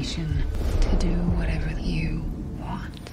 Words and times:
invitation 0.00 0.42
to 0.80 0.96
do 0.96 1.12
whatever 1.36 1.78
you 1.78 2.24
want. 2.58 3.10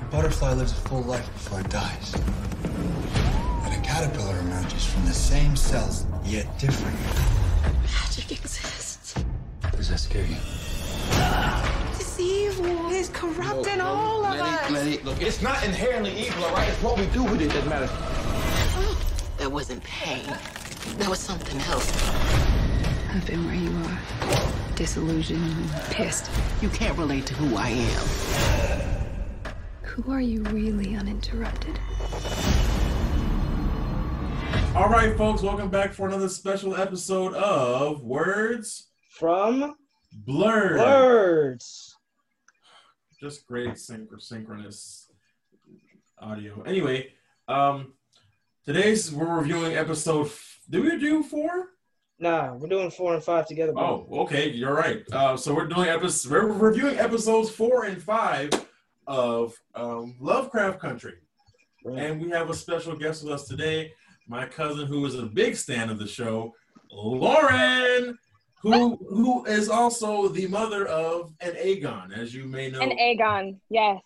A 0.00 0.04
butterfly 0.10 0.52
lives 0.52 0.72
a 0.72 0.76
full 0.76 1.02
life 1.02 1.26
before 1.32 1.60
it 1.60 1.68
dies. 1.68 2.14
And 3.64 3.74
a 3.74 3.80
caterpillar 3.84 4.38
emerges 4.38 4.84
from 4.86 5.04
the 5.04 5.12
same 5.12 5.56
cells, 5.56 6.06
yet 6.24 6.46
different. 6.60 6.96
Magic 7.82 8.30
exists. 8.30 9.14
Does 9.72 9.88
that 9.88 9.98
scare 9.98 10.24
you? 10.24 10.36
It's 11.94 12.20
evil. 12.20 12.90
It's 12.92 13.08
corrupting 13.08 13.80
all 13.80 14.24
of 14.24 14.40
us. 14.40 15.02
Look, 15.02 15.20
it's 15.20 15.42
not 15.42 15.64
inherently 15.64 16.16
evil, 16.16 16.44
all 16.44 16.54
right? 16.54 16.68
It's 16.68 16.82
what 16.82 16.96
we 16.98 17.06
do 17.06 17.24
with 17.24 17.40
it 17.40 17.50
that 17.50 17.66
matters. 17.66 17.90
Oh, 17.92 19.00
that 19.38 19.50
wasn't 19.50 19.82
pain. 19.82 20.26
That 20.98 21.08
was 21.08 21.18
something 21.18 21.60
else. 21.62 22.49
I've 23.12 23.26
been 23.26 23.44
where 23.46 23.54
you 23.54 23.70
are. 23.88 24.74
Disillusioned 24.76 25.42
and 25.44 25.70
pissed. 25.90 26.30
You 26.62 26.68
can't 26.68 26.96
relate 26.96 27.26
to 27.26 27.34
who 27.34 27.56
I 27.56 27.68
am. 27.70 29.52
Who 29.82 30.12
are 30.12 30.20
you 30.20 30.42
really 30.44 30.94
uninterrupted? 30.96 31.78
All 34.74 34.88
right, 34.88 35.16
folks, 35.16 35.42
welcome 35.42 35.68
back 35.68 35.92
for 35.92 36.06
another 36.06 36.28
special 36.28 36.76
episode 36.76 37.34
of 37.34 38.04
Words 38.04 38.88
From 39.10 39.74
Blurred. 40.12 40.78
Words. 40.78 41.96
Just 43.18 43.46
great 43.46 43.70
synch- 43.70 44.22
synchronous 44.22 45.10
audio. 46.20 46.62
Anyway, 46.62 47.12
um, 47.48 47.94
today's 48.64 49.12
we're 49.12 49.40
reviewing 49.40 49.74
episode. 49.74 50.26
F- 50.26 50.60
did 50.70 50.84
we 50.84 50.98
do 50.98 51.22
four? 51.24 51.70
Nah, 52.20 52.54
we're 52.54 52.68
doing 52.68 52.90
four 52.90 53.14
and 53.14 53.24
five 53.24 53.46
together. 53.46 53.72
Bro. 53.72 54.06
Oh, 54.10 54.20
okay, 54.20 54.50
you're 54.50 54.74
right. 54.74 55.02
Uh, 55.10 55.36
so 55.38 55.54
we're 55.54 55.66
doing 55.66 55.88
episodes. 55.88 56.30
We're 56.30 56.46
reviewing 56.52 56.98
episodes 56.98 57.48
four 57.50 57.84
and 57.84 58.00
five 58.02 58.50
of 59.06 59.54
um, 59.74 60.16
Lovecraft 60.20 60.78
Country. 60.80 61.14
And 61.96 62.20
we 62.20 62.28
have 62.30 62.50
a 62.50 62.54
special 62.54 62.94
guest 62.94 63.24
with 63.24 63.32
us 63.32 63.48
today, 63.48 63.92
my 64.28 64.44
cousin 64.44 64.86
who 64.86 65.06
is 65.06 65.14
a 65.14 65.22
big 65.22 65.56
fan 65.56 65.88
of 65.88 65.98
the 65.98 66.06
show, 66.06 66.54
Lauren, 66.92 68.18
who 68.60 68.96
who 69.08 69.46
is 69.46 69.70
also 69.70 70.28
the 70.28 70.46
mother 70.46 70.84
of 70.88 71.32
an 71.40 71.54
Aegon, 71.54 72.12
as 72.16 72.34
you 72.34 72.44
may 72.44 72.70
know. 72.70 72.80
An 72.80 72.90
Aegon, 72.98 73.58
yes. 73.70 73.98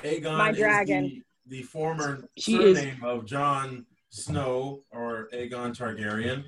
Aegon 0.00 0.38
my 0.38 0.50
is 0.50 0.56
dragon. 0.58 1.22
the, 1.46 1.58
the 1.58 1.62
former 1.62 2.24
She 2.36 2.56
is- 2.60 2.76
surname 2.78 3.04
of 3.04 3.26
Jon 3.26 3.86
Snow 4.08 4.80
or 4.90 5.28
Aegon 5.32 5.70
Targaryen. 5.76 6.42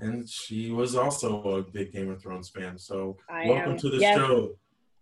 And 0.00 0.28
she 0.28 0.70
was 0.70 0.94
also 0.94 1.42
a 1.58 1.62
big 1.62 1.92
Game 1.92 2.10
of 2.10 2.22
Thrones 2.22 2.48
fan. 2.50 2.78
So 2.78 3.16
I 3.28 3.48
welcome 3.48 3.72
am. 3.72 3.78
to 3.78 3.90
the 3.90 3.98
Yes. 4.00 4.16
show. 4.16 4.56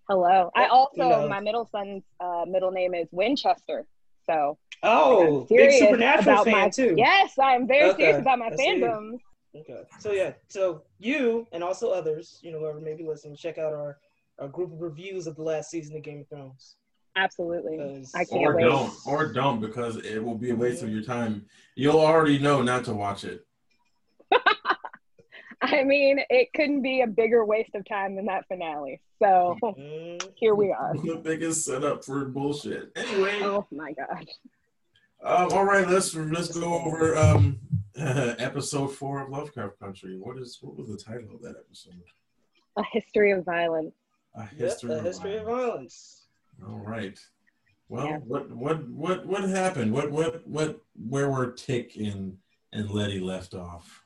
Hello. 0.09 0.51
I 0.55 0.67
also, 0.69 0.97
No. 1.09 1.29
my 1.29 1.41
middle 1.41 1.67
son's 1.67 2.05
uh, 2.21 2.45
middle 2.47 2.71
name 2.71 2.95
is 2.95 3.09
Winchester. 3.13 3.87
So 4.25 4.59
Oh, 4.83 5.41
I'm 5.51 5.57
big 5.57 5.73
Supernatural 5.73 6.45
fan 6.45 6.53
my, 6.53 6.69
too. 6.69 6.95
Yes, 6.97 7.33
I'm 7.41 7.67
very 7.67 7.91
Okay, 7.91 8.03
serious 8.03 8.21
about 8.21 8.39
my 8.39 8.47
I 8.47 8.51
fandom. 8.51 9.13
Okay. 9.55 9.83
So 10.01 10.13
yeah, 10.13 10.33
so 10.49 10.83
you 10.99 11.47
and 11.53 11.65
also 11.65 11.91
others, 11.91 12.39
you 12.43 12.53
know, 12.53 12.59
whoever 12.61 12.81
may 12.81 12.95
be 12.95 13.05
listening, 13.05 13.37
check 13.37 13.59
out 13.59 13.73
our, 13.73 13.99
our 14.39 14.49
group 14.49 14.73
of 14.73 14.81
reviews 14.81 15.27
of 15.27 15.35
the 15.37 15.43
last 15.43 15.71
season 15.71 15.97
of 15.97 16.03
Game 16.03 16.21
of 16.21 16.29
Thrones. 16.29 16.77
Absolutely. 17.17 18.05
I 18.15 18.25
can't 18.25 18.31
Or 18.45 18.55
wait. 18.55 18.63
don't. 18.63 18.93
Or 19.07 19.33
don't 19.33 19.61
because 19.61 19.97
it 19.97 20.23
will 20.23 20.37
be 20.37 20.51
a 20.51 20.57
waste 20.57 20.83
of 20.83 20.91
your 20.91 21.03
time. 21.03 21.47
You'll 21.75 21.99
already 22.01 22.39
know 22.39 22.61
not 22.63 22.85
to 22.85 22.93
watch 22.95 23.25
it. 23.25 23.47
I 25.63 25.85
mean, 25.85 26.21
it 26.31 26.53
couldn't 26.55 26.83
be 26.83 27.01
a 27.01 27.07
bigger 27.07 27.45
waste 27.45 27.75
of 27.75 27.87
time 27.89 28.15
than 28.17 28.27
that 28.27 28.47
finale. 28.49 29.01
So 29.23 29.57
Mm, 29.63 30.23
here 30.37 30.55
we 30.55 30.71
are. 30.73 30.93
the 31.05 31.17
biggest 31.17 31.65
setup 31.65 32.05
for 32.05 32.25
bullshit. 32.27 32.93
Anyway, 32.97 33.41
Oh 33.43 33.67
my 33.71 33.93
God. 33.93 34.27
um, 35.23 35.53
all 35.53 35.65
right, 35.65 35.89
let's 35.89 36.15
let's 36.15 36.57
go 36.59 36.75
over 36.83 37.17
um, 37.17 37.59
episode 37.97 38.89
four 38.89 39.23
of 39.23 39.31
Lovecraft 39.31 39.79
Country. 39.81 40.19
What 40.19 40.39
is 40.39 40.59
what 40.61 40.77
was 40.77 40.89
the 40.89 40.99
title 40.99 41.35
of 41.35 41.41
that 41.43 41.57
episode? 41.59 42.03
A 42.77 42.83
history 42.93 43.33
of 43.33 43.45
violence. 43.45 43.95
A 44.35 44.43
Yep, 44.43 44.51
history, 44.59 44.93
a 44.93 44.99
of, 44.99 45.05
history 45.05 45.37
of 45.39 45.45
violence. 45.47 46.27
violence. 46.61 46.69
All 46.69 46.79
right. 46.87 47.19
Well, 47.89 48.07
Yeah. 48.07 48.19
what 48.19 48.51
what 48.51 48.87
what 48.89 49.27
what 49.27 49.45
happened? 49.49 49.93
What 49.93 50.11
what 50.11 50.47
what 50.47 50.81
where 51.09 51.31
were 51.31 51.53
Tick 51.53 51.97
and 51.97 52.37
and 52.73 52.91
Letty 52.91 53.21
left 53.21 53.55
off? 53.55 54.03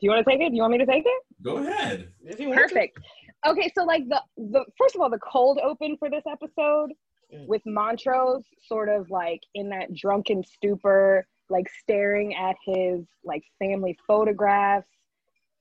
Do 0.00 0.06
you 0.06 0.10
want 0.10 0.24
to 0.24 0.30
take 0.30 0.40
it? 0.40 0.50
Do 0.50 0.56
you 0.56 0.62
want 0.62 0.72
me 0.72 0.78
to 0.78 0.86
take 0.86 1.04
it? 1.06 1.22
Go 1.42 1.56
ahead. 1.56 2.12
If 2.24 2.38
you 2.38 2.48
want 2.48 2.58
to. 2.60 2.64
Perfect. 2.64 2.98
Okay, 3.46 3.70
so 3.76 3.84
like 3.84 4.08
the 4.08 4.22
the 4.36 4.64
first 4.76 4.94
of 4.94 5.00
all, 5.00 5.10
the 5.10 5.18
cold 5.18 5.58
open 5.62 5.96
for 5.98 6.10
this 6.10 6.24
episode 6.30 6.90
Mm. 7.32 7.46
with 7.46 7.60
Montrose 7.66 8.44
sort 8.66 8.88
of 8.88 9.10
like 9.10 9.42
in 9.54 9.68
that 9.68 9.92
drunken 9.92 10.42
stupor, 10.42 11.26
like 11.50 11.68
staring 11.68 12.34
at 12.34 12.56
his 12.64 13.04
like 13.22 13.42
family 13.58 13.98
photographs 14.06 14.88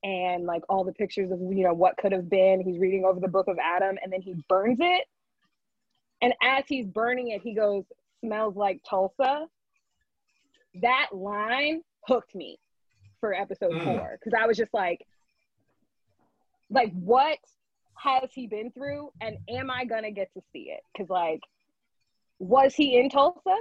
and 0.04 0.46
like 0.46 0.64
all 0.70 0.86
the 0.86 0.94
pictures 0.94 1.30
of 1.32 1.40
you 1.42 1.64
know 1.66 1.74
what 1.74 1.98
could 1.98 2.14
have 2.14 2.30
been. 2.30 2.62
He's 2.62 2.80
reading 2.80 3.04
over 3.04 3.20
the 3.20 3.28
book 3.28 3.48
of 3.50 3.58
Adam 3.62 3.98
and 4.02 4.12
then 4.14 4.22
he 4.22 4.36
burns 4.48 4.78
it. 4.80 5.06
And 6.22 6.34
as 6.42 6.64
he's 6.68 6.86
burning 6.86 7.30
it, 7.32 7.42
he 7.42 7.54
goes, 7.54 7.84
smells 8.24 8.56
like 8.56 8.82
Tulsa. 8.90 9.48
That 10.82 11.08
line 11.12 11.82
hooked 12.06 12.34
me 12.34 12.60
for 13.20 13.34
episode 13.34 13.72
Mm. 13.72 13.84
four. 13.84 14.20
Cause 14.24 14.34
I 14.38 14.46
was 14.48 14.58
just 14.58 14.74
like, 14.74 15.06
like 16.70 16.92
what 16.94 17.38
has 17.96 18.30
he 18.34 18.46
been 18.48 18.70
through 18.72 19.10
and 19.22 19.38
am 19.50 19.72
i 19.72 19.84
gonna 19.86 20.12
get 20.12 20.32
to 20.34 20.42
see 20.54 20.70
it 20.70 20.82
because 20.94 21.10
like 21.10 21.40
was 22.40 22.76
he 22.76 22.98
in 23.00 23.10
tulsa 23.10 23.56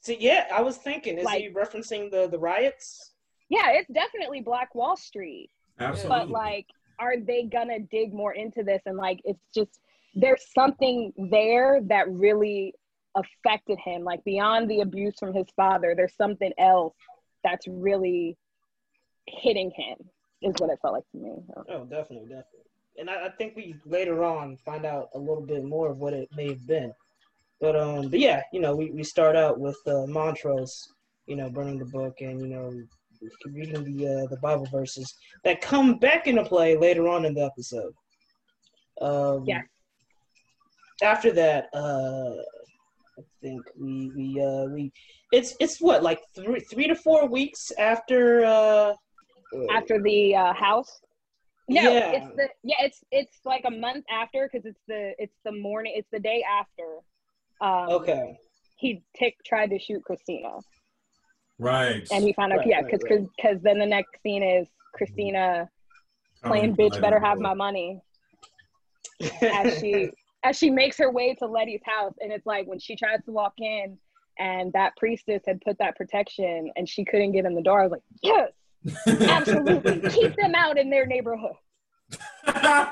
So 0.00 0.12
yeah, 0.18 0.46
I 0.52 0.60
was 0.62 0.76
thinking, 0.78 1.18
is 1.18 1.24
Like- 1.24 1.40
he 1.42 1.50
referencing 1.50 2.10
the 2.10 2.26
the 2.28 2.38
riots? 2.38 3.14
yeah 3.48 3.70
it's 3.70 3.88
definitely 3.90 4.40
black 4.42 4.74
wall 4.74 4.96
street 4.96 5.50
Absolutely. 5.80 6.08
but 6.18 6.28
like 6.28 6.66
are 6.98 7.18
they 7.18 7.44
gonna 7.44 7.78
dig 7.78 8.12
more 8.12 8.34
into 8.34 8.62
this 8.64 8.82
and 8.86 8.96
like 8.98 9.20
it's 9.24 9.40
just 9.54 9.80
there's 10.14 10.44
something 10.52 11.12
there 11.30 11.80
that 11.84 12.10
really 12.10 12.74
affected 13.14 13.78
him 13.78 14.02
like 14.04 14.22
beyond 14.24 14.68
the 14.68 14.80
abuse 14.80 15.14
from 15.18 15.32
his 15.32 15.46
father 15.56 15.94
there's 15.96 16.14
something 16.16 16.52
else 16.58 16.94
that's 17.44 17.66
really 17.68 18.36
hitting 19.36 19.70
him 19.76 19.96
is 20.42 20.54
what 20.58 20.70
it 20.70 20.78
felt 20.80 20.94
like 20.94 21.04
to 21.12 21.18
me 21.18 21.32
Oh, 21.68 21.84
definitely, 21.84 22.28
definitely. 22.28 22.68
And 22.98 23.08
I, 23.08 23.26
I 23.26 23.28
think 23.30 23.54
we 23.54 23.74
later 23.86 24.24
on 24.24 24.56
find 24.56 24.84
out 24.84 25.08
a 25.14 25.18
little 25.18 25.44
bit 25.44 25.64
more 25.64 25.90
of 25.90 25.98
what 25.98 26.12
it 26.12 26.28
may 26.36 26.48
have 26.48 26.66
been. 26.66 26.92
But 27.60 27.76
um, 27.76 28.08
but 28.08 28.20
yeah, 28.20 28.42
you 28.52 28.60
know, 28.60 28.74
we, 28.74 28.90
we 28.90 29.02
start 29.02 29.34
out 29.36 29.58
with 29.58 29.78
uh, 29.86 30.06
Montrose, 30.06 30.92
you 31.26 31.36
know, 31.36 31.50
burning 31.50 31.78
the 31.78 31.86
book 31.86 32.20
and 32.20 32.40
you 32.40 32.48
know 32.48 32.72
reading 33.46 33.84
the 33.84 34.06
uh, 34.06 34.26
the 34.28 34.36
Bible 34.36 34.66
verses 34.70 35.12
that 35.44 35.60
come 35.60 35.98
back 35.98 36.26
into 36.26 36.44
play 36.44 36.76
later 36.76 37.08
on 37.08 37.24
in 37.24 37.34
the 37.34 37.44
episode. 37.44 37.92
Um, 39.00 39.44
Yeah. 39.44 39.62
After 41.02 41.32
that, 41.32 41.66
uh, 41.74 42.34
I 43.18 43.22
think 43.40 43.62
we 43.78 44.10
we 44.16 44.40
uh, 44.40 44.64
we 44.66 44.92
it's 45.32 45.54
it's 45.60 45.80
what 45.80 46.02
like 46.02 46.20
three 46.34 46.60
three 46.60 46.88
to 46.88 46.94
four 46.94 47.28
weeks 47.28 47.72
after 47.78 48.44
uh, 48.44 48.94
after 49.70 50.00
the 50.02 50.34
uh, 50.36 50.52
house. 50.52 51.00
No, 51.68 51.82
Yeah. 51.82 52.12
it's 52.12 52.36
the 52.36 52.48
yeah, 52.62 52.76
it's 52.80 53.04
it's 53.10 53.40
like 53.44 53.64
a 53.66 53.70
month 53.70 54.04
after 54.10 54.48
because 54.50 54.64
it's 54.66 54.80
the 54.88 55.12
it's 55.18 55.36
the 55.44 55.52
morning, 55.52 55.92
it's 55.96 56.08
the 56.10 56.20
day 56.20 56.42
after. 56.42 56.98
Um, 57.60 57.90
okay. 58.00 58.38
He 58.76 59.02
Tick 59.16 59.34
tried 59.44 59.70
to 59.70 59.78
shoot 59.78 60.02
Christina, 60.04 60.50
right. 61.58 62.06
and 62.12 62.24
he 62.24 62.32
found 62.32 62.52
out 62.52 62.60
Right, 62.60 62.68
yeah, 62.68 62.76
right, 62.76 62.86
because 62.86 63.02
right. 63.10 63.26
because 63.36 63.60
then 63.62 63.78
the 63.78 63.86
next 63.86 64.22
scene 64.22 64.42
is 64.42 64.68
Christina 64.94 65.68
playing 66.44 66.76
Coming 66.76 66.90
bitch 66.92 67.00
better 67.00 67.18
have 67.18 67.38
my 67.38 67.54
money 67.54 68.00
as 69.42 69.78
she 69.80 70.10
as 70.44 70.56
she 70.56 70.70
makes 70.70 70.96
her 70.98 71.10
way 71.10 71.34
to 71.34 71.46
Letty's 71.46 71.82
house, 71.84 72.14
and 72.20 72.32
it's 72.32 72.46
like 72.46 72.66
when 72.66 72.78
she 72.78 72.96
tries 72.96 73.22
to 73.24 73.32
walk 73.32 73.54
in. 73.58 73.98
And 74.40 74.72
that 74.72 74.96
priestess 74.96 75.42
had 75.48 75.60
put 75.62 75.76
that 75.78 75.96
protection, 75.96 76.70
and 76.76 76.88
she 76.88 77.04
couldn't 77.04 77.32
get 77.32 77.44
in 77.44 77.56
the 77.56 77.60
door. 77.60 77.80
I 77.80 77.82
was 77.82 77.90
like, 77.90 78.02
"Yes, 78.22 78.52
absolutely, 79.06 80.00
keep 80.10 80.36
them 80.36 80.54
out 80.54 80.78
in 80.78 80.90
their 80.90 81.06
neighborhood." 81.06 81.54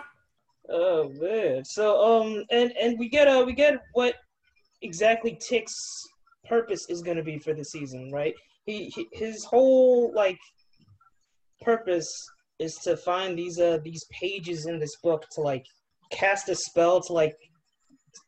Oh 0.69 1.11
man. 1.21 1.65
So 1.65 2.03
um 2.03 2.45
and 2.51 2.73
and 2.81 2.99
we 2.99 3.09
get 3.09 3.29
uh 3.29 3.45
we 3.47 3.53
get 3.53 3.77
what 3.93 4.15
exactly 4.83 5.39
Tick's 5.41 5.75
purpose 6.45 6.87
is 6.89 7.03
going 7.03 7.17
to 7.17 7.23
be 7.23 7.39
for 7.39 7.55
the 7.55 7.65
season, 7.65 8.11
right? 8.13 8.35
He, 8.65 8.87
he 8.87 9.09
his 9.13 9.45
whole 9.45 10.13
like 10.15 10.39
purpose 11.63 12.11
is 12.59 12.77
to 12.77 12.97
find 12.97 13.39
these 13.39 13.61
uh 13.61 13.79
these 13.85 14.05
pages 14.11 14.67
in 14.67 14.79
this 14.79 14.97
book 15.03 15.25
to 15.33 15.41
like 15.41 15.65
cast 16.11 16.49
a 16.49 16.55
spell 16.55 17.01
to 17.03 17.13
like 17.13 17.35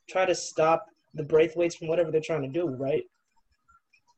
try 0.09 0.25
to 0.25 0.35
stop 0.35 0.85
the 1.15 1.25
Braithwaites 1.25 1.77
from 1.77 1.89
whatever 1.89 2.11
they're 2.11 2.21
trying 2.21 2.43
to 2.43 2.49
do, 2.49 2.69
right? 2.69 3.03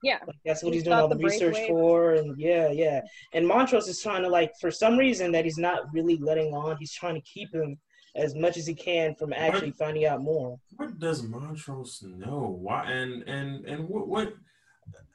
Yeah. 0.03 0.19
Like, 0.27 0.37
that's 0.45 0.63
what 0.63 0.73
He 0.73 0.79
he's 0.79 0.85
doing 0.85 0.99
all 0.99 1.09
the 1.09 1.17
the 1.17 1.25
research 1.25 1.55
bracelet- 1.55 1.69
for, 1.69 2.15
and 2.15 2.39
yeah, 2.39 2.71
yeah. 2.71 3.01
And 3.33 3.47
Montrose 3.47 3.89
is 3.89 4.01
trying 4.03 4.23
to 4.23 4.29
like, 4.29 4.53
for 4.61 4.71
some 4.71 4.97
reason, 4.97 5.33
that 5.33 5.45
he's 5.45 5.59
not 5.59 5.93
really 5.93 6.17
letting 6.19 6.55
on. 6.55 6.77
He's 6.79 6.93
trying 6.93 7.15
to 7.17 7.21
keep 7.23 7.55
him 7.55 7.79
as 8.17 8.35
much 8.35 8.57
as 8.57 8.67
he 8.67 8.75
can 8.75 9.15
from 9.15 9.33
actually 9.33 9.71
finding 9.73 10.07
out 10.07 10.21
more. 10.23 10.59
What 10.77 10.99
does 10.99 11.23
Montrose 11.23 12.03
know? 12.03 12.57
Why 12.61 12.91
and 12.91 13.23
and 13.29 13.65
and 13.67 13.89
what 13.89 14.09
what? 14.09 14.35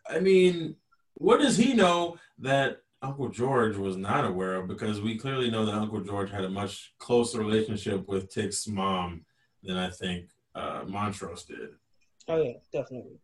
I 0.10 0.20
mean, 0.20 0.76
what 1.16 1.40
does 1.42 1.58
he 1.58 1.74
know 1.74 2.18
that 2.40 2.78
Uncle 3.02 3.30
George 3.30 3.76
was 3.76 3.98
not 3.98 4.26
aware 4.26 4.56
of? 4.56 4.68
Because 4.68 5.02
we 5.02 5.18
clearly 5.18 5.50
know 5.50 5.66
that 5.66 5.76
Uncle 5.76 6.02
George 6.02 6.32
had 6.32 6.46
a 6.46 6.50
much 6.50 6.94
closer 7.00 7.40
relationship 7.40 8.08
with 8.08 8.32
Tick's 8.32 8.68
mom 8.68 9.26
than 9.64 9.78
I 9.78 9.90
think 9.90 10.30
uh, 10.54 10.84
Montrose 10.88 11.44
did. 11.44 11.70
Oh 12.28 12.42
yeah, 12.42 12.54
definitely. 12.72 13.20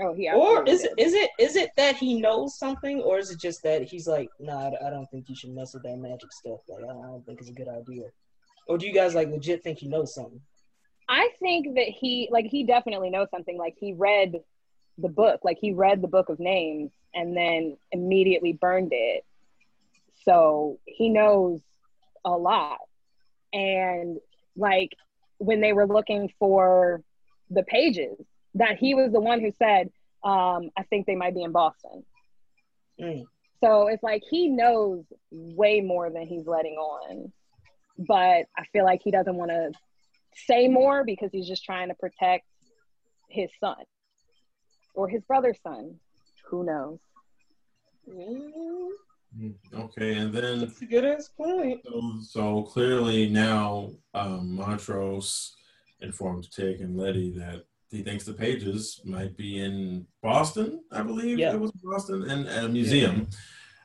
Oh, 0.00 0.14
he. 0.14 0.30
Or 0.30 0.66
is 0.66 0.84
it 0.84 0.96
did. 0.96 1.06
is 1.06 1.14
it 1.14 1.30
is 1.38 1.56
it 1.56 1.70
that 1.76 1.96
he 1.96 2.20
knows 2.20 2.58
something, 2.58 3.00
or 3.00 3.18
is 3.18 3.30
it 3.30 3.38
just 3.38 3.62
that 3.64 3.82
he's 3.82 4.06
like, 4.06 4.30
nah, 4.38 4.70
I 4.84 4.90
don't 4.90 5.06
think 5.10 5.28
you 5.28 5.34
should 5.34 5.54
mess 5.54 5.74
with 5.74 5.82
that 5.82 5.96
magic 5.98 6.32
stuff. 6.32 6.60
Like, 6.68 6.84
I 6.84 6.92
don't 6.92 7.24
think 7.26 7.40
it's 7.40 7.50
a 7.50 7.54
good 7.54 7.68
idea. 7.68 8.04
Or 8.66 8.78
do 8.78 8.86
you 8.86 8.94
guys 8.94 9.14
like 9.14 9.28
legit 9.28 9.62
think 9.62 9.78
he 9.78 9.88
knows 9.88 10.14
something? 10.14 10.40
I 11.08 11.30
think 11.40 11.74
that 11.74 11.88
he 11.88 12.28
like 12.30 12.46
he 12.46 12.64
definitely 12.64 13.10
knows 13.10 13.28
something. 13.30 13.58
Like 13.58 13.74
he 13.78 13.92
read 13.92 14.36
the 14.96 15.08
book, 15.08 15.40
like 15.42 15.58
he 15.60 15.72
read 15.72 16.02
the 16.02 16.08
book 16.08 16.28
of 16.28 16.38
names 16.38 16.92
and 17.14 17.36
then 17.36 17.76
immediately 17.90 18.52
burned 18.52 18.92
it. 18.92 19.24
So 20.24 20.78
he 20.86 21.08
knows 21.08 21.60
a 22.24 22.30
lot. 22.30 22.78
And 23.52 24.18
like 24.56 24.94
when 25.38 25.60
they 25.60 25.72
were 25.72 25.86
looking 25.86 26.32
for 26.38 27.02
the 27.50 27.64
pages, 27.64 28.16
that 28.54 28.78
he 28.78 28.94
was 28.94 29.12
the 29.12 29.20
one 29.20 29.40
who 29.40 29.52
said, 29.58 29.90
um, 30.24 30.70
I 30.76 30.82
think 30.88 31.06
they 31.06 31.14
might 31.16 31.34
be 31.34 31.42
in 31.42 31.52
Boston. 31.52 32.04
Mm. 33.00 33.24
So 33.62 33.88
it's 33.88 34.02
like 34.02 34.22
he 34.28 34.48
knows 34.48 35.04
way 35.30 35.80
more 35.80 36.10
than 36.10 36.26
he's 36.26 36.46
letting 36.46 36.74
on. 36.74 37.32
But 37.98 38.46
I 38.56 38.64
feel 38.72 38.84
like 38.84 39.00
he 39.04 39.10
doesn't 39.10 39.36
want 39.36 39.50
to 39.50 39.72
say 40.34 40.68
more 40.68 41.04
because 41.04 41.30
he's 41.32 41.46
just 41.46 41.64
trying 41.64 41.88
to 41.88 41.94
protect 41.94 42.46
his 43.28 43.50
son 43.60 43.76
or 44.94 45.08
his 45.08 45.22
brother's 45.24 45.58
son. 45.62 45.96
Who 46.46 46.64
knows? 46.64 46.98
Mm, 48.08 49.54
Okay, 49.72 50.14
and 50.16 50.34
then 50.34 50.60
That's 50.60 50.82
a 50.82 50.86
good 50.86 51.04
ass 51.04 51.28
point. 51.28 51.80
so, 51.84 52.12
so 52.22 52.62
clearly 52.62 53.28
now 53.28 53.90
um, 54.12 54.56
Montrose 54.56 55.54
informed 56.00 56.50
Tick 56.50 56.80
and 56.80 56.96
Letty 56.96 57.30
that 57.38 57.64
he 57.90 58.02
thinks 58.02 58.24
the 58.24 58.32
pages 58.32 59.00
might 59.04 59.36
be 59.36 59.58
in 59.60 60.06
Boston. 60.22 60.82
I 60.92 61.02
believe 61.02 61.38
Yeah. 61.38 61.52
it 61.54 61.60
was 61.60 61.72
Boston 61.82 62.30
and 62.30 62.46
a 62.48 62.68
museum. 62.68 63.28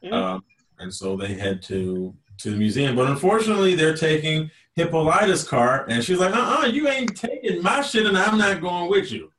Mhm. 0.04 0.14
Um, 0.14 0.44
and 0.80 0.94
so 0.94 1.16
they 1.18 1.34
head 1.34 1.62
to 1.64 2.16
to 2.38 2.52
the 2.52 2.58
museum. 2.58 2.98
But 2.98 3.10
unfortunately, 3.10 3.76
they're 3.76 3.96
taking 3.96 4.52
Hippolyta's 4.76 5.48
car, 5.48 5.86
and 5.88 6.04
she's 6.04 6.20
like, 6.20 6.36
"Uh, 6.36 6.64
uh 6.64 6.66
you 6.66 6.90
ain't 6.90 7.16
taking 7.16 7.62
my 7.64 7.82
shit, 7.82 8.06
and 8.06 8.18
I'm 8.18 8.38
not 8.38 8.60
going 8.62 8.90
with 8.90 9.10
you." 9.12 9.32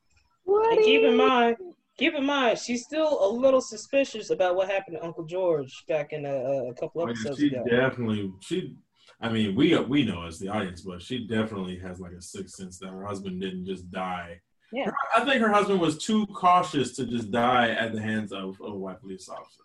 And 0.46 0.82
keep 0.82 1.02
in 1.02 1.14
mind, 1.16 1.56
keep 1.98 2.14
in 2.14 2.24
mind, 2.24 2.58
she's 2.58 2.84
still 2.84 3.22
a 3.22 3.30
little 3.30 3.60
suspicious 3.60 4.30
about 4.30 4.56
what 4.56 4.68
happened 4.70 4.96
to 4.96 5.04
Uncle 5.04 5.24
George 5.24 5.84
back 5.86 6.12
in 6.14 6.24
a, 6.24 6.68
a 6.70 6.74
couple 6.74 7.02
Oh, 7.02 7.06
yeah, 7.06 7.10
episodes 7.12 7.38
she 7.38 7.46
ago. 7.48 7.64
definitely 7.68 8.32
she. 8.40 8.74
I 9.20 9.28
mean, 9.30 9.54
we 9.54 9.76
we 9.78 10.04
know 10.04 10.24
as 10.26 10.38
the 10.38 10.48
audience, 10.48 10.80
but 10.80 11.02
she 11.02 11.26
definitely 11.26 11.78
has 11.80 12.00
like 12.00 12.12
a 12.12 12.22
sixth 12.22 12.54
sense 12.56 12.78
that 12.78 12.88
her 12.88 13.04
husband 13.04 13.40
didn't 13.42 13.66
just 13.66 13.90
die. 13.90 14.40
Yeah. 14.76 14.84
Her- 14.86 14.94
I 15.16 15.24
think 15.24 15.40
her 15.40 15.48
husband 15.50 15.80
was 15.80 15.96
too 15.96 16.26
cautious 16.26 16.94
to 16.96 17.06
just 17.06 17.30
die 17.30 17.70
at 17.70 17.92
the 17.94 18.00
hands 18.00 18.30
of, 18.30 18.60
of 18.60 18.72
a 18.74 18.76
white 18.76 19.00
police 19.00 19.26
officer. 19.28 19.62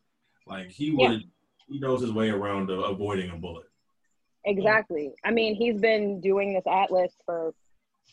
Like 0.48 0.70
he 0.70 0.96
Yeah. 0.98 1.10
would, 1.10 1.24
he 1.68 1.80
knows 1.80 2.00
his 2.02 2.14
way 2.14 2.30
around 2.30 2.70
uh, 2.72 2.76
avoiding 2.76 3.30
a 3.30 3.36
bullet. 3.36 3.66
Exactly. 4.46 5.12
I 5.26 5.32
mean, 5.32 5.56
he's 5.56 5.80
been 5.82 6.22
doing 6.22 6.54
this 6.54 6.64
atlas 6.66 7.12
for 7.26 7.54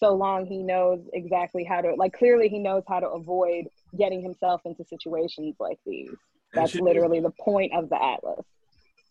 so 0.00 0.12
long. 0.14 0.44
He 0.46 0.58
knows 0.58 1.00
exactly 1.12 1.62
how 1.64 1.80
to, 1.80 1.94
like, 1.94 2.12
clearly 2.12 2.48
he 2.48 2.58
knows 2.58 2.82
how 2.88 2.98
to 3.00 3.08
avoid 3.08 3.68
getting 3.96 4.20
himself 4.20 4.60
into 4.64 4.84
situations 4.84 5.54
like 5.60 5.78
these. 5.86 6.10
That's 6.52 6.72
she- 6.72 6.80
literally 6.80 7.20
the 7.20 7.30
point 7.30 7.72
of 7.74 7.88
the 7.88 8.02
atlas. 8.02 8.44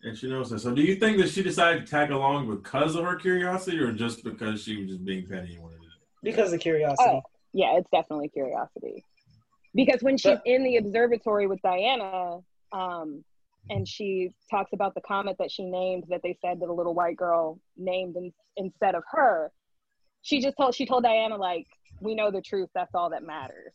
And 0.03 0.15
she 0.17 0.29
knows 0.29 0.49
that. 0.51 0.59
So, 0.59 0.75
do 0.75 0.81
you 0.83 0.95
think 0.97 1.17
that 1.17 1.29
she 1.29 1.41
decided 1.41 1.85
to 1.85 1.89
tag 1.89 2.11
along 2.11 2.47
because 2.53 2.95
of 2.95 3.03
her 3.03 3.15
curiosity, 3.15 3.79
or 3.79 3.91
just 3.91 4.23
because 4.23 4.61
she 4.61 4.77
was 4.77 4.89
just 4.89 5.03
being 5.03 5.25
petty 5.25 5.55
and 5.55 5.63
wanted 5.63 5.77
to? 5.77 5.87
Because 6.21 6.53
of 6.53 6.59
curiosity. 6.59 7.03
Oh, 7.09 7.21
yeah, 7.53 7.77
it's 7.77 7.89
definitely 7.91 8.29
curiosity. 8.29 9.03
Because 9.75 10.01
when 10.01 10.17
she's 10.17 10.37
But- 10.37 10.47
in 10.47 10.63
the 10.63 10.77
observatory 10.77 11.47
with 11.47 11.61
Diana, 11.61 12.39
um, 12.71 13.23
and 13.69 13.87
she 13.87 14.31
talks 14.49 14.71
about 14.73 14.95
the 14.95 15.01
comet 15.01 15.37
that 15.39 15.51
she 15.51 15.63
named 15.65 16.05
that 16.09 16.21
they 16.23 16.37
said 16.41 16.59
that 16.61 16.69
a 16.69 16.73
little 16.73 16.93
white 16.93 17.17
girl 17.17 17.59
named 17.75 18.15
in, 18.15 18.33
instead 18.55 18.95
of 18.95 19.03
her, 19.11 19.51
she 20.21 20.39
just 20.41 20.55
told 20.57 20.73
she 20.73 20.85
told 20.85 21.03
Diana 21.03 21.35
like, 21.37 21.67
"We 22.01 22.15
know 22.15 22.31
the 22.31 22.41
truth. 22.41 22.69
That's 22.73 22.93
all 22.95 23.09
that 23.09 23.23
matters." 23.23 23.73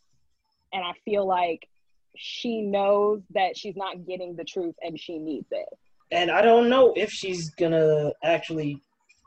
And 0.73 0.83
I 0.83 0.93
feel 1.05 1.27
like 1.27 1.69
she 2.17 2.63
knows 2.63 3.23
that 3.31 3.57
she's 3.57 3.77
not 3.77 4.07
getting 4.07 4.35
the 4.37 4.45
truth 4.45 4.75
and 4.83 4.99
she 4.99 5.19
needs 5.19 5.49
it. 5.51 5.69
and 6.11 6.31
I 6.31 6.43
don't 6.43 6.69
know 6.69 6.93
if 6.95 7.11
she's 7.11 7.49
gonna 7.55 8.13
actually 8.23 8.79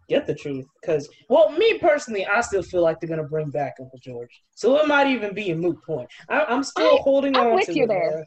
get 0.08 0.26
the 0.28 0.36
truth. 0.36 0.66
Because, 0.82 1.10
well, 1.30 1.50
me 1.52 1.78
personally, 1.80 2.26
I 2.26 2.42
still 2.42 2.64
feel 2.64 2.82
like 2.82 3.00
they're 3.00 3.10
gonna 3.10 3.24
bring 3.24 3.50
back 3.50 3.76
Uncle 3.80 4.00
George, 4.00 4.42
so 4.54 4.78
it 4.78 4.88
might 4.88 5.08
even 5.08 5.34
be 5.34 5.52
a 5.52 5.56
moot 5.56 5.82
point. 5.84 6.10
I, 6.30 6.42
I'm 6.46 6.64
still 6.64 6.96
I- 7.00 7.02
holding 7.02 7.36
I'm 7.36 7.48
on 7.48 7.56
with 7.56 7.66
to 7.68 7.74
you 7.74 7.84
it, 7.86 7.88
there. 7.88 8.16
man. 8.16 8.26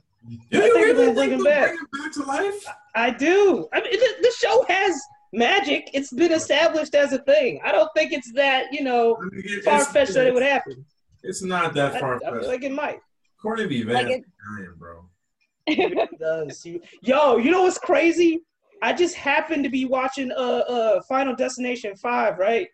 Do 0.51 0.61
I 0.63 0.67
you 0.67 0.73
think 0.73 0.87
really 0.87 1.05
they'll 1.07 1.15
bring 1.15 1.29
think 1.31 1.33
him 1.41 1.45
they'll 1.45 1.55
back. 1.55 1.69
bring 1.69 1.79
him 1.79 1.87
back 2.05 2.13
to 2.13 2.23
life? 2.25 2.67
I 2.95 3.11
do. 3.11 3.69
I 3.73 3.81
mean, 3.81 3.93
the, 3.93 4.15
the 4.21 4.35
show 4.39 4.65
has 4.69 5.01
magic. 5.33 5.91
It's 5.95 6.13
been 6.13 6.33
established 6.33 6.95
as 6.97 7.13
a 7.13 7.19
thing. 7.21 7.61
I 7.65 7.71
don't 7.73 7.89
think 7.97 8.13
it's 8.13 8.33
that 8.33 8.73
you 8.73 8.83
know 8.83 9.17
I 9.17 9.25
mean, 9.35 9.43
it- 9.45 9.65
far 9.65 9.77
it's- 9.77 9.93
fetched 9.93 10.15
that 10.15 10.27
it 10.27 10.35
would 10.35 10.43
happen. 10.43 10.85
It's 11.23 11.43
not 11.43 11.75
that 11.75 11.97
I, 11.97 12.01
far 12.01 12.17
I 12.17 12.31
feel 12.41 12.49
like 12.49 12.63
it 12.63 12.73
might. 12.73 12.99
Courtney 13.41 13.67
B. 13.67 13.85
Like 13.85 14.07
Vance 14.09 14.25
it- 14.25 14.25
dying, 14.57 14.75
bro. 14.79 15.05
It 15.67 16.19
does. 16.19 16.65
You- 16.65 16.81
Yo, 17.03 17.37
you 17.37 17.51
know 17.51 17.63
what's 17.63 17.79
crazy? 17.79 18.41
I 18.83 18.93
just 18.93 19.15
happened 19.15 19.65
to 19.65 19.71
be 19.71 19.85
watching 19.85 20.31
uh 20.33 20.65
uh 20.69 21.01
Final 21.09 21.35
Destination 21.35 21.97
Five, 21.97 22.39
right? 22.39 22.69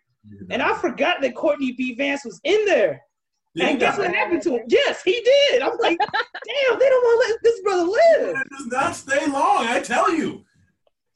And 0.50 0.62
I 0.62 0.74
forgot 0.74 1.20
that 1.20 1.34
Courtney 1.34 1.72
B. 1.72 1.94
Vance 1.94 2.24
was 2.24 2.40
in 2.44 2.64
there. 2.64 3.02
Did 3.54 3.68
and 3.68 3.78
guess 3.78 3.98
what 3.98 4.12
happened 4.12 4.42
to 4.42 4.56
him? 4.56 4.62
Yes, 4.68 5.02
he 5.02 5.20
did. 5.20 5.62
I'm 5.62 5.76
like, 5.78 5.98
damn, 5.98 6.78
they 6.78 6.88
don't 6.88 7.04
want 7.04 7.24
to 7.24 7.32
let 7.32 7.42
this 7.42 7.60
brother 7.60 7.84
live. 7.84 8.34
That 8.34 8.48
does 8.50 8.66
not 8.66 8.96
stay 8.96 9.26
long. 9.26 9.66
I 9.66 9.80
tell 9.80 10.12
you. 10.12 10.44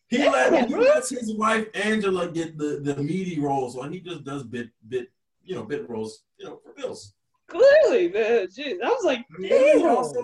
He 0.09 0.19
Yeah, 0.19 0.31
let 0.31 0.69
he 0.69 0.75
lets 0.75 1.11
his 1.11 1.35
wife 1.35 1.67
Angela 1.75 2.31
get 2.31 2.57
the, 2.57 2.81
the 2.83 3.03
meaty 3.03 3.39
roles, 3.41 3.77
while 3.77 3.91
he 3.91 4.01
just 4.01 4.25
does 4.25 4.43
bit 4.43 4.71
bit 4.89 5.09
you 5.45 5.55
know 5.55 5.65
bit 5.65 5.89
roles 5.89 6.23
you 6.39 6.47
know 6.47 6.61
for 6.65 6.73
bills. 6.73 7.15
Clearly, 7.49 8.09
man. 8.11 8.47
Jeez. 8.47 8.77
I 8.83 8.89
was 8.89 9.05
like, 9.05 9.21
I 9.37 9.41
mean, 9.41 9.53
he's 9.53 9.83
damn. 9.83 9.97
also 9.97 10.23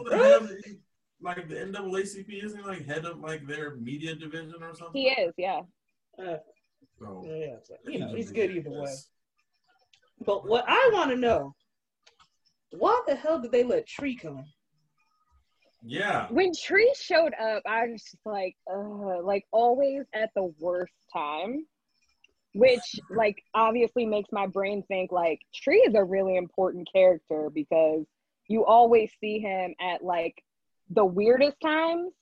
bro. 1.20 1.32
head 1.32 1.38
of 1.42 1.48
the- 1.48 1.56
like 1.58 1.72
the 1.72 1.78
NAACP, 1.78 2.44
isn't 2.44 2.58
he 2.58 2.64
like 2.64 2.86
head 2.86 3.04
of 3.04 3.20
like 3.20 3.46
their 3.46 3.76
media 3.76 4.14
division 4.14 4.62
or 4.62 4.74
something? 4.74 5.00
he 5.00 5.08
is, 5.08 5.34
yeah. 5.36 5.60
Uh, 6.18 6.36
So, 6.98 7.22
yeah, 7.24 7.56
so, 7.62 7.74
you 7.86 7.98
know, 7.98 8.14
he's 8.14 8.30
good 8.30 8.50
either 8.50 8.70
way. 8.70 8.94
But 10.24 10.46
what 10.46 10.64
I 10.68 10.90
want 10.92 11.10
to 11.10 11.16
know, 11.16 11.54
why 12.70 13.00
the 13.06 13.14
hell 13.16 13.40
did 13.40 13.50
they 13.52 13.64
let 13.64 13.86
Tree 13.86 14.16
come? 14.16 14.44
Yeah. 15.86 16.28
when 16.30 16.52
Tree 16.54 16.94
showed 16.98 17.34
up, 17.34 17.62
I 17.66 17.88
was 17.88 18.02
just 18.02 18.24
like, 18.24 18.56
uh, 18.72 19.22
like 19.22 19.44
always 19.52 20.04
at 20.14 20.30
the 20.34 20.50
worst 20.58 20.94
time, 21.12 21.66
which 22.54 22.80
like 23.10 23.42
obviously 23.54 24.06
makes 24.06 24.30
my 24.32 24.46
brain 24.46 24.82
think 24.88 25.12
like 25.12 25.40
Tree 25.54 25.80
is 25.86 25.94
a 25.94 26.02
really 26.02 26.36
important 26.36 26.88
character 26.90 27.50
because 27.52 28.06
you 28.48 28.64
always 28.64 29.10
see 29.20 29.40
him 29.40 29.74
at 29.80 30.02
like 30.02 30.42
the 30.90 31.04
weirdest 31.04 31.56
times. 31.60 32.12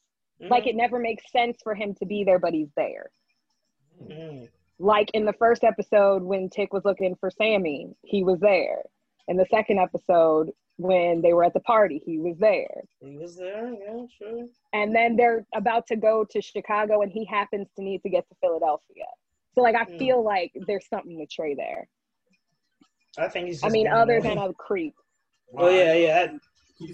Like 0.50 0.66
it 0.66 0.75
never 0.75 0.99
makes 0.99 1.31
sense 1.31 1.59
for 1.62 1.73
him 1.75 1.95
to 2.00 2.07
be 2.07 2.25
there, 2.25 2.40
but 2.40 2.52
he's 2.52 2.73
there. 2.76 3.11
Mhm. 4.02 4.49
Like 4.81 5.09
in 5.14 5.25
the 5.25 5.33
first 5.35 5.62
episode 5.62 6.23
when 6.25 6.49
Tick 6.50 6.73
was 6.73 6.85
looking 6.85 7.14
for 7.16 7.31
Sammy, 7.31 7.95
he 8.02 8.25
was 8.25 8.40
there. 8.40 8.83
In 9.28 9.37
the 9.37 9.47
second 9.50 9.78
episode 9.78 10.50
when 10.78 11.21
they 11.23 11.33
were 11.33 11.45
at 11.45 11.54
the 11.54 11.61
party, 11.61 12.02
he 12.04 12.19
was 12.19 12.37
there. 12.38 12.83
he 12.99 13.16
was 13.16 13.37
there. 13.37 13.73
Yeah, 13.73 14.04
sure. 14.19 14.49
and 14.73 14.92
then 14.92 15.14
they're 15.14 15.47
about 15.54 15.87
to 15.88 15.97
go 15.97 16.25
to 16.25 16.40
Chicago 16.42 17.02
and 17.02 17.12
he 17.12 17.25
happens 17.25 17.69
to 17.76 17.83
need 17.85 18.02
to 18.02 18.09
get 18.09 18.28
to 18.28 18.35
Philadelphia. 18.40 19.04
So 19.54 19.61
like 19.61 19.76
I 19.76 19.85
Mm. 19.85 19.99
feel 19.99 20.25
like 20.25 20.50
there's 20.66 20.88
something 20.88 21.19
to 21.19 21.26
Trey 21.26 21.54
there. 21.54 21.88
I 23.19 23.28
think 23.28 23.47
he's. 23.49 23.62
I 23.62 23.69
mean, 23.69 23.87
other 23.87 24.14
annoying. 24.16 24.37
than 24.37 24.49
a 24.49 24.52
creep. 24.54 24.95
Oh 25.57 25.69
yeah, 25.69 25.92
yeah. 25.95 26.26
that- 26.26 26.40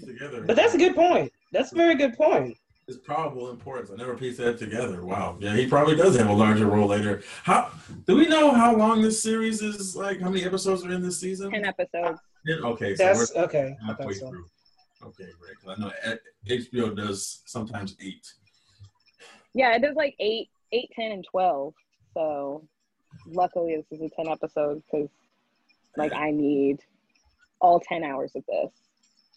together. 0.05 0.43
But 0.43 0.55
that's 0.55 0.75
a 0.75 0.77
good 0.77 0.93
point. 0.93 1.31
That's 1.51 1.71
a 1.71 1.75
very 1.75 1.95
good 1.95 2.15
point. 2.15 2.57
It's 2.87 2.97
probable 2.97 3.49
importance. 3.51 3.91
I 3.91 3.95
never 3.95 4.15
pieced 4.15 4.39
that 4.39 4.57
together. 4.57 5.03
Wow. 5.05 5.37
Yeah, 5.39 5.55
he 5.55 5.67
probably 5.67 5.95
does 5.95 6.17
have 6.17 6.27
a 6.29 6.33
larger 6.33 6.65
role 6.65 6.87
later. 6.87 7.21
How 7.43 7.71
do 8.07 8.15
we 8.15 8.27
know 8.27 8.51
how 8.51 8.75
long 8.75 9.01
this 9.01 9.21
series 9.21 9.61
is? 9.61 9.95
Like, 9.95 10.19
how 10.19 10.29
many 10.29 10.43
episodes 10.43 10.83
are 10.83 10.91
in 10.91 11.01
this 11.03 11.19
season? 11.19 11.51
Ten 11.51 11.65
episodes. 11.65 12.19
Ten? 12.47 12.63
Okay, 12.63 12.95
so 12.95 13.03
That's 13.03 13.31
we're 13.35 13.43
okay. 13.43 13.77
Halfway 13.85 14.13
so. 14.13 14.29
through. 14.29 14.45
Okay, 15.03 15.25
great. 15.39 15.55
'Cause 15.63 15.75
I 15.77 15.81
know 15.81 15.91
eh, 16.03 16.15
HBO 16.47 16.95
does 16.95 17.41
sometimes 17.45 17.95
eight. 18.01 18.33
Yeah, 19.53 19.75
it 19.75 19.81
does 19.81 19.95
like 19.95 20.15
eight, 20.19 20.49
eight, 20.71 20.89
ten, 20.95 21.11
and 21.11 21.23
twelve. 21.29 21.73
So 22.15 22.67
luckily, 23.27 23.75
this 23.75 23.99
is 23.99 24.03
a 24.03 24.09
ten 24.15 24.27
episode 24.27 24.81
because 24.91 25.09
like 25.95 26.13
I 26.13 26.31
need 26.31 26.79
all 27.61 27.79
ten 27.79 28.03
hours 28.03 28.31
of 28.35 28.43
this. 28.47 28.71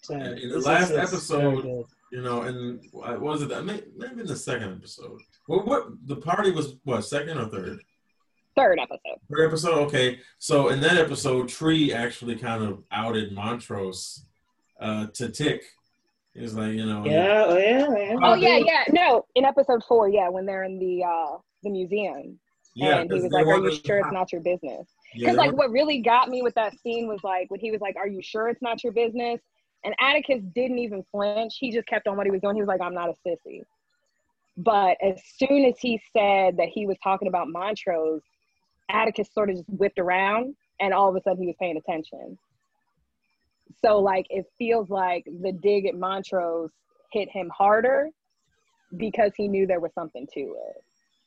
So, 0.01 0.15
And 0.15 0.39
in 0.39 0.49
the 0.49 0.55
this 0.57 0.65
last 0.67 0.91
episode- 0.93 1.39
very 1.41 1.63
good. 1.63 1.85
You 2.13 2.21
know, 2.21 2.43
and 2.43 2.85
what 2.93 3.23
was 3.23 3.41
it? 3.41 3.49
May- 3.65 3.85
Maybe 3.97 4.21
in 4.21 4.27
the 4.27 4.37
second 4.37 4.75
episode. 4.75 5.19
Well, 5.49 5.65
what 5.65 5.87
the 6.05 6.17
party 6.17 6.51
was? 6.51 6.77
What 6.85 7.01
second 7.07 7.39
or 7.39 7.47
third? 7.47 7.83
Third 8.55 8.79
episode. 8.79 9.19
Third 9.31 9.47
episode. 9.47 9.79
Okay, 9.87 10.21
so 10.39 10.69
in 10.69 10.81
that 10.81 10.99
episode, 10.99 11.49
Tree 11.49 11.91
actually 11.91 12.37
kind 12.37 12.63
of 12.63 12.83
outed 12.93 13.33
Montrose 13.33 14.27
uh, 14.79 15.07
to 15.15 15.31
Tick. 15.31 15.63
He 16.35 16.43
was 16.43 16.55
like, 16.55 16.75
you 16.75 16.85
know, 16.85 17.03
Yeah, 17.07 17.45
oh, 17.47 17.57
yeah, 17.57 17.87
yeah. 17.97 18.17
Oh 18.23 18.35
yeah, 18.35 18.59
yeah. 18.59 18.85
No, 18.91 19.25
in 19.35 19.47
episode 19.47 19.83
four, 19.89 20.11
yeah, 20.11 20.29
when 20.29 20.45
they're 20.45 20.65
in 20.65 20.79
the 20.79 21.03
uh 21.03 21.39
the 21.63 21.71
museum, 21.71 22.39
yeah. 22.75 22.99
and 22.99 23.11
he 23.11 23.21
was 23.21 23.33
like, 23.33 23.47
"Are 23.47 23.59
you 23.59 23.75
sure 23.75 24.01
it's 24.01 24.13
not 24.13 24.33
your 24.33 24.43
business?" 24.43 24.87
Because 25.15 25.31
they 25.31 25.37
like 25.37 25.53
what 25.53 25.71
really 25.71 26.03
got 26.03 26.29
me 26.29 26.43
with 26.43 26.55
that 26.57 26.79
scene 26.81 27.09
was 27.09 27.21
like 27.25 27.51
when 27.51 27.61
he 27.61 27.71
was 27.71 27.81
like, 27.81 27.97
"Are 27.97 28.07
you 28.07 28.21
sure 28.21 28.49
it's 28.51 28.61
not 28.61 28.85
your 28.85 28.93
business?" 28.93 29.41
And 29.85 29.95
Atticus 30.01 30.43
didn't 30.55 30.79
even 30.79 31.05
flinch. 31.11 31.57
He 31.59 31.73
just 31.73 31.87
kept 31.89 32.07
on 32.07 32.17
what 32.17 32.27
he 32.27 32.31
was 32.31 32.41
doing. 32.41 32.55
He 32.55 32.63
was 32.63 32.69
like, 32.69 32.81
"I'm 32.81 32.95
not 32.95 33.09
a 33.11 33.15
sissy." 33.29 33.63
But 34.57 34.97
as 35.03 35.21
soon 35.37 35.65
as 35.65 35.79
he 35.81 36.01
said 36.13 36.57
that 36.59 36.69
he 36.69 36.87
was 36.87 36.97
talking 37.03 37.27
about 37.29 37.49
Montrose, 37.49 38.23
Atticus 38.91 39.29
sort 39.33 39.51
of 39.51 39.57
just 39.57 39.69
whipped 39.71 39.99
around, 39.99 40.55
and 40.81 40.93
all 40.95 41.09
of 41.09 41.17
a 41.17 41.23
sudden 41.23 41.41
he 41.43 41.47
was 41.47 41.57
paying 41.59 41.77
attention. 41.77 42.39
So 43.85 43.99
like 43.99 44.27
it 44.31 44.45
feels 44.59 44.91
like 44.91 45.25
the 45.25 45.53
dig 45.53 45.87
at 45.87 45.95
Montrose 45.97 46.71
hit 47.13 47.29
him 47.31 47.51
harder 47.57 48.09
because 48.97 49.33
he 49.37 49.49
knew 49.49 49.67
there 49.67 49.81
was 49.81 49.93
something 49.95 50.27
to 50.35 50.41
it, 50.41 50.85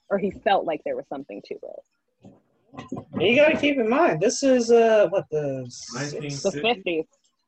or 0.10 0.18
he 0.18 0.32
felt 0.32 0.66
like 0.66 0.82
there 0.86 0.96
was 0.96 1.08
something 1.10 1.42
to 1.46 1.56
it. 1.56 2.32
You 3.20 3.36
got 3.36 3.50
to 3.50 3.58
keep 3.58 3.78
in 3.78 3.90
mind, 3.90 4.22
this 4.22 4.44
is 4.44 4.72
uh 4.72 5.08
what 5.10 5.26
the 5.30 5.70
Nineteen- 5.94 6.30
six- 6.30 6.44
The 6.44 6.62
fifties. 6.62 7.06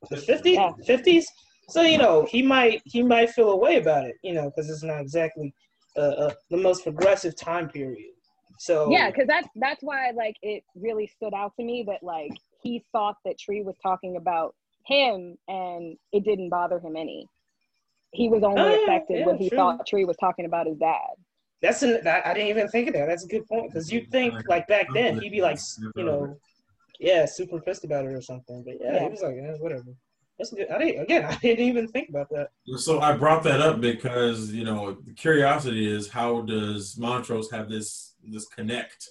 The 0.10 0.16
50s 0.18 0.46
Yeah. 0.46 0.72
50s 0.88 1.24
so 1.70 1.82
you 1.82 1.98
know 1.98 2.26
he 2.30 2.42
might 2.42 2.82
he 2.86 3.04
might 3.04 3.30
feel 3.32 3.50
a 3.52 3.58
way 3.58 3.78
about 3.78 4.06
it 4.06 4.16
you 4.24 4.34
know 4.34 4.50
because 4.50 4.70
it's 4.70 4.84
not 4.84 5.02
exactly 5.02 5.54
uh, 5.98 6.02
uh, 6.02 6.34
the 6.50 6.58
most 6.58 6.84
progressive 6.84 7.36
time 7.36 7.68
period 7.70 8.12
so 8.60 8.92
Yeah, 8.92 9.08
because 9.12 9.28
that's 9.28 9.48
that's 9.56 9.84
why 9.84 10.12
like 10.12 10.36
it 10.42 10.64
really 10.76 11.08
stood 11.08 11.34
out 11.34 11.54
to 11.60 11.64
me 11.66 11.84
that 11.88 12.02
like 12.04 12.32
he 12.62 12.84
thought 12.92 13.16
that 13.26 13.38
Tree 13.38 13.62
was 13.62 13.76
talking 13.82 14.16
about 14.18 14.56
him 14.86 15.38
and 15.48 15.98
it 16.14 16.24
didn't 16.24 16.50
bother 16.50 16.80
him 16.80 16.96
any. 16.96 17.28
He 18.14 18.30
was 18.30 18.44
only 18.44 18.62
Oh, 18.62 18.76
affected 18.84 19.20
yeah, 19.20 19.26
when 19.26 19.38
he 19.38 19.50
true. 19.50 19.58
thought 19.58 19.86
Tree 19.86 20.06
was 20.06 20.16
talking 20.18 20.46
about 20.46 20.68
his 20.68 20.78
dad. 20.78 21.16
that's 21.62 21.82
an 21.84 22.00
that, 22.04 22.26
i 22.26 22.34
didn't 22.34 22.50
even 22.50 22.68
think 22.70 22.88
of 22.88 22.94
that 22.94 23.08
that's 23.08 23.26
a 23.26 23.28
good 23.28 23.46
point 23.48 23.70
because 23.72 23.92
you 23.92 24.02
think 24.12 24.34
like 24.48 24.68
back 24.68 24.88
then 24.94 25.20
he'd 25.20 25.32
be 25.32 25.42
like 25.42 25.58
you 25.96 26.04
know 26.04 26.38
yeah 27.00 27.26
super 27.26 27.60
pissed 27.62 27.84
about 27.86 28.06
it 28.06 28.14
or 28.14 28.22
something 28.22 28.64
but 28.66 28.76
yeah, 28.82 28.94
Yeah. 28.94 29.04
he 29.04 29.10
was 29.10 29.22
like 29.22 29.36
eh, 29.36 29.54
whatever. 29.60 29.94
That's 30.38 30.52
good. 30.54 30.70
I 30.70 30.78
didn't 30.78 31.02
again 31.02 31.26
i 31.32 31.36
didn't 31.38 31.66
even 31.66 31.88
think 31.88 32.10
about 32.10 32.30
that. 32.30 32.50
So 32.78 33.00
I 33.02 33.18
brought 33.18 33.44
that 33.44 33.60
up 33.60 33.82
because 33.82 34.52
you 34.52 34.64
know 34.66 34.94
the 35.06 35.14
curiosity 35.14 35.88
is 35.92 36.10
how 36.10 36.42
does 36.42 36.98
Montrose 36.98 37.50
have 37.52 37.70
this 37.70 38.16
this 38.24 38.46
connect 38.48 39.08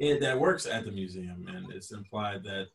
it, 0.00 0.20
that 0.20 0.38
works 0.40 0.66
at 0.66 0.84
the 0.84 0.90
museum, 0.90 1.46
and 1.54 1.70
it's 1.72 1.92
implied 1.92 2.42
that 2.44 2.66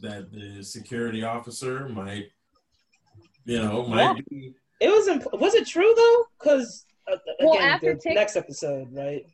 that 0.00 0.32
the 0.32 0.62
security 0.64 1.22
officer 1.24 1.88
might, 1.88 2.26
you 3.44 3.58
know, 3.62 3.84
might 3.86 4.24
be 4.30 4.54
it 4.80 4.88
was 4.88 5.08
imp- 5.08 5.32
was 5.40 5.54
it 5.54 5.66
true 5.66 5.92
though? 5.96 6.24
Because 6.38 6.86
uh, 7.10 7.16
Well, 7.40 7.54
again, 7.54 7.68
after 7.68 7.94
the 7.94 8.00
Tick- 8.00 8.14
next 8.14 8.36
episode 8.36 8.88
right? 8.92 9.24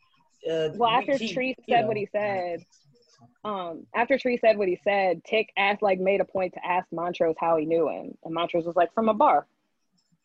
Uh, 0.51 0.71
Well, 0.75 0.91
after 0.91 1.17
he- 1.17 1.33
Tree 1.33 1.49
you 1.67 1.75
said 1.75 1.83
know, 1.83 1.89
what 1.89 1.97
he 1.97 2.09
said, 2.13 2.61
um, 3.45 3.87
after 3.95 4.19
Tree 4.19 4.39
said 4.39 4.59
what 4.59 4.69
he 4.69 4.79
said, 4.85 5.23
Tick 5.25 5.51
asked 5.57 5.83
like 5.83 5.99
made 5.99 6.21
a 6.21 6.25
point 6.25 6.55
to 6.55 6.67
ask 6.67 6.87
Montrose 6.93 7.37
how 7.39 7.57
he 7.57 7.67
knew 7.67 7.89
him, 7.89 8.17
and 8.25 8.35
Montrose 8.35 8.67
was 8.67 8.77
like 8.77 8.93
from 8.95 9.09
a 9.09 9.15
bar. 9.15 9.47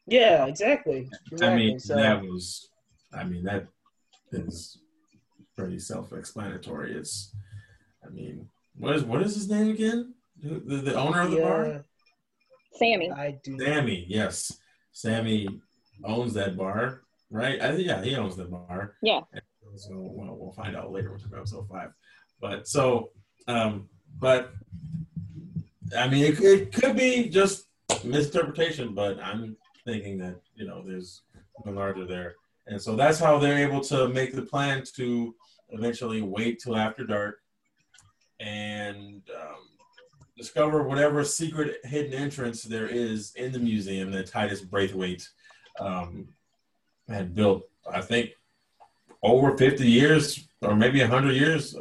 yeah 0.08 0.46
exactly, 0.46 1.10
exactly. 1.32 1.48
I 1.48 1.56
mean, 1.56 1.80
so, 1.80 1.96
that 1.96 2.22
was, 2.22 2.70
I 3.14 3.24
mean, 3.24 3.44
that 3.46 3.68
is 4.32 4.78
pretty 5.56 5.80
self-explanatory. 5.80 6.94
It's, 6.96 7.34
I 8.06 8.10
mean, 8.10 8.50
what 8.78 8.96
is 8.96 9.04
what 9.04 9.22
is 9.22 9.36
his 9.36 9.50
name 9.50 9.70
again? 9.70 10.14
The, 10.42 10.60
the, 10.60 10.76
the 10.78 10.96
owner 10.96 11.22
of 11.22 11.32
the 11.32 11.42
bar, 11.42 11.86
Sammy. 12.74 13.12
I 13.12 13.40
do. 13.44 13.58
Sammy. 13.60 14.06
Yes, 14.10 14.58
Sammy 14.92 15.48
owns 16.04 16.34
that 16.34 16.58
bar, 16.58 17.02
right? 17.30 17.62
I 17.62 17.72
yeah, 17.76 18.04
he 18.04 18.16
owns 18.16 18.36
the 18.36 18.46
bar. 18.46 18.96
Yeah. 19.02 19.22
So 19.76 19.92
well, 19.94 20.36
we'll 20.38 20.52
find 20.52 20.76
out 20.76 20.92
later 20.92 21.14
with 21.14 21.26
episode 21.34 21.68
five. 21.70 21.92
But 22.44 22.68
so, 22.68 23.12
um, 23.48 23.88
but 24.20 24.52
I 25.98 26.10
mean, 26.10 26.26
it, 26.26 26.42
it 26.42 26.74
could 26.74 26.98
be 26.98 27.30
just 27.30 27.68
misinterpretation, 28.04 28.94
but 28.94 29.18
I'm 29.24 29.56
thinking 29.86 30.18
that 30.18 30.36
you 30.54 30.68
know 30.68 30.84
there's 30.86 31.22
something 31.56 31.74
larger 31.74 32.06
there, 32.06 32.36
and 32.68 32.82
so 32.82 32.98
that's 32.98 33.18
how 33.18 33.40
they're 33.40 33.66
able 33.66 33.80
to 33.86 34.10
make 34.10 34.36
the 34.36 34.42
plan 34.42 34.84
to 34.98 35.34
eventually 35.70 36.22
wait 36.22 36.60
till 36.60 36.76
after 36.76 37.06
dark 37.06 37.40
and 38.42 39.22
um, 39.40 39.70
discover 40.38 40.84
whatever 40.84 41.24
secret 41.24 41.78
hidden 41.86 42.14
entrance 42.14 42.62
there 42.62 42.88
is 42.88 43.34
in 43.36 43.54
the 43.54 43.60
museum 43.60 44.12
that 44.12 44.28
Titus 44.28 44.60
Braithwaite 44.60 45.30
um, 45.80 46.28
had 47.08 47.34
built. 47.34 47.64
I 47.90 48.02
think 48.02 48.32
over 49.22 49.58
50 49.58 49.90
years 49.90 50.46
or 50.62 50.76
maybe 50.76 51.00
100 51.00 51.32
years 51.32 51.74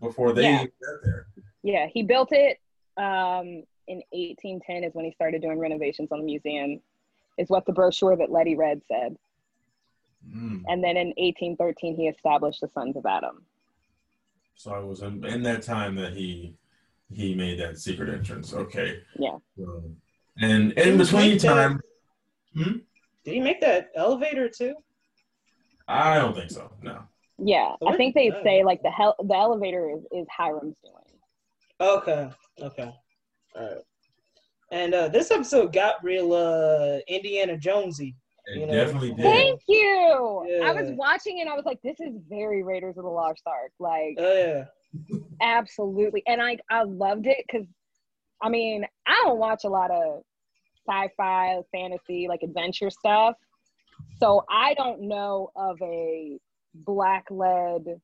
before 0.00 0.32
they 0.32 0.42
Yeah. 0.42 0.64
got 0.64 1.02
there. 1.04 1.26
Yeah, 1.62 1.86
he 1.92 2.02
built 2.02 2.28
it 2.32 2.58
um, 2.96 3.62
in 3.88 4.02
1810 4.12 4.84
is 4.84 4.94
when 4.94 5.04
he 5.04 5.12
started 5.12 5.42
doing 5.42 5.58
renovations 5.58 6.10
on 6.12 6.18
the 6.20 6.24
museum, 6.24 6.80
is 7.38 7.48
what 7.48 7.66
the 7.66 7.72
brochure 7.72 8.16
that 8.16 8.30
Letty 8.30 8.56
read 8.56 8.80
said. 8.88 9.16
Mm. 10.28 10.62
And 10.68 10.82
then 10.82 10.96
in 10.96 11.08
1813, 11.18 11.96
he 11.96 12.08
established 12.08 12.60
the 12.60 12.68
Sons 12.68 12.96
of 12.96 13.06
Adam. 13.06 13.44
So 14.54 14.74
it 14.74 14.84
was 14.86 15.02
in, 15.02 15.24
in 15.24 15.42
that 15.42 15.62
time 15.62 15.94
that 15.96 16.14
he 16.14 16.54
he 17.12 17.34
made 17.36 17.60
that 17.60 17.78
secret 17.78 18.08
entrance. 18.12 18.52
Okay. 18.52 19.00
Yeah. 19.16 19.36
Um, 19.60 19.96
and 20.40 20.72
in 20.72 20.74
Didn't 20.74 20.98
between 20.98 21.30
make 21.32 21.40
that- 21.42 21.54
time, 21.54 21.80
Did 22.56 23.34
he 23.34 23.40
make 23.40 23.60
that 23.60 23.90
elevator 23.94 24.48
too? 24.48 24.74
I 25.86 26.16
don't 26.18 26.34
think 26.34 26.50
so. 26.50 26.72
No. 26.82 27.02
Yeah, 27.38 27.74
I 27.86 27.96
think 27.96 28.14
they 28.14 28.32
say 28.42 28.64
like 28.64 28.82
the 28.82 28.90
hel- 28.90 29.16
the 29.18 29.34
elevator 29.34 29.90
is, 29.90 30.04
is 30.12 30.26
Hiram's 30.36 30.76
doing. 30.82 31.04
Okay, 31.80 32.30
okay, 32.62 32.94
all 33.54 33.62
right. 33.62 33.82
And 34.72 34.94
uh, 34.94 35.08
this 35.08 35.30
episode 35.30 35.72
got 35.72 36.02
real 36.02 36.32
uh, 36.32 36.98
Indiana 37.08 37.56
Jonesy. 37.56 38.16
It 38.46 38.60
You 38.60 38.66
know, 38.66 38.72
definitely 38.72 39.12
did. 39.12 39.22
Thank 39.22 39.60
you. 39.68 40.62
I 40.64 40.72
was 40.72 40.90
watching 40.92 41.40
and 41.40 41.48
I 41.48 41.54
was 41.54 41.64
like, 41.64 41.78
this 41.82 42.00
is 42.00 42.14
very 42.28 42.62
Raiders 42.62 42.96
of 42.96 43.04
the 43.04 43.10
Lost 43.10 43.42
Ark. 43.46 43.72
Like, 43.78 44.16
Oh 44.18 44.34
yeah, 44.34 44.64
absolutely. 45.40 46.22
And 46.26 46.40
I 46.40 46.56
I 46.70 46.84
loved 46.84 47.26
it 47.26 47.44
because, 47.46 47.66
I 48.42 48.48
mean, 48.48 48.84
I 49.06 49.22
don't 49.24 49.38
watch 49.38 49.64
a 49.64 49.68
lot 49.68 49.90
of 49.90 50.22
sci-fi, 50.88 51.60
fantasy, 51.72 52.28
like 52.28 52.40
adventure 52.42 52.90
stuff. 52.90 53.34
So 54.18 54.44
I 54.48 54.74
don't 54.74 55.02
know 55.02 55.50
of 55.56 55.76
a 55.82 56.38
black-led 56.84 58.00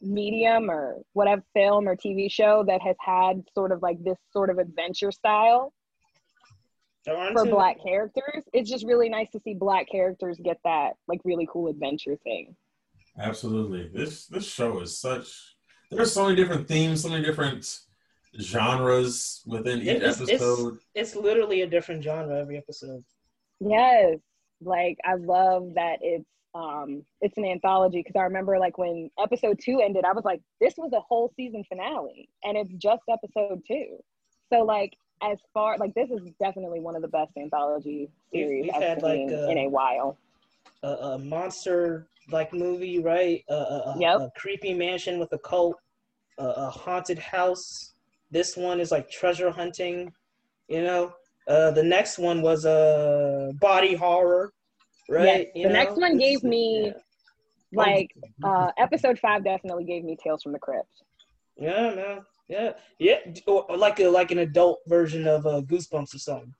medium 0.00 0.70
or 0.70 0.98
whatever 1.14 1.42
film 1.54 1.88
or 1.88 1.96
TV 1.96 2.30
show 2.30 2.64
that 2.66 2.80
has 2.82 2.96
had 3.00 3.42
sort 3.54 3.72
of 3.72 3.82
like 3.82 4.02
this 4.04 4.18
sort 4.32 4.50
of 4.50 4.58
adventure 4.58 5.10
style 5.10 5.72
for 7.04 7.44
too- 7.44 7.50
black 7.50 7.76
characters. 7.82 8.42
It's 8.52 8.68
just 8.70 8.84
really 8.84 9.08
nice 9.08 9.30
to 9.30 9.40
see 9.40 9.54
black 9.54 9.88
characters 9.90 10.38
get 10.42 10.58
that 10.64 10.94
like 11.08 11.20
really 11.24 11.48
cool 11.50 11.68
adventure 11.68 12.16
thing. 12.24 12.54
Absolutely. 13.18 13.88
This 13.88 14.26
this 14.26 14.46
show 14.46 14.80
is 14.80 14.98
such. 14.98 15.56
There's 15.90 16.12
so 16.12 16.24
many 16.24 16.36
different 16.36 16.68
themes, 16.68 17.02
so 17.02 17.08
many 17.08 17.24
different 17.24 17.80
genres 18.38 19.42
within 19.46 19.80
each 19.80 19.86
It's- 19.88 20.20
it's- 20.20 20.28
episode. 20.42 20.78
It's 20.94 21.16
literally 21.16 21.62
a 21.62 21.66
different 21.66 22.02
genre 22.02 22.38
every 22.38 22.58
episode. 22.58 23.02
Yes. 23.60 24.18
Like 24.60 24.98
I 25.04 25.14
love 25.14 25.72
that 25.74 26.00
it's 26.02 26.26
um 26.56 27.02
it's 27.20 27.36
an 27.36 27.44
anthology 27.44 27.98
because 28.00 28.16
I 28.16 28.22
remember 28.22 28.58
like 28.58 28.78
when 28.78 29.10
episode 29.22 29.58
2 29.62 29.80
ended 29.86 30.04
I 30.04 30.12
was 30.12 30.24
like 30.24 30.40
this 30.60 30.74
was 30.78 30.92
a 30.92 31.00
whole 31.00 31.28
season 31.36 31.62
finale 31.68 32.28
and 32.44 32.56
it's 32.56 32.72
just 32.88 33.02
episode 33.16 33.60
2. 33.66 33.98
So 34.52 34.62
like 34.64 34.92
as 35.22 35.38
far 35.54 35.76
like 35.78 35.92
this 35.94 36.10
is 36.10 36.20
definitely 36.40 36.80
one 36.80 36.96
of 36.96 37.02
the 37.02 37.08
best 37.18 37.32
anthology 37.36 38.08
We've- 38.32 38.44
series 38.46 38.62
we've 38.64 38.74
I've 38.74 38.82
had, 38.82 39.02
like, 39.02 39.18
seen 39.28 39.34
uh, 39.34 39.48
in 39.52 39.58
a 39.58 39.68
while. 39.68 40.16
A, 40.82 40.88
a 40.88 41.18
monster 41.18 42.06
like 42.30 42.52
movie, 42.52 42.98
right? 43.00 43.42
A, 43.48 43.54
a, 43.54 43.94
Yep. 43.98 44.16
a 44.20 44.30
creepy 44.36 44.72
mansion 44.74 45.18
with 45.18 45.32
a 45.32 45.38
cult, 45.38 45.76
a, 46.38 46.44
a 46.66 46.70
haunted 46.70 47.18
house. 47.18 47.92
This 48.30 48.56
one 48.56 48.78
is 48.80 48.90
like 48.90 49.06
treasure 49.10 49.50
hunting. 49.60 50.12
You 50.68 50.82
know, 50.82 51.02
Uh, 51.48 51.70
the 51.70 51.82
next 51.96 52.18
one 52.18 52.38
was 52.42 52.64
a 52.64 52.70
uh, 52.70 53.52
body 53.68 53.94
horror, 53.94 54.52
right? 55.08 55.48
Yes, 55.54 55.66
the 55.66 55.72
next 55.72 55.96
one 55.96 56.18
gave 56.18 56.42
me 56.42 56.92
like 57.72 58.14
uh 58.44 58.70
episode 58.78 59.18
five 59.18 59.44
definitely 59.44 59.84
gave 59.84 60.04
me 60.04 60.16
Tales 60.22 60.42
from 60.42 60.52
the 60.52 60.58
Crypt. 60.58 60.88
Yeah, 61.56 61.94
man. 61.94 62.20
Yeah, 62.48 62.72
yeah, 63.00 63.16
or, 63.48 63.66
like 63.76 63.98
a 63.98 64.06
like 64.06 64.30
an 64.30 64.38
adult 64.38 64.78
version 64.86 65.26
of 65.26 65.46
uh, 65.46 65.62
Goosebumps 65.62 66.14
or 66.14 66.18
something. 66.18 66.54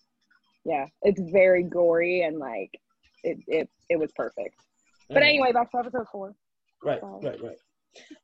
Yeah, 0.64 0.86
it's 1.02 1.20
very 1.30 1.62
gory 1.62 2.22
and 2.22 2.38
like 2.38 2.70
it 3.22 3.38
it 3.46 3.68
it 3.88 3.98
was 3.98 4.10
perfect. 4.16 4.56
But 5.08 5.22
anyway, 5.22 5.52
back 5.52 5.70
to 5.70 5.78
episode 5.78 6.06
four. 6.10 6.34
Right, 6.82 7.00
Sorry. 7.00 7.24
right, 7.24 7.42
right. 7.42 7.58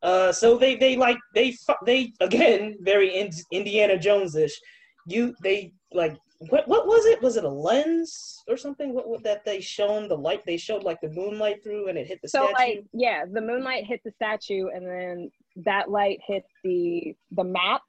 Uh, 0.02 0.32
so 0.32 0.58
they 0.58 0.74
they 0.76 0.96
like 0.96 1.18
they 1.34 1.56
they 1.86 2.12
again 2.20 2.76
very 2.80 3.16
in, 3.16 3.30
Indiana 3.52 3.96
Jones 3.98 4.34
ish. 4.34 4.58
You 5.06 5.34
they 5.42 5.72
like 5.92 6.16
what 6.48 6.66
what 6.68 6.86
was 6.86 7.04
it? 7.06 7.20
Was 7.22 7.36
it 7.36 7.44
a 7.44 7.48
lens 7.48 8.42
or 8.48 8.56
something? 8.56 8.94
What, 8.94 9.08
what 9.08 9.22
that 9.24 9.44
they 9.44 9.60
shown 9.60 10.08
the 10.08 10.16
light? 10.16 10.42
They 10.44 10.56
showed 10.56 10.82
like 10.82 11.00
the 11.00 11.10
moonlight 11.10 11.62
through 11.62 11.88
and 11.88 11.98
it 11.98 12.06
hit 12.06 12.20
the 12.22 12.28
statue? 12.28 12.46
So 12.46 12.54
statue. 12.54 12.70
like 12.76 12.84
yeah, 12.92 13.24
the 13.30 13.40
moonlight 13.40 13.84
hit 13.86 14.00
the 14.04 14.10
statue 14.12 14.68
and 14.74 14.86
then 14.86 15.30
that 15.64 15.90
light 15.90 16.20
hit 16.26 16.44
the 16.64 17.14
the 17.32 17.44
map 17.44 17.82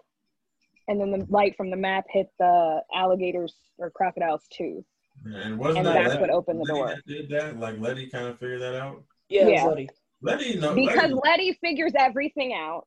and 0.87 0.99
then 0.99 1.11
the 1.11 1.25
light 1.29 1.55
from 1.55 1.69
the 1.69 1.77
map 1.77 2.05
hit 2.09 2.27
the 2.39 2.81
alligator's 2.93 3.55
or 3.77 3.89
crocodile's 3.89 4.45
tooth. 4.51 4.83
And 5.25 5.57
wasn't 5.57 5.79
And 5.79 5.87
that 5.87 5.93
that's 5.93 6.07
Letty- 6.09 6.21
what 6.21 6.29
opened 6.29 6.59
the 6.59 6.63
Letty 6.73 6.79
door. 6.79 6.87
that 6.87 7.05
Did 7.07 7.29
that 7.29 7.59
like 7.59 7.79
Letty 7.79 8.07
kind 8.07 8.27
of 8.27 8.37
figured 8.39 8.61
that 8.61 8.75
out? 8.75 9.03
yeah, 9.29 9.47
yeah. 9.47 9.63
Bloody. 9.65 9.89
Letty 10.21 10.57
no 10.59 10.73
Because 10.75 10.95
Letty, 11.11 11.13
Letty 11.23 11.53
figures 11.61 11.93
everything 11.97 12.53
out. 12.53 12.85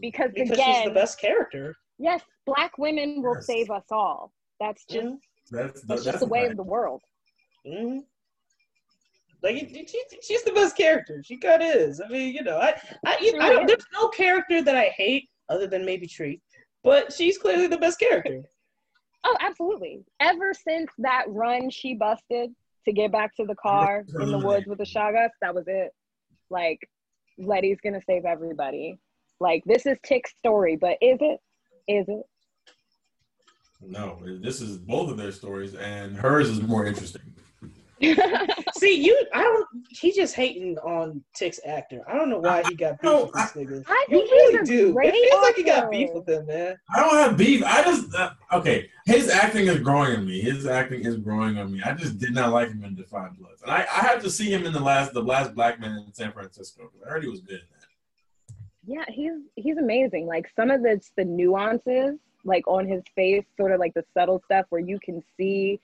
Because, 0.00 0.30
because 0.34 0.50
again, 0.52 0.74
she's 0.76 0.84
the 0.84 0.94
best 0.94 1.20
character. 1.20 1.76
yes, 1.98 2.22
black 2.46 2.78
women 2.78 3.22
will 3.22 3.34
Yes. 3.34 3.46
save 3.46 3.70
us 3.70 3.84
all. 3.90 4.32
That's 4.60 4.84
just 4.84 5.06
Mhm. 5.06 5.18
that's 5.50 5.82
that's 5.82 6.04
just 6.04 6.20
the 6.20 6.26
way 6.26 6.46
of 6.46 6.56
the 6.56 6.62
world. 6.62 7.02
hmm 7.66 7.98
Like 9.42 9.56
she, 9.56 10.02
she's 10.22 10.42
the 10.44 10.52
best 10.52 10.76
character. 10.76 11.22
She 11.24 11.38
kind 11.38 11.62
of 11.62 11.74
is. 11.74 12.00
I 12.00 12.08
mean, 12.08 12.34
you 12.34 12.42
know, 12.42 12.58
I, 12.58 12.78
I, 13.06 13.18
you 13.20 13.38
I 13.40 13.48
don't, 13.50 13.66
there's 13.66 13.86
no 13.94 14.08
character 14.08 14.62
that 14.62 14.76
I 14.76 14.88
hate 14.96 15.28
other 15.48 15.66
than 15.66 15.84
maybe 15.84 16.06
Tree, 16.06 16.40
but 16.84 17.12
she's 17.12 17.38
clearly 17.38 17.66
the 17.66 17.78
best 17.78 17.98
character. 17.98 18.42
Oh, 19.24 19.36
absolutely. 19.40 20.04
Ever 20.20 20.52
since 20.54 20.90
that 20.98 21.24
run 21.28 21.70
she 21.70 21.94
busted 21.94 22.54
to 22.86 22.92
get 22.92 23.12
back 23.12 23.34
to 23.36 23.44
the 23.44 23.54
car 23.56 24.04
in 24.18 24.30
the 24.30 24.38
woods 24.38 24.66
with 24.66 24.78
the 24.78 24.84
shotguns, 24.86 25.32
that 25.42 25.54
was 25.54 25.64
it. 25.66 25.90
Like, 26.50 26.78
Letty's 27.38 27.80
gonna 27.82 28.00
save 28.06 28.24
everybody. 28.26 28.98
Like, 29.40 29.62
this 29.64 29.86
is 29.86 29.96
Tick's 30.02 30.32
story, 30.38 30.76
but 30.76 30.98
is 31.00 31.18
it? 31.20 31.40
Is 31.88 32.06
it? 32.08 32.22
No, 33.82 34.18
this 34.42 34.60
is 34.60 34.76
both 34.76 35.10
of 35.10 35.16
their 35.16 35.32
stories, 35.32 35.74
and 35.74 36.16
hers 36.16 36.48
is 36.48 36.60
more 36.62 36.84
interesting. 36.86 37.22
See, 38.78 38.94
you, 39.04 39.26
I 39.34 39.42
don't. 39.42 39.66
He 39.90 40.10
just 40.12 40.34
hating 40.34 40.78
on 40.78 41.22
Tick's 41.34 41.60
actor. 41.66 42.02
I 42.08 42.14
don't 42.14 42.30
know 42.30 42.38
why 42.38 42.62
he 42.66 42.74
got 42.74 42.98
beef 43.02 43.12
with 43.12 43.32
this 43.34 43.52
nigga. 43.52 43.84
I 43.86 44.06
You 44.08 44.18
really 44.18 44.64
do. 44.64 44.96
It 44.98 45.12
feels 45.12 45.42
like 45.42 45.54
he 45.56 45.62
got 45.62 45.90
beef 45.90 46.08
with 46.14 46.26
him, 46.26 46.46
man. 46.46 46.76
I 46.94 47.00
don't 47.00 47.14
have 47.14 47.36
beef. 47.36 47.62
I 47.62 47.82
just 47.82 48.14
uh, 48.14 48.30
okay. 48.54 48.88
His 49.04 49.28
acting 49.28 49.66
is 49.66 49.80
growing 49.80 50.16
on 50.16 50.24
me. 50.26 50.40
His 50.40 50.66
acting 50.66 51.04
is 51.04 51.18
growing 51.18 51.58
on 51.58 51.72
me. 51.72 51.82
I 51.82 51.92
just 51.92 52.18
did 52.18 52.32
not 52.32 52.52
like 52.52 52.68
him 52.70 52.82
in 52.84 52.94
Da 52.94 53.04
5 53.04 53.38
Bloods, 53.38 53.60
and 53.62 53.70
I, 53.70 53.80
I 53.80 54.00
have 54.06 54.22
to 54.22 54.30
see 54.30 54.50
him 54.50 54.64
in 54.64 54.72
the 54.72 54.80
last 54.80 55.12
the 55.12 55.22
last 55.22 55.54
Black 55.54 55.78
Man 55.78 55.90
in 56.06 56.14
San 56.14 56.32
Francisco. 56.32 56.90
I 57.06 57.10
heard 57.10 57.22
he 57.22 57.28
was 57.28 57.40
good 57.40 57.60
in 57.60 57.66
that. 57.70 58.56
yeah, 58.86 59.14
he's 59.14 59.32
he's 59.56 59.76
amazing. 59.76 60.26
Like 60.26 60.48
some 60.56 60.70
of 60.70 60.82
the 60.82 60.98
the 61.18 61.24
nuances, 61.26 62.18
like 62.44 62.66
on 62.66 62.86
his 62.86 63.02
face, 63.14 63.44
sort 63.56 63.72
of 63.72 63.80
like 63.80 63.94
the 63.94 64.04
subtle 64.14 64.42
stuff 64.46 64.66
where 64.70 64.80
you 64.80 64.98
can 65.00 65.22
see 65.36 65.80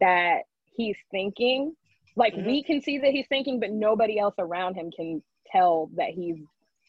that 0.00 0.42
he's 0.76 0.96
thinking. 1.10 1.76
Like 2.16 2.34
Mhm. 2.34 2.46
we 2.46 2.62
can 2.62 2.80
see 2.82 2.98
that 2.98 3.12
he's 3.12 3.26
thinking, 3.28 3.60
but 3.60 3.70
nobody 3.70 4.18
else 4.18 4.34
around 4.38 4.74
him 4.74 4.90
can 4.90 5.22
tell 5.50 5.90
that 5.96 6.10
he's 6.10 6.38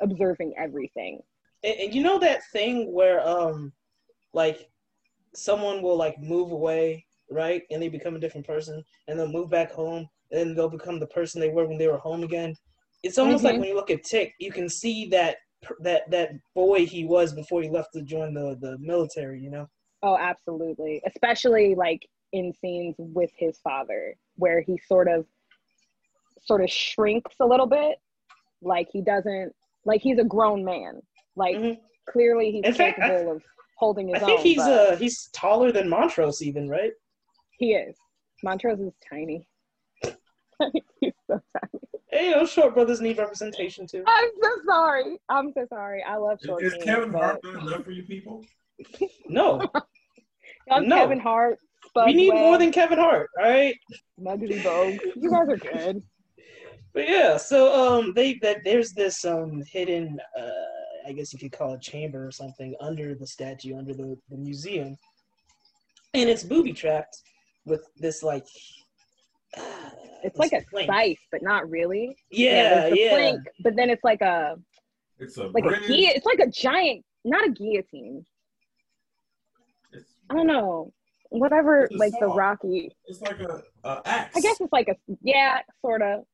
observing 0.01 0.53
everything. 0.57 1.21
And, 1.63 1.79
and 1.79 1.95
you 1.95 2.01
know 2.03 2.19
that 2.19 2.41
thing 2.51 2.91
where, 2.91 3.25
um, 3.27 3.71
like, 4.33 4.69
someone 5.35 5.81
will 5.81 5.95
like 5.95 6.19
move 6.19 6.51
away, 6.51 7.05
right, 7.29 7.63
and 7.71 7.81
they 7.81 7.89
become 7.89 8.15
a 8.15 8.19
different 8.19 8.45
person, 8.45 8.83
and 9.07 9.17
they'll 9.17 9.27
move 9.27 9.49
back 9.49 9.71
home, 9.71 10.07
and 10.31 10.39
then 10.39 10.55
they'll 10.55 10.69
become 10.69 10.99
the 10.99 11.07
person 11.07 11.39
they 11.39 11.49
were 11.49 11.65
when 11.67 11.77
they 11.77 11.87
were 11.87 11.97
home 11.97 12.23
again. 12.23 12.55
It's 13.03 13.17
almost 13.17 13.43
like 13.43 13.55
Mhm. 13.55 13.59
when 13.59 13.69
you 13.69 13.75
look 13.75 13.91
at 13.91 14.03
Tick, 14.03 14.33
you 14.39 14.51
can 14.51 14.69
see 14.69 15.07
that 15.09 15.37
that 15.81 16.09
that 16.11 16.31
boy 16.55 16.85
he 16.85 17.05
was 17.05 17.33
before 17.33 17.61
he 17.61 17.69
left 17.69 17.93
to 17.93 18.01
join 18.01 18.33
the 18.33 18.57
the 18.59 18.77
military. 18.79 19.39
You 19.39 19.49
know. 19.49 19.69
Oh, 20.01 20.17
absolutely. 20.17 21.01
Especially 21.07 21.75
like 21.75 22.01
in 22.33 22.53
scenes 22.61 22.95
with 22.97 23.31
his 23.37 23.57
father, 23.59 24.15
where 24.35 24.61
he 24.61 24.77
sort 24.87 25.07
of 25.07 25.25
sort 26.41 26.61
of 26.63 26.69
shrinks 26.69 27.35
a 27.39 27.45
little 27.45 27.67
bit. 27.67 27.97
Like 28.61 28.87
he 28.91 29.01
doesn't 29.01 29.53
like 29.85 30.01
he's 30.01 30.19
a 30.19 30.23
grown 30.23 30.63
man. 30.65 31.01
Like 31.35 31.55
Mhm. 31.57 31.79
clearly 32.09 32.51
he's 32.51 32.63
In 32.65 32.73
fact, 32.73 32.99
I- 32.99 33.07
capable 33.09 33.31
of 33.35 33.43
holding 33.77 34.07
his 34.09 34.17
own. 34.21 34.23
I 34.23 34.27
think 34.27 34.39
he's 34.41 34.59
uh 34.59 34.95
he's 34.97 35.29
taller 35.33 35.71
than 35.71 35.87
Montrose 35.89 36.41
even, 36.41 36.67
right? 36.69 36.91
he 37.59 37.73
is. 37.75 37.95
Montrose 38.43 38.79
is 38.79 38.93
tiny. 39.09 39.47
he's 40.99 41.13
so 41.27 41.39
tiny. 41.59 41.92
Hey, 42.13 42.25
you 42.29 42.31
know, 42.35 42.45
short 42.45 42.75
brothers 42.75 43.01
need 43.01 43.17
representation 43.17 43.87
too. 43.87 44.03
I'm 44.05 44.29
so 44.41 44.49
sorry. 44.67 45.17
I'm 45.29 45.51
so 45.53 45.65
sorry. 45.67 46.03
I 46.03 46.17
love 46.17 46.37
Is, 46.41 46.45
short 46.45 46.63
is 46.63 46.73
teens, 46.73 46.83
Kevin 46.85 47.11
but- 47.11 47.21
Hart 47.21 47.39
not 47.43 47.67
enough 47.67 47.83
for 47.85 47.91
you 47.91 48.03
people? 48.03 48.45
No, 49.27 49.61
Young 50.67 50.87
No. 50.87 50.95
Kevin 50.97 51.19
Hart. 51.19 51.57
Spud 51.87 52.05
we 52.05 52.13
need 52.13 52.33
more 52.33 52.57
than 52.57 52.71
Kevin 52.71 52.99
Hart. 52.99 53.29
All 53.39 53.49
right. 53.49 53.75
Muggsy 54.19 54.61
Bogues. 54.61 54.99
You 55.15 55.29
guys 55.31 55.49
are 55.49 55.57
good. 55.57 56.03
But 56.93 57.09
yeah, 57.09 57.37
so 57.37 57.73
um, 57.73 58.13
they 58.13 58.35
that 58.43 58.57
there's 58.63 58.91
this 58.91 59.25
um 59.25 59.63
hidden, 59.67 60.19
uh, 60.39 61.07
I 61.07 61.11
guess 61.13 61.33
you 61.33 61.39
could 61.39 61.51
call 61.51 61.73
it 61.73 61.81
chamber 61.81 62.27
or 62.27 62.31
something 62.31 62.75
under 62.79 63.15
the 63.15 63.25
statue, 63.25 63.75
under 63.75 63.95
the, 63.95 64.15
the 64.29 64.37
museum, 64.37 64.95
and 66.13 66.29
it's 66.29 66.43
booby 66.43 66.71
trapped 66.71 67.17
with 67.65 67.83
this 67.97 68.21
like. 68.21 68.45
Uh, 69.57 69.82
It's 70.23 70.37
this 70.37 70.51
like 70.51 70.61
a 70.61 70.65
plank. 70.69 70.87
scythe, 70.89 71.19
but 71.31 71.41
not 71.43 71.69
really. 71.69 72.15
Yeah, 72.31 72.69
there's 72.79 72.91
the 72.93 72.99
yeah. 72.99 73.09
plank, 73.11 73.39
but 73.63 73.75
then 73.75 73.89
it's 73.89 74.03
like 74.03 74.21
a 74.21 74.55
It's 75.19 75.37
a 75.37 75.47
like 75.47 75.65
a 75.65 75.67
bridge. 75.69 75.81
guillotine. 75.87 76.11
It's 76.15 76.25
like 76.25 76.39
a 76.39 76.47
giant, 76.49 77.05
not 77.25 77.45
a 77.47 77.51
guillotine. 77.51 78.25
It's, 79.91 80.13
I 80.29 80.33
don't 80.35 80.47
know. 80.47 80.91
Whatever, 81.29 81.83
It's 81.85 81.95
a 81.95 81.97
like 81.97 82.13
the 82.19 82.27
rocky. 82.27 82.95
it's 83.07 83.21
like 83.21 83.39
a, 83.39 83.61
a 83.83 84.01
axe. 84.05 84.37
I 84.37 84.39
guess 84.41 84.61
it's 84.61 84.71
like 84.71 84.87
a 84.87 84.95
yeah, 85.23 85.59
sort 85.81 86.01
of. 86.01 86.25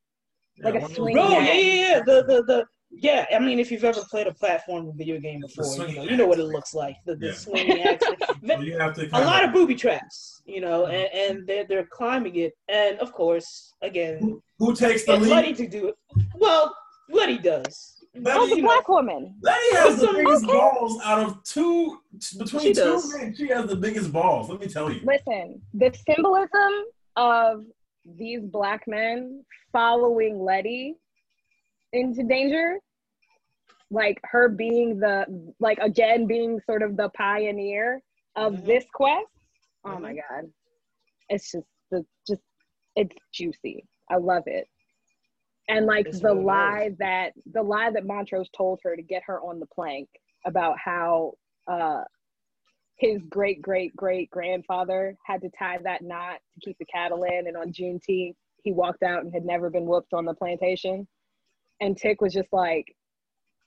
like 0.62 0.74
a 0.74 0.80
one 0.80 0.82
of 0.82 0.88
those 0.88 0.96
swinging 0.96 1.22
Oh 1.22 1.30
yeah, 1.30 1.52
yeah, 1.54 1.72
yeah. 1.88 2.00
The 2.00 2.22
the 2.26 2.42
the 2.44 2.64
yeah. 2.90 3.26
I 3.34 3.38
mean, 3.38 3.58
if 3.58 3.70
you've 3.70 3.84
ever 3.84 4.00
played 4.10 4.26
a 4.26 4.34
platform 4.34 4.90
video 4.96 5.18
game 5.20 5.40
before, 5.40 5.86
you 5.86 5.96
know 5.96 6.02
you 6.04 6.16
know 6.16 6.26
what 6.26 6.38
it 6.38 6.44
looks 6.44 6.74
like. 6.74 6.96
The, 7.06 7.16
the 7.16 7.26
Yeah. 7.26 7.32
swinging 7.34 7.82
axe. 7.90 8.04
So 8.46 8.60
you 8.60 8.78
have 8.78 8.94
to 8.94 9.08
a 9.12 9.24
lot 9.24 9.44
of 9.44 9.52
booby 9.52 9.74
traps, 9.74 10.42
you 10.44 10.60
know, 10.60 10.84
uh-huh. 10.84 10.92
and, 10.92 11.38
and 11.38 11.46
they're 11.46 11.64
they're 11.66 11.86
climbing 11.90 12.36
it, 12.36 12.52
and 12.68 12.98
of 12.98 13.12
course, 13.12 13.74
again, 13.82 14.18
who, 14.20 14.42
who 14.58 14.74
takes 14.74 15.04
the 15.04 15.14
it's 15.14 15.22
lead? 15.22 15.30
Letty 15.30 15.54
to 15.54 15.68
do 15.68 15.88
it. 15.88 15.94
Well, 16.34 16.74
Letty 17.10 17.38
does. 17.38 17.96
Letty, 18.14 18.38
Oh, 18.40 18.46
the 18.48 18.56
you 18.56 18.62
know, 18.62 18.68
black 18.68 18.88
woman. 18.88 19.36
Letty 19.40 19.76
has 19.76 20.00
the 20.00 20.12
biggest 20.12 20.44
okay. 20.44 20.52
balls 20.52 21.00
out 21.04 21.20
of 21.20 21.44
two 21.44 22.00
between 22.38 22.62
She 22.62 22.68
two 22.74 22.80
does. 22.80 23.14
men. 23.16 23.34
She 23.36 23.46
has 23.48 23.66
the 23.66 23.76
biggest 23.76 24.12
balls. 24.12 24.50
Let 24.50 24.60
me 24.60 24.66
tell 24.66 24.90
you. 24.92 25.00
Listen, 25.04 25.62
the 25.74 25.94
symbolism 26.08 26.72
of 27.16 27.62
these 28.04 28.40
black 28.42 28.82
men 28.88 29.44
following 29.72 30.40
Letty 30.40 30.96
into 31.92 32.22
danger, 32.24 32.78
like 33.90 34.18
her 34.24 34.48
being 34.48 34.98
the, 34.98 35.26
like 35.58 35.78
again 35.78 36.26
being 36.26 36.60
sort 36.66 36.82
of 36.82 36.96
the 36.96 37.08
pioneer 37.10 38.00
of 38.36 38.54
Mhm. 38.54 38.66
this 38.66 38.84
quest. 38.94 39.26
Oh 39.84 39.98
my 39.98 40.14
God. 40.14 40.52
It's 41.28 41.50
just, 41.52 41.66
the 41.90 42.04
just, 42.26 42.42
it's 42.96 43.16
juicy. 43.32 43.86
I 44.10 44.16
love 44.16 44.44
it. 44.46 44.68
And 45.68 45.86
like 45.86 46.06
It's 46.06 46.20
the 46.20 46.34
lie 46.34 46.90
that, 46.98 47.32
the 47.52 47.62
lie 47.62 47.90
that 47.90 48.04
Montrose 48.04 48.48
told 48.56 48.80
her 48.82 48.96
to 48.96 49.02
get 49.02 49.22
her 49.26 49.40
on 49.40 49.60
the 49.60 49.66
plank 49.66 50.08
about 50.44 50.76
how, 50.78 51.34
uh, 51.68 52.02
his 52.96 53.22
great 53.30 53.62
great 53.62 53.96
great 53.96 54.28
grandfather 54.28 55.16
had 55.24 55.40
to 55.40 55.48
tie 55.58 55.78
that 55.78 56.02
knot 56.02 56.38
to 56.52 56.60
keep 56.60 56.76
the 56.78 56.84
cattle 56.84 57.24
in, 57.24 57.46
and 57.46 57.56
on 57.56 57.72
Juneteenth 57.72 58.34
he 58.62 58.72
walked 58.72 59.02
out 59.02 59.24
and 59.24 59.32
had 59.32 59.46
never 59.46 59.70
been 59.70 59.86
whooped 59.86 60.12
on 60.12 60.26
the 60.26 60.34
plantation. 60.34 61.08
And 61.80 61.96
Tick 61.96 62.20
was 62.20 62.32
just 62.32 62.52
like, 62.52 62.94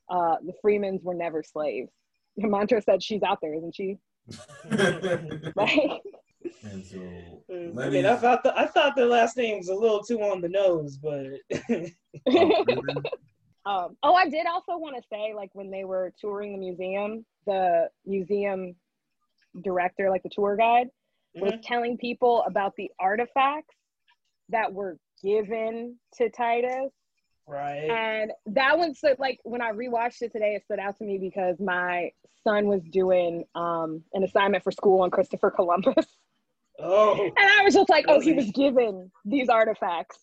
uh, 0.10 0.36
"The 0.46 0.54
Freemans 0.62 1.04
were 1.04 1.16
never 1.16 1.44
slaves." 1.44 1.92
And 2.38 2.52
Montrose 2.52 2.86
said, 2.86 3.02
"She's 3.04 3.24
out 3.24 3.40
there, 3.42 3.54
isn't 3.56 3.76
she?" 3.76 3.98
Like, 5.56 6.02
and 6.64 6.86
so 6.86 7.00
Mm, 7.54 7.80
I 7.80 7.90
mean, 7.90 8.06
I 8.06 8.16
thought 8.16 8.44
the, 8.44 8.58
I 8.58 8.66
thought 8.66 8.96
their 8.96 9.06
last 9.06 9.38
name 9.38 9.58
was 9.58 9.68
a 9.68 9.76
little 9.76 10.02
too 10.02 10.20
on 10.22 10.42
the 10.42 10.50
nose, 10.50 10.98
but 10.98 11.28
oh, 12.30 12.64
um, 13.66 13.98
oh, 14.02 14.14
I 14.14 14.30
did 14.30 14.48
also 14.48 14.78
want 14.78 14.96
to 14.96 15.04
say, 15.12 15.34
like 15.36 15.50
when 15.54 15.70
they 15.70 15.84
were 15.84 16.14
touring 16.20 16.54
the 16.54 16.58
museum, 16.58 17.26
the 17.46 17.90
museum 18.06 18.76
director, 19.64 20.10
like 20.10 20.24
the 20.24 20.32
tour 20.34 20.56
guide, 20.56 20.88
was 21.36 21.54
telling 21.64 21.98
people 21.98 22.44
about 22.48 22.74
the 22.78 22.90
artifacts 23.00 23.76
that 24.50 24.72
were 24.72 24.98
given 25.24 25.98
to 26.18 26.30
Titus. 26.30 26.92
Right. 27.48 27.90
And 27.90 28.32
that 28.48 28.78
one 28.78 28.94
stood 28.96 29.20
like 29.20 29.40
when 29.44 29.62
I 29.62 29.72
rewatched 29.72 30.22
it 30.22 30.32
today, 30.32 30.56
it 30.56 30.64
stood 30.64 30.80
out 30.80 30.98
to 30.98 31.04
me 31.04 31.18
because 31.18 31.60
my 31.60 32.12
son 32.44 32.68
was 32.68 32.82
doing 32.92 33.44
um, 33.56 34.02
an 34.14 34.24
assignment 34.24 34.64
for 34.64 34.72
school 34.72 35.02
on 35.02 35.12
Christopher 35.12 35.52
Columbus. 35.52 36.06
Oh. 36.80 37.14
And 37.38 37.50
I 37.60 37.64
was 37.64 37.74
just 37.74 37.90
like, 37.90 38.06
oh, 38.08 38.20
he 38.20 38.30
he? 38.30 38.36
was 38.36 38.50
given 38.52 39.12
these 39.26 39.50
artifacts. 39.50 40.20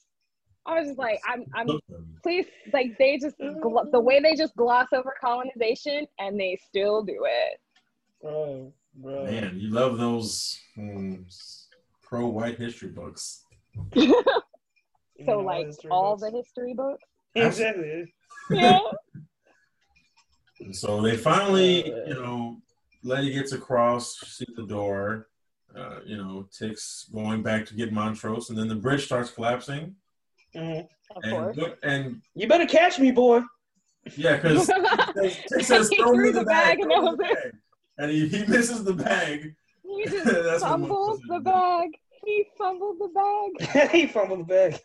I 0.66 0.78
was 0.78 0.88
just 0.88 0.98
like, 0.98 1.20
I'm, 1.28 1.44
I'm, 1.54 1.78
please, 2.22 2.46
like 2.72 2.96
they 2.98 3.18
just, 3.18 3.38
gl- 3.38 3.90
the 3.90 4.00
way 4.00 4.20
they 4.20 4.34
just 4.34 4.54
gloss 4.56 4.88
over 4.92 5.14
colonization 5.20 6.06
and 6.18 6.38
they 6.38 6.58
still 6.66 7.02
do 7.02 7.24
it. 7.26 7.60
Bro, 8.22 8.72
bro. 8.94 9.24
Man, 9.24 9.58
you 9.58 9.70
love 9.70 9.96
those 9.98 10.58
mm, 10.76 11.24
pro 12.02 12.26
white 12.26 12.56
history 12.58 12.88
books. 12.88 13.44
You 15.16 15.26
So 15.26 15.32
know, 15.40 15.46
like 15.46 15.66
history 15.66 15.90
all 15.90 16.16
books. 16.16 16.22
the 16.32 16.36
history 16.38 16.72
books. 16.74 17.04
Exactly. 17.34 18.12
Yeah. 18.50 18.80
And 20.60 20.74
so 20.74 21.00
they 21.00 21.16
finally, 21.16 21.86
you 21.86 22.14
know, 22.14 22.56
Letty 23.04 23.32
gets 23.32 23.52
across, 23.52 24.18
sees 24.20 24.48
the 24.56 24.66
door, 24.66 25.28
uh, 25.76 26.00
you 26.04 26.16
know, 26.16 26.48
Tick's 26.50 27.08
going 27.14 27.42
back 27.42 27.64
to 27.66 27.74
get 27.74 27.92
Montrose, 27.92 28.50
and 28.50 28.58
then 28.58 28.66
the 28.68 28.74
bridge 28.74 29.04
starts 29.04 29.30
collapsing. 29.30 29.94
Mhm. 30.54 30.80
Of 31.14 31.22
And, 31.22 31.32
course. 31.32 31.56
what- 31.56 31.78
and 31.84 32.20
You 32.34 32.48
better 32.48 32.66
catch 32.66 32.98
me, 32.98 33.10
boy. 33.12 33.40
yeah, 34.16 34.36
because 34.36 34.66
Tix 35.52 35.62
says, 35.64 35.88
He 35.88 35.96
throw 35.96 36.12
me 36.12 36.16
threw 36.18 36.32
the 36.32 36.40
the 36.40 36.44
bag, 36.44 36.78
bag 36.78 36.80
and 36.80 36.90
throw 36.92 37.10
the 37.12 37.16
bag. 37.16 37.52
And 37.98 38.10
he, 38.10 38.28
he 38.28 38.44
misses 38.46 38.82
the 38.84 38.94
bag. 38.94 39.54
He 39.84 40.04
just 40.06 40.60
fumbles 40.64 41.20
the 41.28 41.38
bag. 41.40 41.90
He 42.26 42.44
fumbled 42.58 42.98
the 42.98 43.08
bag. 43.08 43.90
he 43.92 44.06
fumbled 44.08 44.40
the 44.40 44.44
bag. 44.44 44.80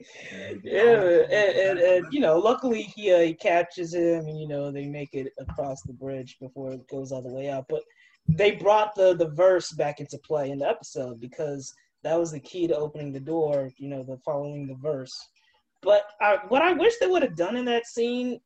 Yeah, 0.62 1.24
and, 1.30 1.32
and, 1.32 1.78
and 1.78 2.06
you 2.12 2.20
know, 2.20 2.38
luckily 2.38 2.82
he, 2.82 3.12
uh, 3.12 3.20
he 3.20 3.34
catches 3.34 3.94
him, 3.94 4.26
and 4.26 4.38
you 4.38 4.48
know 4.48 4.70
they 4.70 4.86
make 4.86 5.10
it 5.12 5.32
across 5.38 5.82
the 5.82 5.92
bridge 5.92 6.36
before 6.40 6.72
it 6.72 6.88
goes 6.88 7.12
all 7.12 7.22
the 7.22 7.32
way 7.32 7.50
out. 7.50 7.66
But 7.68 7.82
they 8.28 8.52
brought 8.52 8.94
the 8.94 9.14
the 9.14 9.30
verse 9.30 9.72
back 9.72 10.00
into 10.00 10.18
play 10.18 10.50
in 10.50 10.58
the 10.58 10.68
episode 10.68 11.20
because 11.20 11.72
that 12.02 12.18
was 12.18 12.32
the 12.32 12.40
key 12.40 12.66
to 12.68 12.76
opening 12.76 13.12
the 13.12 13.20
door. 13.20 13.70
You 13.78 13.88
know, 13.88 14.02
the 14.02 14.18
following 14.24 14.66
the 14.66 14.76
verse. 14.76 15.12
But 15.82 16.04
I, 16.20 16.38
what 16.48 16.62
I 16.62 16.72
wish 16.72 16.94
they 16.98 17.06
would 17.06 17.22
have 17.22 17.36
done 17.36 17.56
in 17.56 17.64
that 17.66 17.86
scene, 17.86 18.38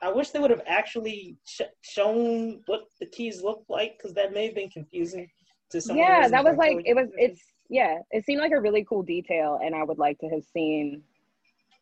I 0.00 0.10
wish 0.10 0.30
they 0.30 0.38
would 0.38 0.50
have 0.50 0.62
actually 0.66 1.36
sh- 1.46 1.62
shown 1.82 2.62
what 2.66 2.82
the 2.98 3.06
keys 3.06 3.42
looked 3.42 3.68
like 3.68 3.98
because 3.98 4.14
that 4.14 4.32
may 4.32 4.46
have 4.46 4.54
been 4.54 4.70
confusing 4.70 5.28
to 5.70 5.80
some. 5.80 5.96
yeah, 5.96 6.28
that 6.28 6.44
was 6.44 6.56
like 6.56 6.78
it 6.84 6.94
was. 6.94 7.08
It's 7.16 7.42
yeah. 7.72 7.98
It 8.10 8.24
seemed 8.24 8.40
like 8.40 8.52
a 8.52 8.60
really 8.60 8.84
cool 8.88 9.02
detail, 9.02 9.58
and 9.64 9.74
I 9.74 9.82
would 9.82 9.98
like 9.98 10.18
to 10.20 10.28
have 10.28 10.44
seen 10.44 11.02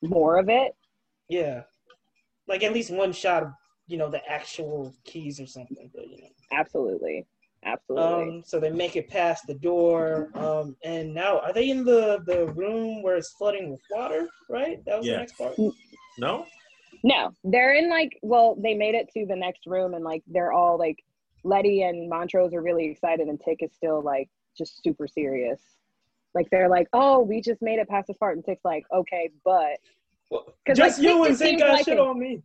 more 0.02 0.38
of 0.38 0.48
it. 0.48 0.72
Yeah, 1.28 1.62
like 2.48 2.62
at 2.62 2.72
least 2.72 2.90
one 2.90 3.12
shot 3.12 3.42
of 3.42 3.50
you 3.88 3.98
know 3.98 4.08
the 4.08 4.24
actual 4.30 4.94
keys 5.04 5.40
or 5.40 5.46
something. 5.46 5.90
But 5.94 6.08
you 6.08 6.22
know, 6.22 6.28
Absolutely, 6.52 7.26
absolutely. 7.64 8.28
um, 8.38 8.42
so 8.46 8.58
they 8.60 8.70
make 8.70 8.94
it 8.96 9.08
past 9.08 9.46
the 9.46 9.54
door, 9.54 10.30
um, 10.34 10.76
and 10.84 11.12
now 11.12 11.40
are 11.40 11.52
they 11.52 11.70
in 11.70 11.84
the 11.84 12.20
the 12.24 12.46
room 12.54 13.02
where 13.02 13.16
it's 13.16 13.30
flooding 13.34 13.70
with 13.70 13.80
water? 13.90 14.28
Right, 14.48 14.84
that 14.86 14.98
was 14.98 15.06
Yeah. 15.06 15.14
the 15.14 15.18
next 15.18 15.38
part. 15.38 15.54
No? 16.18 16.46
No, 17.02 17.30
they're 17.44 17.74
in 17.74 17.88
like, 17.88 18.18
well, 18.22 18.56
they 18.60 18.74
made 18.74 18.94
it 18.94 19.08
to 19.14 19.24
the 19.26 19.36
next 19.36 19.66
room 19.66 19.94
and 19.94 20.04
like 20.04 20.22
they're 20.26 20.52
all 20.52 20.76
like, 20.78 20.98
Letty 21.44 21.82
and 21.82 22.10
Montrose 22.10 22.52
are 22.52 22.60
really 22.60 22.86
excited 22.90 23.26
and 23.28 23.40
Tick 23.40 23.58
is 23.62 23.72
still 23.72 24.02
like 24.02 24.28
just 24.58 24.82
super 24.82 25.08
serious. 25.08 25.62
Like 26.34 26.48
they're 26.50 26.68
like, 26.68 26.88
oh, 26.92 27.20
we 27.20 27.40
just 27.40 27.60
made 27.62 27.78
it 27.78 27.88
past 27.88 28.06
the 28.08 28.14
part. 28.14 28.36
And 28.36 28.44
Tick's 28.44 28.64
like, 28.64 28.84
okay, 28.92 29.30
but. 29.44 29.78
Well, 30.30 30.54
'Cause, 30.66 30.76
Jesse 30.76 31.02
like, 31.02 31.08
Tick 31.08 31.16
Owens 31.16 31.28
just 31.38 31.42
ain't 31.42 31.50
seems 31.50 31.62
got 31.62 31.72
like 31.72 31.84
shit 31.84 31.98
a- 31.98 32.02
on 32.02 32.18
me, 32.18 32.42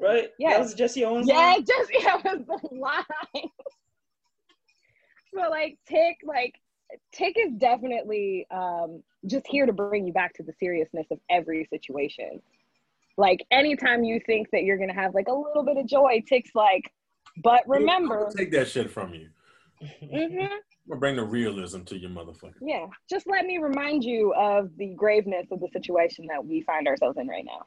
right? 0.00 0.30
Yeah. 0.38 0.50
that 0.50 0.60
was 0.60 0.74
Jesse 0.74 1.04
Owens. 1.04 1.28
Yeah, 1.28 1.36
line? 1.36 1.60
it 1.60 1.66
just, 1.66 1.90
yeah, 1.92 2.18
it 2.24 2.46
was 2.48 2.60
the 2.62 2.74
line. 2.76 3.04
but 5.34 5.50
like 5.50 5.78
Tick, 5.86 6.18
like, 6.24 6.54
Tick 7.12 7.36
is 7.38 7.52
definitely 7.58 8.46
um, 8.50 9.02
just 9.26 9.46
here 9.48 9.66
to 9.66 9.72
bring 9.72 10.06
you 10.06 10.12
back 10.12 10.32
to 10.34 10.42
the 10.42 10.52
seriousness 10.58 11.06
of 11.10 11.18
every 11.28 11.66
situation. 11.68 12.40
Like 13.18 13.44
anytime 13.50 14.04
you 14.04 14.20
think 14.24 14.50
that 14.52 14.62
you're 14.64 14.78
gonna 14.78 14.94
have 14.94 15.14
like 15.14 15.28
a 15.28 15.32
little 15.34 15.62
bit 15.64 15.76
of 15.78 15.86
joy, 15.86 16.22
Tick's 16.28 16.54
like, 16.54 16.92
but 17.42 17.62
remember, 17.66 18.26
I'll 18.26 18.32
take 18.32 18.52
that 18.52 18.68
shit 18.68 18.90
from 18.90 19.12
you. 19.14 19.28
Hmm 19.80 20.12
I'm 20.12 20.48
gonna 20.88 21.00
bring 21.00 21.16
the 21.16 21.24
realism 21.24 21.82
to 21.84 21.98
your 21.98 22.10
motherfucker. 22.10 22.54
yeah, 22.60 22.86
just 23.10 23.26
let 23.26 23.44
me 23.44 23.58
remind 23.58 24.04
you 24.04 24.32
of 24.34 24.70
the 24.76 24.94
graveness 24.96 25.46
of 25.50 25.60
the 25.60 25.68
situation 25.72 26.26
that 26.28 26.44
we 26.44 26.62
find 26.62 26.86
ourselves 26.86 27.18
in 27.18 27.26
right 27.28 27.44
now. 27.44 27.66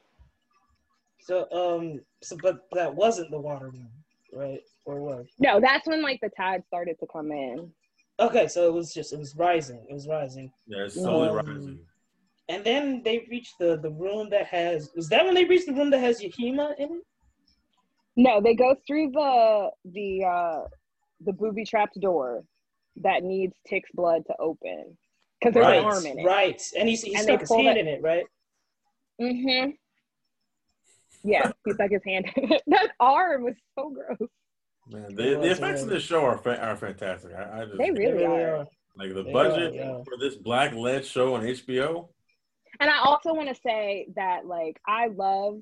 So 1.22 1.48
um, 1.52 2.02
so 2.22 2.38
but 2.42 2.62
that 2.72 2.96
wasn't 2.96 3.30
the 3.32 3.40
water 3.40 3.70
room, 3.70 3.90
right? 4.34 4.62
Or 4.86 5.02
what? 5.02 5.26
No, 5.38 5.60
that's 5.60 5.86
when 5.88 6.02
like 6.02 6.20
the 6.22 6.30
tide 6.36 6.64
started 6.68 6.98
to 7.00 7.08
come 7.12 7.32
in. 7.32 7.72
Okay, 8.20 8.48
so 8.48 8.68
it 8.68 8.74
was 8.74 8.94
just 8.94 9.14
it 9.14 9.20
was 9.20 9.36
rising. 9.36 9.86
It 9.90 9.94
was 9.94 10.08
rising. 10.08 10.52
Yeah, 10.68 10.86
it's 10.86 10.96
slowly 10.96 11.30
Um, 11.30 11.36
rising. 11.46 11.80
And 12.50 12.64
then 12.66 13.02
they 13.04 13.28
reached 13.30 13.60
the 13.60 13.78
the 13.78 13.92
room 13.92 14.30
that 14.32 14.48
has. 14.48 14.92
Was 14.96 15.10
that 15.10 15.26
when 15.26 15.36
they 15.36 15.46
reached 15.46 15.68
the 15.68 15.74
room 15.74 15.90
that 15.92 16.00
has 16.00 16.22
Yahima 16.22 16.74
in 16.80 16.92
it? 16.94 17.04
No, 18.16 18.42
they 18.42 18.56
go 18.56 18.76
through 18.88 19.12
the 19.12 19.70
the 19.86 20.24
uh 20.26 20.62
the 21.22 21.34
booby 21.34 21.66
trapped 21.66 22.00
door 22.00 22.44
that 22.98 23.24
needs 23.24 23.54
Tick's 23.68 23.90
blood 23.94 24.24
to 24.28 24.36
open 24.40 24.98
because 25.40 25.54
there's 25.54 25.66
Right, 25.66 25.80
an 25.80 25.86
arm 25.86 26.06
in 26.06 26.20
it. 26.20 26.26
Right, 26.26 26.62
and 26.78 26.88
he's, 26.90 27.02
he 27.02 27.16
And 27.16 27.28
they 27.28 27.34
stuck 27.38 27.42
his 27.42 27.52
hand 27.52 27.78
it- 27.78 27.82
in 27.82 27.88
it, 27.88 28.02
right? 28.02 28.26
Mm-hmm. 29.22 29.70
Yeah, 31.24 31.52
he 31.66 31.74
stuck 31.74 31.92
his 31.92 32.04
hand 32.06 32.26
in 32.36 32.52
it. 32.54 32.62
That 32.68 32.92
arm 33.00 33.44
was 33.44 33.56
so 33.78 33.90
gross. 33.92 34.30
Man, 34.90 35.16
the, 35.16 35.24
the 35.36 35.52
effects 35.52 35.84
of 35.84 35.90
this 35.90 36.04
show 36.04 36.24
are 36.26 36.38
fa- 36.38 36.60
are 36.60 36.76
fantastic. 36.76 37.32
I, 37.34 37.62
I 37.62 37.66
just 37.66 37.78
They 37.78 37.92
really 37.92 38.26
are. 38.26 38.66
like 38.96 39.14
the 39.14 39.24
They 39.24 39.32
budget 39.34 39.74
are, 39.74 39.76
yeah. 39.76 40.04
for 40.04 40.18
this 40.20 40.36
black 40.36 40.74
led 40.74 41.06
show 41.06 41.36
on 41.36 41.42
HBO. 41.44 42.08
And 42.80 42.90
I 42.90 43.00
also 43.00 43.34
want 43.34 43.50
to 43.50 43.56
say 43.62 44.08
that 44.16 44.46
like 44.48 44.80
I 44.88 45.08
love 45.08 45.60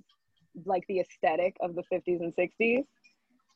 like 0.65 0.83
the 0.87 0.99
aesthetic 1.01 1.55
of 1.61 1.75
the 1.75 1.83
50s 1.91 2.19
and 2.21 2.33
60s. 2.35 2.85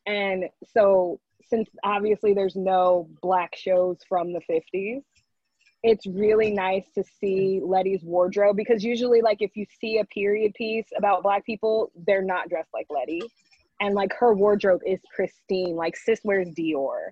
And 0.07 0.45
so 0.73 1.19
since 1.47 1.69
obviously 1.83 2.33
there's 2.33 2.55
no 2.55 3.09
black 3.21 3.55
shows 3.55 3.97
from 4.07 4.33
the 4.33 4.41
50s, 4.49 5.01
it's 5.83 6.05
really 6.05 6.51
nice 6.51 6.85
to 6.93 7.03
see 7.19 7.59
Letty's 7.63 8.03
wardrobe 8.03 8.55
because 8.55 8.83
usually 8.83 9.21
like 9.21 9.37
if 9.41 9.51
you 9.55 9.65
see 9.79 9.97
a 9.97 10.05
period 10.05 10.53
piece 10.53 10.85
about 10.95 11.23
black 11.23 11.45
people, 11.45 11.91
they're 12.05 12.21
not 12.21 12.49
dressed 12.49 12.69
like 12.73 12.85
Letty. 12.89 13.21
And 13.79 13.95
like 13.95 14.13
her 14.19 14.33
wardrobe 14.35 14.81
is 14.85 14.99
pristine. 15.15 15.75
Like 15.75 15.97
sis 15.97 16.19
wears 16.23 16.49
Dior. 16.49 17.09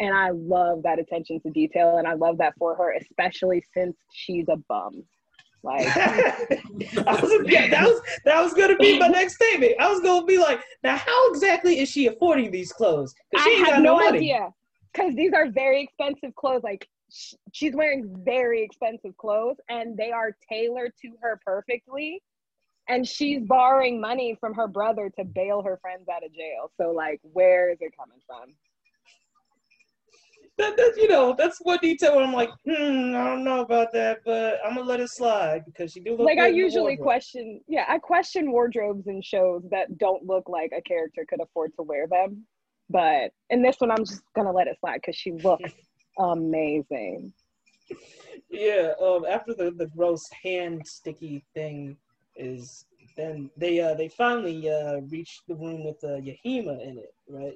And 0.00 0.12
I 0.12 0.30
love 0.30 0.82
that 0.82 0.98
attention 0.98 1.40
to 1.42 1.50
detail 1.50 1.98
and 1.98 2.08
I 2.08 2.14
love 2.14 2.38
that 2.38 2.54
for 2.58 2.74
her, 2.74 2.92
especially 2.94 3.62
since 3.72 3.96
she's 4.12 4.46
a 4.48 4.56
bum. 4.68 5.04
Like 5.64 5.86
I 5.96 7.18
was, 7.22 7.40
yeah, 7.46 7.68
that 7.68 7.84
was 7.84 8.00
that 8.26 8.42
was 8.42 8.52
gonna 8.52 8.76
be 8.76 8.98
my 8.98 9.08
next 9.08 9.36
statement. 9.36 9.72
I 9.80 9.90
was 9.90 10.00
gonna 10.00 10.26
be 10.26 10.38
like, 10.38 10.62
now 10.82 10.96
how 10.96 11.30
exactly 11.30 11.80
is 11.80 11.88
she 11.88 12.06
affording 12.06 12.50
these 12.50 12.70
clothes? 12.70 13.14
I 13.34 13.48
have 13.48 13.68
got 13.68 13.82
no 13.82 13.98
idea 13.98 14.50
because 14.92 15.14
these 15.14 15.32
are 15.32 15.50
very 15.50 15.82
expensive 15.82 16.34
clothes. 16.36 16.62
Like 16.62 16.86
sh- 17.10 17.34
she's 17.52 17.74
wearing 17.74 18.14
very 18.24 18.62
expensive 18.62 19.16
clothes, 19.16 19.56
and 19.70 19.96
they 19.96 20.12
are 20.12 20.36
tailored 20.48 20.92
to 21.02 21.12
her 21.22 21.40
perfectly. 21.44 22.22
And 22.86 23.08
she's 23.08 23.40
borrowing 23.40 23.98
money 23.98 24.36
from 24.38 24.52
her 24.52 24.68
brother 24.68 25.10
to 25.18 25.24
bail 25.24 25.62
her 25.62 25.78
friends 25.80 26.06
out 26.14 26.22
of 26.22 26.34
jail. 26.34 26.70
So, 26.78 26.90
like, 26.90 27.18
where 27.22 27.70
is 27.70 27.78
it 27.80 27.94
coming 27.96 28.18
from? 28.26 28.54
That, 30.56 30.76
that, 30.76 30.92
you 30.96 31.08
know, 31.08 31.34
that's 31.36 31.58
one 31.62 31.78
detail 31.82 32.14
where 32.14 32.24
I'm 32.24 32.32
like, 32.32 32.50
hmm, 32.64 33.14
I 33.16 33.24
don't 33.24 33.42
know 33.42 33.60
about 33.60 33.92
that, 33.92 34.20
but 34.24 34.60
I'm 34.64 34.76
gonna 34.76 34.86
let 34.88 35.00
it 35.00 35.10
slide 35.10 35.64
because 35.66 35.90
she 35.90 36.00
do 36.00 36.12
look 36.12 36.26
like, 36.26 36.38
I 36.38 36.46
usually 36.46 36.96
question, 36.96 37.60
yeah, 37.66 37.86
I 37.88 37.98
question 37.98 38.52
wardrobes 38.52 39.08
in 39.08 39.20
shows 39.20 39.64
that 39.70 39.98
don't 39.98 40.24
look 40.24 40.48
like 40.48 40.70
a 40.76 40.82
character 40.82 41.26
could 41.28 41.40
afford 41.42 41.72
to 41.76 41.82
wear 41.82 42.06
them. 42.06 42.46
But 42.88 43.32
in 43.50 43.62
this 43.62 43.76
one, 43.78 43.90
I'm 43.90 44.04
just 44.04 44.22
gonna 44.36 44.52
let 44.52 44.68
it 44.68 44.76
slide 44.78 45.00
because 45.00 45.16
she 45.16 45.32
looks 45.32 45.72
amazing. 46.18 47.32
Yeah, 48.48 48.92
um, 49.02 49.24
after 49.28 49.54
the, 49.54 49.72
the 49.72 49.86
gross 49.86 50.22
hand 50.42 50.86
sticky 50.86 51.44
thing 51.54 51.96
is 52.36 52.84
then 53.16 53.50
they 53.56 53.80
uh 53.80 53.94
they 53.94 54.08
finally 54.08 54.68
uh 54.68 55.00
reach 55.08 55.40
the 55.46 55.54
room 55.54 55.84
with 55.84 56.02
uh, 56.02 56.20
Yahima 56.20 56.82
in 56.82 56.98
it, 56.98 57.14
right? 57.28 57.54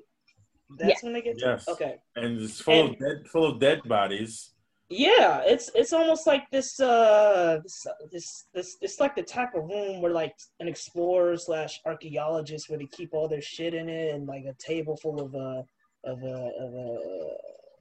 That's 0.70 0.88
Yes. 0.90 1.02
when 1.02 1.12
they 1.12 1.22
get 1.22 1.38
to 1.38 1.46
Yes. 1.46 1.68
okay. 1.68 1.96
And 2.16 2.40
it's 2.42 2.61
full 2.61 2.90
of 2.90 2.98
dead, 2.98 3.26
full 3.28 3.46
of 3.46 3.59
dead 3.59 3.83
bodies. 3.85 4.52
Yeah, 4.90 5.42
it's 5.44 5.70
it's 5.74 5.92
almost 5.92 6.26
like 6.26 6.50
this 6.50 6.81
uh 6.81 7.61
this 7.62 7.87
this 8.11 8.46
this 8.54 8.76
it's 8.81 9.00
like 9.00 9.14
the 9.14 9.22
type 9.22 9.54
of 9.54 9.64
room 9.64 10.00
where 10.00 10.12
like 10.12 10.35
an 10.61 10.68
explorer 10.68 11.37
slash 11.37 11.78
archaeologist 11.85 12.70
where 12.70 12.78
they 12.78 12.87
keep 12.87 13.12
all 13.12 13.28
their 13.28 13.42
shit 13.42 13.74
in 13.74 13.90
it 13.90 14.14
and 14.14 14.26
like 14.26 14.44
a 14.44 14.54
table 14.54 14.96
full 14.96 15.20
of 15.20 15.35
uh 15.35 15.62
of 16.11 16.22
uh 16.22 16.50
of 16.64 16.74
uh 16.74 17.35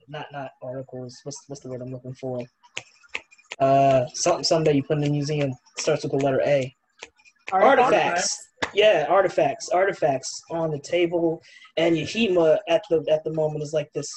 not 0.10 0.26
not 0.34 0.52
articles. 0.62 1.18
What's 1.24 1.42
what's 1.48 1.62
the 1.62 1.70
word 1.70 1.82
I'm 1.82 1.92
looking 1.92 2.14
for? 2.14 2.42
Uh, 3.60 4.06
something 4.14 4.44
something 4.44 4.66
that 4.66 4.76
you 4.76 4.84
put 4.84 4.98
in 4.98 5.04
the 5.04 5.10
museum 5.10 5.52
starts 5.78 6.04
with 6.04 6.12
the 6.12 6.18
letter 6.18 6.42
A. 6.46 6.76
Artifacts. 7.52 8.47
Yeah, 8.78 9.08
artifacts. 9.10 9.70
Artifacts 9.70 10.44
on 10.52 10.70
the 10.70 10.78
table, 10.78 11.42
and 11.78 11.96
Yahima 11.98 12.60
at 12.70 12.84
the 12.92 13.04
at 13.10 13.24
the 13.24 13.34
moment 13.34 13.64
is 13.64 13.74
like 13.74 13.92
this 13.94 14.08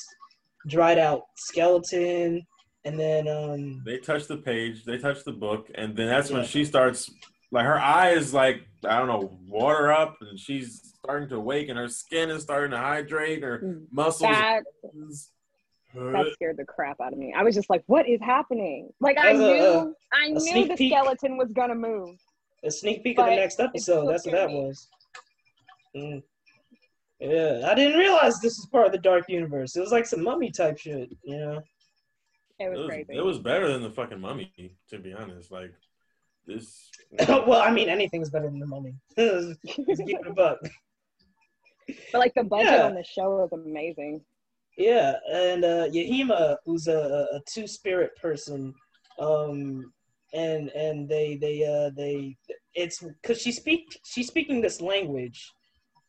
dried 0.66 0.98
out 0.98 1.22
skeleton, 1.36 2.46
and 2.84 3.00
then 3.00 3.26
um 3.26 3.82
They 3.86 3.96
touch 3.96 4.26
the 4.26 4.36
page, 4.36 4.84
they 4.84 4.98
touch 4.98 5.24
the 5.24 5.32
book, 5.32 5.70
and 5.76 5.96
then 5.96 6.08
that's 6.08 6.30
when 6.30 6.44
she 6.44 6.66
starts 6.66 7.10
like 7.50 7.64
her 7.64 7.80
eyes 7.80 8.34
like 8.34 8.60
I 8.84 8.98
don't 8.98 9.08
know 9.08 9.38
water 9.48 9.90
up, 9.92 10.18
and 10.20 10.38
she's 10.38 10.92
starting 11.02 11.30
to 11.30 11.36
awake, 11.36 11.70
and 11.70 11.78
her 11.78 11.88
skin 11.88 12.28
is 12.28 12.42
starting 12.42 12.72
to 12.72 12.78
hydrate, 12.78 13.42
her 13.42 13.60
Mm. 13.64 13.86
muscles. 13.90 14.28
That 14.36 14.62
that 15.94 16.32
scared 16.34 16.58
the 16.58 16.66
crap 16.66 17.00
out 17.00 17.14
of 17.14 17.18
me. 17.18 17.32
I 17.34 17.42
was 17.44 17.54
just 17.54 17.70
like, 17.70 17.82
"What 17.86 18.06
is 18.06 18.20
happening?" 18.20 18.90
Like 19.00 19.16
I 19.18 19.32
Uh, 19.32 19.38
knew, 19.38 19.96
I 20.12 20.26
a 20.26 20.32
knew 20.34 20.68
the 20.68 20.76
peek. 20.76 20.92
skeleton 20.92 21.38
was 21.38 21.50
gonna 21.52 21.74
move. 21.74 22.16
A 22.64 22.70
sneak 22.70 23.02
peek 23.02 23.18
of 23.18 23.26
the 23.26 23.34
next 23.36 23.60
episode. 23.60 24.06
That's 24.10 24.24
what 24.26 24.34
that 24.34 24.48
me. 24.48 24.54
was. 24.54 24.88
Mm. 25.96 26.22
Yeah, 27.20 27.68
I 27.70 27.74
didn't 27.74 27.98
realize 27.98 28.40
this 28.40 28.56
was 28.58 28.66
part 28.72 28.86
of 28.86 28.92
the 28.92 28.98
dark 28.98 29.24
universe. 29.28 29.76
It 29.76 29.80
was 29.80 29.92
like 29.92 30.06
some 30.06 30.22
mummy 30.22 30.50
type 30.50 30.78
shit, 30.78 31.10
you 31.22 31.38
know. 31.38 31.62
It 32.58 32.64
It 32.64 32.70
was 32.70 32.78
was, 32.80 32.88
crazy. 32.88 33.16
it 33.16 33.24
was 33.24 33.38
better 33.38 33.70
than 33.72 33.82
the 33.82 33.90
fucking 33.90 34.20
mummy, 34.20 34.52
to 34.88 34.98
be 34.98 35.12
honest. 35.12 35.50
Like 35.50 35.72
this. 36.46 36.90
well, 37.28 37.60
I 37.60 37.70
mean, 37.70 37.88
anything's 37.88 38.30
better 38.30 38.46
than 38.48 38.58
the 38.58 38.66
mummy. 38.66 38.94
Just 39.18 39.60
keep 39.66 39.86
it 39.88 40.26
a 40.26 40.32
buck. 40.32 40.58
but 42.12 42.18
like 42.18 42.34
the 42.34 42.44
budget 42.44 42.72
Yeah. 42.72 42.86
on 42.86 42.94
the 42.94 43.04
show 43.04 43.36
was 43.36 43.50
amazing. 43.52 44.22
Yeah, 44.78 45.14
and 45.30 45.64
uh, 45.64 45.88
Yahima, 45.88 46.56
who's 46.64 46.86
a, 46.88 47.26
a 47.32 47.40
two 47.46 47.66
spirit 47.66 48.12
person, 48.16 48.72
um, 49.18 49.92
and 50.32 50.68
and 50.70 51.08
they 51.08 51.36
they 51.36 51.64
uh, 51.64 51.90
they 51.96 52.36
it's 52.74 53.00
because 53.00 53.40
she 53.40 53.52
speak 53.52 53.98
she's 54.04 54.28
speaking 54.28 54.60
this 54.60 54.80
language, 54.80 55.50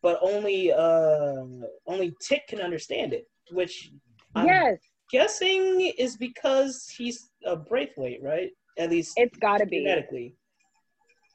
but 0.01 0.19
only 0.21 0.71
uh, 0.71 1.43
only 1.87 2.13
Tick 2.21 2.47
can 2.47 2.61
understand 2.61 3.13
it, 3.13 3.25
which 3.51 3.91
I'm 4.35 4.45
yes, 4.45 4.77
guessing 5.11 5.93
is 5.97 6.17
because 6.17 6.87
he's 6.95 7.29
a 7.45 7.55
Braithwaite, 7.55 8.21
right? 8.23 8.51
At 8.77 8.89
least 8.91 9.13
it's 9.17 9.37
gotta 9.37 9.65
be 9.65 9.79
genetically. 9.79 10.35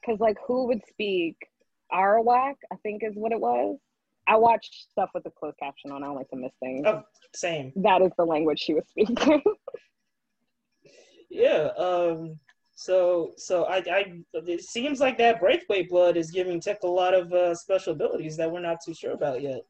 because 0.01 0.19
like 0.19 0.37
who 0.45 0.67
would 0.67 0.81
speak 0.89 1.35
Arawak? 1.91 2.55
I 2.71 2.75
think 2.83 3.03
is 3.03 3.15
what 3.15 3.31
it 3.31 3.39
was. 3.39 3.77
I 4.29 4.35
watched 4.35 4.87
stuff 4.91 5.09
with 5.13 5.23
the 5.23 5.31
closed 5.31 5.57
caption 5.57 5.91
on. 5.91 6.03
I 6.03 6.07
don't 6.07 6.15
like 6.15 6.29
to 6.29 6.35
miss 6.35 6.51
things. 6.61 6.85
Oh, 6.85 7.01
same. 7.33 7.71
That 7.77 8.01
is 8.01 8.11
the 8.17 8.25
language 8.25 8.59
she 8.59 8.73
was 8.73 8.83
speaking. 8.89 9.41
Yeah. 11.29 11.69
Um. 11.77 12.39
So 12.87 13.33
so 13.37 13.63
I 13.63 13.77
I 13.77 14.21
it 14.33 14.61
seems 14.61 14.99
like 14.99 15.17
that 15.17 15.39
Braithwaite 15.39 15.89
blood 15.89 16.15
is 16.15 16.29
giving 16.29 16.59
Tick 16.61 16.77
a 16.83 16.87
lot 16.87 17.15
of 17.15 17.33
uh, 17.33 17.55
special 17.55 17.93
abilities 17.93 18.37
that 18.37 18.51
we're 18.51 18.59
not 18.59 18.77
too 18.85 18.93
sure 18.93 19.13
about 19.13 19.41
yet. 19.41 19.61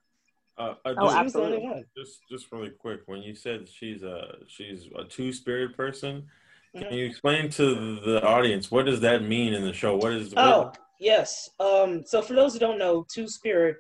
Uh, 0.58 0.74
uh, 0.84 0.94
Oh, 0.98 1.06
just, 1.06 1.34
the 1.34 1.42
only 1.42 1.58
absolutely. 1.58 1.60
one. 1.60 1.86
just 1.98 2.20
just 2.30 2.52
really 2.52 2.70
quick, 2.70 3.02
when 3.06 3.22
you 3.22 3.34
said 3.34 3.70
she's 3.70 4.04
a 4.04 4.40
she's 4.48 4.90
a 4.98 5.06
two 5.06 5.32
spirit 5.32 5.78
person, 5.78 6.28
Mhm. 6.76 6.82
can 6.82 6.98
you 6.98 7.06
explain 7.06 7.50
to 7.52 8.02
the 8.02 8.22
audience 8.28 8.70
what 8.72 8.86
does 8.86 9.00
that 9.00 9.24
mean 9.24 9.54
in 9.54 9.64
the 9.64 9.72
show? 9.72 9.96
What 9.96 10.12
is 10.12 10.34
Oh 10.36 10.64
what, 10.64 10.78
yes. 11.00 11.50
Um. 11.62 12.04
So 12.06 12.22
for 12.22 12.34
those 12.34 12.52
who 12.54 12.60
don't 12.60 12.78
know, 12.78 13.06
Two 13.10 13.30
Spirit, 13.30 13.78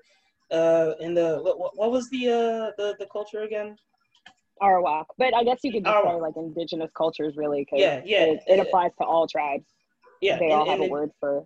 uh, 0.51 0.93
in 1.01 1.13
the 1.13 1.39
what, 1.43 1.59
what- 1.59 1.77
what 1.77 1.91
was 1.91 2.09
the 2.11 2.29
uh 2.29 2.71
the 2.77 2.95
the 2.97 3.07
culture 3.11 3.41
again? 3.41 3.75
Arawak, 4.61 5.05
but 5.17 5.33
I 5.35 5.43
guess 5.43 5.59
you 5.63 5.71
could 5.71 5.85
just 5.85 6.03
say 6.03 6.13
like 6.15 6.33
indigenous 6.35 6.91
cultures, 6.95 7.35
really, 7.37 7.61
because 7.61 7.79
Yeah, 7.79 8.01
yeah, 8.05 8.23
it, 8.25 8.43
it 8.47 8.59
applies 8.59 8.91
to 8.99 9.05
all 9.05 9.27
tribes. 9.27 9.65
Yeah. 10.21 10.37
they 10.39 10.47
in- 10.47 10.51
all 10.51 10.63
in 10.63 10.69
have 10.69 10.79
a 10.79 10.83
the- 10.83 10.89
word 10.91 11.11
for. 11.19 11.45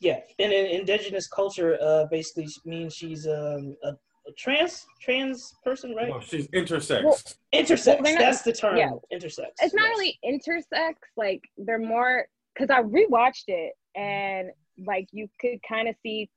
Yeah, 0.00 0.18
in 0.38 0.50
an 0.52 0.66
indigenous 0.66 1.28
culture, 1.28 1.78
uh, 1.80 2.06
basically 2.10 2.48
means 2.64 2.92
she's 2.94 3.26
um 3.28 3.76
a, 3.84 3.90
a 3.90 4.32
trans 4.36 4.84
trans 5.00 5.54
person, 5.64 5.94
right? 5.94 6.10
Oh, 6.12 6.20
she's 6.20 6.48
intersex. 6.48 7.04
Well, 7.04 7.18
Intersex. 7.54 8.00
Well, 8.02 8.12
not- 8.14 8.18
that's 8.20 8.42
the 8.42 8.52
term. 8.52 8.76
yeah. 8.76 8.90
Intersex. 9.12 9.46
It's 9.60 9.74
not 9.74 9.88
yes. 9.90 9.98
really 9.98 10.18
intersex. 10.24 10.94
Like 11.16 11.40
they're 11.56 11.78
more 11.78 12.26
because 12.52 12.68
I 12.70 12.82
rewatched 12.82 13.44
it 13.48 13.74
and 13.94 14.50
like 14.86 15.06
you 15.12 15.28
could 15.40 15.58
kind 15.68 15.88
of 15.88 15.94
see 16.02 16.28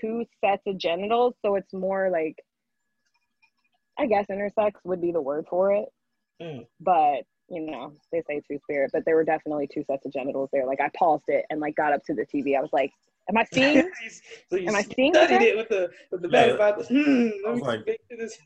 two 0.00 0.24
sets 0.44 0.62
of 0.66 0.76
genitals, 0.78 1.34
so 1.44 1.54
it's 1.54 1.72
more 1.72 2.10
like 2.10 2.36
I 3.98 4.06
guess 4.06 4.26
intersex 4.30 4.72
would 4.84 5.00
be 5.00 5.12
the 5.12 5.20
word 5.20 5.46
for 5.48 5.72
it. 5.72 5.86
Mm. 6.42 6.66
But 6.80 7.22
you 7.48 7.60
know, 7.60 7.92
they 8.10 8.22
say 8.26 8.40
two 8.48 8.58
spirit, 8.62 8.90
but 8.92 9.04
there 9.04 9.14
were 9.14 9.24
definitely 9.24 9.68
two 9.72 9.84
sets 9.84 10.06
of 10.06 10.12
genitals 10.12 10.48
there. 10.52 10.66
Like 10.66 10.80
I 10.80 10.90
paused 10.96 11.24
it 11.28 11.44
and 11.50 11.60
like 11.60 11.76
got 11.76 11.92
up 11.92 12.02
to 12.06 12.14
the 12.14 12.24
TV. 12.26 12.56
I 12.56 12.60
was 12.60 12.72
like, 12.72 12.90
"Am 13.28 13.36
I 13.36 13.44
seeing? 13.52 13.90
so 14.50 14.56
you 14.56 14.68
Am 14.68 14.74
I 14.76 14.82
seeing 14.82 15.12
studied 15.12 15.34
okay? 15.36 15.48
it 15.50 15.56
with 15.56 15.68
the 15.68 15.90
with 16.10 16.22
the 16.22 16.28
Yeah. 16.30 16.56
back 16.56 16.58
Bible. 16.58 16.84
Hmm, 16.84 17.00
I 17.00 17.40
let 17.44 17.52
was 17.52 17.60
me 17.60 17.66
like- 17.66 17.80
speak 17.82 18.08
to 18.10 18.16
this. 18.16 18.38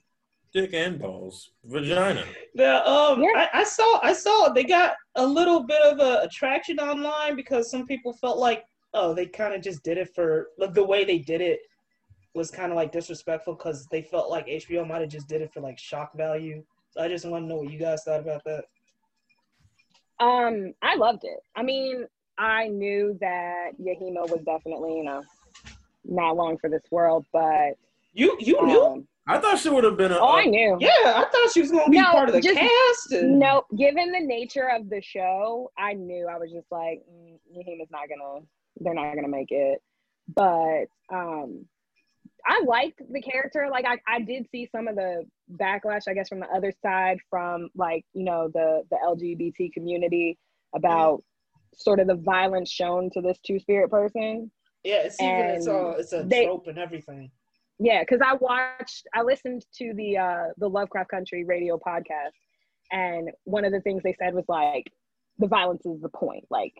Dick 0.52 0.70
and 0.72 0.98
balls, 0.98 1.50
vagina. 1.64 2.24
Yeah, 2.54 2.78
um, 2.78 3.20
Yeah. 3.22 3.46
I, 3.52 3.60
I 3.60 3.64
saw, 3.64 4.00
I 4.02 4.14
saw 4.14 4.48
they 4.48 4.64
got 4.64 4.94
a 5.16 5.26
little 5.26 5.64
bit 5.64 5.82
of 5.82 5.98
a 6.00 6.22
attraction 6.22 6.78
online 6.78 7.36
because 7.36 7.70
some 7.70 7.84
people 7.84 8.14
felt 8.14 8.38
like, 8.38 8.64
oh, 8.94 9.12
they 9.12 9.26
kind 9.26 9.52
of 9.52 9.60
just 9.60 9.82
did 9.82 9.98
it 9.98 10.14
for 10.14 10.48
like 10.56 10.72
the 10.72 10.82
way 10.84 11.04
they 11.04 11.18
did 11.18 11.42
it 11.42 11.60
was 12.36 12.50
kind 12.50 12.70
of 12.70 12.76
like 12.76 12.92
disrespectful 12.92 13.54
because 13.54 13.86
they 13.86 14.02
felt 14.02 14.30
like 14.30 14.46
HBO 14.46 14.86
might 14.86 15.00
have 15.00 15.10
just 15.10 15.26
did 15.28 15.40
it 15.42 15.52
for 15.52 15.60
like 15.60 15.78
shock 15.78 16.14
value. 16.14 16.62
So 16.90 17.00
I 17.02 17.08
just 17.08 17.24
want 17.26 17.44
to 17.44 17.48
know 17.48 17.56
what 17.56 17.70
you 17.72 17.78
guys 17.78 18.02
thought 18.04 18.20
about 18.20 18.44
that. 18.44 18.64
Um, 20.20 20.72
I 20.82 20.96
loved 20.96 21.24
it. 21.24 21.38
I 21.56 21.62
mean, 21.62 22.06
I 22.38 22.68
knew 22.68 23.16
that 23.20 23.72
Yahima 23.80 24.28
was 24.30 24.40
definitely, 24.46 24.96
you 24.96 25.04
know, 25.04 25.22
not 26.04 26.36
long 26.36 26.56
for 26.58 26.70
this 26.70 26.82
world, 26.90 27.26
but 27.32 27.72
You, 28.14 28.36
you 28.40 28.64
knew? 28.66 28.82
um, 28.84 29.08
I 29.26 29.38
thought 29.38 29.58
she 29.58 29.68
would 29.68 29.82
have 29.84 29.96
been 29.96 30.12
a. 30.12 30.18
oh, 30.18 30.36
I 30.36 30.44
knew. 30.44 30.76
yeah, 30.80 30.88
I 31.04 31.26
thought 31.32 31.50
she 31.52 31.60
was 31.60 31.70
gonna 31.72 31.90
be 31.90 31.98
No, 32.00 32.12
part 32.12 32.28
of 32.28 32.34
the 32.34 32.40
just- 32.40 32.58
cast. 32.58 33.12
And, 33.12 33.38
No, 33.38 33.64
given 33.76 34.12
the 34.12 34.20
nature 34.20 34.68
of 34.70 34.88
the 34.88 35.02
show, 35.02 35.70
I 35.76 35.94
knew 35.94 36.28
I 36.28 36.38
was 36.38 36.50
just 36.52 36.70
like, 36.70 37.02
mm, 37.10 37.36
Yahima's 37.52 37.90
not 37.90 38.08
gonna, 38.08 38.44
they're 38.80 38.94
not 38.94 39.14
gonna 39.14 39.26
make 39.28 39.50
it. 39.50 39.82
But 40.34 40.84
um, 41.12 41.66
I 42.46 42.62
liked 42.66 43.02
the 43.10 43.20
character. 43.20 43.68
Like, 43.70 43.84
I, 43.86 43.98
I 44.08 44.20
did 44.20 44.46
see 44.50 44.68
some 44.70 44.86
of 44.86 44.94
the 44.94 45.24
backlash, 45.60 46.02
I 46.08 46.14
guess, 46.14 46.28
from 46.28 46.40
the 46.40 46.46
other 46.46 46.72
side, 46.82 47.18
from 47.28 47.68
like 47.74 48.04
you 48.12 48.24
know 48.24 48.48
the 48.52 48.82
the 48.90 48.96
LGBT 49.04 49.72
community 49.72 50.38
about 50.74 51.22
sort 51.74 52.00
of 52.00 52.06
the 52.06 52.14
violence 52.14 52.70
shown 52.70 53.10
to 53.10 53.20
this 53.20 53.38
two 53.44 53.58
spirit 53.58 53.90
person. 53.90 54.50
yeah, 54.84 55.02
it's 55.02 55.20
even 55.20 55.56
it's 55.56 55.66
it's 55.66 56.12
a 56.12 56.22
they- 56.22 56.44
trope 56.44 56.66
and 56.68 56.78
everything. 56.78 57.30
Yeah, 57.78 58.00
because 58.00 58.20
I 58.24 58.32
watched, 58.34 59.06
I 59.14 59.22
listened 59.22 59.66
to 59.76 59.92
the 59.94 60.16
uh, 60.16 60.44
the 60.56 60.68
Lovecraft 60.68 61.10
Country 61.10 61.44
radio 61.44 61.78
podcast, 61.78 62.32
and 62.90 63.30
one 63.44 63.64
of 63.66 63.72
the 63.72 63.80
things 63.80 64.02
they 64.02 64.14
said 64.18 64.34
was 64.34 64.46
like, 64.48 64.90
the 65.38 65.46
violence 65.46 65.84
is 65.84 66.00
the 66.00 66.08
point. 66.08 66.44
Like, 66.50 66.72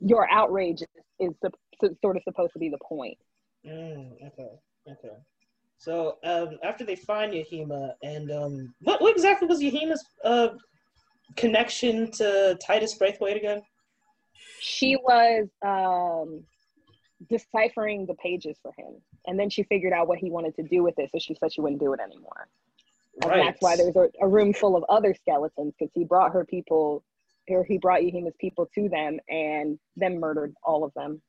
your 0.00 0.28
outrage 0.30 0.82
is 1.18 1.32
the, 1.40 1.50
sort 2.02 2.16
of 2.16 2.22
supposed 2.22 2.52
to 2.52 2.58
be 2.58 2.68
the 2.68 2.78
point. 2.86 3.16
Mm, 3.66 4.12
okay, 4.26 4.50
okay. 4.90 5.16
So 5.78 6.18
um, 6.24 6.58
after 6.62 6.84
they 6.84 6.96
find 6.96 7.32
Yahima, 7.32 7.92
and 8.02 8.30
um, 8.30 8.74
what, 8.82 9.00
what 9.00 9.14
exactly 9.14 9.48
was 9.48 9.60
Yahima's 9.60 10.04
uh, 10.24 10.48
connection 11.36 12.10
to 12.12 12.58
Titus 12.64 12.94
Braithwaite 12.94 13.36
again? 13.36 13.62
She 14.60 14.96
was 14.96 15.48
um, 15.64 16.42
deciphering 17.28 18.06
the 18.06 18.14
pages 18.14 18.56
for 18.62 18.72
him, 18.76 18.94
and 19.26 19.38
then 19.38 19.50
she 19.50 19.62
figured 19.64 19.92
out 19.92 20.08
what 20.08 20.18
he 20.18 20.30
wanted 20.30 20.54
to 20.56 20.62
do 20.62 20.82
with 20.82 20.98
it. 20.98 21.10
So 21.12 21.18
she 21.18 21.34
said 21.34 21.52
she 21.52 21.60
wouldn't 21.60 21.80
do 21.80 21.92
it 21.92 22.00
anymore. 22.00 22.48
And 23.22 23.32
that's 23.32 23.58
why 23.60 23.76
there's 23.76 23.96
a, 23.96 24.08
a 24.20 24.26
room 24.26 24.52
full 24.52 24.76
of 24.76 24.84
other 24.88 25.14
skeletons 25.14 25.74
because 25.78 25.92
he 25.94 26.04
brought 26.04 26.32
her 26.32 26.44
people, 26.44 27.04
or 27.48 27.64
he 27.64 27.78
brought 27.78 28.00
Yahima's 28.00 28.34
people 28.40 28.68
to 28.74 28.88
them, 28.88 29.18
and 29.28 29.78
then 29.96 30.18
murdered 30.18 30.54
all 30.62 30.84
of 30.84 30.92
them. 30.94 31.22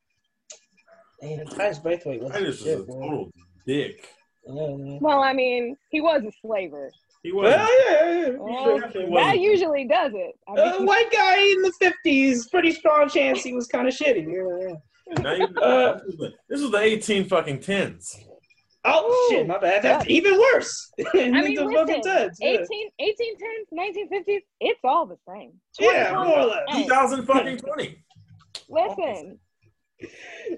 And 1.22 1.50
Titus 1.52 1.80
Braithwaite 1.80 2.22
was 2.22 2.32
Titus 2.32 2.58
is 2.60 2.64
shit, 2.64 2.80
a 2.80 2.86
total 2.86 3.32
dick. 3.66 4.10
Well, 4.48 5.22
I 5.22 5.34
mean, 5.34 5.76
he 5.90 6.02
was 6.02 6.24
a 6.24 6.32
slaver. 6.42 6.92
He 7.24 7.32
was. 7.32 7.46
Well, 7.46 7.58
yeah, 7.58 8.10
yeah, 8.12 8.28
yeah. 8.28 8.38
Well, 8.38 8.78
definitely 8.80 9.02
that 9.06 9.10
wasn't. 9.10 9.42
usually 9.42 9.88
does 9.88 10.12
it. 10.14 10.36
I 10.48 10.52
Uh, 10.54 10.84
white 10.84 11.12
guy 11.12 11.40
in 11.40 11.62
the 11.64 11.74
fifties, 11.80 12.48
pretty 12.50 12.72
strong 12.72 13.10
chance 13.10 13.42
he 13.42 13.54
was 13.54 13.66
kind 13.68 13.88
of 13.88 13.94
shitty. 13.96 14.26
Yeah, 14.28 14.68
yeah. 14.70 15.22
Now 15.24 15.34
you- 15.34 15.62
Uh, 15.62 15.94
this, 15.94 16.04
was 16.06 16.18
the, 16.18 16.34
this 16.50 16.62
was 16.62 16.72
the 16.72 16.78
18 16.80 17.26
fucking 17.26 17.60
tens. 17.62 18.16
Oh 18.88 19.10
Ooh. 19.32 19.36
shit, 19.36 19.48
my 19.48 19.58
bad. 19.58 19.82
That's 19.82 20.08
even 20.08 20.38
worse. 20.38 20.92
I 21.00 21.04
I 21.16 21.30
mean, 21.42 21.56
the 21.56 21.66
listen, 21.66 21.74
fucking 21.88 22.04
tens. 22.04 22.38
Yeah, 22.40 22.50
18, 22.50 22.90
1810s, 23.02 23.96
1950s, 24.14 24.42
it's 24.60 24.80
all 24.84 25.08
the 25.08 25.18
same. 25.28 25.54
yeah 25.80 26.14
more 26.14 26.38
or 26.40 26.46
less. 26.46 26.62
2000 26.76 27.26
fucking 27.26 27.58
20. 27.58 27.98
Listen, 28.70 29.40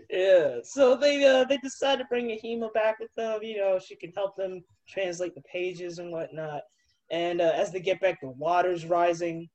Yeah. 0.09 0.57
So 0.63 0.95
they 0.95 1.23
uh 1.25 1.43
they 1.45 1.57
decide 1.57 1.99
to 1.99 2.05
bring 2.05 2.27
Yahima 2.27 2.73
back 2.73 2.99
with 2.99 3.13
them. 3.15 3.41
You 3.43 3.57
know, 3.57 3.79
she 3.79 3.95
can 3.95 4.11
help 4.11 4.35
them 4.35 4.63
translate 4.87 5.35
the 5.35 5.41
pages 5.41 5.99
and 5.99 6.11
whatnot. 6.11 6.61
and 7.11 7.41
uh, 7.41 7.51
as 7.55 7.71
they 7.71 7.79
get 7.79 8.01
back, 8.01 8.19
the 8.21 8.29
water's 8.29 8.85
rising. 8.85 9.49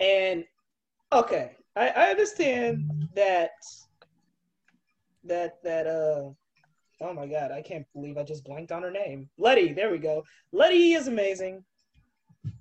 And 0.00 0.44
okay, 1.12 1.52
I, 1.76 1.88
I 1.88 2.10
understand 2.10 2.90
that 3.14 3.50
that 5.24 5.62
that 5.62 5.86
uh 5.86 6.30
oh 7.00 7.14
my 7.14 7.26
god, 7.26 7.52
I 7.52 7.62
can't 7.62 7.86
believe 7.94 8.16
I 8.16 8.22
just 8.22 8.44
blanked 8.44 8.72
on 8.72 8.82
her 8.82 8.90
name. 8.90 9.28
Letty, 9.38 9.72
there 9.72 9.90
we 9.90 9.98
go. 9.98 10.24
Letty 10.52 10.94
is 10.94 11.08
amazing, 11.08 11.64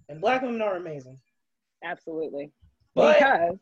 and 0.10 0.22
black 0.22 0.42
women 0.42 0.62
are 0.62 0.76
amazing. 0.76 1.18
Absolutely. 1.84 2.52
But 2.96 3.20
because 3.20 3.58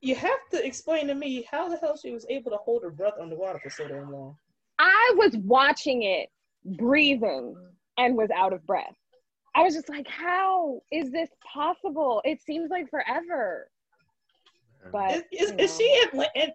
you 0.00 0.14
have 0.14 0.48
to 0.52 0.64
explain 0.64 1.06
to 1.08 1.14
me 1.14 1.46
how 1.50 1.68
the 1.68 1.76
hell 1.76 1.96
she 1.96 2.12
was 2.12 2.26
able 2.28 2.50
to 2.50 2.56
hold 2.58 2.82
her 2.82 2.90
breath 2.90 3.14
underwater 3.20 3.58
for 3.58 3.70
so 3.70 3.88
damn 3.88 4.12
long. 4.12 4.36
I 4.78 5.14
was 5.16 5.36
watching 5.38 6.02
it 6.02 6.28
breathing 6.64 7.56
and 7.96 8.16
was 8.16 8.30
out 8.30 8.52
of 8.52 8.64
breath. 8.66 8.94
I 9.54 9.62
was 9.62 9.74
just 9.74 9.88
like, 9.88 10.06
how 10.06 10.82
is 10.92 11.10
this 11.10 11.30
possible? 11.52 12.22
It 12.24 12.40
seems 12.42 12.70
like 12.70 12.88
forever. 12.90 13.68
But 14.92 15.10
Is, 15.10 15.22
is, 15.32 15.50
you 15.50 15.56
is 15.58 15.76
she 15.76 16.00
at, 16.06 16.14
La- 16.14 16.24
at 16.36 16.54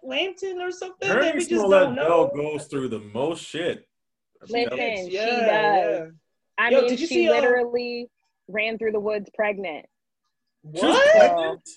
or 0.58 0.70
something 0.72 1.08
that 1.08 1.18
Ernie 1.18 1.32
we 1.32 1.46
just 1.46 1.68
don't 1.68 1.94
know? 1.94 2.30
goes 2.34 2.66
through 2.66 2.88
the 2.88 2.98
most 2.98 3.44
shit. 3.44 3.86
Listen, 4.48 4.78
Yeah, 4.78 4.96
she 4.96 5.10
yeah. 5.10 5.44
does. 5.46 6.12
I 6.58 6.70
Yo, 6.70 6.80
mean, 6.80 6.88
did 6.88 7.00
you 7.00 7.06
she 7.06 7.14
see, 7.14 7.28
uh, 7.28 7.32
literally 7.32 8.08
ran 8.48 8.78
through 8.78 8.92
the 8.92 9.00
woods 9.00 9.28
pregnant. 9.34 9.86
She 10.74 10.86
was 10.86 10.96
What? 10.96 11.10
pregnant? 11.12 11.68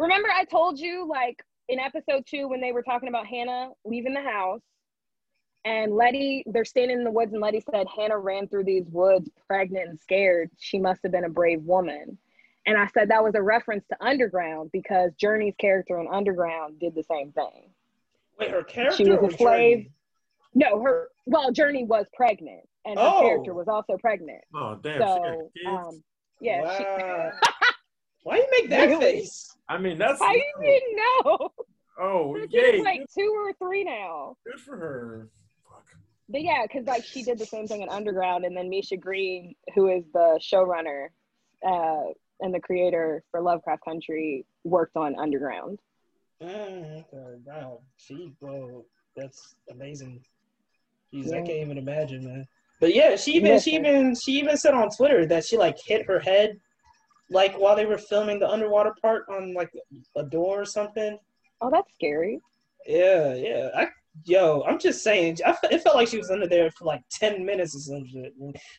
Remember, 0.00 0.28
I 0.30 0.44
told 0.46 0.78
you 0.80 1.06
like 1.06 1.42
in 1.68 1.78
episode 1.78 2.24
two 2.26 2.48
when 2.48 2.60
they 2.62 2.72
were 2.72 2.82
talking 2.82 3.08
about 3.10 3.26
Hannah 3.26 3.68
leaving 3.84 4.14
the 4.14 4.22
house, 4.22 4.62
and 5.66 5.92
Letty, 5.94 6.42
they're 6.46 6.64
standing 6.64 6.96
in 6.96 7.04
the 7.04 7.10
woods, 7.10 7.32
and 7.34 7.42
Letty 7.42 7.62
said 7.70 7.86
Hannah 7.94 8.16
ran 8.18 8.48
through 8.48 8.64
these 8.64 8.86
woods 8.90 9.28
pregnant 9.46 9.90
and 9.90 10.00
scared. 10.00 10.50
She 10.58 10.78
must 10.78 11.00
have 11.02 11.12
been 11.12 11.24
a 11.24 11.28
brave 11.28 11.62
woman. 11.64 12.16
And 12.66 12.78
I 12.78 12.86
said 12.86 13.10
that 13.10 13.22
was 13.22 13.34
a 13.34 13.42
reference 13.42 13.84
to 13.88 13.96
Underground 14.02 14.70
because 14.72 15.12
Jurnee's 15.22 15.54
character 15.60 16.00
in 16.00 16.08
Underground 16.10 16.80
did 16.80 16.94
the 16.94 17.02
same 17.02 17.32
thing. 17.32 17.68
Wait, 18.38 18.50
her 18.50 18.62
character 18.62 18.96
She 19.04 19.10
was 19.10 19.34
a 19.34 19.36
slave. 19.36 19.78
Jurnee? 19.78 19.90
No, 20.54 20.82
her 20.82 21.08
well, 21.26 21.52
Jurnee 21.52 21.86
was 21.86 22.06
pregnant, 22.14 22.66
and 22.86 22.98
her 22.98 23.04
Oh. 23.04 23.20
character 23.20 23.52
was 23.52 23.68
also 23.68 23.98
pregnant. 23.98 24.42
Oh 24.54 24.76
damn! 24.82 25.00
So, 25.00 25.50
um, 25.66 26.02
yeah. 26.40 26.76
she- 26.78 26.84
Wow. 26.84 27.32
Why 28.22 28.36
you 28.36 28.46
make 28.50 28.70
that 28.70 28.86
Really? 28.86 29.00
face? 29.20 29.56
I 29.68 29.78
mean, 29.78 29.98
that's 29.98 30.20
How 30.20 30.32
you 30.32 30.42
didn't 30.62 30.96
know? 30.96 31.48
oh 31.98 32.34
Her 32.34 32.44
yay! 32.50 32.72
kid's 32.72 32.84
like 32.84 33.02
two 33.16 33.32
or 33.34 33.52
three 33.54 33.84
now. 33.84 34.36
Good 34.46 34.60
for 34.60 34.76
her. 34.76 35.28
Fuck. 35.68 35.84
But 36.28 36.42
yeah, 36.42 36.62
because 36.62 36.86
like 36.86 37.04
she 37.04 37.22
did 37.22 37.38
the 37.38 37.46
same 37.46 37.66
thing 37.66 37.82
in 37.82 37.88
Underground, 37.88 38.44
and 38.44 38.56
then 38.56 38.68
Misha 38.68 38.96
Green, 38.96 39.54
who 39.74 39.88
is 39.88 40.04
the 40.12 40.38
showrunner 40.42 41.08
uh, 41.66 42.12
and 42.40 42.52
the 42.54 42.60
creator 42.60 43.22
for 43.30 43.40
Lovecraft 43.40 43.84
Country, 43.84 44.44
worked 44.64 44.96
on 44.96 45.16
Underground. 45.18 45.78
Mm, 46.42 47.04
okay, 47.12 47.36
wow, 47.44 47.80
she, 47.96 48.32
bro, 48.40 48.84
that's 49.16 49.54
amazing. 49.70 50.22
Jeez, 51.12 51.32
I 51.32 51.38
can't 51.38 51.48
even 51.50 51.76
imagine, 51.78 52.24
man. 52.24 52.46
But 52.80 52.94
yeah, 52.94 53.16
she 53.16 53.32
even 53.32 53.58
she 53.60 53.72
Listen. 53.78 53.86
even 53.86 54.14
she 54.14 54.32
even 54.32 54.56
said 54.56 54.72
on 54.74 54.88
Twitter 54.90 55.26
that 55.26 55.44
she 55.44 55.56
like 55.58 55.76
hit 55.84 56.06
her 56.06 56.18
head, 56.18 56.58
like 57.30 57.54
while 57.58 57.76
they 57.76 57.86
were 57.86 57.98
filming 57.98 58.38
the 58.40 58.48
underwater 58.48 58.94
part 59.00 59.24
on 59.30 59.54
like 59.54 59.70
a 60.16 60.22
door 60.24 60.60
or 60.60 60.64
something. 60.64 61.18
Oh, 61.60 61.70
that's 61.70 61.92
scary. 61.94 62.40
Yeah, 62.86 63.34
yeah. 63.34 63.68
I, 63.76 63.88
yo, 64.24 64.62
I'm 64.66 64.78
just 64.78 65.02
saying. 65.04 65.38
I, 65.46 65.54
it 65.70 65.82
felt 65.82 65.96
like 65.96 66.08
she 66.08 66.18
was 66.18 66.30
under 66.30 66.46
there 66.48 66.70
for 66.72 66.84
like 66.86 67.02
ten 67.10 67.44
minutes 67.44 67.76
or 67.76 67.80
some 67.80 68.06
shit, 68.06 68.32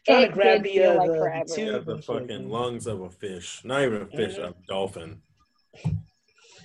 trying 0.06 0.24
It 0.24 0.28
to 0.28 0.34
grab 0.34 0.64
the, 0.64 0.70
feel 0.70 0.92
uh, 0.92 0.96
like 0.96 1.12
the, 1.12 1.18
forever. 1.18 1.46
the 1.56 1.62
Yeah, 1.62 1.78
the 1.80 2.02
fucking 2.02 2.28
man. 2.28 2.50
lungs 2.50 2.88
of 2.88 3.02
a 3.02 3.10
fish. 3.10 3.62
Not 3.64 3.84
even 3.84 4.02
a 4.02 4.06
fish, 4.08 4.38
Mhm. 4.38 4.50
a 4.50 4.56
dolphin. 4.68 5.22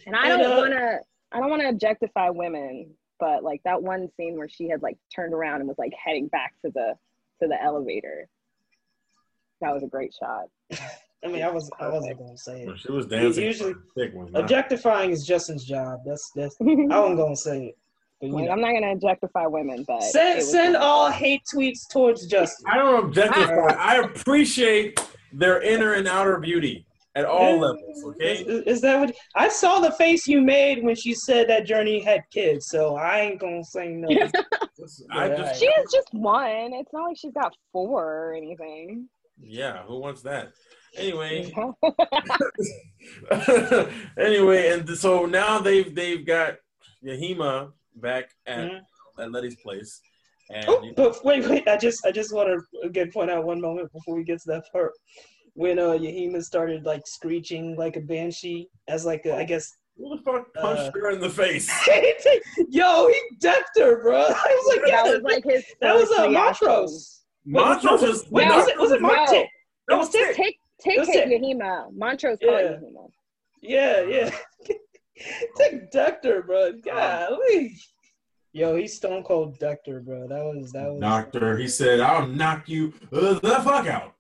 And 0.06 0.16
I 0.16 0.28
don't 0.28 0.40
uh, 0.40 0.56
want 0.56 0.72
to, 0.72 0.98
I 1.32 1.40
don't 1.40 1.50
want 1.50 1.62
to 1.62 1.68
objectify 1.68 2.30
women, 2.30 2.94
but 3.20 3.42
like 3.44 3.60
that 3.64 3.82
one 3.82 4.08
scene 4.16 4.36
where 4.36 4.48
she 4.48 4.68
had 4.68 4.82
like 4.82 4.96
turned 5.14 5.34
around 5.34 5.60
and 5.60 5.68
was 5.68 5.78
like 5.78 5.92
heading 6.02 6.28
back 6.28 6.54
to 6.64 6.70
the 6.72 6.94
to 7.42 7.48
the 7.48 7.62
elevator. 7.62 8.28
That 9.60 9.74
was 9.74 9.82
a 9.82 9.86
great 9.88 10.14
shot. 10.14 10.46
I 11.24 11.28
mean, 11.28 11.42
I 11.42 11.50
was 11.50 11.70
I 11.80 11.88
wasn't 11.88 12.18
gonna 12.18 12.36
say 12.36 12.62
it. 12.62 12.78
she 12.78 12.92
was 12.92 13.06
dancing, 13.06 13.44
usually- 13.44 13.74
thick 13.96 14.14
one. 14.14 14.34
Objectifying 14.34 15.10
is 15.10 15.26
Justin's 15.26 15.64
job. 15.64 16.00
That's 16.06 16.30
that's. 16.34 16.56
I 16.60 16.64
wasn't 16.64 17.18
gonna 17.18 17.36
say 17.36 17.66
it. 17.66 17.78
But, 18.20 18.30
Like. 18.30 18.48
I'm 18.50 18.60
not 18.60 18.72
gonna 18.72 18.92
objectify 18.92 19.46
women, 19.46 19.84
but 19.86 20.02
Send 20.02 20.42
send 20.42 20.74
fun. 20.74 20.82
all 20.82 21.10
hate 21.10 21.42
tweets 21.52 21.88
towards 21.90 22.26
Justin. 22.26 22.66
I 22.70 22.76
don't 22.78 23.04
objectify. 23.06 23.74
I 23.78 23.96
appreciate 23.96 24.98
their 25.32 25.60
inner 25.60 25.94
and 25.94 26.06
outer 26.08 26.38
beauty 26.38 26.86
at 27.14 27.24
all 27.24 27.58
mm, 27.58 27.60
levels. 27.60 28.04
Okay. 28.04 28.36
Is, 28.36 28.62
is 28.76 28.80
that 28.82 29.00
what 29.00 29.14
I 29.34 29.48
saw 29.48 29.80
the 29.80 29.90
face 29.92 30.26
you 30.26 30.40
made 30.40 30.82
when 30.84 30.94
she 30.94 31.12
said 31.14 31.48
that 31.48 31.66
Jurnee 31.66 32.02
had 32.04 32.22
kids? 32.30 32.68
So 32.68 32.96
I 32.96 33.20
ain't 33.20 33.40
gonna 33.40 33.64
say 33.64 33.88
no. 33.88 34.08
I 35.10 35.28
just 35.28 35.60
She 35.60 35.66
has 35.66 35.86
just 35.92 36.08
one. 36.12 36.72
It's 36.72 36.92
not 36.92 37.08
like 37.08 37.16
she's 37.18 37.32
got 37.32 37.54
four 37.72 38.28
or 38.28 38.34
anything. 38.34 39.08
yeah. 39.42 39.82
Who 39.84 39.98
wants 39.98 40.22
that? 40.22 40.52
Anyway, 40.96 41.52
anyway, 44.18 44.68
and 44.70 44.88
so 44.96 45.26
now 45.26 45.58
they've 45.58 45.94
they've 45.94 46.26
got 46.26 46.56
Yahima 47.04 47.72
back 47.96 48.30
at, 48.46 48.68
Mhm. 48.70 48.80
at 49.18 49.32
Letty's 49.32 49.56
place, 49.56 50.00
and 50.50 50.64
Oh, 50.68 50.82
you 50.82 50.88
know, 50.90 50.94
but 50.96 51.24
wait, 51.24 51.48
wait. 51.48 51.68
I 51.68 51.76
just 51.76 52.04
I 52.06 52.12
just 52.12 52.32
want 52.34 52.48
to 52.48 52.86
again 52.86 53.10
point 53.12 53.30
out 53.30 53.44
one 53.44 53.60
moment 53.60 53.92
before 53.92 54.16
we 54.16 54.24
get 54.24 54.40
to 54.42 54.48
that 54.48 54.64
part 54.72 54.92
when 55.54 55.78
uh 55.78 55.92
Yahima 55.92 56.42
started 56.42 56.84
like 56.84 57.02
screeching 57.06 57.76
like 57.76 57.96
a 57.96 58.00
banshee 58.00 58.68
as 58.88 59.04
like 59.04 59.24
a, 59.26 59.36
I 59.36 59.44
guess. 59.44 59.70
who 59.96 60.16
the 60.16 60.22
fuck 60.22 60.52
punched 60.54 60.94
Uh, 60.96 61.00
her 61.00 61.10
in 61.10 61.20
the 61.20 61.30
face? 61.30 61.68
Yo, 62.68 63.08
he 63.08 63.20
decked 63.40 63.78
her, 63.78 64.02
bro. 64.02 64.16
I 64.16 64.28
was 64.28 64.76
like, 64.76 64.86
yeah, 64.88 65.02
that 65.04 65.12
was 65.14 65.22
like 65.22 65.44
his. 65.44 65.64
that 65.80 65.94
was 65.94 66.10
a 66.10 66.24
uh, 66.24 66.28
reaction. 66.28 66.68
Montrose. 66.68 67.22
Montrose 67.46 68.02
is 68.02 68.30
Wait, 68.30 68.48
No, 68.48 68.56
was 68.56 68.68
it 68.68 68.78
was 68.78 68.92
it 68.92 69.00
Mark 69.00 69.16
no. 69.16 69.26
Tick? 69.26 69.48
It 69.88 69.94
was 69.94 70.12
No, 70.12 70.32
Tick. 70.32 70.56
Tick 70.82 70.92
It 70.92 70.96
Tick 70.96 70.98
was 70.98 71.08
hit 71.08 71.28
Tick. 71.28 71.42
Yahima. 71.42 71.92
Montrose 71.94 72.38
called 72.42 72.60
Yeah. 72.60 72.72
Yahima. 72.72 73.08
Yeah, 73.62 74.00
yeah. 74.02 74.30
Tick 75.56 75.90
decked 75.90 76.24
her, 76.24 76.42
bro. 76.42 76.72
Golly. 76.84 77.74
Yo, 78.52 78.76
he 78.76 78.86
stone 78.86 79.22
cold 79.22 79.58
Doctor, 79.58 80.00
bro. 80.00 80.26
That 80.28 80.42
was 80.44 80.72
that 80.72 80.90
was. 80.90 81.00
Doctor, 81.00 81.56
he 81.58 81.68
said, 81.68 82.00
"I'll 82.00 82.26
knock 82.26 82.68
you 82.68 82.92
uh, 83.12 83.34
the 83.34 83.60
fuck 83.64 83.86
out." 83.86 84.14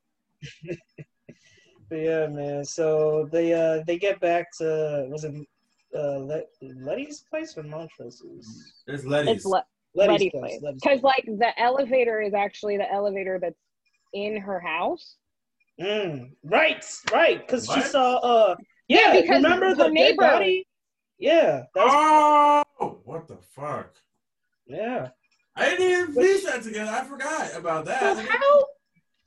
But 1.88 2.00
yeah, 2.00 2.26
man. 2.26 2.64
So 2.64 3.28
they 3.30 3.52
uh 3.54 3.84
they 3.86 3.96
get 3.96 4.18
back 4.20 4.46
to 4.58 5.06
was 5.08 5.22
it 5.22 5.32
uh 5.96 6.18
Let- 6.18 6.48
Letty's 6.60 7.20
place 7.30 7.56
or 7.56 7.62
Montrose's? 7.62 8.74
It's 8.88 9.04
Letty's. 9.04 9.36
It's 9.36 9.44
Le- 9.46 9.64
Letty's, 9.94 10.12
Letty's 10.12 10.30
place. 10.32 10.58
place. 10.60 10.74
Because 10.82 11.02
like 11.04 11.24
the 11.26 11.52
elevator 11.60 12.20
is 12.20 12.34
actually 12.34 12.76
the 12.76 12.92
elevator 12.92 13.38
that's 13.40 13.54
in 14.14 14.36
her 14.36 14.58
house. 14.58 15.16
Mm, 15.80 16.30
right, 16.44 16.84
right. 17.12 17.46
Because 17.46 17.66
she 17.72 17.80
saw 17.82 18.16
uh 18.16 18.56
yeah, 18.88 19.12
Yeah, 19.14 19.20
because 19.20 19.42
remember 19.42 19.66
her 19.68 19.74
the 19.74 19.84
dead 19.84 19.92
neighbor- 19.92 20.22
body? 20.22 20.66
Yeah, 21.18 21.64
that's 21.74 21.90
Oh, 21.94 23.00
what 23.04 23.26
the 23.28 23.36
fuck? 23.36 23.94
yeah. 24.66 25.08
I 25.58 25.70
didn't 25.70 25.90
even 26.12 26.14
piece 26.22 26.44
that 26.44 26.62
together. 26.62 26.90
I 26.90 27.02
forgot 27.04 27.54
about 27.56 27.86
that. 27.86 28.00
So 28.00 28.14
that. 28.14 28.26
how 28.28 28.64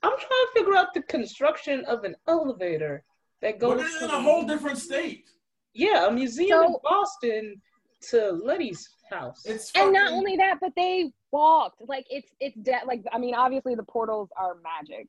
I'm 0.02 0.16
trying 0.16 0.20
to 0.20 0.48
figure 0.54 0.76
out 0.76 0.94
the 0.94 1.02
construction 1.02 1.84
of 1.86 2.04
an 2.04 2.14
elevator 2.28 3.04
that 3.42 3.58
But 3.58 3.76
goes 3.78 3.82
it's 3.86 4.02
in 4.02 4.10
a 4.10 4.20
whole 4.22 4.44
different 4.44 4.78
state. 4.78 5.28
Yeah, 5.74 6.06
a 6.06 6.10
museum 6.10 6.62
in 6.64 6.76
Boston 6.82 7.60
to 8.10 8.30
Letty's 8.32 8.88
house. 9.10 9.44
It's 9.44 9.72
And 9.74 9.92
not 9.92 10.12
only 10.12 10.36
that, 10.36 10.58
but 10.60 10.72
they 10.76 11.12
walked. 11.32 11.82
Like 11.88 12.06
it's 12.10 12.32
it's 12.40 12.56
de- 12.58 12.80
like 12.86 13.02
I 13.12 13.18
mean, 13.18 13.34
obviously 13.34 13.74
the 13.74 13.82
portals 13.84 14.30
are 14.36 14.56
magic. 14.62 15.08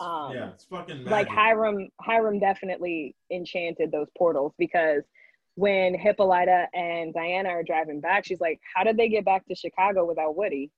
Um, 0.00 0.32
yeah, 0.34 0.48
it's 0.50 0.64
fucking 0.64 1.04
like. 1.04 1.28
Hiram 1.28 1.88
Hiram 2.00 2.38
definitely 2.38 3.14
enchanted 3.30 3.92
those 3.92 4.08
portals 4.18 4.52
because 4.58 5.02
when 5.56 5.94
Hippolyta 5.98 6.66
and 6.74 7.14
Diana 7.14 7.50
are 7.50 7.62
driving 7.62 8.00
back, 8.00 8.24
she's 8.24 8.40
like, 8.40 8.60
"How 8.74 8.82
did 8.84 8.96
they 8.96 9.08
get 9.08 9.24
back 9.24 9.46
to 9.46 9.54
Chicago 9.54 10.04
without 10.04 10.36
Woody?" 10.36 10.70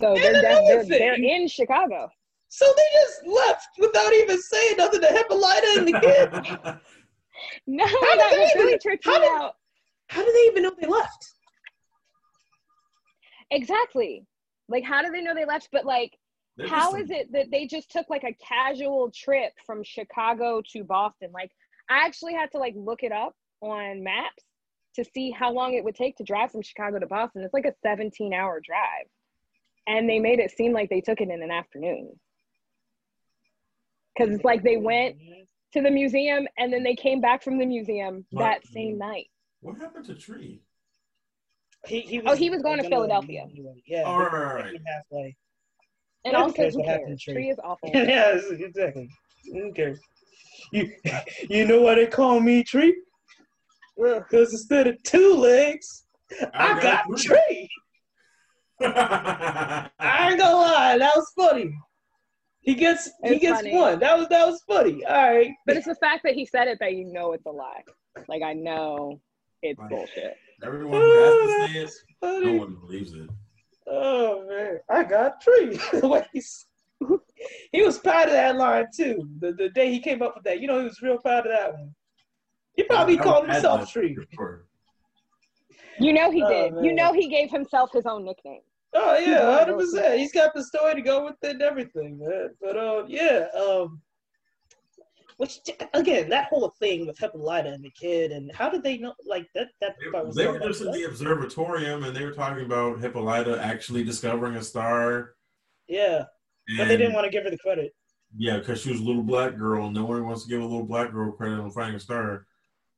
So 0.00 0.12
And 0.14 0.22
they're, 0.22 0.42
def- 0.42 0.88
they're, 0.88 0.98
they're 0.98 1.14
in 1.14 1.48
Chicago. 1.48 2.08
so 2.48 2.66
they 2.76 3.00
just 3.00 3.26
left 3.26 3.66
without 3.78 4.12
even 4.12 4.40
saying 4.40 4.76
nothing 4.76 5.00
to 5.00 5.06
Hippolyta 5.08 5.66
and 5.78 5.88
the 5.88 6.00
kids. 6.00 6.48
No, 7.66 7.84
did 7.86 7.94
that 8.18 8.28
they 8.32 8.38
was 8.40 8.50
even- 8.54 8.66
really 8.66 8.78
tricky 8.78 9.10
how 9.10 9.18
did- 9.18 9.28
out. 9.30 9.54
How 10.08 10.24
do 10.24 10.30
they 10.32 10.50
even 10.52 10.62
know 10.62 10.72
they 10.80 10.86
left? 10.86 11.32
Exactly. 13.50 14.24
Like, 14.68 14.84
how 14.84 15.02
do 15.02 15.10
they 15.10 15.20
know 15.22 15.34
they 15.34 15.44
left? 15.44 15.68
But 15.72 15.84
like, 15.84 16.16
They're 16.56 16.68
how 16.68 16.92
just- 16.92 17.04
is 17.04 17.10
it 17.10 17.32
that 17.32 17.50
they 17.50 17.66
just 17.66 17.90
took 17.90 18.08
like 18.10 18.24
a 18.24 18.32
casual 18.34 19.10
trip 19.10 19.52
from 19.66 19.82
Chicago 19.84 20.62
to 20.72 20.84
Boston? 20.84 21.30
Like, 21.32 21.50
I 21.88 22.06
actually 22.06 22.34
had 22.34 22.50
to 22.52 22.58
like 22.58 22.74
look 22.76 23.02
it 23.02 23.12
up 23.12 23.34
on 23.60 24.02
maps 24.02 24.42
to 24.94 25.04
see 25.04 25.30
how 25.30 25.52
long 25.52 25.74
it 25.74 25.84
would 25.84 25.94
take 25.94 26.16
to 26.16 26.24
drive 26.24 26.50
from 26.52 26.62
Chicago 26.62 26.98
to 26.98 27.06
Boston. 27.06 27.42
It's 27.42 27.52
like 27.54 27.66
a 27.66 27.74
17 27.82 28.32
hour 28.32 28.60
drive. 28.64 29.06
And 29.86 30.08
they 30.08 30.18
made 30.18 30.38
it 30.40 30.50
seem 30.50 30.72
like 30.72 30.88
they 30.90 31.00
took 31.02 31.20
it 31.20 31.28
in 31.28 31.42
an 31.42 31.50
afternoon. 31.50 32.18
because 34.16 34.34
it's 34.34 34.44
like 34.44 34.62
they 34.62 34.78
went 34.78 35.16
to 35.74 35.82
the 35.82 35.90
museum 35.90 36.48
and 36.58 36.72
then 36.72 36.82
they 36.82 36.94
came 36.94 37.20
back 37.20 37.42
from 37.42 37.58
the 37.58 37.66
museum 37.66 38.24
What? 38.30 38.42
that 38.42 38.66
same 38.66 38.96
night. 38.98 39.26
What 39.60 39.76
happened 39.78 40.06
to 40.06 40.14
Tree? 40.14 40.62
He, 41.86 42.00
he 42.00 42.20
Oh, 42.22 42.34
he 42.34 42.48
was 42.50 42.62
going 42.62 42.78
to 42.78 42.82
gonna- 42.84 42.94
Philadelphia. 42.96 43.46
Yeah. 43.86 44.04
Oh, 44.06 44.18
right, 44.18 44.32
right, 44.32 44.32
but 44.32 44.64
right. 44.64 44.72
he 44.72 44.80
Halfway. 44.86 45.36
And 46.26 46.34
Who 46.34 46.42
also, 46.42 46.52
cares 46.54 46.74
who 46.74 46.80
what 46.80 46.88
happened 46.88 47.06
cares? 47.08 47.20
to 47.20 47.24
Tree? 47.24 47.34
Tree 47.34 47.50
is 47.50 47.58
awful. 47.62 47.90
yeah, 47.94 48.36
exactly. 48.50 49.08
Who 49.52 49.72
cares? 49.72 50.00
You, 50.72 50.90
you 51.48 51.64
know 51.66 51.82
why 51.82 51.94
they 51.94 52.06
call 52.08 52.40
me 52.40 52.64
Tree? 52.64 52.96
Because 53.96 54.52
instead 54.52 54.88
of 54.88 55.00
two 55.04 55.34
legs, 55.34 56.04
I, 56.52 56.82
got, 56.82 57.04
Tree. 57.16 57.70
I 58.82 59.88
ain't 60.30 60.38
gonna 60.40 60.56
lie, 60.56 60.98
that 60.98 61.12
was 61.14 61.32
funny. 61.38 61.72
He 62.60 62.74
gets 62.74 63.08
he 63.22 63.34
It's 63.34 63.40
gets 63.40 63.60
funny. 63.60 63.76
one. 63.76 64.00
That 64.00 64.18
was 64.18 64.26
that 64.28 64.44
was 64.44 64.60
funny. 64.66 65.04
All 65.04 65.14
right. 65.32 65.52
But 65.64 65.76
it's 65.76 65.86
the 65.86 65.94
fact 65.94 66.24
that 66.24 66.34
he 66.34 66.44
said 66.44 66.66
it 66.66 66.78
that 66.80 66.94
you 66.96 67.04
know 67.04 67.32
it's 67.32 67.46
a 67.46 67.50
lie. 67.50 67.84
Like 68.28 68.42
I 68.42 68.52
know 68.54 69.20
it's 69.62 69.78
Right. 69.80 69.88
bullshit. 69.88 70.34
Everyone 70.64 71.00
who 71.00 71.10
has 71.12 71.34
to 71.36 71.48
say 71.48 71.80
it, 71.82 71.90
no 72.44 72.52
one 72.54 72.74
believes 72.74 73.12
it. 73.12 73.30
Oh 73.88 74.44
man, 74.48 74.78
I 74.88 75.04
got 75.04 75.40
Tree. 75.40 75.78
The 75.92 77.20
he 77.72 77.82
was 77.82 77.98
proud 77.98 78.28
of 78.28 78.32
that 78.32 78.56
line 78.56 78.86
too. 78.94 79.28
The 79.40 79.52
the 79.52 79.68
day 79.68 79.92
he 79.92 80.00
came 80.00 80.22
up 80.22 80.34
with 80.34 80.44
that, 80.44 80.60
you 80.60 80.66
know, 80.66 80.78
he 80.78 80.84
was 80.84 81.02
real 81.02 81.18
proud 81.18 81.46
of 81.46 81.52
that 81.52 81.72
one. 81.74 81.94
He 82.74 82.82
probably 82.84 83.16
That 83.16 83.24
called 83.24 83.46
was 83.46 83.54
himself 83.56 83.80
ad-lib, 83.80 83.88
Tree. 84.16 84.26
sure. 84.34 84.64
You 86.00 86.12
know 86.12 86.30
he 86.30 86.42
Oh, 86.42 86.48
did. 86.48 86.84
You 86.84 86.94
know 86.94 87.12
he 87.12 87.28
gave 87.28 87.50
himself 87.50 87.90
his 87.92 88.06
own 88.06 88.24
nickname. 88.24 88.60
Oh 88.94 89.18
yeah, 89.18 89.44
one 89.44 89.52
of 89.52 89.58
hundred 89.58 89.78
percent. 89.78 90.18
He's 90.18 90.32
got 90.32 90.54
the 90.54 90.64
story 90.64 90.94
to 90.94 91.02
go 91.02 91.24
with 91.24 91.36
it 91.42 91.50
and 91.50 91.62
everything, 91.62 92.18
man. 92.18 92.54
But 92.60 92.78
um, 92.78 93.04
yeah, 93.08 93.48
um, 93.54 94.00
which 95.36 95.58
again, 95.92 96.30
that 96.30 96.48
whole 96.48 96.72
thing 96.80 97.06
with 97.06 97.18
Hippolyta 97.18 97.70
and 97.70 97.84
the 97.84 97.90
kid, 97.90 98.32
and 98.32 98.50
how 98.54 98.70
did 98.70 98.82
they 98.82 98.96
know? 98.96 99.14
Like 99.26 99.46
that 99.54 99.68
that 99.80 99.96
part 100.10 100.26
was 100.26 100.34
They 100.34 100.46
were 100.46 100.58
just 100.58 100.80
in 100.80 100.92
the 100.92 101.06
observatorium 101.06 102.04
and 102.04 102.16
they 102.16 102.24
were 102.24 102.32
talking 102.32 102.64
about 102.64 103.00
Hippolyta 103.00 103.62
actually 103.62 104.02
discovering 104.02 104.56
a 104.56 104.62
star. 104.62 105.34
Yeah, 105.88 106.24
but 106.78 106.88
they 106.88 106.96
didn't 106.96 107.12
want 107.12 107.24
to 107.26 107.30
give 107.30 107.44
her 107.44 107.50
the 107.50 107.58
credit. 107.58 107.94
Yeah, 108.36 108.58
because 108.58 108.80
she 108.80 108.90
was 108.90 109.00
a 109.00 109.04
little 109.04 109.22
black 109.22 109.56
girl. 109.56 109.86
and 109.86 109.94
No 109.94 110.04
one 110.04 110.24
wants 110.26 110.44
to 110.44 110.48
give 110.48 110.60
a 110.60 110.64
little 110.64 110.86
black 110.86 111.12
girl 111.12 111.32
credit 111.32 111.60
on 111.60 111.70
finding 111.70 111.96
a 111.96 112.00
star. 112.00 112.46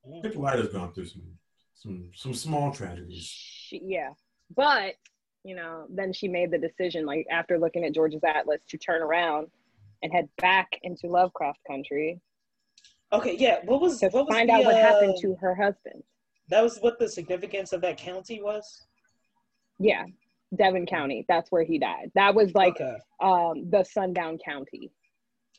Mm. 0.07 0.23
Hippolyta's 0.23 0.69
gone 0.69 0.93
through 0.93 1.07
some 1.07 1.23
some 1.73 2.09
some 2.15 2.33
small 2.33 2.71
tragedies. 2.71 3.25
She, 3.25 3.81
yeah, 3.83 4.11
but 4.55 4.95
you 5.43 5.55
know, 5.55 5.87
then 5.89 6.13
she 6.13 6.29
made 6.29 6.51
the 6.51 6.57
decision, 6.57 7.05
like 7.05 7.27
after 7.29 7.59
looking 7.59 7.83
at 7.83 7.93
George's 7.93 8.23
atlas, 8.23 8.61
to 8.69 8.77
turn 8.77 9.01
around 9.01 9.47
and 10.01 10.13
head 10.13 10.29
back 10.37 10.69
into 10.83 11.07
Lovecraft 11.07 11.59
country 11.67 12.21
Okay, 13.11 13.35
yeah. 13.37 13.59
What 13.65 13.81
was 13.81 13.99
to 13.99 14.09
what 14.09 14.27
was 14.27 14.35
find 14.35 14.49
the, 14.49 14.53
out 14.53 14.65
what 14.65 14.75
happened 14.75 15.15
uh, 15.17 15.21
to 15.21 15.35
her 15.41 15.55
husband. 15.55 16.03
That 16.49 16.61
was 16.63 16.77
what 16.79 16.99
the 16.99 17.07
significance 17.09 17.73
of 17.73 17.81
that 17.81 17.97
county 17.97 18.41
was. 18.41 18.85
Yeah, 19.79 20.05
Devon 20.55 20.85
County. 20.85 21.25
That's 21.27 21.51
where 21.51 21.63
he 21.63 21.79
died. 21.79 22.11
That 22.15 22.35
was 22.35 22.53
like 22.53 22.79
okay, 22.79 22.97
um 23.21 23.69
the 23.69 23.83
Sundown 23.83 24.37
County. 24.43 24.91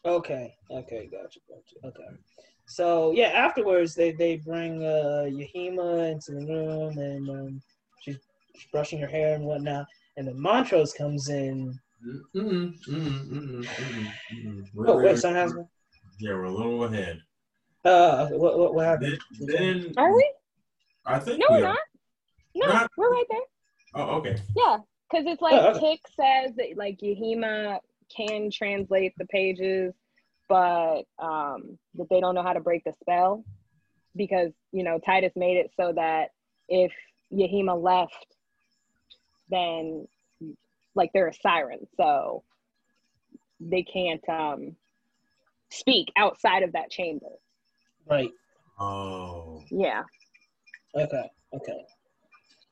okay, 0.04 0.54
okay, 0.70 1.08
gotcha, 1.10 1.40
gotcha. 1.48 1.86
Okay, 1.86 2.16
so 2.66 3.12
yeah, 3.12 3.28
afterwards 3.28 3.94
they 3.94 4.12
they 4.12 4.36
bring 4.36 4.84
uh 4.84 5.26
Yahima 5.28 6.12
into 6.12 6.32
the 6.32 6.46
room 6.46 6.98
and 6.98 7.30
um, 7.30 7.62
she's, 8.00 8.18
she's 8.56 8.70
brushing 8.70 9.00
her 9.00 9.08
hair 9.08 9.34
and 9.34 9.44
whatnot, 9.44 9.86
and 10.16 10.28
then 10.28 10.40
Montrose 10.40 10.92
comes 10.92 11.28
in. 11.28 11.78
Mm-mm, 12.34 12.74
mm-mm, 12.88 13.28
mm-mm, 13.28 13.66
mm-mm. 14.32 14.64
Oh 14.86 15.02
wait, 15.02 15.18
son 15.18 15.34
has 15.34 15.52
one. 15.54 15.68
Yeah, 16.18 16.32
we're 16.32 16.44
a 16.44 16.50
little 16.50 16.84
ahead. 16.84 17.20
Uh, 17.84 18.28
what 18.28 18.58
what, 18.58 18.74
what 18.74 18.84
happened? 18.84 19.18
Then, 19.40 19.48
then 19.84 19.94
Are 19.96 20.14
we? 20.14 20.30
I 21.06 21.18
think 21.18 21.38
No, 21.40 21.46
we 21.50 21.56
we're 21.56 21.66
are. 21.66 21.68
not. 21.72 21.78
No, 22.54 22.66
Not- 22.66 22.90
we're 22.96 23.10
right 23.10 23.24
there. 23.30 23.40
Oh, 23.94 24.02
okay. 24.18 24.36
Yeah, 24.56 24.78
because 25.10 25.26
it's 25.26 25.40
like 25.42 25.54
Oh, 25.54 25.68
okay. 25.70 25.80
Tick 25.92 26.00
says 26.08 26.54
that 26.56 26.76
like 26.76 26.98
Yahima 26.98 27.78
can 28.14 28.50
translate 28.50 29.14
the 29.18 29.24
pages, 29.26 29.94
but 30.48 31.02
um, 31.18 31.78
that 31.94 32.08
they 32.10 32.20
don't 32.20 32.34
know 32.34 32.42
how 32.42 32.52
to 32.52 32.60
break 32.60 32.84
the 32.84 32.92
spell 33.00 33.44
because 34.16 34.52
you 34.72 34.84
know 34.84 34.98
Titus 34.98 35.32
made 35.36 35.56
it 35.56 35.70
so 35.76 35.92
that 35.94 36.30
if 36.68 36.92
Yahima 37.32 37.80
left, 37.80 38.26
then 39.48 40.06
like 40.94 41.10
they're 41.14 41.28
a 41.28 41.34
siren, 41.34 41.86
so 41.96 42.42
they 43.60 43.82
can't 43.82 44.26
um, 44.28 44.76
speak 45.70 46.08
outside 46.16 46.62
of 46.62 46.72
that 46.72 46.90
chamber. 46.90 47.28
Right. 48.08 48.30
Oh. 48.78 49.62
Yeah, 49.70 50.02
Okay. 50.96 51.30
Okay. 51.54 51.84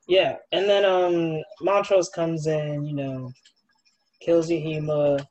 Yeah, 0.07 0.37
and 0.51 0.67
then 0.67 0.85
um 0.85 1.41
Montrose 1.61 2.09
comes 2.09 2.47
in, 2.47 2.85
you 2.85 2.95
know, 2.95 3.31
kills 4.21 4.49
Yahima, 4.49 5.25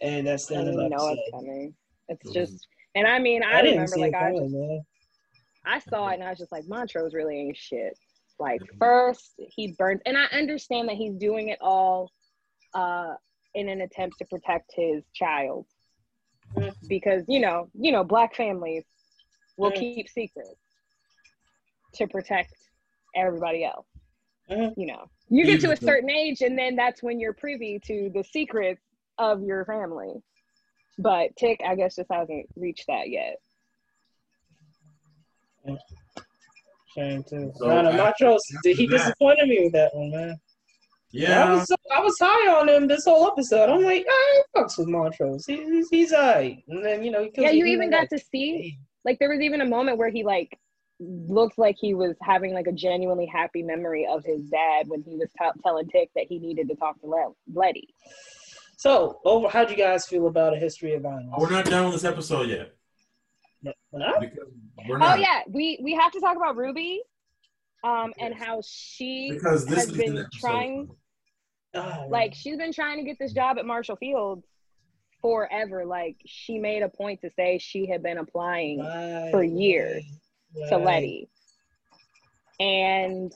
and 0.00 0.26
that's 0.26 0.46
the 0.46 0.54
I 0.56 0.58
end 0.58 0.68
of 0.68 0.74
don't 0.74 0.84
the 0.84 0.90
know 0.90 0.96
episode. 0.96 1.16
what's 1.18 1.30
coming. 1.30 1.74
It's 2.08 2.28
Mhm. 2.30 2.32
just, 2.32 2.66
and 2.94 3.06
I 3.06 3.18
mean, 3.18 3.42
I, 3.42 3.58
I 3.58 3.62
didn't 3.62 3.72
remember 3.76 3.96
see 3.96 4.00
like 4.00 4.12
it 4.12 4.16
I 4.16 4.28
coming, 4.32 4.52
man. 4.52 4.86
I 5.66 5.78
saw 5.78 6.08
it 6.08 6.14
and 6.14 6.24
I 6.24 6.30
was 6.30 6.38
just 6.38 6.52
like, 6.52 6.66
Montrose 6.66 7.14
really 7.14 7.38
ain't 7.38 7.56
shit. 7.56 7.98
Like 8.38 8.60
Mhm. 8.62 8.78
first 8.78 9.34
he 9.38 9.72
burns, 9.78 10.00
and 10.06 10.16
I 10.16 10.24
understand 10.26 10.88
that 10.88 10.96
he's 10.96 11.14
doing 11.14 11.48
it 11.50 11.58
all 11.60 12.10
uh, 12.74 13.14
in 13.54 13.68
an 13.68 13.82
attempt 13.82 14.18
to 14.18 14.24
protect 14.24 14.72
his 14.74 15.04
child, 15.14 15.66
Mhm. 16.56 16.74
because 16.88 17.24
you 17.28 17.40
know, 17.40 17.70
you 17.74 17.92
know, 17.92 18.02
black 18.04 18.34
families 18.34 18.84
will 19.56 19.70
Mhm. 19.70 19.78
keep 19.94 20.08
secrets 20.08 20.58
to 21.94 22.06
protect 22.06 22.54
everybody 23.14 23.64
else. 23.64 23.86
Mhm. 24.50 24.74
You 24.76 24.86
know, 24.86 25.06
you 25.28 25.44
get 25.44 25.60
to 25.62 25.70
a 25.70 25.76
certain 25.76 26.10
age, 26.10 26.42
and 26.42 26.58
then 26.58 26.76
that's 26.76 27.02
when 27.02 27.18
you're 27.20 27.32
privy 27.34 27.78
to 27.86 28.10
the 28.10 28.22
secrets 28.24 28.82
of 29.18 29.42
your 29.42 29.64
family. 29.64 30.22
But 30.98 31.34
Tick, 31.36 31.60
I 31.64 31.74
guess, 31.74 31.96
just 31.96 32.10
hasn't 32.12 32.46
reached 32.56 32.86
that 32.88 33.08
yet. 33.10 33.40
Shame 36.94 37.24
too. 37.24 37.52
So 37.56 37.66
no, 37.66 37.82
no, 37.82 37.88
after- 37.90 38.26
Montrose, 38.26 38.42
he 38.64 38.86
that- 38.86 38.90
disappointed 38.98 39.48
me 39.48 39.64
with 39.64 39.72
that 39.72 39.94
one, 39.94 40.10
man. 40.10 40.30
I 40.30 40.36
Yeah. 41.16 41.54
was 41.54 41.70
I 41.92 42.00
was 42.00 42.16
high 42.20 42.52
on 42.60 42.68
him 42.68 42.86
this 42.88 43.04
whole 43.04 43.26
episode. 43.28 43.68
I'm 43.70 43.82
like, 43.82 44.04
I 44.08 44.42
fucks 44.54 44.76
with 44.78 44.88
Montrose. 44.88 45.46
He, 45.46 45.56
he's 45.64 45.88
he's 45.88 46.12
alright. 46.12 46.62
And 46.68 46.84
then 46.84 47.02
you 47.04 47.10
know, 47.12 47.22
he 47.22 47.30
kills 47.30 47.44
Yeah, 47.46 47.50
you 47.52 47.64
Yahima, 47.64 47.68
even 47.68 47.90
like, 47.90 48.10
got 48.10 48.16
to 48.16 48.24
see 48.24 48.78
like 49.04 49.18
there 49.18 49.28
was 49.28 49.40
even 49.40 49.60
a 49.60 49.66
moment 49.66 49.98
where 49.98 50.10
he 50.10 50.24
like 50.24 50.58
looked 51.00 51.58
like 51.58 51.76
he 51.78 51.94
was 51.94 52.16
having 52.22 52.54
like 52.54 52.66
a 52.66 52.72
genuinely 52.72 53.26
happy 53.26 53.62
memory 53.62 54.06
of 54.08 54.24
his 54.24 54.42
dad 54.48 54.88
when 54.88 55.02
he 55.02 55.16
was 55.16 55.28
t- 55.38 55.60
telling 55.62 55.88
Tick 55.88 56.10
that 56.14 56.26
he 56.28 56.38
needed 56.38 56.68
to 56.68 56.76
talk 56.76 57.00
to 57.00 57.06
Le- 57.06 57.32
Letty. 57.52 57.88
So, 58.76 59.20
over, 59.24 59.48
how'd 59.48 59.70
you 59.70 59.76
guys 59.76 60.06
feel 60.06 60.26
about 60.26 60.54
a 60.54 60.58
history 60.58 60.94
of 60.94 61.02
violence? 61.02 61.30
Oh, 61.34 61.40
we're 61.40 61.50
not 61.50 61.64
done 61.64 61.84
with 61.86 61.94
this 61.94 62.04
episode 62.04 62.48
yet. 62.48 62.74
No, 63.62 63.72
we're 63.90 64.98
not? 64.98 65.14
Oh 65.14 65.14
yeah, 65.16 65.40
we 65.48 65.78
we 65.82 65.94
have 65.94 66.12
to 66.12 66.20
talk 66.20 66.36
about 66.36 66.56
Ruby, 66.56 67.00
um, 67.82 68.12
and 68.18 68.34
how 68.34 68.60
she 68.64 69.30
Because 69.32 69.64
this 69.64 69.86
has 69.86 69.92
been 69.92 70.26
trying, 70.34 70.88
Oh, 71.74 72.06
like 72.08 72.34
she's 72.34 72.56
been 72.56 72.72
trying 72.72 72.98
to 72.98 73.04
get 73.04 73.18
this 73.18 73.32
job 73.32 73.58
at 73.58 73.64
Marshall 73.64 73.96
Field 73.96 74.44
forever. 75.24 75.86
Like 75.86 76.16
she 76.26 76.58
made 76.58 76.82
a 76.82 76.88
point 76.90 77.22
to 77.22 77.30
say 77.30 77.56
she 77.56 77.86
had 77.86 78.02
been 78.02 78.18
applying 78.18 78.80
right, 78.80 79.30
for 79.30 79.42
years 79.42 80.04
right, 80.54 80.68
to. 80.68 80.76
Letty. 80.76 81.30
And 82.60 83.32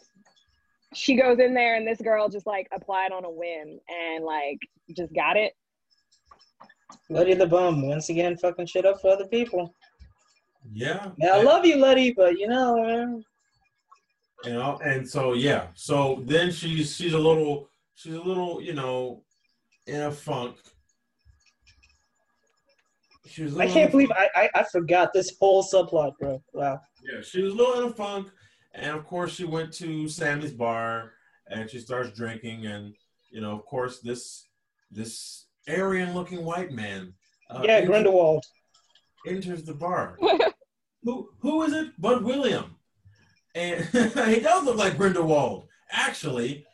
she 0.93 1.17
goes 1.17 1.39
in 1.39 1.55
there 1.55 1.77
and 1.77 1.87
this 1.87 1.99
girl 1.99 2.29
just 2.29 2.47
like 2.47 2.69
applied 2.73 3.11
on 3.11 3.25
a 3.25 3.31
whim 3.31 3.81
and 3.89 4.23
like 4.23 4.59
just 4.95 5.15
got 5.15 5.39
it. 5.39 5.55
Letty 7.09 7.33
the 7.33 7.47
bum 7.47 7.89
once 7.89 8.11
again 8.11 8.37
fucking 8.37 8.67
shit 8.67 8.85
up 8.85 9.01
for 9.01 9.11
other 9.11 9.27
people. 9.27 9.75
Yeah. 10.71 11.11
Yeah, 11.17 11.33
I 11.33 11.39
and, 11.39 11.47
love 11.47 11.65
you, 11.65 11.77
Letty, 11.77 12.13
but 12.13 12.39
you 12.39 12.49
know, 12.49 12.83
man. 12.83 13.25
you 14.45 14.53
know, 14.53 14.79
and 14.85 15.09
so 15.09 15.33
yeah. 15.33 15.69
So 15.75 16.23
then 16.27 16.51
she's 16.51 16.95
she's 16.95 17.15
a 17.15 17.19
little 17.19 17.71
she's 17.95 18.15
a 18.15 18.21
little 18.21 18.61
you 18.61 18.75
know 18.75 19.23
in 19.87 20.03
a 20.03 20.13
funk. 20.13 20.57
She 23.39 23.45
was 23.45 23.53
a 23.55 23.57
I 23.57 23.59
little- 23.67 23.75
can't 23.75 23.91
believe 23.93 24.11
I, 24.11 24.29
I 24.35 24.51
I 24.57 24.63
forgot 24.65 25.13
this 25.13 25.33
whole 25.39 25.63
subplot, 25.63 26.19
bro. 26.19 26.43
Wow. 26.53 26.81
Yeah, 27.05 27.21
she 27.23 27.41
was 27.41 27.53
a 27.53 27.57
little 27.57 27.81
in 27.85 27.91
a 27.91 27.95
funk, 27.95 28.29
and 28.75 28.97
of 28.97 29.07
course 29.07 29.33
she 29.33 29.45
went 29.45 29.73
to 29.75 30.09
Sammy's 30.09 30.53
bar 30.53 31.13
and 31.47 31.71
she 31.71 31.79
starts 31.79 32.11
drinking, 32.11 32.67
and 32.67 32.97
you 33.31 33.41
know, 33.41 33.53
of 33.53 33.65
course, 33.65 34.01
this 34.01 34.49
this 34.91 35.47
Aryan-looking 35.69 36.45
white 36.45 36.73
man. 36.73 37.15
Uh, 37.49 37.61
yeah, 37.63 37.75
enters, 37.75 37.89
Grindelwald. 37.91 38.45
enters 39.25 39.63
the 39.63 39.75
bar. 39.75 40.19
who 41.05 41.29
who 41.39 41.63
is 41.63 41.73
it? 41.75 41.93
Bud 42.01 42.25
William, 42.25 42.75
and 43.55 43.85
he 44.35 44.41
does 44.41 44.65
look 44.65 44.79
like 44.79 44.99
Grindelwald, 44.99 45.69
actually. 45.93 46.67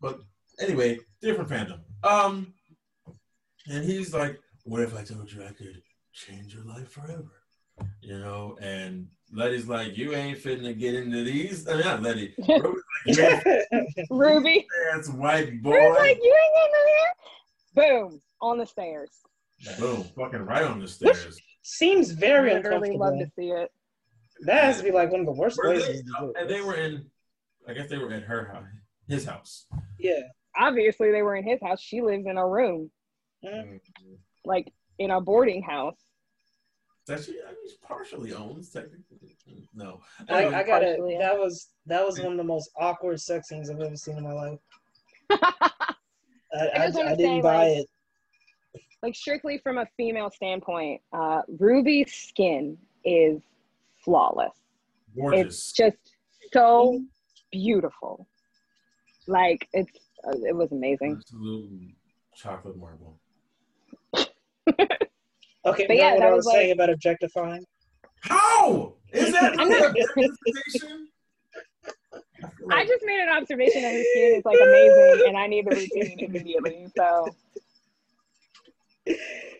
But 0.00 0.20
anyway, 0.60 1.00
different 1.20 1.50
fandom. 1.50 1.80
Um, 2.04 2.54
and 3.68 3.84
he's 3.84 4.14
like, 4.14 4.38
what 4.64 4.80
if 4.82 4.96
I 4.96 5.02
told 5.02 5.30
you 5.32 5.42
I 5.44 5.52
could 5.52 5.82
change 6.12 6.54
your 6.54 6.64
life 6.64 6.90
forever? 6.90 7.32
You 8.00 8.18
know, 8.18 8.56
and 8.60 9.08
Letty's 9.32 9.66
like, 9.66 9.96
you 9.96 10.14
ain't 10.14 10.38
fitting 10.38 10.64
to 10.64 10.74
get 10.74 10.94
into 10.94 11.24
these. 11.24 11.66
I 11.66 11.74
mean, 11.74 11.84
not 11.84 12.02
Letty. 12.02 12.34
Ruby's 12.48 13.18
like, 13.18 14.06
Ruby. 14.10 14.66
That's 14.92 15.08
white 15.08 15.62
boy. 15.62 15.72
Ruby's 15.72 15.98
like, 15.98 16.18
you 16.22 16.36
ain't 16.44 16.54
getting 16.54 16.74
in 16.80 16.88
here. 16.88 18.00
Boom, 18.10 18.20
on 18.40 18.58
the 18.58 18.66
stairs. 18.66 19.10
Boom, 19.78 20.04
fucking 20.16 20.42
right 20.42 20.64
on 20.64 20.80
the 20.80 20.88
stairs. 20.88 21.40
Seems 21.62 22.10
very 22.10 22.52
Literally 22.54 22.96
love 22.96 23.18
to 23.18 23.30
see 23.36 23.48
it. 23.50 23.70
That 24.44 24.64
has 24.64 24.78
to 24.78 24.84
be 24.84 24.90
like 24.90 25.10
one 25.10 25.20
of 25.20 25.26
the 25.26 25.32
worst 25.32 25.56
Were 25.56 25.68
they, 25.68 25.78
places. 25.84 26.02
to 26.02 26.12
do 26.20 26.32
and 26.38 26.50
they 26.50 26.60
were 26.60 26.74
in, 26.74 27.06
I 27.68 27.72
guess 27.72 27.88
they 27.88 27.98
were 27.98 28.12
in 28.12 28.22
her 28.22 28.50
house, 28.52 28.66
his 29.08 29.24
house. 29.24 29.66
Yeah. 29.98 30.20
Obviously, 30.58 31.10
they 31.12 31.22
were 31.22 31.36
in 31.36 31.44
his 31.44 31.60
house. 31.62 31.80
She 31.80 32.02
lives 32.02 32.26
in 32.26 32.36
a 32.36 32.46
room, 32.46 32.90
Mhm. 33.44 33.80
Like 34.44 34.72
in 34.98 35.10
a 35.10 35.20
boarding 35.20 35.62
house. 35.62 35.96
That 37.06 37.24
she, 37.24 37.32
I 37.44 37.48
mean, 37.50 37.68
she 37.68 37.76
partially 37.82 38.32
owns 38.32 38.70
technically. 38.70 39.36
No, 39.74 40.00
I, 40.28 40.42
Anyway, 40.42 40.54
I 40.54 40.62
got 40.62 40.82
it. 40.84 41.00
yeah. 41.08 41.18
That 41.18 41.38
was 41.38 41.70
that 41.86 42.04
was 42.06 42.20
one 42.20 42.32
of 42.32 42.38
the 42.38 42.44
most 42.44 42.70
awkward 42.78 43.20
sex 43.20 43.48
scenes 43.48 43.70
I've 43.70 43.80
ever 43.80 43.96
seen 43.96 44.18
in 44.18 44.24
my 44.24 44.32
life. 44.32 44.58
I, 45.30 46.68
I, 46.74 46.86
just 46.86 46.98
I 46.98 47.14
didn't 47.16 47.38
say, 47.38 47.40
buy 47.42 47.68
like- 47.68 47.78
it. 47.78 47.86
like 49.02 49.14
strictly 49.16 49.58
from 49.58 49.78
a 49.78 49.86
female 49.96 50.30
standpoint, 50.30 51.00
uh, 51.12 51.42
Ruby's 51.58 52.12
skin 52.12 52.76
is 53.04 53.40
flawless. 54.04 54.52
gorgeous. 55.16 55.46
It's 55.46 55.72
just 55.72 55.96
so 56.52 57.00
beautiful. 57.50 58.28
Like 59.26 59.66
it's 59.72 59.90
uh, 60.24 60.32
it 60.46 60.54
was 60.54 60.70
amazing. 60.72 61.16
Absolute 61.20 61.94
chocolate 62.36 62.76
marble. 62.76 63.18
Okay, 65.64 65.86
But 65.86 65.96
yeah, 65.96 66.12
what 66.12 66.20
that 66.20 66.26
I 66.26 66.30
was 66.30 66.36
was 66.38 66.46
like- 66.46 66.54
saying 66.56 66.72
about 66.72 66.90
objectifying? 66.90 67.64
How 68.22 68.94
is 69.12 69.32
that 69.32 69.52
I'm 69.60 69.68
not 69.68 69.80
not- 69.80 69.90
a 69.90 69.94
representation? 70.16 71.08
I 72.70 72.84
just 72.84 73.04
made 73.04 73.20
an 73.20 73.28
observation 73.28 73.82
that 73.82 73.92
his 73.92 74.06
skin 74.10 74.34
is 74.38 74.44
like 74.44 74.58
amazing, 74.60 75.28
and 75.28 75.36
I 75.36 75.46
need 75.46 75.66
the 75.66 75.76
routine 75.76 76.18
immediately. 76.18 76.86
So 76.96 77.28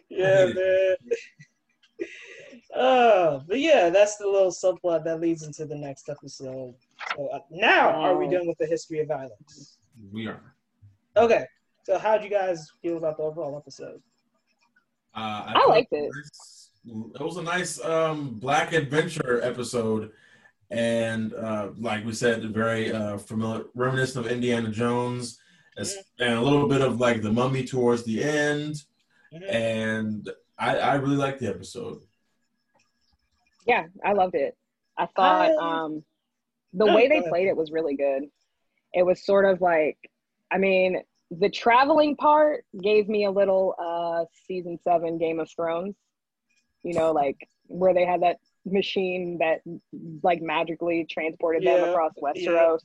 Yeah, 0.08 0.46
man. 0.54 0.96
Oh, 2.74 3.42
but 3.46 3.60
yeah, 3.60 3.90
that's 3.90 4.16
the 4.16 4.26
little 4.26 4.50
subplot 4.50 5.04
that 5.04 5.20
leads 5.20 5.42
into 5.44 5.66
the 5.66 5.76
next 5.76 6.08
episode. 6.08 6.74
So, 7.14 7.28
uh, 7.28 7.40
now, 7.50 7.90
are 7.90 8.16
we 8.16 8.28
done 8.28 8.46
with 8.48 8.58
the 8.58 8.66
history 8.66 9.00
of 9.00 9.08
violence? 9.08 9.78
we 10.12 10.26
are. 10.26 10.54
Okay, 11.16 11.44
so 11.84 11.98
how 11.98 12.14
would 12.14 12.24
you 12.24 12.30
guys 12.30 12.66
feel 12.80 12.96
about 12.96 13.18
the 13.18 13.22
overall 13.24 13.56
episode? 13.58 14.00
Uh, 15.14 15.44
I 15.46 15.52
thought 15.54 15.68
liked 15.68 15.92
was 15.92 16.10
nice- 16.14 16.70
It 17.14 17.20
was 17.20 17.36
a 17.36 17.42
nice 17.42 17.84
um, 17.84 18.30
black 18.38 18.72
adventure 18.72 19.40
episode, 19.42 20.10
and 20.70 21.32
uh, 21.34 21.70
like 21.78 22.04
we 22.04 22.12
said, 22.12 22.42
very 22.52 22.90
uh, 22.92 23.18
familiar, 23.18 23.64
reminiscent 23.74 24.24
of 24.26 24.32
Indiana 24.32 24.70
Jones, 24.70 25.38
as- 25.76 25.96
and 26.18 26.34
a 26.34 26.40
little 26.40 26.66
bit 26.68 26.80
of 26.80 26.98
like 27.00 27.22
the 27.22 27.30
Mummy 27.32 27.64
towards 27.64 28.04
the 28.04 28.22
end. 28.24 28.82
Mhm. 29.32 29.50
And 29.54 30.30
I, 30.58 30.76
I 30.78 30.94
really 30.96 31.16
liked 31.16 31.40
the 31.40 31.48
episode. 31.48 32.02
yeah, 33.66 33.86
I 34.04 34.12
loved 34.12 34.34
it. 34.34 34.56
I 34.98 35.06
thought 35.06 35.50
I- 35.50 35.54
um, 35.84 36.04
the 36.74 36.86
way 36.86 37.06
they 37.08 37.22
played 37.22 37.48
it 37.48 37.56
was 37.56 37.70
really 37.70 37.96
good. 37.96 38.24
It 38.94 39.04
was 39.04 39.24
sort 39.24 39.44
of 39.44 39.60
like, 39.60 39.98
I 40.50 40.58
mean, 40.58 41.02
the 41.40 41.48
traveling 41.50 42.16
part 42.16 42.64
gave 42.82 43.08
me 43.08 43.24
a 43.24 43.30
little 43.30 43.74
uh, 43.78 44.24
season 44.46 44.78
seven 44.84 45.18
Game 45.18 45.40
of 45.40 45.50
Thrones. 45.50 45.94
You 46.82 46.94
know, 46.94 47.12
like 47.12 47.36
where 47.68 47.94
they 47.94 48.04
had 48.04 48.22
that 48.22 48.36
machine 48.66 49.38
that 49.38 49.60
like 50.22 50.42
magically 50.42 51.06
transported 51.08 51.64
them 51.64 51.82
across 51.84 52.12
Westeros. 52.22 52.80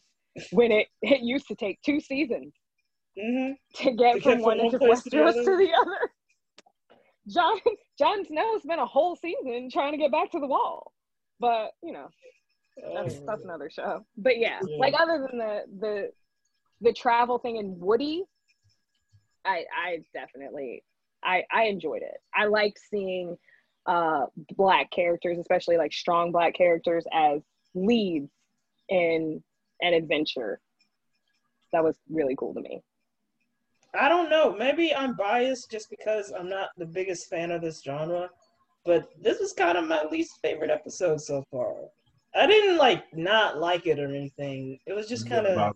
When 0.51 0.71
it 0.71 0.87
it 1.01 1.21
used 1.21 1.47
to 1.47 1.55
take 1.55 1.81
two 1.81 1.99
seasons 1.99 2.53
Mhm. 3.17 3.55
to 3.77 3.91
get 3.93 4.13
To 4.15 4.21
from 4.21 4.31
get 4.37 4.41
one 4.41 4.57
from 4.57 4.65
end 4.67 4.73
of 4.75 4.81
one 4.81 5.01
to 5.01 5.09
the 5.09 5.15
Westeros 5.17 5.29
other. 5.29 5.43
to 5.43 5.57
the 5.57 5.73
other. 5.73 6.11
John 7.27 7.57
Jon 7.99 8.23
Snow 8.25 8.59
spent 8.59 8.79
a 8.79 8.85
whole 8.85 9.15
season 9.15 9.69
trying 9.71 9.91
to 9.93 9.97
get 9.97 10.11
back 10.11 10.31
to 10.31 10.39
the 10.39 10.47
wall, 10.47 10.93
but 11.39 11.71
you 11.81 11.91
know 11.91 12.07
that's 12.93 13.15
Oh, 13.17 13.23
that's 13.25 13.43
another 13.43 13.69
show. 13.71 14.05
But 14.15 14.37
yeah, 14.37 14.59
Yeah. 14.61 14.77
like 14.77 14.93
other 14.97 15.27
than 15.27 15.39
the 15.39 15.63
the 15.79 16.11
the 16.81 16.93
travel 16.93 17.39
thing 17.39 17.57
in 17.57 17.79
Woody, 17.79 18.23
I 19.47 19.65
I 19.75 19.99
definitely 20.13 20.83
I 21.23 21.43
I 21.51 21.63
enjoyed 21.63 22.01
it. 22.01 22.17
I 22.35 22.45
liked 22.45 22.79
seeing 22.89 23.37
uh 23.85 24.25
black 24.55 24.91
characters, 24.91 25.37
especially 25.39 25.77
like 25.77 25.93
strong 25.93 26.31
black 26.31 26.53
characters 26.53 27.05
as 27.13 27.41
leads 27.73 28.29
in 28.89 29.41
an 29.81 29.93
adventure. 29.93 30.59
That 31.71 31.83
was 31.83 31.97
really 32.09 32.35
cool 32.37 32.53
to 32.53 32.61
me. 32.61 32.81
I 33.93 34.09
don't 34.09 34.29
know. 34.29 34.55
Maybe 34.57 34.93
I'm 34.93 35.15
biased 35.15 35.71
just 35.71 35.89
because 35.89 36.31
I'm 36.37 36.49
not 36.49 36.69
the 36.77 36.85
biggest 36.85 37.29
fan 37.29 37.51
of 37.51 37.61
this 37.61 37.81
genre, 37.81 38.29
but 38.85 39.09
this 39.21 39.39
was 39.39 39.53
kind 39.53 39.77
of 39.77 39.87
my 39.87 40.03
least 40.11 40.39
favorite 40.41 40.69
episode 40.69 41.21
so 41.21 41.43
far. 41.51 41.73
I 42.35 42.45
didn't 42.45 42.77
like 42.77 43.03
not 43.13 43.57
like 43.57 43.87
it 43.87 43.99
or 43.99 44.13
anything. 44.13 44.77
It 44.85 44.93
was 44.93 45.07
just 45.07 45.27
kind 45.27 45.47
of 45.47 45.73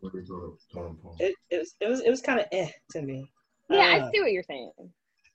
it, 1.20 1.36
it 1.50 1.58
was 1.60 1.76
it 1.80 1.88
was 1.88 2.02
it 2.02 2.10
was 2.10 2.22
kind 2.22 2.40
of 2.40 2.46
eh 2.52 2.70
to 2.92 3.02
me. 3.02 3.30
Yeah, 3.72 4.00
Uh, 4.04 4.08
I 4.08 4.12
see 4.12 4.22
what 4.22 4.32
you're 4.32 4.44
saying. 4.44 4.72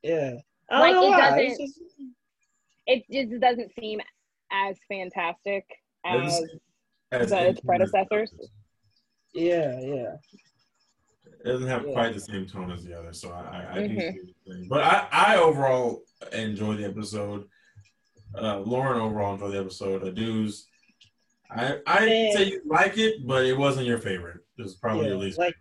yeah. 0.03 0.35
I 0.71 0.81
Like, 0.81 0.93
don't 0.93 1.11
know 1.11 1.17
it 1.17 1.21
why. 1.21 1.47
doesn't- 1.49 1.67
just- 1.67 1.81
It 2.89 3.05
just 3.11 3.41
doesn't 3.41 3.73
seem 3.81 4.01
as 4.53 4.77
fantastic 4.89 5.65
as 6.05 6.23
Doesn't 6.41 6.61
As 7.13 7.33
its 7.33 7.61
predecessors. 7.61 8.33
yeah, 9.35 9.81
yeah. 9.81 10.17
It 11.25 11.45
doesn't 11.45 11.69
have 11.69 11.87
Yeah. 11.87 11.93
quite 11.93 12.15
the 12.15 12.21
same 12.21 12.47
tone 12.47 12.71
as 12.73 12.85
the 12.85 12.99
other, 12.99 13.13
so 13.13 13.31
I, 13.33 13.41
I, 13.41 13.73
I 13.77 13.87
do 13.89 13.95
Mhm. 13.95 13.99
see 14.01 14.07
what 14.07 14.15
you're 14.15 14.55
saying. 14.55 14.69
But 14.69 14.85
I, 14.85 15.09
I 15.13 15.37
overall 15.37 16.03
enjoyed 16.33 16.79
the 16.79 16.85
episode. 16.85 17.49
Uh, 18.37 18.59
Lauren 18.61 19.01
overall 19.01 19.35
enjoyed 19.35 19.53
the 19.55 19.61
episode. 19.61 20.03
Adu's, 20.03 20.69
I 21.51 21.81
I 21.87 22.07
Man. 22.07 22.33
say 22.33 22.45
you 22.45 22.63
like 22.67 22.99
it, 22.99 23.25
but 23.27 23.47
it 23.47 23.57
wasn't 23.57 23.87
your 23.87 23.99
favorite. 23.99 24.41
It 24.59 24.63
was 24.63 24.75
probably 24.77 25.05
Yeah, 25.05 25.11
your 25.11 25.19
least 25.19 25.39
like- 25.39 25.55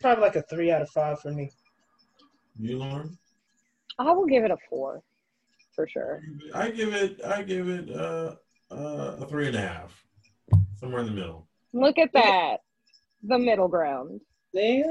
Probably 0.00 0.22
like 0.22 0.36
a 0.36 0.42
three 0.42 0.70
out 0.72 0.82
of 0.82 0.90
five 0.90 1.20
for 1.20 1.30
me. 1.30 1.50
Favorite. 2.56 2.70
You, 2.70 2.78
Lauren? 2.78 3.18
I 3.98 4.12
will 4.12 4.26
give 4.26 4.44
it 4.44 4.50
a 4.50 4.56
four 4.68 5.02
for 5.74 5.86
sure. 5.86 6.22
I 6.54 6.70
give 6.70 6.94
it 6.94 7.20
I 7.24 7.42
give 7.42 7.68
it 7.68 7.90
uh, 7.90 8.36
uh, 8.70 9.16
a 9.20 9.26
three 9.26 9.48
and 9.48 9.56
a 9.56 9.60
half, 9.60 10.04
somewhere 10.76 11.00
in 11.00 11.06
the 11.06 11.12
middle. 11.12 11.46
Look 11.72 11.98
at 11.98 12.12
that. 12.14 12.58
The 13.22 13.38
middle 13.38 13.68
ground. 13.68 14.20
Yeah. 14.52 14.82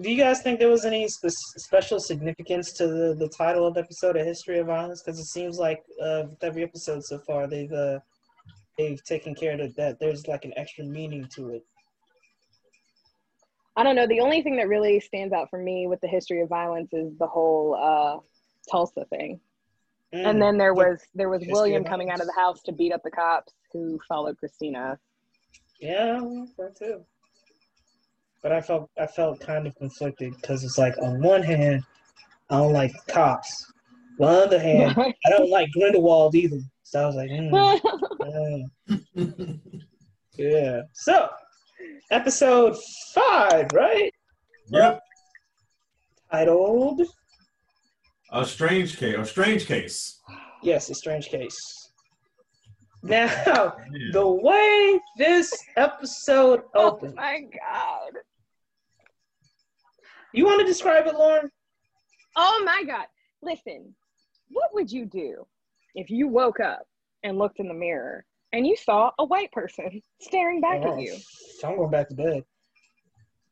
Do 0.00 0.10
you 0.10 0.16
guys 0.16 0.42
think 0.42 0.60
there 0.60 0.68
was 0.68 0.84
any 0.84 1.08
spe- 1.08 1.28
special 1.56 1.98
significance 1.98 2.72
to 2.74 2.86
the, 2.86 3.16
the 3.18 3.28
title 3.28 3.66
of 3.66 3.74
the 3.74 3.80
episode, 3.80 4.16
"A 4.16 4.24
History 4.24 4.58
of 4.58 4.66
Violence"? 4.66 5.02
Because 5.02 5.18
it 5.18 5.24
seems 5.26 5.58
like 5.58 5.82
uh, 6.00 6.24
with 6.28 6.44
every 6.44 6.62
episode 6.62 7.02
so 7.04 7.18
far, 7.18 7.46
they've 7.46 7.72
uh, 7.72 7.98
they've 8.78 9.02
taken 9.04 9.34
care 9.34 9.60
of 9.60 9.74
that. 9.74 9.98
There's 9.98 10.26
like 10.28 10.44
an 10.44 10.52
extra 10.56 10.84
meaning 10.84 11.26
to 11.34 11.50
it. 11.50 11.64
I 13.78 13.84
don't 13.84 13.94
know. 13.94 14.08
The 14.08 14.18
only 14.18 14.42
thing 14.42 14.56
that 14.56 14.66
really 14.66 14.98
stands 14.98 15.32
out 15.32 15.48
for 15.50 15.58
me 15.62 15.86
with 15.86 16.00
the 16.00 16.08
history 16.08 16.40
of 16.40 16.48
violence 16.48 16.92
is 16.92 17.16
the 17.16 17.28
whole 17.28 17.76
uh, 17.80 18.18
Tulsa 18.68 19.04
thing. 19.04 19.38
Mm. 20.12 20.26
And 20.26 20.42
then 20.42 20.58
there 20.58 20.74
was 20.74 21.00
there 21.14 21.28
was 21.28 21.44
William 21.46 21.84
coming 21.84 22.10
out 22.10 22.18
of 22.20 22.26
the 22.26 22.32
house 22.32 22.60
to 22.62 22.72
beat 22.72 22.92
up 22.92 23.02
the 23.04 23.10
cops 23.12 23.52
who 23.72 24.00
followed 24.08 24.36
Christina. 24.36 24.98
yeah, 25.80 26.18
that 26.58 26.76
too. 26.76 27.04
But 28.42 28.50
I 28.50 28.60
felt 28.62 28.90
I 28.98 29.06
felt 29.06 29.38
kind 29.38 29.68
of 29.68 29.76
conflicted 29.76 30.34
because 30.40 30.64
it's 30.64 30.76
like 30.76 30.96
on 31.00 31.22
one 31.22 31.44
hand, 31.44 31.84
I 32.50 32.56
don't 32.56 32.72
like 32.72 32.92
cops. 33.06 33.64
On 34.20 34.26
the 34.26 34.44
other 34.44 34.58
hand, 34.58 34.96
I 34.98 35.30
don't 35.30 35.50
like 35.50 35.70
Grindelwald 35.70 36.34
either. 36.34 36.58
So 36.82 37.00
I 37.00 37.06
was 37.06 37.14
like, 37.14 37.30
mm, 37.30 37.80
mm. 39.16 39.60
yeah. 40.36 40.80
So, 40.94 41.28
episode 42.10 42.76
five, 43.14 43.68
right? 43.72 44.12
Yep. 44.68 45.00
Titled, 46.30 47.02
A 48.32 48.44
strange 48.44 48.96
case. 48.98 49.16
A 49.16 49.24
strange 49.24 49.66
case. 49.66 50.20
yes, 50.62 50.90
a 50.90 50.94
strange 50.94 51.28
case. 51.28 51.84
Now, 53.04 53.26
Yeah. 53.92 54.10
the 54.12 54.26
way 54.26 54.98
this 55.16 55.52
episode 55.76 56.62
opens. 56.74 57.12
oh 57.12 57.16
my 57.16 57.40
god. 57.42 58.12
you 60.34 60.44
want 60.44 60.60
to 60.60 60.66
describe 60.66 61.06
it, 61.06 61.14
Lauren? 61.14 61.48
Oh 62.34 62.62
my 62.66 62.82
god. 62.84 63.06
Listen, 63.40 63.94
what 64.50 64.70
would 64.74 64.90
you 64.90 65.06
do 65.06 65.46
if 65.94 66.10
you 66.10 66.26
woke 66.26 66.58
up 66.58 66.86
and 67.22 67.38
looked 67.38 67.60
in 67.60 67.68
the 67.68 67.74
mirror 67.74 68.24
and 68.52 68.66
you 68.66 68.76
saw 68.76 69.10
a 69.18 69.24
white 69.24 69.52
person 69.52 70.02
staring 70.20 70.60
back 70.60 70.82
at 70.82 71.00
you? 71.00 71.16
I'm 71.64 71.76
going 71.76 71.90
back 71.90 72.08
to 72.08 72.14
bed. 72.14 72.44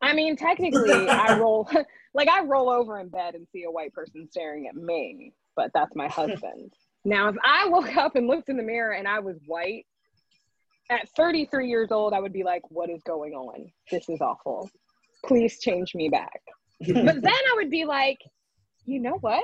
I 0.01 0.13
mean, 0.13 0.37
technically, 0.37 0.91
I 1.09 1.39
roll 1.39 1.69
like 2.15 2.29
I 2.29 2.43
roll 2.43 2.71
over 2.71 2.99
in 3.01 3.09
bed 3.09 3.35
and 3.35 3.47
see 3.53 3.65
a 3.65 3.71
white 3.71 3.93
person 3.93 4.29
staring 4.31 4.67
at 4.69 4.75
me. 4.75 5.33
but 5.55 5.71
that's 5.75 5.95
my 5.95 6.09
husband. 6.09 6.73
now, 7.05 7.29
if 7.29 7.37
I 7.45 7.69
woke 7.69 7.97
up 7.97 8.17
and 8.17 8.27
looked 8.27 8.49
in 8.49 8.57
the 8.57 8.63
mirror 8.63 8.93
and 8.93 9.07
I 9.09 9.21
was 9.21 9.37
white, 9.47 9.87
at 10.91 11.09
33 11.17 11.69
years 11.69 11.91
old, 11.91 12.13
I 12.13 12.21
would 12.21 12.33
be 12.33 12.45
like, 12.45 12.63
what 12.71 12.91
is 12.91 13.03
going 13.03 13.33
on? 13.33 13.71
This 13.91 14.09
is 14.09 14.21
awful. 14.21 14.71
Please 15.25 15.59
change 15.59 15.95
me 15.95 16.09
back. 16.09 16.41
but 16.81 17.21
then 17.21 17.27
I 17.27 17.53
would 17.57 17.71
be 17.71 17.85
like, 17.85 18.19
you 18.85 19.01
know 19.01 19.19
what? 19.21 19.43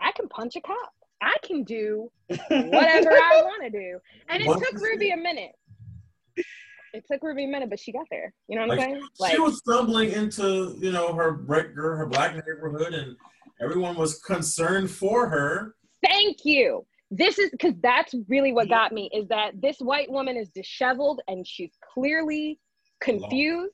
I 0.00 0.12
can 0.12 0.28
punch 0.28 0.56
a 0.56 0.60
cop. 0.60 0.92
I 1.20 1.34
can 1.42 1.64
do 1.64 2.10
whatever 2.28 3.10
I 3.12 3.42
want 3.44 3.62
to 3.64 3.70
do. 3.70 3.98
And 4.28 4.42
it 4.42 4.46
took 4.46 4.80
Ruby 4.80 5.10
a 5.10 5.16
minute. 5.16 5.52
It 6.94 7.04
took 7.10 7.22
Ruby 7.22 7.44
a 7.44 7.48
minute, 7.48 7.68
but 7.68 7.78
she 7.78 7.92
got 7.92 8.06
there. 8.10 8.32
You 8.48 8.56
know 8.56 8.66
what 8.66 8.78
Like, 8.78 8.80
I'm 8.80 8.94
saying? 8.94 9.08
Like, 9.18 9.32
she 9.32 9.40
was 9.40 9.58
stumbling 9.58 10.10
into 10.12 10.76
you 10.78 10.92
know 10.92 11.12
her 11.12 11.32
her 11.34 12.06
black 12.06 12.34
neighborhood 12.34 12.94
and 12.94 13.16
everyone 13.60 13.96
was 13.96 14.20
concerned 14.20 14.90
for 14.90 15.28
her 15.28 15.74
thank 16.04 16.44
you. 16.44 16.86
This 17.10 17.38
is 17.38 17.50
because 17.50 17.74
that's 17.82 18.14
really 18.28 18.52
what 18.52 18.68
got 18.68 18.92
me 18.92 19.10
is 19.14 19.28
that 19.28 19.52
this 19.60 19.78
white 19.78 20.10
woman 20.10 20.36
is 20.36 20.50
disheveled 20.50 21.20
and 21.26 21.46
she's 21.46 21.72
clearly 21.94 22.58
confused 23.00 23.72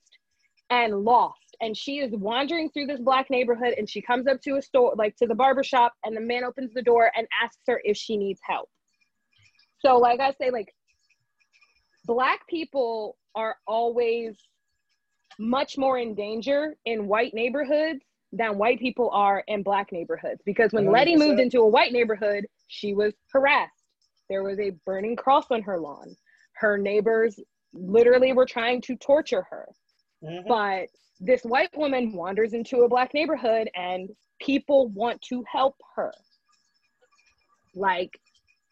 and 0.71 1.05
lost. 1.05 1.41
And 1.61 1.77
she 1.77 1.99
is 1.99 2.13
wandering 2.13 2.71
through 2.71 2.87
this 2.87 3.01
black 3.01 3.31
neighborhood 3.31 3.75
and 3.77 3.89
she 3.89 4.01
comes 4.01 4.27
up 4.27 4.41
to 4.43 4.57
a 4.57 4.63
store, 4.63 4.95
like 4.97 5.17
to 5.17 5.27
the 5.27 5.35
barber 5.35 5.65
shop, 5.65 5.95
and 6.05 6.17
the 6.17 6.21
man 6.21 6.45
opens 6.45 6.73
the 6.75 6.83
door 6.83 7.11
and 7.17 7.27
asks 7.43 7.63
her 7.67 7.81
if 7.85 7.97
she 7.97 8.17
needs 8.17 8.41
help. 8.43 8.69
So, 9.79 9.99
like 9.99 10.21
I 10.21 10.33
say, 10.41 10.51
like 10.51 10.75
black 12.07 12.47
people 12.49 13.17
are 13.35 13.57
always 13.67 14.37
much 15.39 15.77
more 15.77 15.99
in 15.99 16.15
danger 16.15 16.77
in 16.85 17.09
white 17.09 17.35
neighborhoods 17.35 18.01
than 18.33 18.59
white 18.59 18.81
people 18.81 19.11
are 19.11 19.45
in 19.47 19.63
black 19.63 19.93
neighborhoods. 19.93 20.41
Because 20.45 20.73
when 20.73 20.87
Letty 20.91 21.15
100%. 21.15 21.19
moved 21.19 21.41
into 21.41 21.61
a 21.61 21.69
white 21.69 21.93
neighborhood, 21.93 22.47
she 22.69 22.95
was 22.95 23.15
harassed. 23.33 23.73
There 24.29 24.43
was 24.43 24.59
a 24.59 24.71
burning 24.85 25.17
cross 25.17 25.47
on 25.51 25.63
her 25.63 25.79
lawn. 25.79 26.17
Her 26.55 26.79
neighbors 26.79 27.39
literally 27.73 28.33
were 28.33 28.47
trying 28.47 28.81
to 28.83 28.97
torture 28.97 29.43
her. 29.51 29.69
Mhm. 30.23 30.47
But 30.49 30.89
this 31.21 31.43
white 31.43 31.77
woman 31.77 32.13
wanders 32.13 32.53
into 32.53 32.79
a 32.83 32.89
black 32.89 33.15
neighborhood 33.15 33.69
and 33.75 34.11
people 34.41 34.89
want 34.89 35.21
to 35.23 35.45
help 35.51 35.77
her. 35.97 36.13
Like, 37.75 38.11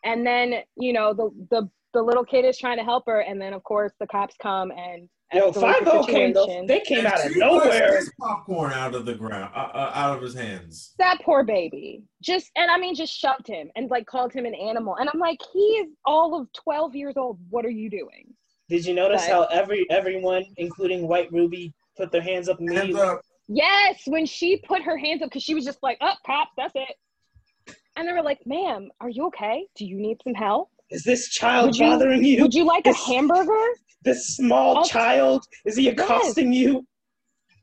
and 0.04 0.26
then, 0.26 0.62
you 0.76 0.92
know, 0.92 1.12
the, 1.14 1.30
the, 1.50 1.68
the 1.94 2.02
little 2.02 2.24
kid 2.24 2.44
is 2.44 2.58
trying 2.58 2.78
to 2.78 2.84
help 2.84 3.04
her. 3.06 3.20
And 3.20 3.40
then, 3.40 3.52
of 3.52 3.62
course, 3.64 3.92
the 4.00 4.06
cops 4.06 4.34
come 4.40 4.70
and 4.70 5.08
Yo, 5.34 5.50
Five 5.50 5.82
the 5.86 6.04
came 6.06 6.34
though. 6.34 6.46
They 6.68 6.80
came 6.80 7.06
out 7.06 7.24
of 7.24 7.34
nowhere. 7.36 7.96
pushed 8.00 8.10
popcorn 8.20 8.72
out 8.74 8.94
of 8.94 9.06
the 9.06 9.14
ground 9.14 9.50
uh, 9.56 9.60
uh, 9.72 9.90
out 9.94 10.14
of 10.14 10.22
his 10.22 10.34
hands 10.34 10.92
that 10.98 11.20
poor 11.24 11.42
baby 11.42 12.02
just 12.20 12.50
and 12.54 12.70
i 12.70 12.76
mean 12.78 12.94
just 12.94 13.14
shoved 13.18 13.46
him 13.46 13.70
and 13.74 13.90
like 13.90 14.04
called 14.04 14.30
him 14.30 14.44
an 14.44 14.54
animal 14.54 14.96
and 14.96 15.08
i'm 15.12 15.18
like 15.18 15.38
he 15.54 15.58
is 15.58 15.88
all 16.04 16.38
of 16.38 16.52
12 16.52 16.94
years 16.94 17.16
old 17.16 17.38
what 17.48 17.64
are 17.64 17.70
you 17.70 17.88
doing 17.88 18.26
Did 18.68 18.84
you 18.84 18.92
notice 18.94 19.22
Right. 19.22 19.30
how 19.30 19.44
every 19.44 19.86
everyone, 19.90 20.44
including 20.58 21.08
White 21.08 21.32
Ruby, 21.32 21.72
put 21.96 22.10
their 22.12 22.22
hands 22.22 22.48
up 22.48 22.58
hands 22.60 22.94
up 22.96 23.20
yes 23.48 24.02
when 24.06 24.24
she 24.26 24.56
put 24.58 24.82
her 24.82 24.96
hands 24.96 25.22
up 25.22 25.28
because 25.28 25.42
she 25.42 25.54
was 25.54 25.64
just 25.64 25.82
like 25.82 25.98
oh 26.00 26.14
cops 26.24 26.52
that's 26.56 26.72
it 26.74 27.76
and 27.96 28.08
they 28.08 28.12
were 28.12 28.22
like 28.22 28.40
ma'am 28.46 28.88
are 29.00 29.08
you 29.08 29.26
okay 29.26 29.66
do 29.76 29.84
you 29.84 29.96
need 29.96 30.16
some 30.24 30.34
help 30.34 30.70
Is 30.90 31.02
this 31.04 31.28
child 31.28 31.66
Would 31.66 31.76
you- 31.78 31.86
bothering 31.86 32.24
you? 32.24 32.42
would 32.42 32.54
you 32.54 32.64
like 32.64 32.86
a 32.86 32.92
hamburger 32.94 33.66
This 34.04 34.36
small 34.36 34.78
Oh. 34.78 34.84
child 34.84 35.44
is 35.64 35.76
he 35.76 35.88
accosting 35.88 36.52
you? 36.52 36.86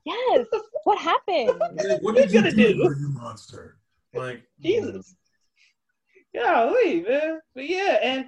yes 0.05 0.45
what 0.83 0.97
happened 0.99 1.59
what 2.01 2.15
you 2.15 2.21
did 2.21 2.31
you 2.31 2.39
gonna 2.41 2.51
do, 2.51 2.73
do? 2.73 2.95
you 2.99 3.09
monster 3.09 3.77
like 4.13 4.41
Jesus. 4.59 5.15
Golly, 6.39 7.01
man. 7.01 7.39
But 7.53 7.69
yeah, 7.69 7.97
and 8.01 8.25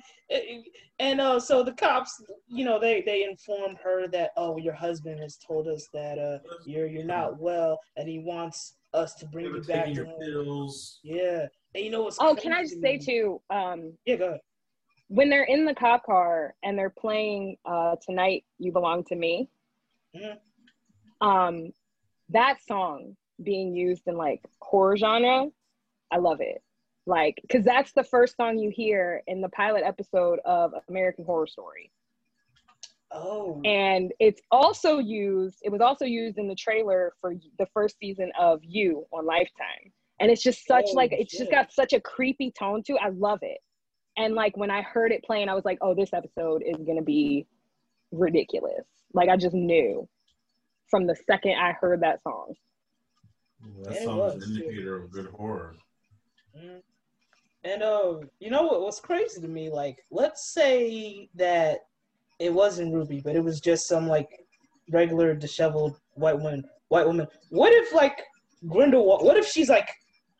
and 0.99 1.21
uh, 1.21 1.39
so 1.39 1.63
the 1.63 1.73
cops, 1.73 2.21
you 2.47 2.65
know, 2.65 2.79
they 2.79 3.01
they 3.01 3.23
informed 3.23 3.77
her 3.83 4.07
that 4.09 4.31
oh, 4.37 4.57
your 4.57 4.73
husband 4.73 5.19
has 5.19 5.37
told 5.37 5.67
us 5.67 5.87
that 5.93 6.19
uh, 6.19 6.39
you're 6.65 6.87
you're 6.87 7.03
not 7.05 7.39
well, 7.39 7.79
and 7.95 8.07
he 8.07 8.19
wants 8.19 8.75
us 8.93 9.13
to 9.15 9.25
bring 9.27 9.45
you 9.45 9.61
back 9.61 9.85
to 9.85 9.91
your 9.93 10.05
pills 10.19 10.99
Yeah, 11.03 11.47
and 11.75 11.83
you 11.85 11.91
know 11.91 12.01
what's 12.03 12.17
oh 12.19 12.35
can 12.35 12.51
i 12.51 12.61
just 12.63 12.81
say 12.81 12.97
too 12.97 13.41
um 13.49 13.93
Yeah, 14.05 14.17
go 14.17 14.27
ahead. 14.27 14.41
when 15.07 15.29
they're 15.29 15.45
in 15.45 15.63
the 15.63 15.73
cop 15.73 16.05
car 16.05 16.55
and 16.61 16.77
they're 16.77 16.89
playing 16.89 17.55
uh 17.65 17.95
tonight 18.05 18.43
you 18.59 18.73
belong 18.73 19.05
to 19.05 19.15
me 19.15 19.47
Mhm. 20.13 20.37
um 21.21 21.71
that 22.29 22.57
song 22.67 23.15
being 23.41 23.73
used 23.73 24.03
in 24.07 24.17
like 24.17 24.41
horror 24.61 24.97
genre 24.97 25.47
i 26.11 26.17
love 26.17 26.41
it 26.41 26.61
like 27.05 27.39
because 27.41 27.65
that's 27.65 27.91
the 27.93 28.03
first 28.03 28.37
song 28.37 28.57
you 28.57 28.69
hear 28.69 29.23
in 29.27 29.41
the 29.41 29.49
pilot 29.49 29.83
episode 29.85 30.39
of 30.45 30.73
american 30.87 31.25
horror 31.25 31.47
story. 31.47 31.91
Oh, 33.13 33.59
and 33.65 34.13
it's 34.19 34.41
also 34.51 34.99
used 34.99 35.57
it 35.63 35.69
was 35.71 35.81
also 35.81 36.05
used 36.05 36.37
in 36.37 36.47
the 36.47 36.55
trailer 36.55 37.13
for 37.19 37.33
the 37.59 37.65
first 37.73 37.97
season 37.99 38.31
of 38.39 38.61
you 38.63 39.05
on 39.11 39.25
lifetime. 39.25 39.91
And 40.19 40.31
it's 40.31 40.43
just 40.43 40.65
such 40.65 40.85
Oh, 40.89 40.93
like 40.93 41.11
it's 41.11 41.35
just 41.35 41.51
got 41.51 41.73
such 41.73 41.93
a 41.93 41.99
creepy 41.99 42.51
tone 42.51 42.83
to 42.83 42.93
it. 42.93 43.01
i 43.01 43.09
love 43.09 43.39
it. 43.41 43.57
And 44.17 44.33
like 44.35 44.55
when 44.55 44.71
i 44.71 44.81
heard 44.81 45.11
it 45.11 45.23
playing 45.23 45.49
i 45.49 45.53
was 45.53 45.65
like 45.65 45.79
oh 45.81 45.93
this 45.93 46.13
episode 46.13 46.63
is 46.65 46.77
gonna 46.85 47.01
be 47.01 47.47
ridiculous. 48.11 48.85
Like 49.13 49.27
i 49.27 49.35
just 49.35 49.55
knew 49.55 50.07
from 50.89 51.07
the 51.07 51.15
second 51.27 51.55
i 51.59 51.73
heard 51.73 52.01
that 52.01 52.21
song. 52.23 52.53
That 53.83 54.03
song 54.03 54.17
was, 54.19 54.41
is 54.41 54.49
an 54.51 54.61
indicator 54.63 54.95
of 55.03 55.11
good 55.11 55.27
horror. 55.27 55.75
Mhm. 56.57 56.81
And 57.63 57.83
uh, 57.83 58.15
you 58.39 58.49
know 58.49 58.63
what? 58.63 58.81
was 58.81 58.99
crazy 58.99 59.39
to 59.41 59.47
me? 59.47 59.69
Like, 59.69 60.03
let's 60.09 60.53
say 60.53 61.29
that 61.35 61.79
it 62.39 62.53
wasn't 62.53 62.93
Ruby, 62.93 63.21
but 63.23 63.35
it 63.35 63.43
was 63.43 63.59
just 63.59 63.87
some 63.87 64.07
like 64.07 64.29
regular 64.89 65.35
disheveled 65.35 65.97
white 66.13 66.37
woman. 66.37 66.63
White 66.89 67.05
woman. 67.05 67.27
What 67.49 67.71
if 67.71 67.93
like 67.93 68.21
Grindelwald? 68.67 69.23
What 69.23 69.37
if 69.37 69.47
she's 69.47 69.69
like? 69.69 69.89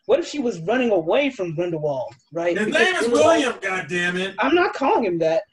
What 0.07 0.19
if 0.19 0.27
she 0.27 0.39
was 0.39 0.59
running 0.61 0.91
away 0.91 1.29
from 1.29 1.55
Grindelwald? 1.55 2.13
Right? 2.33 2.57
his 2.57 2.65
Because 2.65 2.85
name 2.85 2.95
is 2.95 3.09
william 3.09 3.53
god 3.61 3.85
damn 3.87 4.17
it 4.17 4.35
I'm 4.39 4.55
not 4.55 4.73
calling 4.73 5.05
him 5.05 5.19
that. 5.19 5.43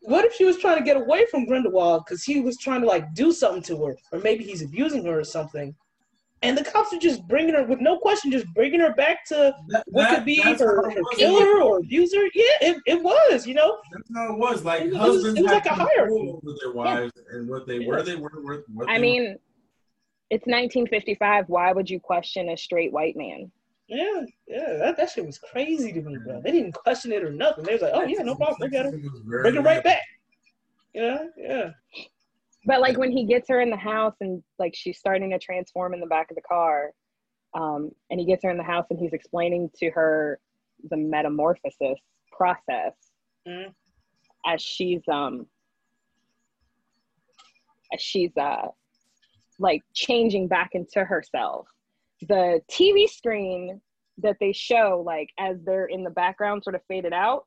What 0.00 0.24
if 0.24 0.34
she 0.34 0.44
was 0.44 0.56
trying 0.56 0.78
to 0.78 0.84
get 0.84 0.96
away 0.96 1.26
from 1.30 1.44
Grindelwald 1.44 2.04
because 2.06 2.24
he 2.24 2.40
was 2.40 2.56
trying 2.56 2.80
to 2.80 2.86
like 2.86 3.12
do 3.14 3.32
something 3.32 3.62
to 3.64 3.84
her, 3.84 3.96
or 4.12 4.18
maybe 4.20 4.44
he's 4.44 4.62
abusing 4.62 5.04
her 5.04 5.20
or 5.20 5.24
something? 5.24 5.74
And 6.42 6.56
the 6.56 6.62
cops 6.64 6.92
are 6.92 6.98
just 6.98 7.26
bringing 7.26 7.54
her 7.54 7.64
with 7.64 7.80
no 7.80 7.98
question, 7.98 8.30
just 8.30 8.46
bringing 8.54 8.78
her 8.80 8.94
back 8.94 9.24
to 9.26 9.52
That- 9.68 9.84
what 9.88 10.08
could 10.08 10.24
be 10.24 10.40
that's 10.42 10.60
her, 10.60 10.88
her 10.88 11.02
killer 11.16 11.62
or 11.62 11.78
abuser. 11.78 12.22
Yeah, 12.32 12.44
it, 12.60 12.76
it 12.86 13.02
was, 13.02 13.44
you 13.46 13.54
know. 13.54 13.78
That's 13.92 14.08
how 14.14 14.32
it 14.34 14.38
was. 14.38 14.64
Like 14.64 14.82
It 14.82 14.92
was- 14.92 14.94
it 14.94 14.98
was- 14.98 15.00
husbands 15.24 15.38
it 15.38 15.42
was 15.42 15.50
had 15.52 15.56
like 15.56 15.66
a 15.66 15.68
control 15.70 15.88
hierarchy. 15.96 16.28
over 16.30 16.56
their 16.62 16.72
wives 16.72 17.12
and 17.32 17.48
what 17.48 17.66
they 17.66 17.80
where 17.80 18.02
they 18.04 18.14
were. 18.16 18.30
What, 18.40 18.60
what 18.72 18.88
i 18.88 18.94
they 18.96 19.02
mean 19.02 19.36
it's 20.30 20.46
1955 20.46 21.48
why 21.48 21.72
would 21.72 21.88
you 21.88 21.98
question 21.98 22.50
a 22.50 22.56
straight 22.56 22.92
white 22.92 23.16
man 23.16 23.50
Yeah, 23.88 24.24
yeah, 24.46 24.74
that, 24.76 24.96
that 24.98 25.10
shit 25.10 25.24
was 25.26 25.38
crazy 25.38 25.90
to 25.92 26.02
me, 26.02 26.18
bro. 26.24 26.40
They 26.42 26.52
didn't 26.52 26.74
question 26.74 27.10
it 27.12 27.24
or 27.24 27.30
nothing. 27.32 27.64
They 27.64 27.72
was 27.72 27.82
like, 27.82 27.92
oh 27.94 28.02
yeah, 28.04 28.22
no 28.22 28.34
problem, 28.36 28.70
bring 28.70 28.84
her, 28.84 28.90
Sexism 28.92 29.10
was 29.12 29.22
very 29.26 29.42
bring 29.42 29.54
her 29.56 29.62
right 29.62 29.82
back. 29.82 30.02
Yeah, 30.94 31.24
yeah. 31.36 31.70
But 32.68 32.82
like 32.82 32.98
when 32.98 33.10
he 33.10 33.24
gets 33.24 33.48
her 33.48 33.62
in 33.62 33.70
the 33.70 33.78
house 33.78 34.14
and 34.20 34.42
like 34.58 34.74
she's 34.76 34.98
starting 34.98 35.30
to 35.30 35.38
transform 35.38 35.94
in 35.94 36.00
the 36.00 36.06
back 36.06 36.30
of 36.30 36.34
the 36.34 36.42
car, 36.42 36.92
um, 37.54 37.90
and 38.10 38.20
he 38.20 38.26
gets 38.26 38.44
her 38.44 38.50
in 38.50 38.58
the 38.58 38.62
house 38.62 38.84
and 38.90 38.98
he's 38.98 39.14
explaining 39.14 39.70
to 39.78 39.88
her 39.90 40.38
the 40.90 40.96
metamorphosis 40.98 41.98
process 42.30 42.92
Mhm. 43.46 43.74
as 44.44 44.60
she's 44.60 45.00
um 45.08 45.46
as 47.94 48.02
she's 48.02 48.36
uh 48.36 48.68
like 49.58 49.82
changing 49.94 50.46
back 50.46 50.74
into 50.74 51.02
herself. 51.06 51.66
The 52.20 52.60
TV 52.70 53.08
screen 53.08 53.80
that 54.18 54.36
they 54.40 54.52
show 54.52 55.02
like 55.06 55.30
as 55.38 55.56
they're 55.64 55.86
in 55.86 56.04
the 56.04 56.10
background 56.10 56.64
sort 56.64 56.74
of 56.74 56.82
faded 56.86 57.14
out 57.14 57.46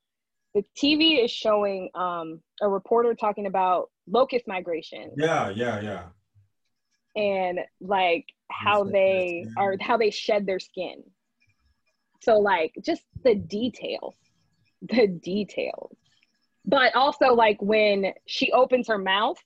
the 0.54 0.64
tv 0.78 1.24
is 1.24 1.32
showing 1.32 1.90
um, 1.96 2.42
a 2.62 2.68
reporter 2.68 3.14
talking 3.14 3.46
about 3.46 3.90
locust 4.12 4.48
migration 4.48 5.12
Yeah, 5.16 5.50
yeah, 5.50 5.82
yeah. 5.82 6.04
and 7.16 7.60
like 7.80 8.26
how 8.52 8.82
Insect 8.84 8.94
they 8.94 9.46
skin. 9.46 9.54
are 9.58 9.76
how 9.82 9.98
they 9.98 10.10
shed 10.12 10.46
their 10.46 10.60
skin 10.60 11.04
so 12.22 12.38
like 12.40 12.74
just 12.84 13.04
the 13.24 13.36
details 13.36 14.16
the 14.82 15.08
details 15.08 15.96
but 16.66 16.96
also 16.96 17.28
like 17.34 17.58
when 17.62 18.14
she 18.28 18.52
opens 18.52 18.88
her 18.88 18.98
mouth 18.98 19.38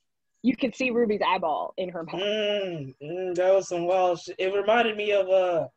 you 0.41 0.55
can 0.55 0.73
see 0.73 0.89
ruby's 0.91 1.21
eyeball 1.25 1.73
in 1.77 1.89
her 1.89 2.03
mouth 2.03 2.15
Mm, 2.21 2.93
mm, 3.01 3.35
that 3.35 3.53
was 3.53 3.67
some 3.69 3.85
wild 3.85 4.19
shit. 4.19 4.35
It 4.37 4.53
reminded 4.53 4.95
me 4.97 5.11
of 5.11 5.27
uh, 5.29 5.67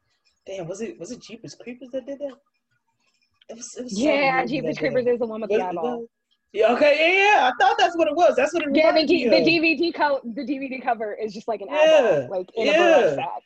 damn, 0.46 0.66
was 0.68 0.80
it 0.80 0.98
was 0.98 1.10
it 1.10 1.22
Jeepers 1.22 1.54
Creepers 1.54 1.88
that 1.92 2.04
did 2.06 2.18
that? 2.18 2.34
It 3.48 3.56
was, 3.56 3.66
it 3.78 3.84
was 3.84 3.98
yeah 3.98 4.42
movie 4.42 4.48
jeepers 4.60 4.78
creepers 4.78 5.06
is 5.06 5.18
the 5.18 5.26
one 5.26 5.40
with 5.40 5.50
Was 5.50 5.58
the 5.58 5.64
eyeball 5.66 6.04
Yeah, 6.52 6.72
okay, 6.72 6.96
yeah, 6.98 7.22
yeah. 7.36 7.50
I 7.50 7.52
thought 7.60 7.76
that's 7.78 7.96
what 7.96 8.08
it 8.08 8.14
was. 8.16 8.34
That's 8.36 8.54
what 8.54 8.62
it 8.62 8.70
yeah 8.72 8.86
the, 8.92 9.00
reminded 9.00 9.08
D- 9.08 9.28
me 9.28 9.30
the 9.30 9.50
dvd 9.50 9.94
co- 9.94 10.20
the 10.24 10.42
dvd 10.42 10.82
cover 10.82 11.14
is 11.14 11.34
just 11.34 11.46
like 11.48 11.60
an 11.60 11.68
Yeah, 11.70 11.82
eyeball 11.82 12.28
like 12.30 12.48
in 12.54 12.68
a 12.68 12.72
yeah. 12.72 12.76
burlap 12.78 13.14
sack 13.14 13.42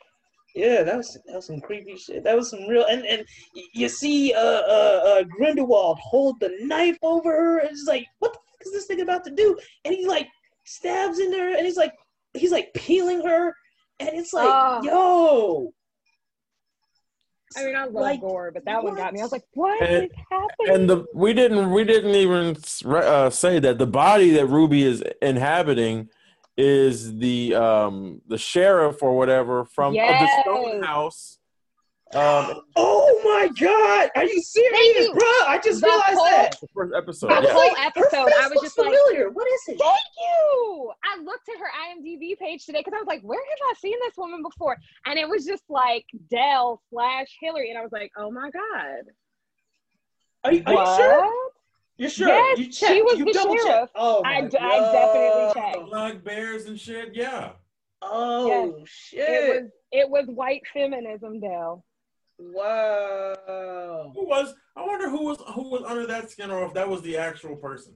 Yeah, 0.55 0.83
that 0.83 0.95
was 0.97 1.17
that 1.25 1.35
was 1.35 1.47
some 1.47 1.59
creepy 1.59 1.97
shit. 1.97 2.23
That 2.23 2.35
was 2.35 2.49
some 2.49 2.65
real 2.67 2.85
and 2.85 3.05
and 3.05 3.25
you 3.73 3.89
see 3.89 4.33
uh 4.33 4.39
uh, 4.39 5.01
uh 5.05 5.23
Grindelwald 5.23 5.99
hold 6.01 6.39
the 6.39 6.55
knife 6.61 6.97
over 7.01 7.29
her 7.31 7.59
and 7.59 7.71
it's 7.71 7.85
like 7.87 8.05
what 8.19 8.31
the 8.33 8.39
fuck 8.39 8.65
is 8.67 8.71
this 8.71 8.85
thing 8.85 9.01
about 9.01 9.23
to 9.25 9.31
do? 9.31 9.57
And 9.83 9.93
he 9.93 10.07
like 10.07 10.27
stabs 10.63 11.19
in 11.19 11.29
there 11.29 11.57
and 11.57 11.65
he's 11.65 11.77
like 11.77 11.93
he's 12.33 12.51
like 12.51 12.73
peeling 12.73 13.21
her 13.25 13.53
and 13.99 14.09
it's 14.13 14.31
like 14.33 14.49
Oh. 14.49 14.81
yo. 14.83 15.73
I 17.57 17.65
mean, 17.65 17.75
I 17.75 17.83
love 17.85 17.93
Like, 17.93 18.21
gore, 18.21 18.51
but 18.51 18.65
that 18.65 18.83
one 18.83 18.95
got 18.95 19.13
me. 19.13 19.19
I 19.19 19.23
was 19.23 19.31
like, 19.31 19.45
what 19.53 19.81
And- 19.81 20.05
is 20.05 20.11
happening? 20.29 20.75
And 20.75 20.89
the 20.89 21.05
we 21.13 21.33
didn't 21.33 21.71
we 21.71 21.83
didn't 21.83 22.15
even 22.15 22.57
uh, 22.85 23.29
say 23.29 23.59
that 23.59 23.77
the 23.77 23.87
body 23.87 24.31
that 24.31 24.45
Ruby 24.47 24.83
is 24.83 25.03
inhabiting 25.21 26.09
is 26.57 27.17
the 27.17 27.55
um 27.55 28.21
the 28.27 28.37
sheriff 28.37 29.01
or 29.01 29.17
whatever 29.17 29.65
from 29.65 29.87
of 29.89 29.95
the 29.95 30.41
Stone 30.41 30.83
House. 30.83 31.39
Um, 32.15 32.61
Oh 32.75 33.21
my 33.23 33.47
god, 33.59 34.09
are 34.15 34.23
you 34.25 34.41
serious, 34.41 34.71
Thank 34.77 34.97
you. 34.97 35.13
bro? 35.13 35.47
I 35.47 35.59
just 35.63 35.81
The 35.81 35.87
realized 35.87 36.13
whole- 36.13 36.25
that. 36.25 36.59
the 36.61 36.67
first 36.67 36.93
episode. 36.95 37.29
The 37.29 37.33
Yeah. 37.41 37.53
whole 37.53 37.57
Like, 37.67 37.77
her 37.77 37.85
episode, 37.87 38.25
face 38.25 38.33
I 38.39 38.43
was 38.43 38.49
looks 38.55 38.61
just 38.67 38.77
like, 38.77 38.87
familiar. 38.95 39.29
what 39.31 39.47
is 39.47 39.61
it? 39.69 39.79
Thank 39.79 39.99
you. 40.21 40.91
I 41.03 41.17
looked 41.23 41.49
at 41.49 41.57
her 41.59 41.71
IMDb 41.89 42.35
page 42.37 42.65
today 42.65 42.79
because 42.79 42.93
I 42.95 42.99
was 42.99 43.07
like, 43.07 43.21
where 43.21 43.39
have 43.39 43.57
I 43.71 43.73
seen 43.79 43.97
this 44.01 44.15
woman 44.17 44.43
before? 44.43 44.77
And 45.05 45.17
it 45.17 45.27
was 45.27 45.45
just 45.45 45.63
like 45.69 46.05
Dell 46.29 46.81
slash 46.91 47.27
Hillary, 47.41 47.69
and 47.71 47.79
I 47.79 47.81
was 47.81 47.91
like, 47.91 48.11
oh 48.17 48.29
my 48.31 48.49
god. 48.51 49.05
Are 50.43 50.53
you, 50.53 50.63
are 50.65 50.73
you 50.73 50.95
sure? 50.97 51.51
You're 51.97 52.09
sure? 52.09 52.27
Yes, 52.27 52.57
you 52.59 52.71
she 52.71 53.01
was 53.01 53.17
you 53.19 53.25
the 53.25 53.33
double 53.33 53.55
sheriff. 53.55 53.67
checked. 53.67 53.91
Oh 53.95 54.21
I 54.25 54.41
my 54.41 54.47
d- 54.49 54.57
I 54.57 54.79
definitely 54.91 55.29
God. 55.29 55.53
checked. 55.53 55.85
Black 55.89 56.23
bears 56.23 56.65
and 56.65 56.79
shit. 56.79 57.15
Yeah. 57.15 57.51
Oh 58.01 58.83
shit! 58.85 59.19
It 59.29 59.49
was 59.63 59.71
it 59.91 60.09
was 60.09 60.25
white 60.27 60.61
feminism, 60.73 61.39
Dell. 61.39 61.85
Wow. 62.39 64.11
Who 64.15 64.25
was? 64.27 64.53
I 64.75 64.83
wonder 64.85 65.09
who 65.09 65.23
was 65.25 65.37
who 65.53 65.69
was 65.69 65.83
under 65.87 66.05
that 66.07 66.29
skin, 66.29 66.51
or 66.51 66.65
if 66.65 66.73
that 66.73 66.87
was 66.89 67.01
the 67.01 67.17
actual 67.17 67.55
person. 67.55 67.93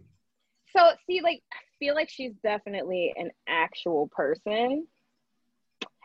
So 0.75 0.91
see, 1.07 1.21
like 1.21 1.41
I 1.53 1.57
feel 1.79 1.95
like 1.95 2.09
she's 2.09 2.33
definitely 2.43 3.13
an 3.17 3.31
actual 3.47 4.09
person. 4.15 4.87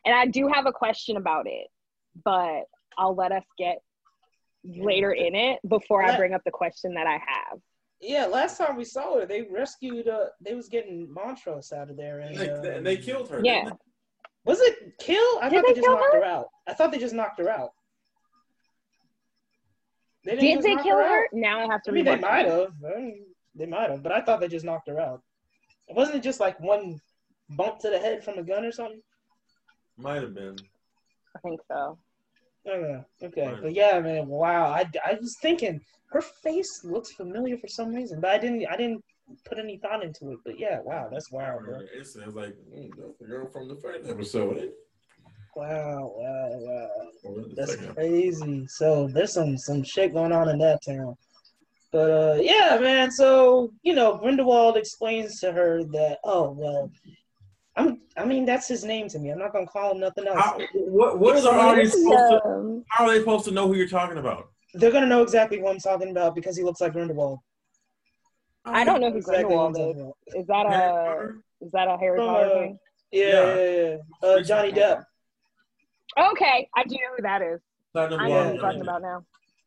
And 0.05 0.15
I 0.15 0.27
do 0.27 0.49
have 0.49 0.67
a 0.67 0.73
question 0.73 1.17
about 1.17 1.47
it, 1.47 1.69
but 2.25 2.65
I'll 2.99 3.15
let 3.15 3.31
us 3.33 3.45
get 3.57 3.79
later 4.65 5.13
in 5.13 5.35
it 5.35 5.61
before 5.69 6.03
I 6.03 6.17
bring 6.17 6.35
up 6.35 6.43
the 6.45 6.51
question 6.51 6.95
that 6.95 7.07
I 7.07 7.13
have. 7.19 7.59
Yeah, 8.01 8.27
last 8.27 8.59
time 8.59 8.77
we 8.77 8.85
saw 8.85 9.21
her, 9.21 9.27
they 9.27 9.43
rescued. 9.43 10.09
Uh, 10.09 10.27
they 10.41 10.55
was 10.55 10.69
getting 10.69 11.13
Montrose 11.13 11.73
out 11.73 11.89
of 11.89 11.97
there, 11.97 12.19
and, 12.19 12.37
They, 12.37 12.51
uh, 12.51 12.63
and 12.63 12.85
they 12.85 12.97
killed 12.97 13.29
her. 13.31 13.41
Yeah. 13.45 13.71
was 14.45 14.61
it 14.61 14.99
kill? 14.99 15.39
I 15.41 15.49
Did 15.49 15.61
thought 15.61 15.67
they 15.69 15.75
they 15.75 15.81
just 15.81 15.89
knocked 15.89 16.15
her? 16.15 16.21
her? 16.21 16.25
out. 16.25 16.47
I 16.67 16.75
thought 16.75 16.91
they 16.91 16.99
just 16.99 17.15
knocked 17.15 17.39
her 17.39 17.49
out. 17.49 17.71
They 20.25 20.37
didn't 20.37 20.63
Did 20.63 20.79
they 20.79 20.83
kill 20.83 20.99
her? 20.99 21.09
her? 21.09 21.29
Now 21.33 21.61
I 21.61 21.73
have 21.73 21.83
to 21.85 21.91
I 21.91 21.95
mean, 21.95 22.05
they 22.05 22.17
might 22.17 22.47
have. 22.47 22.73
I 22.85 23.01
mean, 23.01 23.27
They 23.55 23.67
might 23.67 23.91
have, 23.91 24.03
but 24.03 24.13
I 24.13 24.21
thought 24.21 24.41
they 24.41 24.49
just 24.49 24.65
knocked 24.65 24.89
her 24.89 25.01
out. 25.01 25.23
Wasn't 25.89 26.17
it 26.17 26.23
just 26.23 26.41
like 26.41 26.59
one 26.61 27.01
bump 27.51 27.81
to 27.81 27.91
the 27.91 27.99
head 27.99 28.25
from 28.25 28.39
a 28.39 28.43
gun 28.43 28.65
or 28.65 28.73
something? 28.73 29.03
Might 29.97 30.23
have 30.23 30.35
been. 30.35 30.57
I 31.37 31.41
think 31.41 31.61
so. 31.69 31.99
Okay, 32.67 33.05
okay, 33.25 33.57
but 33.61 33.75
yeah, 33.75 33.99
man, 33.99 34.29
wow. 34.29 34.67
I, 34.67 34.89
I 35.05 35.15
was 35.21 35.37
thinking 35.43 35.81
her 36.11 36.21
face 36.21 36.85
looks 36.85 37.11
familiar 37.11 37.59
for 37.59 37.67
some 37.67 37.93
reason, 37.93 38.21
but 38.21 38.31
I 38.31 38.39
didn't 38.39 38.65
I 38.67 38.77
didn't 38.77 39.03
put 39.45 39.59
any 39.59 39.79
thought 39.79 40.05
into 40.05 40.31
it. 40.33 40.39
But 40.45 40.61
yeah, 40.61 40.79
wow, 40.81 41.09
that's 41.11 41.33
wild, 41.33 41.65
bro. 41.65 41.81
It 41.81 42.07
sounds 42.07 42.37
like 42.37 42.55
mm, 42.73 42.91
that's 42.97 43.19
the 43.19 43.27
girl 43.27 43.47
from 43.47 43.67
the 43.67 43.77
first 43.77 44.09
episode. 44.09 44.71
Wow, 45.55 46.13
wow, 46.17 46.49
wow. 46.53 46.89
Or 47.25 47.45
That's 47.55 47.73
second. 47.73 47.95
crazy. 47.95 48.67
So 48.67 49.09
there's 49.09 49.33
some 49.33 49.59
some 49.59 49.83
shit 49.83 50.15
going 50.15 50.33
on 50.33 50.49
in 50.49 50.59
that 50.59 50.83
town. 50.83 51.17
But 51.91 52.11
uh 52.11 52.39
yeah, 52.41 52.79
man, 52.81 53.11
so 53.11 53.73
you 53.83 53.95
know, 53.95 54.17
Grindelwald 54.17 54.77
explains 54.77 55.41
to 55.41 55.53
her 55.53 55.85
that, 55.85 56.19
oh 56.25 56.51
well, 56.51 56.91
I'm 57.77 58.01
I 58.17 58.25
mean 58.25 58.47
that's 58.47 58.67
his 58.67 58.83
name 58.85 59.09
to 59.09 59.19
me. 59.19 59.31
I'm 59.31 59.39
not 59.39 59.53
gonna 59.53 59.67
call 59.67 59.93
him 59.93 60.01
nothing 60.01 60.27
else. 60.27 60.41
How, 60.41 60.59
what 60.73 61.19
what 61.19 61.37
is 61.37 61.45
our 61.45 61.59
audience 61.59 61.93
supposed 61.93 62.43
to? 62.45 62.83
How 62.89 63.05
are 63.05 63.13
they 63.13 63.19
supposed 63.19 63.45
to 63.45 63.51
know 63.51 63.69
who 63.69 63.75
you're 63.75 63.89
talking 63.89 64.19
about? 64.19 64.49
They're 64.75 64.91
gonna 64.91 65.07
know 65.07 65.23
exactly 65.23 65.61
what 65.61 65.75
I'm 65.75 65.81
talking 65.81 66.11
about 66.11 66.35
because 66.35 66.57
he 66.57 66.63
looks 66.63 66.81
like 66.81 66.95
Grindelwald. 66.95 67.41
I 68.65 68.85
don't 68.85 69.01
know 69.01 69.11
who 69.11 69.19
Exactly 69.19 69.55
what 69.55 69.75
Grindelwald 69.75 70.15
is. 70.29 70.35
Is 70.41 70.47
that 70.47 70.65
a 70.67 71.33
is 71.61 71.73
that 71.73 71.89
a 71.89 71.99
Harry 71.99 72.19
Potter 72.21 72.47
uh, 72.47 72.55
thing? 72.55 72.79
Yeah, 73.11 73.27
Yeah. 73.27 73.55
yeah, 73.57 73.97
yeah. 74.23 74.29
Uh, 74.29 74.41
Johnny 74.41 74.73
Depp. 74.73 75.05
Okay, 76.19 76.69
I 76.77 76.85
do 76.85 76.95
know 76.95 77.17
who 77.17 77.23
that 77.23 77.43
is. 77.43 77.61
Platinum 77.93 78.21
I 78.21 78.29
know 78.29 78.35
Yeah. 78.35 78.45
who 78.45 78.53
you're 78.55 78.63
talking 78.63 78.81
about 78.83 79.03
now. 79.03 79.25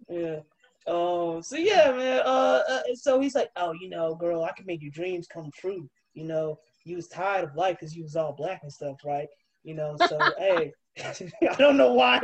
Yeah. 0.09 0.39
Um. 0.87 1.41
So 1.41 1.55
yeah, 1.57 1.91
man. 1.91 2.21
Uh, 2.25 2.61
uh. 2.69 2.81
So 2.93 3.19
he's 3.19 3.33
like, 3.35 3.49
oh, 3.55 3.73
you 3.73 3.89
know, 3.89 4.13
girl, 4.15 4.43
I 4.43 4.51
can 4.51 4.65
make 4.65 4.81
your 4.81 4.91
dreams 4.91 5.27
come 5.27 5.49
true. 5.57 5.89
You 6.13 6.25
know, 6.25 6.59
you 6.83 6.95
was 6.95 7.07
tired 7.07 7.43
of 7.43 7.55
life 7.55 7.77
because 7.79 7.95
you 7.95 8.03
was 8.03 8.15
all 8.15 8.33
black 8.33 8.61
and 8.63 8.71
stuff, 8.71 8.97
right? 9.03 9.27
You 9.63 9.73
know. 9.75 9.95
So 9.97 10.19
hey, 10.37 10.71
I 11.03 11.55
don't 11.57 11.77
know 11.77 11.93
why 11.93 12.21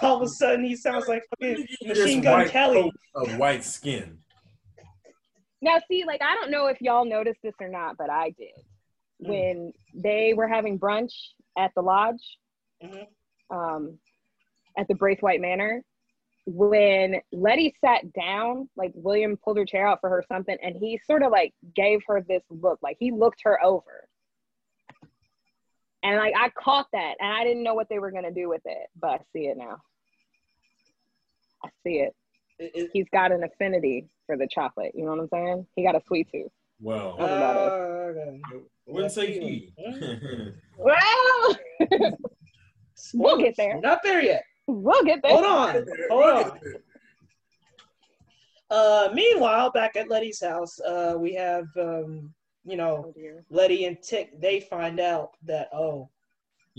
all 0.00 0.16
of 0.16 0.22
a 0.22 0.28
sudden 0.28 0.64
he 0.64 0.76
sounds 0.76 1.08
like 1.08 1.22
fucking 1.40 1.66
Machine 1.84 2.20
Gun 2.20 2.32
white 2.40 2.50
Kelly. 2.50 2.82
coat 3.14 3.30
Of 3.30 3.36
white 3.38 3.64
skin. 3.64 4.18
Now, 5.60 5.78
see, 5.90 6.04
like 6.06 6.20
I 6.22 6.34
don't 6.34 6.50
know 6.50 6.66
if 6.66 6.80
y'all 6.80 7.04
noticed 7.04 7.40
this 7.42 7.54
or 7.60 7.68
not, 7.68 7.96
but 7.96 8.10
I 8.10 8.30
did. 8.30 8.48
Mm. 9.24 9.28
When 9.28 9.72
they 9.94 10.34
were 10.34 10.46
having 10.48 10.78
brunch 10.78 11.12
at 11.58 11.72
the 11.74 11.82
lodge, 11.82 12.22
Mhm. 12.82 13.06
Um, 13.54 13.98
at 14.76 14.88
the 14.88 14.94
Braithwhite 14.94 15.40
Manor, 15.40 15.84
when 16.46 17.20
Letty 17.32 17.74
sat 17.82 18.12
down, 18.12 18.68
like 18.76 18.90
William 18.94 19.36
pulled 19.36 19.56
her 19.56 19.64
chair 19.64 19.86
out 19.86 20.00
for 20.00 20.10
her 20.10 20.24
something, 20.28 20.56
and 20.62 20.74
he 20.76 21.00
sort 21.06 21.22
of 21.22 21.30
like 21.30 21.54
gave 21.74 22.00
her 22.08 22.20
this 22.28 22.42
look, 22.50 22.80
like 22.82 22.96
he 22.98 23.12
looked 23.12 23.40
her 23.44 23.62
over. 23.62 24.08
And 26.02 26.16
like 26.16 26.34
I 26.36 26.50
caught 26.50 26.88
that, 26.92 27.14
and 27.20 27.32
I 27.32 27.44
didn't 27.44 27.62
know 27.62 27.74
what 27.74 27.88
they 27.88 27.98
were 28.00 28.10
gonna 28.10 28.32
do 28.32 28.48
with 28.48 28.62
it, 28.64 28.88
but 29.00 29.10
I 29.10 29.18
see 29.32 29.46
it 29.46 29.56
now. 29.56 29.76
I 31.64 31.68
see 31.84 32.00
it. 32.00 32.14
It- 32.58 32.72
it- 32.74 32.90
He's 32.92 33.08
got 33.10 33.32
an 33.32 33.42
affinity 33.44 34.08
for 34.26 34.36
the 34.36 34.46
chocolate. 34.48 34.92
You 34.94 35.04
know 35.04 35.12
what 35.12 35.20
I'm 35.20 35.28
saying? 35.28 35.66
He 35.76 35.82
got 35.82 35.94
a 35.96 36.02
sweet 36.06 36.28
tooth. 36.30 36.50
Well, 36.80 37.16
What 37.16 37.30
uh, 37.30 37.34
okay. 38.10 38.40
I 38.52 38.60
wouldn't 38.86 39.12
say 39.12 39.32
he. 39.38 39.72
Well, 40.76 41.56
We'll 43.12 43.38
get 43.38 43.56
there. 43.56 43.74
We're 43.74 43.80
not 43.80 44.02
there 44.02 44.22
yet. 44.22 44.44
we'll 44.66 45.04
get 45.04 45.20
there. 45.22 45.32
Hold 45.32 45.44
on. 45.44 45.86
Hold 46.10 46.24
on. 46.24 46.60
Uh, 48.70 49.08
meanwhile, 49.12 49.70
back 49.70 49.94
at 49.96 50.08
Letty's 50.08 50.40
house, 50.42 50.80
uh, 50.80 51.14
we 51.18 51.34
have, 51.34 51.66
um, 51.78 52.32
you 52.64 52.76
know, 52.76 53.12
Oh. 53.16 53.40
Letty 53.50 53.84
and 53.84 54.00
Tick. 54.02 54.40
They 54.40 54.60
find 54.60 54.98
out 55.00 55.30
that 55.44 55.68
oh, 55.72 56.08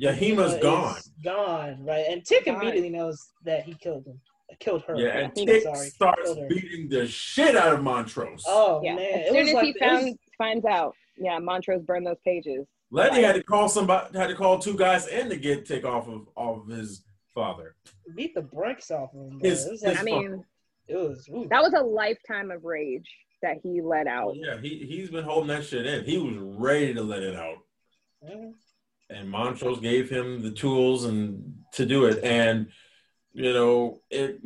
Yahima's 0.02 0.56
Yahima 0.56 0.62
gone. 0.62 0.96
gone, 1.24 1.86
right? 1.86 2.06
And 2.10 2.26
Tick 2.26 2.46
Gone. 2.46 2.56
immediately 2.56 2.90
knows 2.90 3.30
that 3.44 3.64
he 3.64 3.76
killed 3.76 4.06
him, 4.08 4.20
killed 4.60 4.84
her. 4.88 4.96
Yeah, 4.98 5.18
and 5.20 5.26
I'm 5.38 5.46
Tick 5.46 5.64
sorry, 5.64 5.90
starts 5.90 6.34
beating 6.50 6.90
the 6.90 7.08
shit 7.08 7.56
out 7.56 7.74
of 7.74 7.84
Montrose. 7.84 8.44
Oh 8.48 8.82
Yeah. 8.84 8.96
man, 8.96 9.14
as 9.14 9.28
it 9.28 9.28
soon 9.30 9.38
was 9.42 9.48
as 9.50 9.54
like 9.54 9.64
he 9.66 9.70
it 9.80 9.82
was- 10.06 10.16
finds 10.38 10.66
out, 10.66 10.96
yeah, 11.18 11.38
Montrose 11.40 11.84
burned 11.84 12.08
those 12.08 12.20
pages. 12.26 12.66
Letty 12.92 13.22
had 13.24 13.36
to 13.36 13.44
call 13.44 13.68
somebody, 13.68 14.18
had 14.18 14.28
to 14.28 14.36
call 14.36 14.60
two 14.60 14.78
guys 14.78 15.08
in 15.08 15.30
to 15.30 15.36
get 15.38 15.66
take 15.66 15.86
off 15.86 16.08
of 16.08 16.28
off 16.36 16.64
of 16.64 16.68
his 16.78 17.04
father. 17.34 17.76
beat 18.16 18.34
the 18.36 18.42
brakes 18.42 18.92
off 18.92 19.14
of 19.14 19.22
him. 19.32 19.40
bro. 19.40 19.50
His- 19.50 19.66
his 19.66 19.84
like 19.84 20.00
I 20.00 20.04
mean, 20.04 20.44
it 20.88 20.96
was. 20.96 21.28
ooh. 21.30 21.48
that 21.50 21.62
was 21.62 21.74
a 21.74 21.82
lifetime 21.84 22.52
of 22.52 22.64
rage 22.64 23.10
that 23.42 23.58
he 23.64 23.82
let 23.82 24.08
Oh, 24.08 24.30
out. 24.30 24.36
yeah, 24.36 24.58
he 24.62 24.86
he's 24.86 25.10
been 25.10 25.24
holding 25.24 25.48
that 25.50 25.66
shit 25.66 25.86
in. 25.86 26.06
He 26.06 26.18
was 26.18 26.36
ready 26.38 26.94
to 26.94 27.02
let 27.04 27.24
it 27.24 27.36
out, 27.36 27.58
Mhm. 28.24 28.54
and 29.10 29.30
Montrose 29.30 29.80
gave 29.80 30.10
him 30.10 30.42
the 30.42 30.52
tools 30.52 31.06
and 31.06 31.64
to 31.74 31.86
do 31.86 32.06
it. 32.06 32.24
And 32.24 32.72
you 33.34 33.52
know 33.52 34.02
it. 34.10 34.40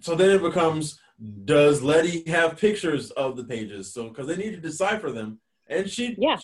So 0.00 0.14
then 0.14 0.30
it 0.30 0.42
becomes: 0.42 1.00
Does 1.44 1.82
Letty 1.82 2.22
have 2.30 2.58
pictures 2.58 3.10
of 3.12 3.36
the 3.36 3.44
pages? 3.44 3.92
So 3.92 4.08
because 4.08 4.26
they 4.26 4.36
need 4.36 4.50
to 4.54 4.60
decipher 4.60 5.10
them, 5.10 5.40
and 5.66 5.88
she 5.90 6.14
Yeah. 6.18 6.38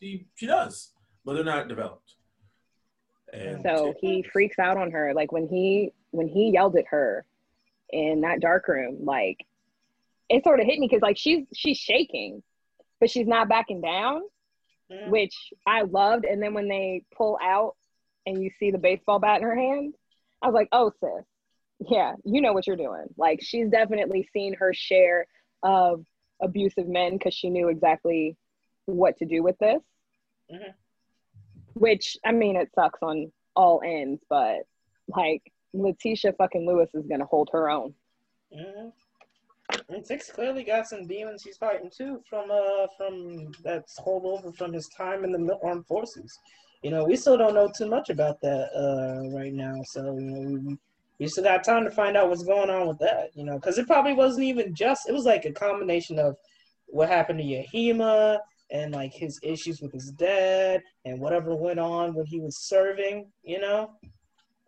She 0.00 0.26
she 0.34 0.46
does, 0.46 0.92
but 1.24 1.34
they're 1.34 1.44
not 1.44 1.68
developed. 1.68 2.14
And 3.32 3.62
So 3.62 3.94
he 4.00 4.22
freaks 4.32 4.58
out 4.58 4.76
on 4.76 4.90
her. 4.92 5.12
Like 5.14 5.32
when 5.32 5.48
he 5.48 5.92
when 6.10 6.28
he 6.28 6.50
yelled 6.50 6.76
at 6.76 6.86
her 6.90 7.24
in 7.90 8.20
that 8.22 8.40
dark 8.40 8.68
room, 8.68 8.98
like 9.04 9.44
it 10.28 10.44
sort 10.44 10.60
of 10.60 10.66
hit 10.66 10.78
me 10.78 10.88
because 10.88 11.02
like 11.02 11.16
she's 11.18 11.44
she's 11.54 11.78
shaking, 11.78 12.42
but 13.00 13.10
she's 13.10 13.26
not 13.26 13.48
backing 13.48 13.80
down, 13.80 14.22
Mhm. 14.90 15.08
which 15.10 15.34
I 15.66 15.82
loved. 15.82 16.24
And 16.24 16.42
then 16.42 16.54
when 16.54 16.68
they 16.68 17.02
pull 17.16 17.38
out 17.42 17.76
and 18.24 18.42
you 18.42 18.50
see 18.58 18.70
the 18.70 18.78
baseball 18.78 19.18
bat 19.18 19.38
in 19.40 19.42
her 19.46 19.56
hand, 19.56 19.94
I 20.42 20.46
was 20.46 20.54
like, 20.54 20.68
oh 20.72 20.92
sis, 21.00 21.24
yeah, 21.90 22.14
you 22.24 22.40
know 22.40 22.52
what 22.52 22.66
you're 22.66 22.76
doing. 22.76 23.06
Like 23.16 23.40
she's 23.42 23.68
definitely 23.70 24.28
seen 24.32 24.54
her 24.54 24.72
share 24.72 25.26
of 25.62 26.04
abusive 26.40 26.86
men 26.86 27.12
because 27.12 27.34
she 27.34 27.50
knew 27.50 27.68
exactly 27.68 28.36
what 28.86 29.16
to 29.18 29.26
do 29.26 29.42
with 29.42 29.58
this. 29.58 29.82
Mhm. 30.50 30.74
Which 31.74 32.16
I 32.24 32.32
mean, 32.32 32.56
it 32.56 32.70
sucks 32.74 32.98
on 33.02 33.30
all 33.54 33.82
ends, 33.84 34.22
but 34.28 34.66
like 35.08 35.52
Letitia 35.72 36.32
fucking 36.32 36.66
Lewis 36.66 36.94
is 36.94 37.06
gonna 37.06 37.26
hold 37.26 37.50
her 37.52 37.68
own. 37.68 37.94
Mhm. 38.52 38.92
And 39.88 40.04
Tick 40.04 40.22
clearly 40.32 40.62
got 40.62 40.86
some 40.86 41.06
demons 41.06 41.42
he's 41.42 41.56
fighting 41.56 41.90
too 41.90 42.22
from 42.28 42.50
uh 42.50 42.86
from 42.96 43.52
that's 43.62 43.98
holdover 43.98 44.54
from 44.56 44.72
his 44.72 44.88
time 44.96 45.24
in 45.24 45.32
the 45.32 45.58
armed 45.62 45.86
forces. 45.86 46.38
You 46.82 46.90
know, 46.92 47.04
we 47.04 47.16
still 47.16 47.36
don't 47.36 47.54
know 47.54 47.68
too 47.76 47.86
much 47.88 48.10
about 48.10 48.40
that 48.42 48.70
uh 48.74 49.36
right 49.36 49.52
now, 49.52 49.74
so 49.86 50.16
you 50.16 50.30
know 50.30 50.60
we 50.68 50.78
we 51.18 51.26
still 51.26 51.44
got 51.44 51.64
time 51.64 51.84
to 51.84 51.90
find 51.90 52.16
out 52.16 52.28
what's 52.28 52.44
going 52.44 52.70
on 52.70 52.86
with 52.86 52.98
that. 52.98 53.30
You 53.34 53.44
know, 53.44 53.54
because 53.54 53.78
it 53.78 53.86
probably 53.86 54.12
wasn't 54.12 54.44
even 54.44 54.74
just 54.74 55.08
it 55.08 55.12
was 55.12 55.24
like 55.24 55.44
a 55.44 55.52
combination 55.52 56.18
of 56.18 56.36
what 56.86 57.08
happened 57.08 57.40
to 57.40 57.44
Yahima 57.44 58.38
and 58.70 58.92
like 58.92 59.12
his 59.12 59.38
issues 59.42 59.80
with 59.80 59.92
his 59.92 60.10
dad 60.12 60.82
and 61.04 61.20
whatever 61.20 61.54
went 61.54 61.78
on 61.78 62.14
when 62.14 62.26
he 62.26 62.40
was 62.40 62.58
serving. 62.58 63.30
You 63.42 63.60
know, 63.60 63.92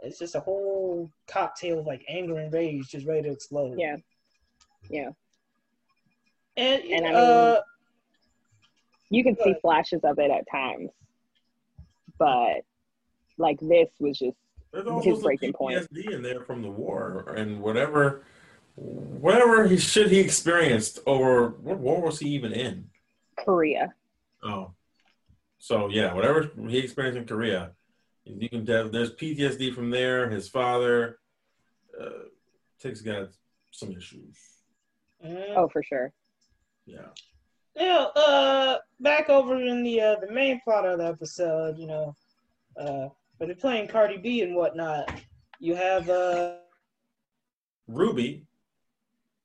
it's 0.03 0.18
just 0.18 0.34
a 0.34 0.40
whole 0.40 1.11
cocktail 1.26 1.80
of 1.80 1.86
like 1.86 2.05
anger 2.09 2.38
and 2.38 2.53
rage 2.53 2.88
just 2.88 3.07
ready 3.07 3.22
to 3.22 3.30
explode. 3.32 3.76
Yeah. 3.78 3.96
Yeah. 4.90 5.11
And, 6.57 6.82
And 6.84 7.07
I 7.07 7.09
mean- 7.09 7.16
uh, 7.16 7.61
You 9.11 9.22
can 9.24 9.36
see 9.36 9.53
Good. 9.53 9.61
flashes 9.62 10.01
of 10.05 10.18
it 10.18 10.30
at 10.30 10.44
times. 10.51 10.90
But 12.18 12.62
like 13.36 13.59
this 13.61 13.88
was 14.01 14.18
just 14.18 14.36
There's 14.72 14.84
his 14.84 14.90
also 14.92 15.14
some 15.14 15.22
breaking 15.22 15.53
point. 15.55 15.78
PTSD 15.92 16.12
in 16.12 16.22
there 16.22 16.42
from 16.42 16.62
the 16.62 16.70
war 16.70 17.32
and 17.36 17.61
whatever, 17.62 18.24
whatever 18.74 19.66
he 19.66 19.76
shit 19.76 20.11
he 20.11 20.18
experienced 20.20 20.99
over 21.07 21.51
what 21.62 21.78
war 21.78 22.03
was 22.03 22.18
he 22.18 22.28
even 22.30 22.53
in? 22.53 22.90
Korea. 23.45 23.95
Oh, 24.43 24.72
so 25.59 25.89
yeah, 25.89 26.12
whatever 26.14 26.51
he 26.68 26.78
experienced 26.78 27.18
in 27.18 27.26
Korea, 27.26 27.72
you 28.24 28.49
can 28.49 28.64
tell 28.64 28.89
there's 28.89 29.14
PTSD 29.14 29.74
from 29.74 29.91
there. 29.91 30.28
His 30.30 30.49
father, 30.49 31.18
uh, 32.01 32.26
Tick's 32.80 33.01
got 33.01 33.28
some 33.72 33.91
issues. 33.93 34.36
mm, 35.24 35.55
Oh, 35.57 35.68
for 35.68 35.82
sure. 35.82 36.12
Yeah, 36.86 37.09
yeah, 37.76 38.07
uh, 38.16 38.78
back 39.01 39.28
over 39.28 39.57
in 39.57 39.82
the 39.82 40.01
uh, 40.01 40.16
the 40.20 40.32
main 40.32 40.61
plot 40.62 40.86
of 40.86 40.99
the 40.99 41.07
episode, 41.07 41.76
you 41.78 41.86
know, 41.86 42.14
uh, 42.80 43.09
when 43.39 43.49
they're 43.49 43.57
playing 43.57 43.89
Cardi 43.89 44.16
B 44.16 44.43
and 44.43 44.55
whatnot, 44.55 45.12
you 45.61 45.74
have 45.74 46.09
uh, 46.09 46.55
Ruby. 47.89 48.47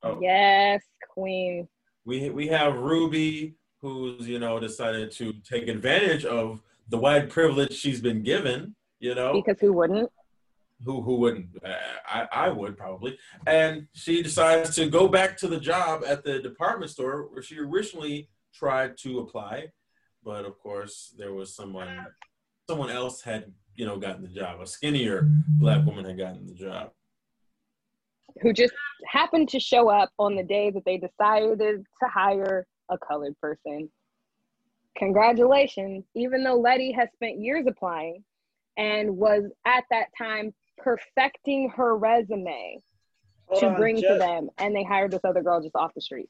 Oh, 0.04 0.20
Yes, 0.22 0.82
Queen. 1.10 1.68
we 2.06 2.30
we 2.30 2.48
have 2.48 2.76
Ruby, 2.76 3.56
who's 3.84 4.28
you 4.28 4.40
know 4.40 4.60
decided 4.60 5.12
to 5.12 5.34
take 5.48 5.68
advantage 5.68 6.24
of 6.26 6.62
the 6.90 6.98
white 6.98 7.30
privilege 7.30 7.74
she's 7.74 8.02
been 8.02 8.24
given. 8.24 8.76
You 9.00 9.14
know, 9.14 9.34
Because 9.34 9.60
who 9.60 9.74
wouldn't? 9.74 10.10
who 10.86 11.02
who 11.02 11.18
wouldn't? 11.18 11.48
Uh, 11.64 11.76
I 12.08 12.28
I 12.46 12.50
would 12.50 12.78
probably. 12.78 13.18
And 13.46 13.88
she 13.94 14.24
decides 14.24 14.74
to 14.76 14.90
go 14.90 15.08
back 15.08 15.38
to 15.38 15.48
the 15.48 15.60
job 15.60 16.04
at 16.08 16.24
the 16.24 16.40
department 16.40 16.90
store 16.92 17.28
where 17.32 17.44
she 17.44 17.60
originally 17.60 18.30
tried 18.54 18.98
to 19.00 19.20
apply, 19.20 19.68
but 20.24 20.46
of 20.46 20.58
course 20.60 21.14
there 21.18 21.34
was 21.34 21.54
someone 21.54 22.06
someone 22.70 22.90
else 22.90 23.22
had 23.22 23.52
you 23.76 23.86
know 23.86 23.98
gotten 23.98 24.22
the 24.22 24.30
job. 24.30 24.62
A 24.62 24.66
skinnier 24.68 25.30
black 25.60 25.86
woman 25.86 26.06
had 26.06 26.18
gotten 26.18 26.48
the 26.48 26.54
job. 26.54 26.92
Who 28.42 28.54
just 28.54 28.74
happened 29.08 29.50
to 29.50 29.60
show 29.60 29.90
up 29.90 30.10
on 30.18 30.36
the 30.38 30.44
day 30.44 30.72
that 30.72 30.86
they 30.86 30.98
decided 30.98 31.60
to 31.60 32.08
hire 32.08 32.66
a 32.90 32.98
colored 32.98 33.40
person. 33.40 33.90
Congratulations. 34.98 36.06
Even 36.16 36.44
though 36.44 36.60
Letty 36.60 36.92
has 36.92 37.10
spent 37.14 37.40
years 37.40 37.66
applying 37.68 38.24
and 38.78 39.18
was 39.18 39.44
at 39.66 39.84
that 39.90 40.08
time 40.18 40.54
perfecting 40.78 41.70
her 41.76 41.96
resume 41.98 42.80
hold 43.48 43.60
to 43.62 43.68
on, 43.70 43.76
bring 43.76 43.96
to 43.98 44.18
them, 44.20 44.50
and 44.58 44.76
they 44.76 44.84
hired 44.84 45.12
this 45.12 45.22
other 45.24 45.42
girl 45.42 45.62
just 45.62 45.76
off 45.76 45.94
the 45.94 46.02
street. 46.02 46.30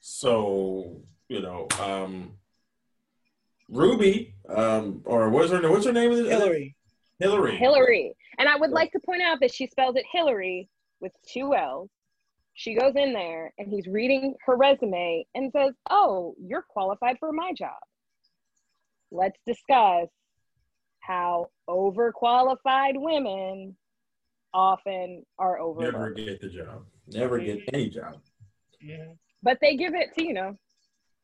So 0.00 1.02
you 1.28 1.42
know, 1.42 1.68
um, 1.80 2.32
Ruby, 3.68 4.34
um, 4.48 5.02
or 5.04 5.28
what's 5.30 5.50
her 5.50 5.70
what's 5.70 5.86
her 5.86 5.92
name? 5.92 6.10
Hillary. 6.10 6.74
Hillary. 7.18 7.56
Hillary. 7.56 8.14
And 8.38 8.48
I 8.48 8.56
would 8.56 8.70
like 8.70 8.92
to 8.92 9.00
point 9.00 9.22
out 9.22 9.40
that 9.40 9.52
she 9.52 9.66
spells 9.66 9.96
it 9.96 10.04
Hillary 10.10 10.68
with 11.00 11.12
two 11.26 11.54
L's. 11.54 11.90
She 12.58 12.74
goes 12.74 12.94
in 12.96 13.12
there 13.12 13.54
and 13.56 13.68
he's 13.72 13.86
reading 13.86 14.34
her 14.44 14.56
resume 14.56 15.24
and 15.36 15.52
says, 15.52 15.74
Oh, 15.90 16.34
you're 16.44 16.64
qualified 16.68 17.16
for 17.20 17.32
my 17.32 17.52
job. 17.52 17.78
Let's 19.12 19.38
discuss 19.46 20.08
how 20.98 21.50
overqualified 21.70 22.94
women 22.96 23.76
often 24.52 25.24
are 25.38 25.60
over. 25.60 25.82
Never 25.82 26.10
get 26.10 26.40
the 26.40 26.48
job. 26.48 26.84
Never 27.06 27.38
get 27.38 27.60
any 27.72 27.90
job. 27.90 28.20
Mhm. 28.84 29.16
But 29.40 29.58
they 29.62 29.76
give 29.76 29.94
it 29.94 30.12
to, 30.16 30.24
you 30.24 30.32
know, 30.32 30.58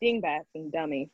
dingbats 0.00 0.46
and 0.54 0.70
dummies 0.70 1.08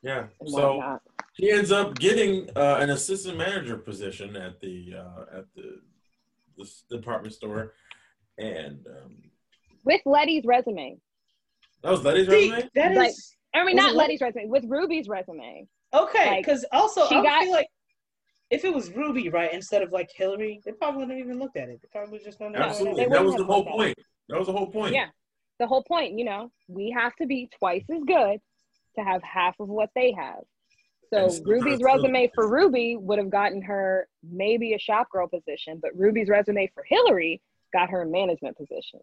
Yeah. 0.00 0.28
and 0.38 0.48
So 0.48 0.76
whatnot. 0.76 1.02
he 1.34 1.50
ends 1.50 1.72
up 1.72 1.98
getting 1.98 2.48
uh, 2.56 2.76
an 2.80 2.90
assistant 2.90 3.36
manager 3.36 3.78
position 3.78 4.36
at 4.36 4.60
the 4.60 4.94
uh, 4.94 5.38
at 5.38 5.44
the, 5.56 5.80
the 6.56 6.96
department 6.96 7.34
store, 7.34 7.74
and 8.38 8.86
um, 8.86 9.16
With 9.84 10.00
Letty's 10.06 10.44
resume. 10.44 10.98
that 11.82 11.90
was 11.90 12.02
Letty's 12.04 12.28
See, 12.28 12.50
resume. 12.50 12.70
that 12.74 12.94
Like- 12.94 13.10
is 13.10 13.36
I 13.54 13.64
mean, 13.64 13.76
not 13.76 13.94
Letty's 13.94 14.20
resume, 14.20 14.46
with 14.48 14.64
Ruby's 14.66 15.08
resume. 15.08 15.66
okay. 15.92 16.26
like, 16.30 16.44
Because 16.44 16.64
also, 16.72 17.06
she 17.08 17.16
I 17.16 17.22
got- 17.22 17.42
feel 17.42 17.52
like 17.52 17.68
if 18.50 18.64
it 18.64 18.72
was 18.74 18.90
Ruby, 18.92 19.28
right, 19.28 19.52
instead 19.52 19.82
of 19.82 19.92
like 19.92 20.10
Hillary, 20.14 20.60
they 20.64 20.72
probably 20.72 21.00
wouldn't 21.00 21.18
have 21.18 21.26
even 21.26 21.38
looked 21.38 21.56
at 21.56 21.68
it. 21.68 21.80
They 21.82 21.88
probably 21.92 22.18
just 22.18 22.38
gonna 22.38 22.58
Absolutely, 22.58 23.04
they 23.04 23.10
that 23.10 23.24
was 23.24 23.34
the 23.36 23.44
whole 23.44 23.64
point. 23.64 23.98
That 24.28 24.38
was 24.38 24.46
the 24.46 24.52
whole 24.54 24.70
point. 24.70 24.94
Yeah. 24.94 25.08
The 25.58 25.66
whole 25.66 25.82
point, 25.82 26.18
you 26.18 26.24
know, 26.24 26.50
we 26.68 26.90
have 26.90 27.14
to 27.16 27.26
be 27.26 27.48
twice 27.58 27.84
as 27.90 28.02
good 28.04 28.40
to 28.96 29.04
have 29.04 29.22
half 29.22 29.58
of 29.60 29.68
what 29.68 29.90
they 29.94 30.12
have. 30.12 30.40
So 31.12 31.28
Ruby's 31.44 31.82
resume 31.82 32.30
for 32.34 32.48
Ruby 32.50 32.96
would 32.96 33.18
have 33.18 33.30
gotten 33.30 33.62
her 33.62 34.08
maybe 34.22 34.74
a 34.74 34.78
shop 34.78 35.08
girl 35.10 35.26
position, 35.26 35.78
but 35.80 35.96
Ruby's 35.96 36.28
resume 36.28 36.70
for 36.74 36.84
Hillary 36.86 37.40
got 37.72 37.90
her 37.90 38.02
a 38.02 38.06
management 38.06 38.56
position. 38.56 39.00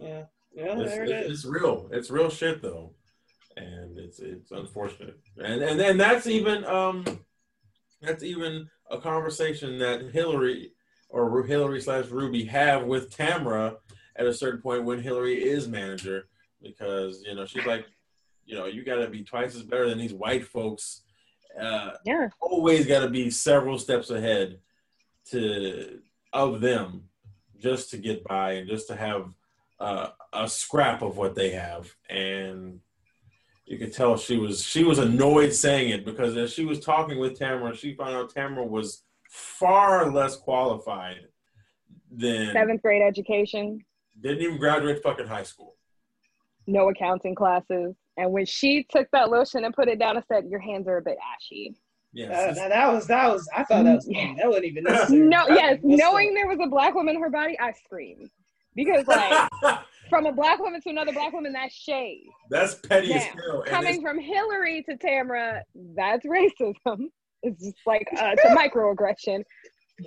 Yeah. 0.00 0.24
Yeah, 0.52 0.80
It's, 0.80 0.90
there 0.90 1.04
it's, 1.04 1.30
it's 1.30 1.44
real. 1.44 1.88
It's 1.92 2.10
real 2.10 2.28
shit 2.28 2.60
though, 2.60 2.92
and 3.56 3.96
it's 3.98 4.18
it's 4.18 4.50
unfortunate. 4.50 5.16
And 5.36 5.62
and 5.62 5.78
then 5.78 5.96
that's 5.96 6.26
even 6.26 6.64
um 6.64 7.04
that's 8.02 8.24
even 8.24 8.68
a 8.90 8.98
conversation 8.98 9.78
that 9.78 10.10
Hillary 10.12 10.72
or 11.08 11.44
Hillary 11.44 11.80
slash 11.80 12.06
Ruby 12.06 12.44
have 12.46 12.84
with 12.84 13.14
Tamara 13.14 13.76
at 14.16 14.26
a 14.26 14.34
certain 14.34 14.60
point 14.60 14.84
when 14.84 15.00
Hillary 15.00 15.40
is 15.40 15.68
manager 15.68 16.26
because 16.60 17.22
you 17.24 17.34
know 17.36 17.46
she's 17.46 17.66
like 17.66 17.86
you 18.44 18.56
know 18.56 18.66
you 18.66 18.84
got 18.84 18.96
to 18.96 19.08
be 19.08 19.22
twice 19.22 19.54
as 19.54 19.62
better 19.62 19.88
than 19.88 19.98
these 19.98 20.14
white 20.14 20.44
folks. 20.44 21.02
Uh, 21.60 21.92
Yeah. 22.04 22.28
always 22.40 22.86
got 22.86 23.00
to 23.00 23.08
be 23.08 23.30
several 23.30 23.78
steps 23.78 24.10
ahead 24.10 24.58
to 25.26 26.00
of 26.32 26.60
them 26.60 27.04
just 27.60 27.90
to 27.90 27.98
get 27.98 28.24
by 28.24 28.52
and 28.52 28.68
just 28.68 28.88
to 28.88 28.96
have 28.96 29.32
uh, 29.78 30.08
a 30.32 30.48
scrap 30.48 31.02
of 31.02 31.16
what 31.16 31.34
they 31.34 31.50
have 31.50 31.94
and 32.08 32.80
you 33.64 33.78
could 33.78 33.92
tell 33.92 34.16
she 34.16 34.36
was 34.36 34.62
she 34.62 34.84
was 34.84 34.98
annoyed 34.98 35.52
saying 35.52 35.90
it 35.90 36.04
because 36.04 36.36
as 36.36 36.52
she 36.52 36.64
was 36.64 36.80
talking 36.80 37.18
with 37.18 37.38
Tamara 37.38 37.74
she 37.74 37.94
found 37.94 38.14
out 38.14 38.30
Tamara 38.30 38.66
was 38.66 39.04
far 39.30 40.10
less 40.10 40.36
qualified 40.36 41.28
than 42.10 42.52
Seventh 42.52 42.82
grade 42.82 43.02
education, 43.02 43.78
didn't 44.20 44.42
even 44.42 44.58
graduate 44.58 45.02
fucking 45.02 45.28
high 45.28 45.44
school 45.44 45.76
no 46.70 46.88
accounting 46.88 47.34
classes. 47.34 47.94
And 48.16 48.32
when 48.32 48.46
she 48.46 48.86
took 48.88 49.08
that 49.12 49.30
lotion 49.30 49.64
and 49.64 49.74
put 49.74 49.88
it 49.88 49.98
down 49.98 50.16
and 50.16 50.24
said, 50.26 50.46
Your 50.48 50.60
hands 50.60 50.88
are 50.88 50.98
a 50.98 51.02
bit 51.02 51.18
ashy. 51.34 51.74
Yes 52.12 52.30
Uh, 52.30 52.54
that, 52.54 52.68
that 52.70 52.92
was 52.92 53.06
that 53.06 53.28
was. 53.32 53.48
I 53.54 53.64
thought 53.64 53.84
that 53.84 53.94
was 53.96 54.06
Yeah. 54.08 54.34
that 54.38 54.46
wasn't 54.48 54.64
even 54.66 54.84
necessary. 54.84 55.20
No, 55.20 55.46
That 55.46 55.54
yes, 55.56 55.78
knowing 55.82 56.34
there 56.34 56.46
was 56.48 56.58
a 56.62 56.68
black 56.68 56.94
woman 56.94 57.16
in 57.16 57.22
her 57.22 57.30
body, 57.30 57.58
I 57.60 57.72
screamed. 57.72 58.30
Because 58.74 59.06
like 59.06 59.48
from 60.10 60.26
a 60.26 60.32
black 60.32 60.58
woman 60.60 60.80
to 60.80 60.90
another 60.90 61.12
black 61.12 61.32
woman, 61.32 61.52
that's 61.52 61.74
shade. 61.74 62.26
that's 62.50 62.74
petty 62.76 63.12
as 63.14 63.24
hell 63.24 63.62
coming 63.66 64.00
from 64.02 64.18
Hillary 64.18 64.82
to 64.88 64.96
Tamara, 64.96 65.62
that's 65.96 66.24
racism. 66.26 67.10
It's 67.42 67.62
just 67.64 67.76
like 67.86 68.06
uh, 68.18 68.34
it's 68.36 68.44
a 68.44 68.48
microaggression. 68.56 69.42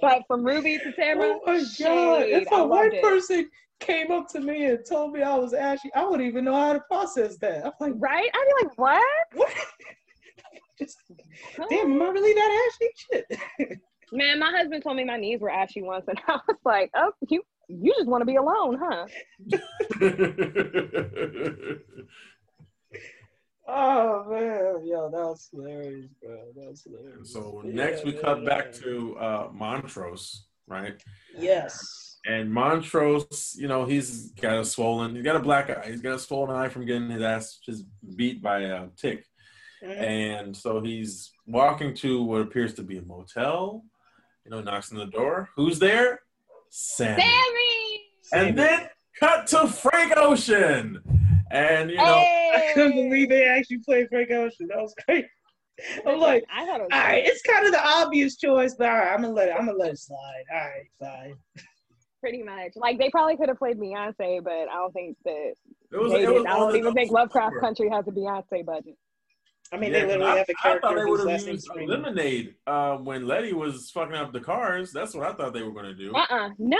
But 0.02 0.22
from 0.28 0.44
Ruby 0.44 0.78
to 0.80 0.92
Tamara, 0.94 1.34
Oh 1.36 1.42
my 1.46 1.58
god! 1.60 1.68
shade. 1.68 2.42
If 2.42 2.52
I 2.54 2.56
a 2.56 2.60
loved 2.60 2.70
white 2.72 2.94
it. 2.94 3.04
person 3.04 3.50
came 3.80 4.12
up 4.12 4.30
to 4.30 4.40
me 4.40 4.66
and 4.66 4.80
told 4.90 5.14
me 5.14 5.22
I 5.24 5.36
was 5.36 5.54
ashy, 5.54 5.90
I 5.94 6.06
wouldn't 6.06 6.28
even 6.28 6.46
know 6.46 6.56
how 6.56 6.74
to 6.74 6.80
process 6.82 7.36
that. 7.38 7.66
I'm 7.66 7.72
like, 7.82 7.94
right? 7.98 8.30
I'd 8.34 8.46
be 8.62 8.66
like, 8.68 8.78
what? 8.78 9.04
what? 9.34 9.52
Just 10.84 10.98
damn, 11.70 11.92
am 11.94 12.02
I 12.02 12.08
really 12.10 12.34
that 12.34 12.70
ashy? 12.82 12.90
Shit. 12.96 13.80
Man, 14.12 14.40
my 14.40 14.52
husband 14.52 14.84
told 14.84 14.98
me 14.98 15.04
my 15.06 15.18
knees 15.18 15.40
were 15.42 15.50
ashy 15.50 15.82
once, 15.82 16.06
and 16.08 16.20
I 16.28 16.34
was 16.48 16.58
like, 16.66 16.92
oh, 16.96 17.12
you 17.30 17.42
you 17.68 17.94
just 17.98 18.08
want 18.08 18.22
to 18.22 18.26
be 18.26 18.36
alone, 18.36 18.78
huh? 18.80 19.08
Oh 23.66 24.26
man, 24.30 24.86
yo, 24.86 25.10
that 25.10 25.18
was 25.18 25.48
hilarious, 25.52 26.12
bro. 26.22 26.38
That 26.56 26.70
was 26.70 26.84
hilarious. 26.84 27.32
So 27.32 27.62
Yeah, 27.66 27.72
next 27.74 28.04
we 28.04 28.14
yeah, 28.14 28.22
cut 28.22 28.44
yeah. 28.44 28.50
back 28.50 28.74
to 28.74 29.18
uh, 29.18 29.48
Montrose, 29.54 30.48
right? 30.68 31.02
yes. 31.38 32.10
And 32.26 32.52
Montrose, 32.54 33.56
you 33.58 33.68
know, 33.68 33.86
he's 33.86 34.32
got 34.32 34.60
a 34.60 34.66
swollen, 34.66 35.16
he's 35.16 35.24
got 35.26 35.36
a 35.36 35.40
black 35.40 35.70
eye, 35.70 35.88
he's 35.90 36.02
got 36.02 36.16
a 36.16 36.20
swollen 36.20 36.56
eye 36.56 36.70
from 36.70 36.86
getting 36.86 37.10
his 37.10 37.22
ass 37.22 37.60
just 37.66 37.86
beat 38.16 38.42
by 38.42 38.60
a 38.62 38.88
tick. 38.98 39.26
Mhm. 39.84 40.02
And 40.02 40.58
so 40.58 40.82
he's 40.82 41.32
walking 41.46 41.94
to 41.96 42.24
what 42.24 42.42
appears 42.42 42.74
to 42.76 42.84
be 42.84 42.98
a 42.98 43.02
motel. 43.02 43.84
You 44.46 44.52
know, 44.52 44.62
knocks 44.62 44.92
on 44.92 44.98
the 44.98 45.06
door. 45.06 45.50
Who's 45.56 45.80
there? 45.80 46.22
Sammy. 46.70 47.24
Sammy. 48.22 48.50
And 48.50 48.58
then 48.58 48.90
cut 49.20 49.48
to 49.48 49.68
Frank 49.68 50.14
Ocean. 50.18 51.02
And 51.52 51.92
you 51.92 51.98
know, 51.98 52.04
I 52.04 52.72
couldn't 52.74 52.96
believe 52.96 53.30
they 53.30 53.46
actually 53.46 53.80
played 53.80 54.08
Frank 54.10 54.32
Ocean. 54.32 54.68
That 54.68 54.82
was 54.82 54.96
great. 55.06 55.26
I'm 56.06 56.20
like, 56.20 56.44
I 56.54 56.66
thought 56.66 56.80
it 56.80 56.84
was 56.84 56.90
all 56.94 57.00
right, 57.00 57.24
it's 57.26 57.42
kind 57.42 57.66
of 57.66 57.72
the 57.72 57.84
obvious 57.84 58.38
choice, 58.38 58.76
but 58.76 58.90
all 58.90 58.98
right, 58.98 59.12
I'm 59.14 59.22
gonna 59.22 59.34
let 59.34 59.50
it. 59.50 59.56
I'm 59.58 59.66
gonna 59.66 59.78
let 59.78 59.94
it 59.94 60.00
slide. 60.00 60.44
All 60.52 60.60
right, 60.60 60.86
fine. 61.00 61.36
pretty 62.20 62.42
much 62.42 62.72
like 62.76 62.98
they 62.98 63.10
probably 63.10 63.36
could 63.36 63.50
have 63.50 63.58
played 63.58 63.78
Beyonce, 63.78 64.44
but 64.44 64.52
I 64.52 64.76
don't 64.76 64.94
think 64.94 65.18
that 65.26 65.54
it 65.92 65.98
was, 65.98 66.12
they 66.12 66.24
it 66.24 66.30
was 66.32 66.44
did. 66.44 66.52
I 66.52 66.58
don't 66.58 66.76
even 66.76 66.94
think. 66.94 67.12
Lovecraft 67.12 67.56
Country 67.60 67.90
has 67.90 68.08
a 68.08 68.12
Beyonce 68.12 68.66
budget. 68.66 68.96
I 69.74 69.78
mean, 69.78 69.92
Yeah, 69.92 70.02
they 70.02 70.06
literally 70.08 70.26
I, 70.32 70.38
have 70.38 70.50
a 70.50 70.54
I 70.64 70.80
thought 70.80 70.82
character 70.82 70.96
they 70.96 71.02
whose 71.10 71.20
would 71.20 71.28
last 71.28 71.40
have 71.42 71.48
name's 71.48 71.68
used 71.76 71.90
Lemonade 71.90 72.56
uh, 72.68 72.98
when 72.98 73.28
Letty 73.28 73.54
was 73.54 73.90
fucking 73.92 74.16
up 74.16 74.32
the 74.32 74.40
cars. 74.40 74.92
That's 74.92 75.16
what 75.16 75.28
I 75.28 75.34
thought 75.34 75.54
they 75.54 75.64
were 75.64 75.72
going 75.72 75.86
to 75.86 75.96
do. 75.96 76.14
Uh 76.14 76.26
uh 76.30 76.50
no, 76.60 76.78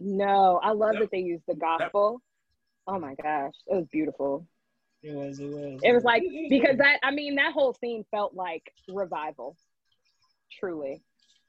no. 0.00 0.60
I 0.62 0.72
love 0.72 0.94
Yep. 0.94 1.02
that 1.02 1.10
they 1.12 1.18
used 1.20 1.44
the 1.46 1.54
gospel. 1.54 2.20
Oh 2.86 2.98
my 2.98 3.14
gosh, 3.22 3.52
it 3.66 3.74
was 3.76 3.86
beautiful. 3.92 4.46
It 5.02 5.14
was. 5.14 5.38
It 5.38 5.46
was. 5.46 5.80
It 5.84 5.92
was 5.92 6.02
like 6.02 6.24
because 6.50 6.76
that 6.78 6.98
I 7.04 7.12
mean 7.12 7.36
that 7.36 7.52
whole 7.52 7.74
scene 7.74 8.04
felt 8.10 8.34
like 8.34 8.64
revival. 8.88 9.56
Truly. 10.58 11.02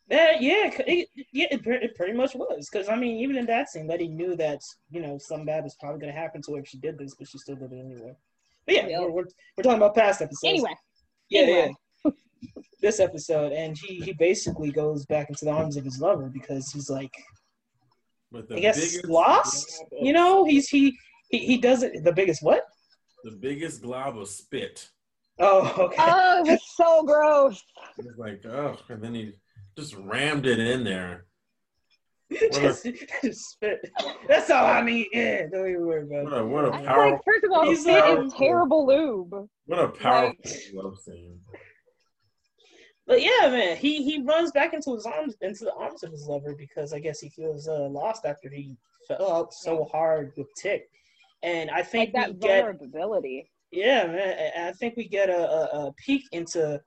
Yeah, 0.09 0.37
yeah, 0.39 0.71
it, 0.87 1.07
yeah, 1.31 1.47
it, 1.51 1.61
it 1.65 1.95
pretty 1.95 2.13
much 2.13 2.33
was. 2.35 2.67
Because 2.71 2.89
I 2.89 2.95
mean, 2.95 3.17
even 3.17 3.37
in 3.37 3.45
that 3.45 3.69
scene, 3.69 3.87
Letty 3.87 4.07
knew 4.07 4.35
that 4.35 4.61
you 4.91 5.01
know 5.01 5.17
something 5.17 5.45
bad 5.45 5.63
was 5.63 5.75
probably 5.79 5.99
going 5.99 6.13
to 6.13 6.19
happen 6.19 6.41
to 6.43 6.53
her 6.55 6.59
if 6.61 6.67
she 6.67 6.77
did 6.79 6.97
this, 6.97 7.15
but 7.15 7.27
she 7.27 7.37
still 7.37 7.55
did 7.55 7.71
it 7.71 7.79
anyway. 7.79 8.15
But 8.69 8.75
yeah, 8.75 8.87
Yep. 8.87 9.01
we're, 9.01 9.11
we're, 9.11 9.23
we're 9.57 9.63
talking 9.63 9.77
about 9.77 9.95
past 9.95 10.21
episodes. 10.21 10.43
Anyway, 10.53 10.75
yeah, 11.29 11.41
anyway. 11.41 11.73
yeah. 12.05 12.11
this 12.81 12.99
episode, 12.99 13.51
and 13.51 13.75
he 13.77 13.99
he 14.01 14.13
basically 14.13 14.71
goes 14.71 15.05
back 15.07 15.29
into 15.29 15.45
the 15.45 15.51
arms 15.51 15.75
of 15.75 15.83
his 15.83 15.99
lover 15.99 16.29
because 16.31 16.71
he's 16.71 16.89
like, 16.89 17.11
But 18.31 18.47
the 18.47 18.57
I 18.57 18.59
guess 18.59 18.75
biggest 18.79 19.05
lost. 19.05 19.81
of- 19.91 20.05
You 20.05 20.13
know, 20.13 20.45
he's 20.45 20.69
he 20.69 20.95
he 21.31 21.39
he 21.39 21.57
does 21.57 21.81
it. 21.83 22.03
The 22.03 22.13
biggest 22.13 22.43
what? 22.43 22.63
the 23.23 23.31
biggest 23.31 23.81
glob 23.81 24.17
of 24.17 24.29
spit. 24.29 24.87
Oh, 25.39 25.73
okay. 25.85 25.95
Oh, 25.99 26.43
it 26.45 26.51
was 26.51 26.61
so 26.77 27.03
gross. 27.03 27.61
It 27.97 28.05
was 28.05 28.17
like, 28.17 28.45
oh, 28.45 28.77
and 28.89 29.01
then 29.03 29.13
he 29.15 29.33
just 29.77 29.93
rammed 29.95 30.45
it 30.45 30.59
in 30.59 30.83
there. 30.83 31.25
Just, 32.31 32.87
just 33.23 33.49
spit. 33.51 33.79
That's 34.27 34.49
all 34.49 34.65
I 34.65 34.81
need. 34.81 35.07
Yeah, 35.11 35.47
don't 35.51 35.67
even 35.69 35.85
worry 35.85 36.03
about 36.03 36.25
What 36.25 36.33
it. 36.33 36.41
a 36.41 36.45
what 36.45 36.65
a 36.65 36.69
Like, 37.11 37.23
first 37.25 37.43
of 37.43 37.51
all, 37.51 37.65
He's 37.67 37.81
spit 37.81 38.03
like- 38.17 38.25
is 38.25 38.33
terrible 38.33 38.85
lube. 38.85 39.47
what 39.65 39.79
a 39.79 39.87
powerful 39.89 40.39
love 40.73 40.99
scene. 40.99 41.39
But 43.07 43.23
yeah, 43.23 43.49
man, 43.49 43.77
he 43.77 44.03
he 44.03 44.21
runs 44.21 44.51
back 44.51 44.73
into 44.73 44.93
his 44.93 45.05
arms, 45.05 45.35
into 45.41 45.63
the 45.65 45.73
arms 45.73 46.03
of 46.03 46.11
his 46.11 46.27
lover 46.27 46.53
because 46.55 46.93
I 46.93 46.99
guess 46.99 47.19
he 47.19 47.29
feels 47.29 47.67
uh, 47.67 47.87
lost 47.89 48.23
after 48.25 48.49
he 48.49 48.77
fell 49.07 49.31
out 49.31 49.53
so 49.53 49.85
hard 49.85 50.31
with 50.37 50.47
Tick, 50.61 50.87
and 51.41 51.71
I 51.71 51.81
think 51.81 52.13
Like 52.13 52.21
that 52.25 52.33
we 52.35 52.39
get 52.39 52.63
vulnerability. 52.65 53.49
yeah, 53.71 54.05
man, 54.05 54.51
I 54.67 54.71
think 54.73 54.95
we 54.95 55.07
get 55.07 55.29
a, 55.31 55.49
a, 55.49 55.87
a 55.87 55.93
peek 56.05 56.21
into 56.33 56.79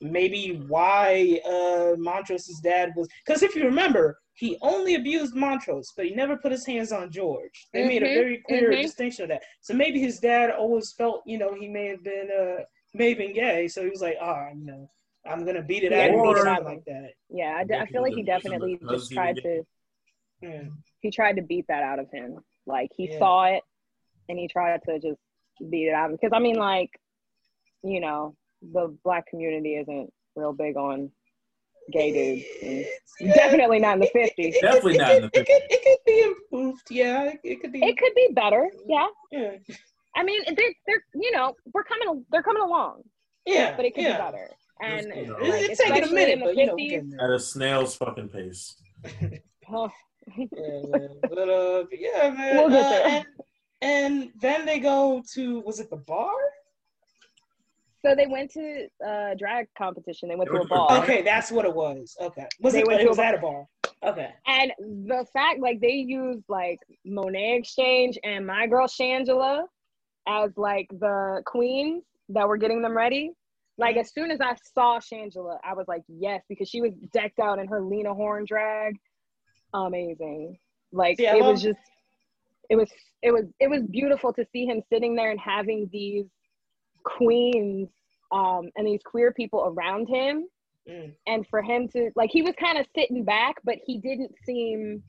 maybe 0.00 0.62
why 0.66 1.40
uh, 1.44 1.96
Montrose's 1.96 2.60
dad 2.60 2.92
was 2.96 3.08
because 3.24 3.42
if 3.42 3.54
you 3.54 3.64
remember, 3.64 4.18
he 4.34 4.56
only 4.62 4.94
abused 4.94 5.34
Montrose, 5.34 5.92
but 5.96 6.06
he 6.06 6.14
never 6.14 6.36
put 6.36 6.52
his 6.52 6.66
hands 6.66 6.92
on 6.92 7.10
George. 7.10 7.68
They 7.72 7.82
made 7.82 8.02
a 8.02 8.06
Mhm, 8.06 8.14
very 8.14 8.38
clear 8.46 8.70
mhm. 8.70 8.82
distinction 8.82 9.24
of 9.24 9.28
that. 9.30 9.42
So 9.60 9.74
maybe 9.74 10.00
his 10.00 10.18
dad 10.18 10.50
always 10.50 10.92
felt, 10.92 11.22
you 11.26 11.38
know, 11.38 11.54
he 11.54 11.68
may 11.68 11.86
have 11.88 12.02
been 12.02 12.28
uh, 12.30 12.62
may 12.94 13.10
have 13.10 13.18
been 13.18 13.34
gay, 13.34 13.68
so 13.68 13.82
he 13.84 13.90
was 13.90 14.00
like, 14.00 14.16
ah, 14.20 14.48
you 14.54 14.64
know, 14.64 14.90
I'm 15.26 15.44
gonna 15.44 15.62
beat 15.62 15.84
it 15.84 15.92
Yeah, 15.92 16.04
out 16.04 16.10
of 16.10 16.16
him 16.16 16.26
or 16.26 16.48
out 16.48 16.64
like 16.64 16.84
that. 16.86 17.10
Yeah, 17.28 17.54
I, 17.58 17.64
d- 17.64 17.74
I 17.74 17.86
feel 17.86 18.02
like 18.02 18.14
he 18.14 18.22
definitely 18.22 18.78
just 18.90 19.12
tried 19.12 19.36
to. 19.42 19.62
Yeah. 20.42 20.62
He 21.00 21.10
tried 21.10 21.36
to 21.36 21.42
beat 21.42 21.66
that 21.68 21.82
out 21.82 21.98
of 21.98 22.10
him. 22.10 22.38
Like 22.66 22.90
he 22.96 23.06
Yeah. 23.06 23.18
saw 23.18 23.44
it, 23.44 23.62
and 24.28 24.38
he 24.38 24.48
tried 24.48 24.80
to 24.84 24.98
just 24.98 25.20
beat 25.70 25.88
it 25.88 25.94
out. 25.94 26.10
Because 26.10 26.30
I 26.32 26.38
mean, 26.40 26.56
like, 26.56 26.90
you 27.82 28.00
know, 28.00 28.34
the 28.72 28.96
black 29.04 29.26
community 29.26 29.76
isn't 29.76 30.12
real 30.36 30.52
big 30.52 30.76
on 30.76 31.10
gay 31.92 32.12
dudes. 32.12 32.46
and 32.62 32.78
It's- 32.80 33.34
Definitely 33.36 33.78
not 33.80 33.94
in 33.94 34.00
the 34.00 34.06
fifties. 34.12 34.56
Definitely 34.60 34.98
not 34.98 35.12
in 35.12 35.22
could, 35.22 35.32
the 35.32 35.40
it, 35.40 35.46
could, 35.46 35.62
it 35.70 35.82
could 35.84 36.04
be 36.06 36.22
improved. 36.22 36.82
Yeah, 36.90 37.24
it, 37.24 37.40
it 37.44 37.60
could 37.60 37.72
be. 37.72 37.82
It 37.84 37.98
could 37.98 38.14
be 38.14 38.28
better. 38.34 38.70
Yeah. 38.86 39.06
yeah. 39.30 39.52
I 40.16 40.22
mean, 40.24 40.42
they're 40.46 40.74
they're 40.86 41.04
you 41.14 41.30
know 41.32 41.54
we're 41.72 41.84
coming 41.84 42.24
they're 42.30 42.42
coming 42.42 42.62
along, 42.62 43.02
Yeah, 43.46 43.76
but 43.76 43.84
it 43.84 43.94
could 43.94 44.04
yeah. 44.04 44.12
be 44.16 44.18
better. 44.18 44.48
And 44.82 45.06
Just, 45.08 45.16
you 45.16 45.26
know. 45.26 45.34
like, 45.34 45.70
it's 45.70 45.80
taking 45.80 46.04
a 46.04 46.12
minute, 46.12 46.32
in 46.34 46.38
the 46.40 46.44
but 46.46 46.56
you 46.56 46.66
know, 46.66 46.72
we're 46.74 46.78
50s, 46.86 46.90
getting 46.90 47.10
there. 47.10 47.20
At 47.34 47.36
a 47.36 47.38
snail's 47.38 47.96
fucking 47.96 48.28
pace. 48.30 48.76
oh, 49.70 49.90
yeah, 50.36 50.46
man. 50.88 51.08
But 51.22 51.38
uh, 51.38 51.84
yeah, 51.92 52.30
man. 52.30 52.56
We'll 52.56 52.70
get 52.70 53.04
uh. 53.04 53.08
And, 53.08 53.26
and 53.82 54.30
then 54.40 54.64
they 54.66 54.78
go 54.78 55.22
to 55.34 55.60
was 55.60 55.80
it 55.80 55.90
the 55.90 55.96
bar? 55.96 56.32
So 58.04 58.14
they 58.14 58.26
went 58.26 58.50
to 58.52 58.86
uh 59.06 59.34
drag 59.38 59.66
competition. 59.76 60.28
They 60.28 60.36
went 60.36 60.48
to 60.50 60.56
a 60.56 60.58
went 60.60 60.68
to 60.68 60.74
a 60.74 60.78
ball. 60.78 60.88
bar. 60.88 61.02
Okay, 61.02 61.22
that's 61.22 61.50
what 61.52 61.64
it 61.64 61.74
was. 61.74 62.16
Okay, 62.20 62.46
was 62.60 62.72
They 62.72 62.80
it? 62.80 62.86
went 62.86 63.00
It 63.02 63.08
was 63.08 63.18
a 63.18 63.24
at 63.26 63.34
a 63.34 63.38
bar. 63.38 63.66
Okay. 64.02 64.30
And 64.46 64.72
the 65.06 65.26
fact, 65.34 65.60
like, 65.60 65.78
they 65.80 65.92
used 65.92 66.44
like 66.48 66.78
Monét 67.06 67.58
X 67.58 67.74
Change 67.74 68.18
and 68.24 68.46
my 68.46 68.66
girl 68.66 68.86
Shangela 68.86 69.64
as 70.26 70.50
like 70.56 70.86
the 70.90 71.42
queens 71.44 72.02
that 72.30 72.48
were 72.48 72.56
getting 72.56 72.80
them 72.80 72.96
ready. 72.96 73.32
Like, 73.76 73.96
Mm-hmm. 73.96 74.00
as 74.00 74.12
soon 74.14 74.30
as 74.30 74.40
I 74.40 74.54
saw 74.74 74.98
Shangela, 75.00 75.58
I 75.64 75.74
was 75.74 75.86
like, 75.88 76.02
yes, 76.08 76.42
because 76.48 76.68
she 76.68 76.80
was 76.80 76.92
decked 77.12 77.38
out 77.40 77.58
in 77.58 77.66
her 77.68 77.82
Lena 77.82 78.14
Horne 78.14 78.44
drag. 78.46 78.94
Amazing. 79.74 80.58
Like, 80.92 81.18
See, 81.18 81.26
it 81.26 81.40
love- 81.40 81.52
was 81.52 81.62
just, 81.62 81.78
it 82.70 82.76
was, 82.76 82.90
it 83.22 83.32
was, 83.32 83.44
it 83.60 83.68
was 83.68 83.82
beautiful 83.90 84.32
to 84.32 84.44
see 84.52 84.64
him 84.64 84.82
sitting 84.92 85.14
there 85.14 85.30
and 85.30 85.40
having 85.40 85.88
these 85.92 86.24
queens 87.04 87.88
um, 88.32 88.70
and 88.76 88.86
these 88.86 89.00
queer 89.04 89.32
people 89.32 89.64
around 89.76 90.06
him 90.08 90.46
Mm. 90.88 91.12
and 91.26 91.46
for 91.48 91.60
him 91.60 91.88
to 91.88 92.10
like 92.16 92.30
he 92.32 92.40
was 92.40 92.54
kind 92.58 92.78
of 92.78 92.86
sitting 92.96 93.22
back 93.22 93.56
but 93.64 93.76
he 93.84 93.98
didn't 93.98 94.34
seem 94.46 95.02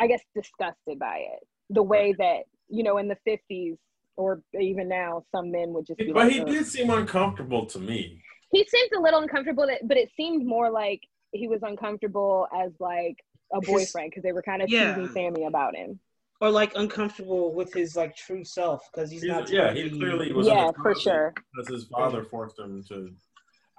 i 0.00 0.08
guess 0.08 0.20
disgusted 0.34 0.98
by 0.98 1.18
it 1.18 1.46
the 1.70 1.82
way 1.82 2.12
that 2.18 2.40
you 2.68 2.82
know 2.82 2.98
in 2.98 3.06
the 3.06 3.16
50s 3.26 3.76
or 4.16 4.42
even 4.60 4.88
now 4.88 5.22
some 5.34 5.52
men 5.52 5.72
would 5.72 5.86
just 5.86 5.98
be 5.98 6.06
But 6.12 6.24
like, 6.24 6.32
he 6.32 6.40
"Ugh." 6.40 6.48
did 6.48 6.66
seem 6.66 6.90
uncomfortable 6.90 7.64
to 7.66 7.78
me. 7.78 8.20
he 8.50 8.64
seemed 8.66 8.90
a 8.96 9.00
little 9.00 9.20
uncomfortable 9.20 9.66
but 9.84 9.96
it 9.96 10.10
seemed 10.16 10.44
more 10.44 10.68
like 10.68 11.00
he 11.32 11.46
was 11.46 11.60
uncomfortable 11.62 12.48
as 12.54 12.72
like 12.80 13.16
a 13.54 13.60
boyfriend 13.60 14.10
because 14.10 14.24
they 14.24 14.32
were 14.32 14.42
kind 14.42 14.62
of 14.62 14.68
Yeah. 14.68 14.94
teasing 14.96 15.10
sammy 15.14 15.44
about 15.46 15.76
him 15.76 15.98
Or 16.42 16.50
like 16.50 16.72
uncomfortable 16.74 17.54
with 17.54 17.72
his 17.72 17.94
like 17.94 18.16
true 18.16 18.42
self 18.44 18.88
because 18.92 19.12
he's, 19.12 19.22
He's- 19.22 19.32
not. 19.32 19.48
yeah, 19.48 19.72
he 19.72 19.84
be- 19.88 19.96
clearly 19.96 20.32
was 20.32 20.48
yeah 20.48 20.72
for 20.82 20.92
sure 20.92 21.32
because 21.54 21.68
his 21.72 21.84
father 21.86 22.24
forced 22.24 22.58
him 22.58 22.82
to. 22.88 23.12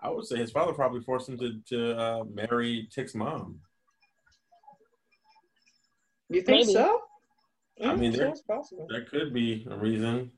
I 0.02 0.10
would 0.10 0.26
say 0.26 0.38
his 0.38 0.50
father 0.50 0.72
probably 0.72 1.02
forced 1.02 1.28
him 1.28 1.38
to 1.40 1.60
to 1.72 1.98
uh, 2.00 2.24
marry 2.34 2.88
Tick's 2.90 3.16
mom. 3.16 3.60
You 6.30 6.42
think 6.42 6.62
Maybe. 6.68 6.72
so? 6.74 7.02
I 7.84 7.86
Mm, 7.88 8.00
mean, 8.00 8.12
so 8.14 8.18
there- 8.20 8.34
possible. 8.48 8.88
That 8.90 9.10
could 9.10 9.34
be 9.34 9.68
a 9.70 9.76
reason. 9.76 10.32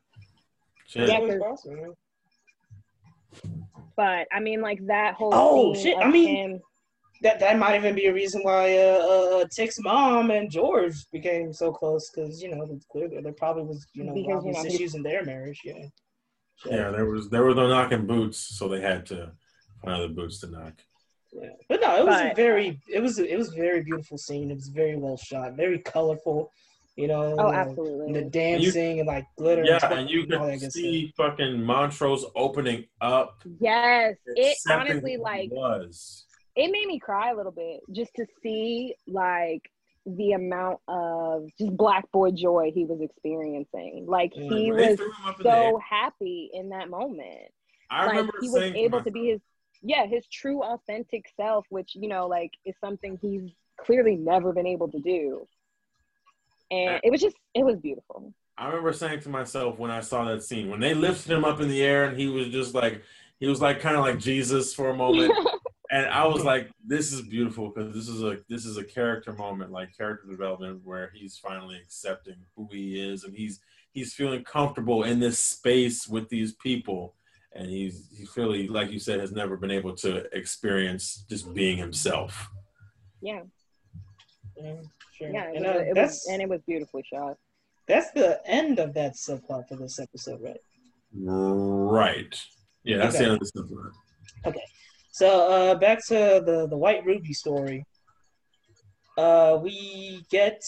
Shit. 0.88 1.08
Yeah, 1.10 1.20
So 1.20 1.26
it's 1.26 1.34
'cause- 1.36 1.42
possible, 1.44 1.98
but 3.96 4.28
i 4.32 4.40
mean 4.40 4.62
like 4.62 4.84
that 4.88 5.14
whole 5.14 5.30
Oh, 5.32 5.74
scene 5.76 5.84
shit, 5.84 5.96
of 5.98 6.02
I 6.08 6.10
mean- 6.12 6.36
him 6.36 6.60
That 7.22 7.40
that 7.40 7.58
might 7.58 7.76
even 7.78 7.96
be 7.96 8.08
a 8.08 8.14
reason 8.14 8.42
why 8.44 8.78
uh, 8.78 9.42
uh 9.42 9.46
Tick's 9.50 9.80
mom 9.80 10.32
and 10.32 10.52
George 10.52 10.96
became 11.12 11.54
so 11.54 11.72
close 11.72 12.10
because 12.10 12.42
you 12.42 12.54
know 12.54 12.68
it's 12.70 12.86
clear 12.86 13.08
that 13.10 13.24
there 13.24 13.34
probably 13.34 13.64
was 13.64 13.86
you 13.94 14.04
know 14.04 14.14
Because, 14.14 14.28
you 14.28 14.36
obvious 14.36 14.64
know, 14.64 14.70
issues 14.70 14.96
in 14.96 15.04
their 15.04 15.24
marriage. 15.24 15.62
Yeah. 15.64 15.86
Yeah, 16.66 16.90
there 16.92 17.06
was 17.06 17.30
there 17.30 17.44
was 17.44 17.56
no 17.56 17.68
knocking 17.68 18.06
boots, 18.06 18.38
so 18.38 18.68
they 18.68 18.82
had 18.82 19.06
to 19.08 19.32
find 19.84 19.96
other 19.96 20.08
boots 20.08 20.40
to 20.42 20.48
knock. 20.48 20.74
Yeah. 21.34 21.50
But 21.68 21.82
no, 21.82 21.98
it 21.98 22.06
was 22.06 22.22
a 22.22 22.34
very 22.34 22.80
it 22.92 23.02
was 23.02 23.20
a, 23.20 23.32
it 23.32 23.38
was 23.38 23.50
a 23.52 23.56
very 23.56 23.84
beautiful 23.84 24.18
scene. 24.18 24.52
It 24.52 24.56
was 24.56 24.70
very 24.70 24.96
well 24.96 25.18
shot, 25.18 25.54
very 25.56 25.80
colorful. 25.80 26.52
You 26.96 27.10
know, 27.10 27.36
oh 27.38 27.52
absolutely 27.52 28.14
the 28.14 28.30
dancing 28.30 29.00
and 29.00 29.08
like 29.08 29.26
glitter. 29.38 29.66
Yeah, 29.66 29.80
and, 29.84 30.00
and 30.00 30.10
you 30.10 30.22
all 30.22 30.48
that 30.48 30.52
could 30.54 30.62
good 30.62 30.72
see 30.72 31.14
fucking 31.18 31.62
Montrose 31.62 32.26
opening 32.36 32.86
up. 33.02 33.44
yes 33.60 34.16
it 34.28 34.58
honestly 34.70 35.18
like 35.18 35.52
was. 35.52 36.26
It 36.56 36.72
made 36.72 36.88
me 36.88 37.00
cry 37.00 37.32
a 37.32 37.36
little 37.36 37.52
bit 37.52 37.82
just 37.92 38.14
to 38.16 38.26
see 38.42 38.96
like 39.08 39.62
the 40.06 40.34
amount 40.34 40.80
of 40.88 41.48
just 41.60 41.76
black 41.76 42.10
boy 42.12 42.32
joy 42.32 42.72
he 42.74 42.86
was 42.86 43.02
experiencing. 43.02 44.06
Like 44.08 44.32
Yeah, 44.36 44.50
he 44.50 44.72
was 44.72 44.98
threw 44.98 45.08
him 45.08 45.14
up 45.26 45.40
in 45.40 45.44
the 45.44 45.50
air, 45.52 45.72
so 45.72 45.82
happy 45.90 46.50
in 46.54 46.70
that 46.70 46.90
moment. 46.90 47.52
I 47.90 48.06
like 48.06 48.10
remember 48.12 48.34
he 48.42 48.50
was 48.50 48.62
saying 48.62 48.76
able 48.76 49.02
to 49.02 49.12
be 49.12 49.30
his 49.30 49.42
yeah, 49.82 50.06
his 50.08 50.26
true 50.28 50.64
authentic 50.64 51.26
self, 51.38 51.66
which, 51.70 51.92
you 51.96 52.08
know, 52.08 52.28
like 52.28 52.52
is 52.66 52.76
something 52.84 53.20
he's 53.22 53.52
clearly 53.80 54.16
never 54.16 54.52
been 54.52 54.66
able 54.66 54.90
to 54.90 55.00
do. 55.00 55.48
And 56.72 57.00
it 57.04 57.12
was 57.12 57.22
just 57.22 57.36
it 57.54 57.64
was 57.64 57.78
beautiful. 57.78 58.34
I 58.58 58.68
remember 58.68 58.94
saying 58.94 59.20
to 59.22 59.30
myself 59.30 59.78
when 59.78 59.92
I 59.92 60.00
saw 60.00 60.26
that 60.26 60.42
scene, 60.42 60.70
when 60.70 60.80
they 60.80 60.94
lifted 60.94 61.32
him 61.32 61.46
up 61.46 61.60
in 61.60 61.68
the 61.68 61.84
air 61.84 62.06
and 62.06 62.18
he 62.18 62.28
was 62.28 62.48
just 62.48 62.74
like, 62.74 63.04
he 63.40 63.48
was 63.48 63.62
like 63.62 63.82
kind 63.82 63.96
of 63.96 64.04
like 64.04 64.18
Jesus 64.18 64.74
for 64.74 64.90
a 64.90 64.96
moment. 64.96 65.34
and 65.96 66.06
I 66.08 66.26
was 66.28 66.44
like, 66.44 66.70
this 66.86 67.14
is 67.14 67.22
beautiful 67.22 67.70
because 67.70 67.94
this 67.94 68.10
is 68.10 68.22
a 68.22 68.38
this 68.50 68.66
is 68.66 68.78
a 68.78 68.84
character 68.84 69.32
moment, 69.34 69.72
like 69.72 69.96
character 69.96 70.28
development, 70.30 70.82
where 70.84 71.12
he's 71.14 71.38
finally 71.38 71.78
accepting 71.78 72.36
who 72.56 72.68
he 72.72 72.86
is 73.12 73.24
and 73.24 73.34
he's 73.36 73.60
he's 73.94 74.14
feeling 74.14 74.44
comfortable 74.44 75.04
in 75.04 75.20
this 75.20 75.40
space 75.40 76.08
with 76.08 76.28
these 76.30 76.52
people, 76.68 77.16
and 77.54 77.70
he's 77.70 78.10
he 78.18 78.26
really, 78.36 78.68
like 78.68 78.92
you 78.92 79.00
said, 79.00 79.20
has 79.20 79.32
never 79.32 79.56
been 79.58 79.72
able 79.72 79.96
to 79.96 80.12
experience 80.38 81.26
just 81.30 81.54
being 81.54 81.78
himself. 81.78 82.50
yeah. 83.22 83.42
Yeah, 84.58 84.76
sure. 85.18 85.30
Yeah. 85.30 85.50
It 85.52 85.56
and, 85.58 85.66
was, 85.66 85.76
uh, 85.76 85.80
it 85.80 85.88
was 85.88 85.96
that's 85.96 86.30
and 86.30 86.42
it 86.42 86.50
was 86.50 86.62
beautifully 86.68 87.04
shot. 87.14 87.38
that's 87.88 88.12
the 88.12 88.40
end 88.46 88.80
of 88.80 88.94
that 88.94 89.14
subplot 89.16 89.68
for 89.68 89.76
this 89.76 90.00
episode, 90.00 90.42
right? 90.42 90.62
Right. 91.14 92.34
Yeah, 92.84 92.98
that's 93.00 93.16
Okay. 93.16 93.26
the 93.26 93.32
end 93.32 93.34
of 93.34 93.40
the 93.42 93.46
stuff. 93.48 94.56
So 95.16 95.48
uh, 95.48 95.76
back 95.76 96.06
to 96.08 96.44
the 96.46 96.68
the 96.70 96.76
White 96.76 97.06
Ruby 97.06 97.32
story. 97.32 97.86
Uh, 99.18 99.58
we 99.64 100.26
get 100.30 100.62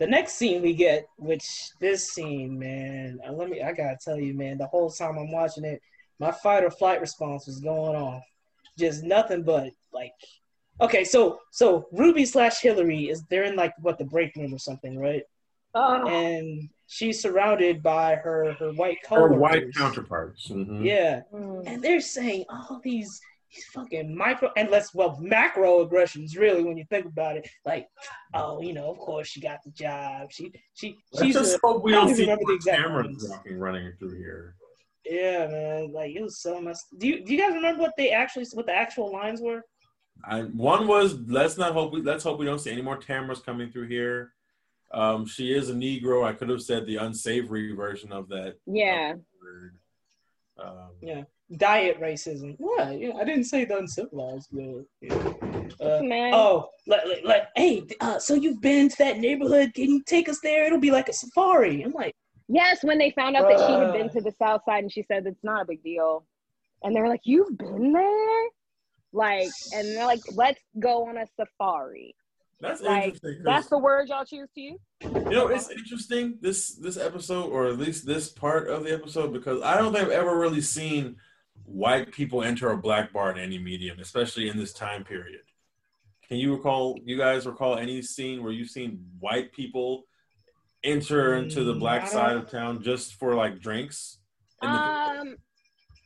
the 0.00 0.06
next 0.08 0.32
scene 0.34 0.62
we 0.62 0.74
get, 0.74 1.06
which 1.16 1.44
this 1.80 2.08
scene, 2.08 2.58
man. 2.58 3.20
uh, 3.24 3.30
Let 3.30 3.50
me. 3.50 3.62
I 3.62 3.70
gotta 3.70 3.96
tell 4.04 4.18
you, 4.18 4.34
man. 4.34 4.58
The 4.58 4.66
whole 4.66 4.90
time 4.90 5.16
I'm 5.16 5.30
watching 5.30 5.64
it, 5.64 5.80
my 6.18 6.32
fight 6.32 6.64
or 6.64 6.72
flight 6.72 7.00
response 7.00 7.46
was 7.46 7.60
going 7.60 7.94
off. 7.94 8.24
Just 8.76 9.04
nothing 9.04 9.44
but 9.44 9.70
like. 9.92 10.10
Okay, 10.80 11.04
so 11.04 11.38
so 11.52 11.86
Ruby 11.92 12.24
slash 12.24 12.60
Hillary 12.60 13.10
is 13.10 13.22
they're 13.30 13.44
in 13.44 13.54
like 13.54 13.74
what 13.80 13.98
the 13.98 14.06
break 14.06 14.34
room 14.34 14.52
or 14.52 14.58
something, 14.58 14.98
right? 14.98 15.22
Oh, 15.78 16.08
And 16.08 16.68
she's 16.86 17.20
surrounded 17.22 17.82
by 17.82 18.16
her 18.16 18.52
her 18.58 18.72
white 18.72 18.98
Or 19.10 19.28
coworkers. 19.28 19.38
white 19.38 19.74
counterparts. 19.74 20.48
Mhm. 20.48 20.84
Yeah, 20.84 21.22
mm. 21.32 21.62
and 21.66 21.82
they're 21.82 22.00
saying 22.00 22.44
all 22.50 22.80
these 22.82 23.20
these 23.54 23.64
fucking 23.72 24.14
micro 24.14 24.50
and 24.58 24.68
less 24.70 24.92
well 24.92 25.16
macro 25.22 25.80
aggressions 25.80 26.36
really 26.36 26.62
when 26.62 26.76
you 26.76 26.84
think 26.90 27.06
about 27.06 27.34
it 27.38 27.48
like 27.64 27.86
oh 28.34 28.60
you 28.60 28.74
know 28.74 28.90
of 28.90 28.98
course 28.98 29.26
she 29.26 29.40
got 29.40 29.58
the 29.64 29.70
job 29.70 30.30
she 30.30 30.52
she 30.74 30.94
Let's 31.12 31.24
she's 31.24 31.34
just 31.34 31.54
a, 31.56 31.58
hope 31.66 31.82
we 31.82 31.92
I 31.92 31.96
don't 31.96 32.08
don't 32.08 32.16
see 32.16 32.22
remember 32.24 32.44
the 32.46 32.52
exact 32.56 32.76
cameras 32.82 33.06
lines. 33.06 33.26
walking 33.30 33.58
running 33.58 33.90
through 33.98 34.18
here. 34.18 34.54
yeah 35.06 35.46
man 35.46 35.92
like 35.94 36.14
it 36.14 36.20
was 36.20 36.42
so 36.42 36.60
much 36.60 36.76
do 36.98 37.08
you 37.08 37.24
do 37.24 37.32
you 37.32 37.38
guys 37.40 37.54
remember 37.54 37.80
what 37.80 37.94
they 37.96 38.10
actually 38.10 38.44
what 38.52 38.66
the 38.66 38.74
actual 38.84 39.10
lines 39.10 39.40
were 39.40 39.62
I, 40.26 40.42
one 40.42 40.86
was 40.86 41.14
let's 41.26 41.56
not 41.56 41.72
hope 41.72 41.94
we 41.94 42.02
let's 42.02 42.24
hope 42.24 42.38
we 42.38 42.44
don't 42.44 42.58
see 42.58 42.70
any 42.72 42.82
more 42.82 42.98
cameras 42.98 43.40
coming 43.40 43.70
through 43.70 43.86
here. 43.86 44.34
Um, 44.90 45.26
she 45.26 45.52
is 45.52 45.70
a 45.70 45.74
Negro. 45.74 46.24
I 46.24 46.32
could 46.32 46.48
have 46.48 46.62
said 46.62 46.86
the 46.86 46.96
unsavory 46.96 47.72
version 47.74 48.12
of 48.12 48.28
that 48.28 48.56
yeah. 48.66 49.14
word. 49.42 49.76
Um, 50.58 50.90
yeah 51.00 51.22
diet 51.56 51.98
racism 51.98 52.54
what 52.58 53.00
yeah 53.00 53.12
i 53.18 53.24
didn't 53.24 53.44
say 53.44 53.64
the 53.64 53.78
uncivilized 53.78 54.48
but 54.52 54.84
yeah. 55.00 55.14
uh, 55.80 56.36
oh 56.36 56.68
like, 56.86 57.00
like, 57.06 57.24
like 57.24 57.42
hey 57.56 57.82
uh, 58.00 58.18
so 58.18 58.34
you've 58.34 58.60
been 58.60 58.86
to 58.86 58.96
that 58.98 59.18
neighborhood 59.18 59.72
can 59.72 59.88
you 59.88 60.02
take 60.02 60.28
us 60.28 60.40
there 60.42 60.66
it'll 60.66 60.78
be 60.78 60.90
like 60.90 61.08
a 61.08 61.12
safari 61.12 61.82
i'm 61.82 61.92
like 61.92 62.14
Yes, 62.48 62.82
when 62.82 62.96
they 62.98 63.10
found 63.10 63.36
out 63.36 63.46
that 63.48 63.66
she 63.66 63.72
had 63.72 63.92
been 63.92 64.08
to 64.10 64.22
the 64.22 64.34
south 64.38 64.62
side 64.64 64.82
and 64.82 64.92
she 64.92 65.02
said 65.02 65.26
it's 65.26 65.44
not 65.44 65.62
a 65.62 65.66
big 65.66 65.82
deal. 65.82 66.24
And 66.82 66.96
they 66.96 67.00
were 67.00 67.08
like, 67.08 67.20
You've 67.24 67.56
been 67.58 67.92
there? 67.92 68.44
Like, 69.12 69.50
and 69.74 69.86
they're 69.88 70.06
like, 70.06 70.22
Let's 70.32 70.60
go 70.78 71.06
on 71.06 71.18
a 71.18 71.26
safari. 71.36 72.14
That's 72.60 72.80
Like, 72.82 73.04
interesting. 73.04 73.34
'cause, 73.36 73.44
That's 73.44 73.68
the 73.68 73.78
word 73.78 74.08
y'all 74.08 74.24
choose 74.24 74.48
to 74.54 74.60
use? 74.60 74.80
you 75.02 75.10
know, 75.30 75.48
it's 75.48 75.70
interesting 75.70 76.38
this 76.40 76.74
this 76.74 76.96
episode, 76.96 77.46
or 77.50 77.66
at 77.68 77.78
least 77.78 78.06
this 78.06 78.28
part 78.30 78.68
of 78.68 78.84
the 78.84 78.92
episode, 78.92 79.32
because 79.32 79.62
I 79.62 79.76
don't 79.78 79.92
think 79.92 80.06
I've 80.06 80.12
ever 80.12 80.36
really 80.38 80.60
seen 80.60 81.16
white 81.64 82.12
people 82.12 82.42
enter 82.42 82.70
a 82.70 82.76
black 82.76 83.12
bar 83.12 83.30
in 83.30 83.38
any 83.38 83.58
medium, 83.58 84.00
especially 84.00 84.48
in 84.48 84.56
this 84.56 84.72
time 84.72 85.04
period. 85.04 85.42
Can 86.26 86.38
you 86.38 86.54
recall? 86.54 86.98
You 87.04 87.16
guys 87.16 87.46
recall 87.46 87.76
any 87.78 88.02
scene 88.02 88.42
where 88.42 88.52
you've 88.52 88.70
seen 88.70 89.06
white 89.18 89.52
people 89.52 90.04
enter 90.84 91.34
into 91.36 91.64
the 91.64 91.74
Mm, 91.74 91.78
black 91.80 92.06
side 92.08 92.36
of 92.36 92.50
town 92.50 92.82
just 92.82 93.14
for 93.14 93.34
like 93.34 93.60
drinks? 93.60 94.18
In 94.62 94.70
the- 94.70 94.76
Um, 94.76 95.36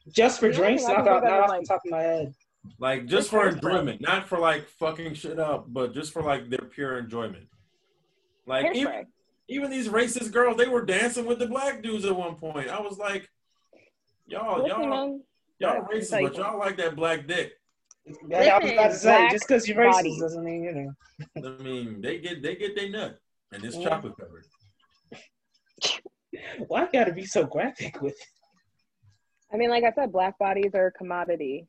just 0.08 0.40
for 0.40 0.50
drinks 0.50 0.82
thing 0.84 0.94
I 0.94 0.98
not, 0.98 1.04
can 1.04 1.12
off, 1.14 1.22
think 1.22 1.32
of 1.32 1.38
not 1.38 1.42
off 1.44 1.48
like- 1.48 1.60
the 1.62 1.66
top 1.66 1.80
of 1.84 1.90
my 1.90 2.02
head 2.02 2.34
like 2.78 3.06
just 3.06 3.30
for 3.30 3.38
Harris 3.40 3.56
Club. 3.56 3.72
enjoyment, 3.72 4.00
not 4.00 4.28
for 4.28 4.38
like 4.38 4.68
fucking 4.78 5.14
shit 5.14 5.38
up, 5.38 5.66
but 5.68 5.94
just 5.94 6.12
for 6.12 6.22
like 6.22 6.48
their 6.48 6.60
pure 6.62 6.98
enjoyment. 6.98 7.48
Like 8.46 8.74
even, 8.76 8.92
hairspray. 8.92 9.04
even 9.48 9.70
these 9.70 9.88
racist 9.88 10.32
girls, 10.32 10.56
they 10.56 10.68
were 10.68 10.84
dancing 10.84 11.26
with 11.26 11.38
the 11.38 11.46
black 11.46 11.82
dudes 11.82 12.04
at 12.04 12.14
one 12.14 12.36
point. 12.36 12.68
I 12.68 12.80
was 12.80 12.98
like, 12.98 13.28
y'all, 14.26 14.62
Listen, 14.62 14.80
y'all, 14.82 14.88
man, 14.90 15.22
y'all 15.58 15.74
yeah, 15.74 15.80
racist, 15.98 16.12
like- 16.12 16.24
but 16.32 16.36
y'all 16.36 16.58
like 16.58 16.76
that 16.76 16.96
black 16.96 17.26
dick. 17.26 17.52
Yeah, 18.28 18.56
I 18.56 18.58
was 18.58 18.72
about 18.72 18.88
to 18.88 18.94
say, 18.96 19.28
just 19.30 19.46
because 19.46 19.68
you're 19.68 19.76
racist 19.76 19.92
bodies. 19.92 20.20
doesn't 20.20 20.44
mean 20.44 20.64
you 20.64 20.72
know. 20.72 21.56
I 21.58 21.62
mean, 21.62 22.00
they 22.00 22.18
get 22.18 22.42
they 22.42 22.56
get 22.56 22.74
their 22.74 22.88
nut, 22.90 23.18
and 23.52 23.64
it's 23.64 23.76
Yeah. 23.76 23.90
chocolate 23.90 24.14
covered. 24.18 24.44
Why 26.66 26.88
gotta 26.92 27.12
be 27.12 27.24
so 27.26 27.44
graphic 27.44 28.00
with? 28.02 28.14
It. 28.14 28.26
I 29.52 29.56
mean, 29.56 29.70
like 29.70 29.84
I 29.84 29.92
said, 29.92 30.10
black 30.10 30.36
bodies 30.38 30.72
are 30.74 30.86
a 30.88 30.92
commodity 30.92 31.68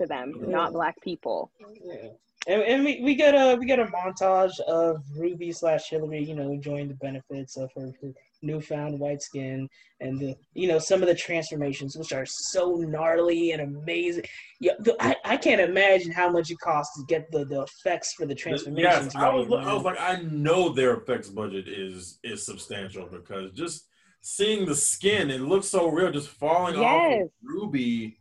to 0.00 0.06
them, 0.06 0.34
Yeah. 0.40 0.48
not 0.48 0.72
black 0.72 1.00
people. 1.02 1.50
Yeah. 1.84 2.10
And, 2.46 2.62
and 2.62 2.84
we, 2.84 3.02
we 3.02 3.14
get 3.14 3.34
a 3.34 3.54
we 3.56 3.66
get 3.66 3.78
a 3.78 3.84
montage 3.86 4.58
of 4.60 5.02
Ruby 5.14 5.52
slash 5.52 5.90
Hillary, 5.90 6.24
you 6.24 6.34
know, 6.34 6.50
enjoying 6.50 6.88
the 6.88 6.94
benefits 6.94 7.58
of 7.58 7.70
her, 7.76 7.92
her 8.00 8.12
newfound 8.42 8.98
white 8.98 9.20
skin 9.20 9.68
and 10.00 10.18
the 10.18 10.34
you 10.54 10.66
know 10.66 10.78
some 10.78 11.02
of 11.02 11.08
the 11.08 11.14
transformations, 11.14 11.98
which 11.98 12.14
are 12.14 12.24
so 12.24 12.76
gnarly 12.76 13.52
and 13.52 13.60
amazing. 13.60 14.24
Yeah, 14.58 14.72
the, 14.78 14.96
I, 15.00 15.16
I 15.26 15.36
can't 15.36 15.60
imagine 15.60 16.12
how 16.12 16.30
much 16.30 16.50
it 16.50 16.58
costs 16.60 16.98
to 16.98 17.04
get 17.06 17.30
the, 17.30 17.44
the 17.44 17.60
effects 17.60 18.14
for 18.14 18.24
the 18.24 18.34
transformations. 18.34 19.12
Yes, 19.12 19.16
I 19.16 19.28
was 19.28 19.46
right, 19.46 19.66
I 19.66 19.74
was 19.74 19.82
like, 19.82 20.00
I 20.00 20.22
know 20.22 20.70
their 20.70 20.94
effects 20.94 21.28
budget 21.28 21.68
is 21.68 22.20
is 22.24 22.46
substantial 22.46 23.06
because 23.06 23.52
just 23.52 23.86
seeing 24.22 24.64
the 24.64 24.74
skin, 24.74 25.30
it 25.30 25.42
looks 25.42 25.68
so 25.68 25.88
real, 25.90 26.10
just 26.10 26.28
falling 26.28 26.76
off 26.76 27.20
of 27.20 27.28
Ruby. 27.42 28.16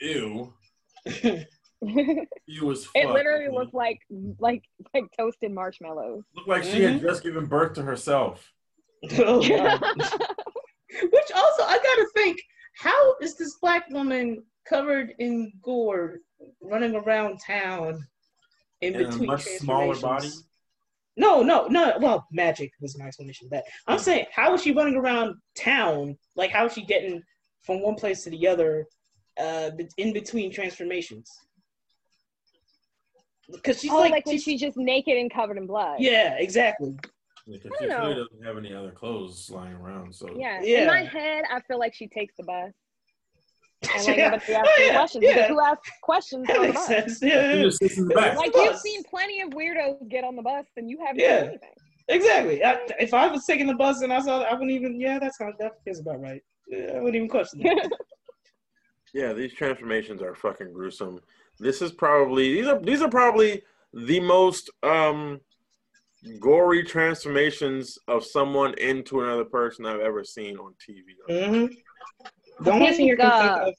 Ew. 0.00 0.52
it 1.06 1.48
You 2.46 2.66
was 2.66 2.86
fuck. 2.86 3.12
literally 3.12 3.48
looked 3.48 3.74
like 3.74 3.98
like 4.38 4.62
like 4.94 5.04
toasted 5.18 5.52
marshmallows. 5.52 6.24
looked 6.34 6.48
like 6.48 6.64
she 6.64 6.82
had 6.82 6.94
Mhm. 7.00 7.02
just 7.02 7.22
given 7.22 7.46
birth 7.46 7.74
to 7.74 7.82
herself. 7.82 8.52
Oh, 9.18 9.38
Which 9.40 11.30
also, 11.34 11.62
I 11.64 11.76
gotta 11.78 12.06
think, 12.14 12.38
how 12.74 13.16
is 13.20 13.36
this 13.36 13.56
black 13.60 13.84
woman 13.90 14.42
covered 14.66 15.14
in 15.18 15.52
gore 15.62 16.20
running 16.60 16.94
around 16.96 17.38
town 17.46 18.06
in 18.80 18.94
In 18.94 19.02
a 19.02 19.08
between 19.08 19.26
much 19.26 19.42
smaller 19.44 19.86
body? 19.88 20.00
transformations? 20.00 20.44
No, 21.18 21.42
no, 21.42 21.66
no. 21.66 21.96
Well, 22.00 22.26
magic 22.30 22.72
was 22.80 22.98
my 22.98 23.06
explanation 23.06 23.46
of 23.46 23.50
that. 23.50 23.64
I'm 23.86 23.98
saying, 23.98 24.26
how 24.32 24.54
is 24.54 24.62
she 24.62 24.72
running 24.72 24.96
around 24.96 25.36
town? 25.54 26.16
Like, 26.34 26.50
how 26.50 26.66
is 26.66 26.72
she 26.72 26.84
getting 26.84 27.22
from 27.62 27.82
one 27.82 27.94
place 27.96 28.22
to 28.24 28.30
the 28.30 28.46
other 28.48 28.86
uh, 29.38 29.70
in 29.98 30.12
between 30.12 30.50
transformations? 30.52 31.30
Because 33.50 33.80
she's 33.80 33.90
oh, 33.92 33.96
like, 34.00 34.10
like, 34.10 34.26
when 34.26 34.34
she's- 34.34 34.42
she's 34.42 34.60
just 34.60 34.76
naked 34.76 35.16
and 35.16 35.32
covered 35.32 35.56
in 35.56 35.66
blood. 35.66 35.96
yeah, 36.00 36.34
exactly. 36.38 36.94
Because 37.48 37.70
I 37.78 37.84
she 37.84 37.86
don't 37.88 38.02
know. 38.02 38.24
doesn't 38.24 38.44
have 38.44 38.58
any 38.58 38.74
other 38.74 38.90
clothes 38.90 39.48
lying 39.50 39.74
around. 39.74 40.12
So 40.12 40.28
Yeah. 40.36 40.60
Yeah. 40.62 40.80
In 40.80 40.86
my 40.88 41.04
head, 41.04 41.44
I 41.48 41.60
feel 41.60 41.78
like 41.78 41.94
she 41.94 42.08
takes 42.08 42.34
the 42.36 42.42
bus. 42.42 42.72
And 43.94 44.04
like 44.04 44.16
Yeah. 44.16 44.30
nobody 44.30 44.52
asks 44.54 44.68
Oh, 44.76 44.82
yeah, 44.82 44.96
questions. 44.96 45.24
yeah. 45.24 45.32
Because 45.34 45.48
who 45.50 45.60
asks 45.60 45.90
questions 46.02 46.46
That 46.48 46.56
on 46.56 46.62
the 46.62 46.68
makes 46.70 46.78
bus? 46.80 46.86
sense. 46.88 47.22
Yeah, 47.22 47.62
just 47.62 47.78
the. 47.78 48.34
Like 48.36 48.52
you've 48.52 48.78
seen 48.80 49.04
plenty 49.04 49.42
of 49.42 49.50
weirdos 49.50 50.08
get 50.08 50.24
on 50.24 50.34
the 50.34 50.42
bus 50.42 50.66
and 50.76 50.90
you 50.90 50.98
haven't 50.98 51.20
Yeah. 51.20 51.38
seen 51.42 51.48
anything. 51.50 51.70
Exactly. 52.08 52.64
I, 52.64 52.80
if 52.98 53.14
I 53.14 53.28
was 53.28 53.44
taking 53.46 53.68
the 53.68 53.74
bus 53.74 54.02
and 54.02 54.12
I 54.12 54.20
saw 54.22 54.40
that, 54.40 54.48
I 54.48 54.54
wouldn't 54.54 54.72
even. 54.72 55.00
Yeah, 55.00 55.20
that's 55.20 55.40
not 55.40 55.52
that 55.60 55.74
is 55.86 56.00
about 56.00 56.20
right. 56.20 56.42
Yeah, 56.66 56.92
I 56.94 56.98
wouldn't 56.98 57.14
even 57.14 57.28
question 57.28 57.60
that. 57.62 57.90
Yeah, 59.14 59.32
these 59.32 59.54
transformations 59.54 60.22
are 60.22 60.34
fucking 60.34 60.72
gruesome. 60.72 61.20
This 61.58 61.80
is 61.80 61.92
probably 61.92 62.54
these 62.54 62.66
are 62.66 62.80
these 62.80 63.02
are 63.02 63.08
probably 63.08 63.62
the 63.92 64.20
most 64.20 64.70
um 64.82 65.40
gory 66.40 66.82
transformations 66.82 67.98
of 68.08 68.24
someone 68.24 68.74
into 68.78 69.20
another 69.20 69.44
person 69.44 69.86
I've 69.86 70.00
ever 70.00 70.24
seen 70.24 70.56
on 70.58 70.74
TV. 70.74 71.02
Mm-hmm. 71.30 72.64
The 72.64 72.72
only 72.72 72.92
thing 72.92 73.12
I 73.12 73.16
can 73.16 73.48
think 73.56 73.68
of 73.68 73.74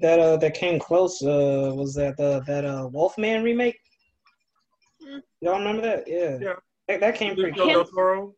that 0.00 0.18
uh, 0.18 0.36
that 0.38 0.54
came 0.54 0.78
close 0.78 1.22
uh, 1.22 1.72
was 1.74 1.94
that 1.94 2.18
uh, 2.18 2.40
that 2.46 2.64
uh, 2.64 2.88
Wolfman 2.92 3.42
remake. 3.42 3.78
Y'all 5.40 5.58
remember 5.58 5.82
that? 5.82 6.04
Yeah. 6.06 6.38
Yeah. 6.40 6.54
That, 6.88 7.00
that 7.00 7.14
came 7.16 7.34
pretty 7.34 7.58
Benicio 7.58 7.68
del 7.68 7.84
Toro. 7.84 8.34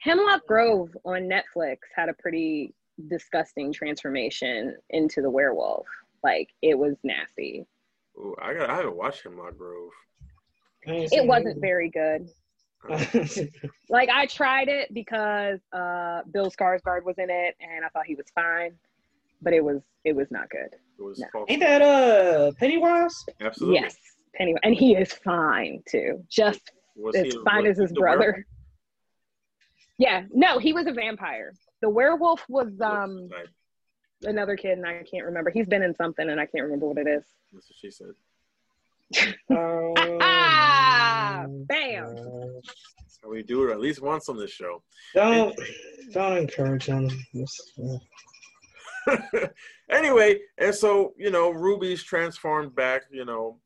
Hemlock 0.00 0.46
Grove 0.46 0.96
on 1.04 1.28
Netflix 1.28 1.78
had 1.94 2.08
a 2.08 2.14
pretty 2.14 2.74
disgusting 3.06 3.72
transformation 3.72 4.76
into 4.90 5.22
the 5.22 5.30
werewolf. 5.30 5.86
Like 6.24 6.48
it 6.62 6.76
was 6.76 6.96
nasty. 7.04 7.66
Ooh, 8.16 8.34
I 8.42 8.54
got. 8.54 8.70
I 8.70 8.76
haven't 8.76 8.96
watched 8.96 9.22
Hemlock 9.22 9.56
Grove. 9.56 9.90
I 10.86 10.90
ain't 10.92 11.12
It 11.12 11.26
wasn't 11.26 11.60
very 11.60 11.88
good. 11.90 12.28
Like 13.90 14.08
I 14.08 14.26
tried 14.26 14.68
it 14.68 14.92
because 14.94 15.58
uh 15.72 16.22
Bill 16.32 16.50
Skarsgård 16.50 17.04
was 17.04 17.16
in 17.18 17.28
it 17.30 17.56
and 17.60 17.84
I 17.84 17.88
thought 17.88 18.06
he 18.06 18.14
was 18.14 18.26
fine, 18.34 18.72
but 19.42 19.52
it 19.52 19.64
was 19.64 19.80
it 20.04 20.14
was 20.14 20.30
not 20.30 20.48
good. 20.50 20.70
It 20.98 21.02
was 21.02 21.18
No. 21.18 21.26
false. 21.32 21.46
Ain't 21.48 21.60
that 21.60 21.82
uh 21.82 22.52
Pennywise? 22.58 23.14
Absolutely. 23.40 23.80
Yes. 23.80 23.96
Anyway, 24.38 24.60
and 24.62 24.74
he 24.74 24.94
is 24.94 25.12
fine 25.12 25.82
too. 25.88 26.24
Just 26.28 26.70
Was 26.96 27.16
as 27.16 27.24
he- 27.24 27.38
fine 27.44 27.62
was 27.64 27.78
as 27.80 27.88
his 27.90 27.92
brother. 27.92 28.18
werewolf? 28.18 28.44
Yeah, 29.98 30.24
no, 30.32 30.58
he 30.58 30.72
was 30.72 30.86
a 30.86 30.92
vampire. 30.92 31.54
The 31.80 31.88
werewolf 31.88 32.44
was 32.48 32.68
um 32.80 33.28
Type. 33.30 33.48
another 34.24 34.56
kid 34.56 34.78
and 34.78 34.86
I 34.86 35.02
can't 35.10 35.24
remember. 35.26 35.50
He's 35.50 35.66
been 35.66 35.82
in 35.82 35.94
something 35.94 36.28
and 36.28 36.40
I 36.40 36.46
can't 36.46 36.64
remember 36.64 36.86
what 36.86 36.98
it 36.98 37.06
is. 37.06 37.24
That's 37.52 37.68
what 37.70 37.76
she 37.80 37.90
said. 37.90 38.14
Ah, 39.50 41.42
Um, 41.44 41.64
bam. 41.68 42.04
uh, 42.04 42.60
That's 42.98 43.18
how 43.22 43.30
we 43.30 43.42
do 43.42 43.68
it 43.68 43.72
at 43.72 43.80
least 43.80 44.02
once 44.02 44.28
on 44.28 44.36
this 44.36 44.50
show. 44.50 44.82
Don't 45.14 45.56
don't 46.12 46.36
encourage 46.36 46.84
him. 46.86 47.08
Uh, 49.08 49.16
anyway, 49.90 50.38
and 50.58 50.74
so 50.74 51.14
you 51.16 51.30
know, 51.30 51.50
Ruby's 51.50 52.02
transformed 52.02 52.74
back, 52.74 53.02
you 53.10 53.24
know, 53.24 53.58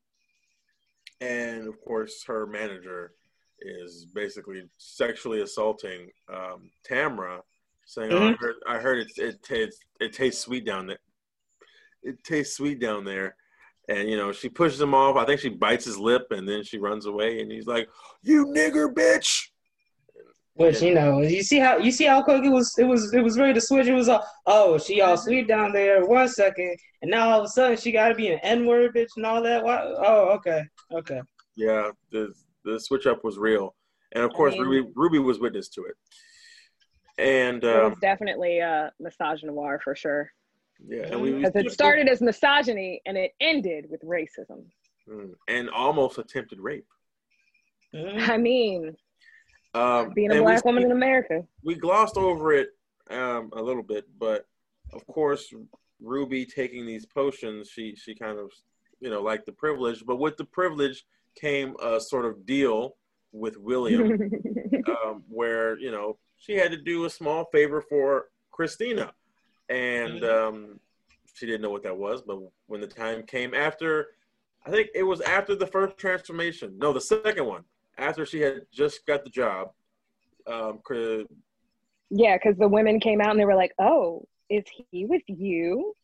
and 1.19 1.67
of 1.67 1.81
course, 1.81 2.23
her 2.25 2.45
manager 2.45 3.13
is 3.59 4.05
basically 4.13 4.63
sexually 4.77 5.41
assaulting 5.41 6.09
um, 6.33 6.69
Tamara, 6.85 7.41
saying, 7.85 8.11
"Oh, 8.11 8.17
I 8.17 8.19
mm-hmm. 8.31 8.43
heard, 8.43 8.55
I 8.67 8.77
heard 8.77 8.99
it, 8.99 9.11
it 9.17 9.43
tastes, 9.43 9.79
it 9.99 10.13
tastes 10.13 10.41
sweet 10.41 10.65
down 10.65 10.87
there. 10.87 10.99
It 12.01 12.23
tastes 12.23 12.57
sweet 12.57 12.79
down 12.79 13.05
there." 13.05 13.35
And 13.89 14.09
you 14.09 14.15
know, 14.15 14.31
she 14.31 14.49
pushes 14.49 14.79
him 14.79 14.93
off. 14.93 15.17
I 15.17 15.25
think 15.25 15.41
she 15.41 15.49
bites 15.49 15.85
his 15.85 15.97
lip, 15.97 16.27
and 16.31 16.47
then 16.47 16.63
she 16.63 16.77
runs 16.77 17.05
away. 17.05 17.41
And 17.41 17.51
he's 17.51 17.67
like, 17.67 17.89
"You 18.21 18.47
nigger 18.47 18.93
bitch!" 18.93 19.49
Which 20.55 20.83
you 20.83 20.93
know, 20.93 21.21
you 21.21 21.41
see 21.41 21.57
how 21.57 21.77
you 21.77 21.91
see 21.91 22.05
how 22.05 22.21
quick 22.21 22.43
it 22.43 22.49
was. 22.49 22.77
It 22.77 22.83
was 22.83 23.11
it 23.11 23.21
was 23.21 23.39
ready 23.39 23.55
to 23.55 23.61
switch. 23.61 23.87
It 23.87 23.93
was 23.93 24.07
all, 24.07 24.23
oh, 24.45 24.77
she 24.77 25.01
all 25.01 25.15
mm-hmm. 25.15 25.23
sweet 25.23 25.47
down 25.47 25.73
there 25.73 26.05
one 26.05 26.27
second, 26.27 26.77
and 27.01 27.09
now 27.09 27.31
all 27.31 27.39
of 27.39 27.45
a 27.45 27.47
sudden 27.47 27.75
she 27.75 27.91
got 27.91 28.09
to 28.09 28.15
be 28.15 28.27
an 28.27 28.39
N 28.43 28.67
word 28.67 28.93
bitch 28.93 29.09
and 29.17 29.25
all 29.25 29.41
that. 29.41 29.63
Why? 29.63 29.79
Oh, 29.81 30.29
okay, 30.35 30.63
okay. 30.91 31.21
Yeah, 31.55 31.89
the 32.11 32.31
the 32.65 32.79
switch 32.79 33.07
up 33.07 33.23
was 33.23 33.39
real, 33.39 33.73
and 34.13 34.23
of 34.23 34.31
course, 34.33 34.53
I 34.53 34.57
mean- 34.57 34.67
Ruby 34.67 34.91
Ruby 34.95 35.19
was 35.19 35.39
witness 35.39 35.69
to 35.69 35.85
it. 35.85 35.95
And 37.17 37.63
It 37.63 37.75
um, 37.75 37.91
was 37.91 37.99
definitely 37.99 38.61
uh 38.61 38.89
misogynoir 39.01 39.81
for 39.81 39.95
sure. 39.95 40.31
yeah, 40.87 41.03
and 41.11 41.21
we 41.21 41.31
Because 41.33 41.55
it 41.55 41.71
started 41.71 42.07
as 42.09 42.21
misogyny 42.21 43.01
and 43.05 43.17
it 43.17 43.31
ended 43.39 43.85
with 43.89 44.01
racism. 44.01 44.65
Mm, 45.07 45.33
and 45.47 45.69
almost 45.69 46.17
attempted 46.17 46.59
rape. 46.59 46.87
Mhm. 47.93 48.29
I 48.29 48.37
mean, 48.37 48.95
Um, 49.75 50.13
being 50.13 50.31
a 50.31 50.41
black 50.41 50.63
we, 50.63 50.69
woman 50.69 50.83
in 50.83 50.91
America. 50.91 51.45
we 51.63 51.75
glossed 51.75 52.17
over 52.17 52.53
it 52.53 52.69
um, 53.09 53.51
a 53.53 53.61
little 53.61 53.83
bit, 53.83 54.05
but 54.17 54.47
of 54.93 55.05
course, 55.07 55.53
Ruby 55.99 56.45
taking 56.45 56.85
these 56.85 57.05
potions, 57.05 57.69
she 57.69 57.95
she 57.95 58.15
kind 58.15 58.37
of 58.39 58.51
you 58.99 59.09
know 59.09 59.21
liked 59.21 59.45
the 59.45 59.51
privilege, 59.51 60.03
but 60.05 60.17
with 60.17 60.37
the 60.37 60.45
privilege 60.45 61.05
came 61.35 61.75
a 61.81 61.99
sort 61.99 62.25
of 62.25 62.45
deal 62.45 62.95
with 63.31 63.57
William. 63.57 64.11
um, 64.87 65.23
where 65.27 65.77
you 65.79 65.91
know 65.91 66.17
she 66.43 66.55
had 66.55 66.71
to 66.71 66.77
do 66.77 67.05
a 67.05 67.09
small 67.09 67.45
favor 67.45 67.81
for 67.81 68.29
Christina, 68.51 69.13
and 69.69 70.23
um, 70.25 70.79
she 71.33 71.45
didn't 71.45 71.61
know 71.61 71.69
what 71.69 71.83
that 71.83 71.97
was. 71.97 72.21
But 72.21 72.39
when 72.67 72.81
the 72.81 72.87
time 72.87 73.23
came 73.23 73.53
after, 73.53 74.07
I 74.65 74.69
think 74.69 74.89
it 74.93 75.03
was 75.03 75.21
after 75.21 75.55
the 75.55 75.67
first 75.67 75.97
transformation. 75.97 76.77
No, 76.77 76.91
the 76.91 77.01
second 77.01 77.45
one. 77.45 77.63
After 77.97 78.25
she 78.25 78.41
had 78.41 78.61
just 78.71 79.05
got 79.05 79.23
the 79.23 79.29
job, 79.29 79.71
um, 80.47 80.79
Chris- 80.83 81.27
yeah, 82.09 82.37
because 82.37 82.57
the 82.57 82.67
women 82.67 82.99
came 82.99 83.21
out 83.21 83.31
and 83.31 83.39
they 83.39 83.45
were 83.45 83.55
like, 83.55 83.73
"Oh, 83.79 84.27
is 84.49 84.63
he 84.91 85.05
with 85.05 85.21
you?" 85.27 85.95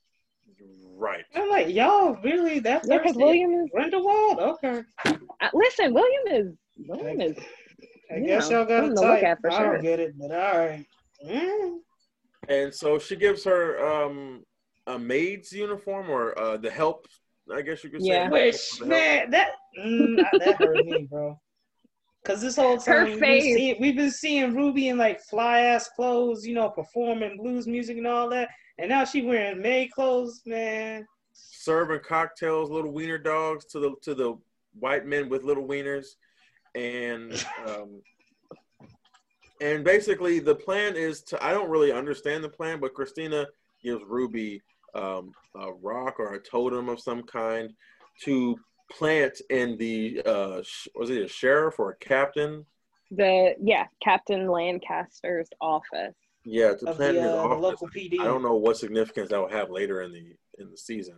right? 0.96 1.24
I'm 1.34 1.50
like, 1.50 1.70
y'all 1.70 2.18
really 2.24 2.60
that 2.60 2.84
Yeah, 2.86 2.98
because? 2.98 3.16
William 3.16 3.52
is. 3.52 3.70
Grindelwald? 3.72 4.40
Okay. 4.40 4.84
Uh, 5.06 5.50
listen, 5.54 5.94
William 5.94 6.24
is. 6.28 6.54
William 6.88 7.22
is. 7.22 7.38
I 8.12 8.18
You 8.18 8.26
guess 8.28 8.50
know, 8.50 8.60
y'all 8.60 8.66
got 8.66 8.84
a 8.86 8.88
something 8.88 8.96
to 8.96 9.02
look 9.02 9.24
at 9.24 9.40
for 9.42 9.52
I 9.52 9.58
sure. 9.58 9.74
don't 9.74 9.82
get 9.82 10.00
it, 10.00 10.14
but 10.18 10.32
all 10.32 10.58
right. 10.58 10.86
Mm. 11.26 11.80
And 12.48 12.74
so 12.74 12.98
she 13.00 13.16
gives 13.16 13.44
her 13.44 13.80
um, 13.86 14.44
a 14.88 14.98
maid's 14.98 15.52
uniform 15.52 16.10
or 16.10 16.38
uh, 16.40 16.58
the 16.58 16.72
help, 16.72 17.08
I 17.54 17.62
guess 17.62 17.84
you 17.84 17.90
could 17.90 18.06
say. 18.06 18.26
Yeah. 18.26 18.30
Which 18.30 18.82
man, 18.82 19.30
that 19.32 19.52
mm, 19.80 20.18
that 20.40 20.56
hurt 20.58 20.84
me, 20.86 21.08
bro. 21.10 21.40
Cause 22.26 22.42
this 22.42 22.58
whole 22.58 22.80
Her 22.86 23.06
time 23.06 23.06
we've 23.06 23.20
been, 23.20 23.42
seeing, 23.42 23.76
we've 23.80 23.96
been 23.96 24.12
seeing 24.12 24.54
Ruby 24.56 24.90
in 24.90 24.98
like 24.98 25.22
fly 25.22 25.62
ass 25.62 25.90
clothes, 25.96 26.46
you 26.46 26.54
know, 26.54 26.70
performing 26.70 27.38
blues 27.38 27.66
music 27.68 27.98
and 27.98 28.06
all 28.08 28.30
that, 28.30 28.50
and 28.78 28.90
now 28.90 29.06
she 29.06 29.22
wearing 29.22 29.62
maid 29.62 29.92
clothes, 29.92 30.42
man. 30.46 31.06
serving 31.34 32.02
cocktails, 32.06 32.70
little 32.70 32.92
wiener 32.92 33.18
dogs 33.18 33.66
to 33.66 33.80
the 33.80 33.96
to 34.02 34.14
the 34.14 34.38
white 34.80 35.06
men 35.06 35.30
with 35.30 35.44
little 35.44 35.68
wieners, 35.68 36.08
and 36.80 37.34
um, 37.68 38.02
and 39.62 39.84
basically 39.84 40.40
the 40.40 40.56
plan 40.56 40.96
is 40.96 41.22
to. 41.24 41.44
I 41.44 41.52
don't 41.52 41.70
really 41.70 41.92
understand 41.92 42.44
the 42.44 42.50
plan, 42.50 42.80
but 42.80 42.94
Christina 42.94 43.46
gives 43.84 44.02
Ruby 44.08 44.62
um, 44.96 45.32
a 45.56 45.72
rock 45.74 46.20
or 46.20 46.34
a 46.34 46.40
totem 46.40 46.90
of 46.90 47.00
some 47.00 47.24
kind 47.24 47.72
to 48.24 48.56
plant 48.92 49.40
in 49.50 49.78
the 49.78 50.22
uh, 50.26 50.62
sh- 50.64 50.88
was 50.96 51.10
it 51.10 51.22
a 51.24 51.28
sheriff 51.28 51.80
or 51.80 51.92
a 51.92 51.98
captain? 51.98 52.66
The 53.12 53.56
yeah, 53.62 53.86
Captain 54.04 54.48
Lancaster's 54.48 55.50
office. 55.62 56.16
Yeah, 56.46 56.74
to 56.76 56.90
Of 56.90 56.96
plant 56.96 57.16
the, 57.16 57.20
in 57.20 57.24
his 57.26 57.34
uh, 57.34 57.44
office. 57.44 57.62
local 57.62 57.88
PD. 57.90 58.20
I 58.22 58.24
don't 58.24 58.44
know 58.44 58.56
what 58.56 58.78
significance 58.78 59.30
that 59.30 59.40
will 59.40 59.50
have 59.50 59.70
later 59.70 60.02
in 60.04 60.14
the 60.14 60.36
in 60.60 60.70
the 60.72 60.78
season, 60.78 61.16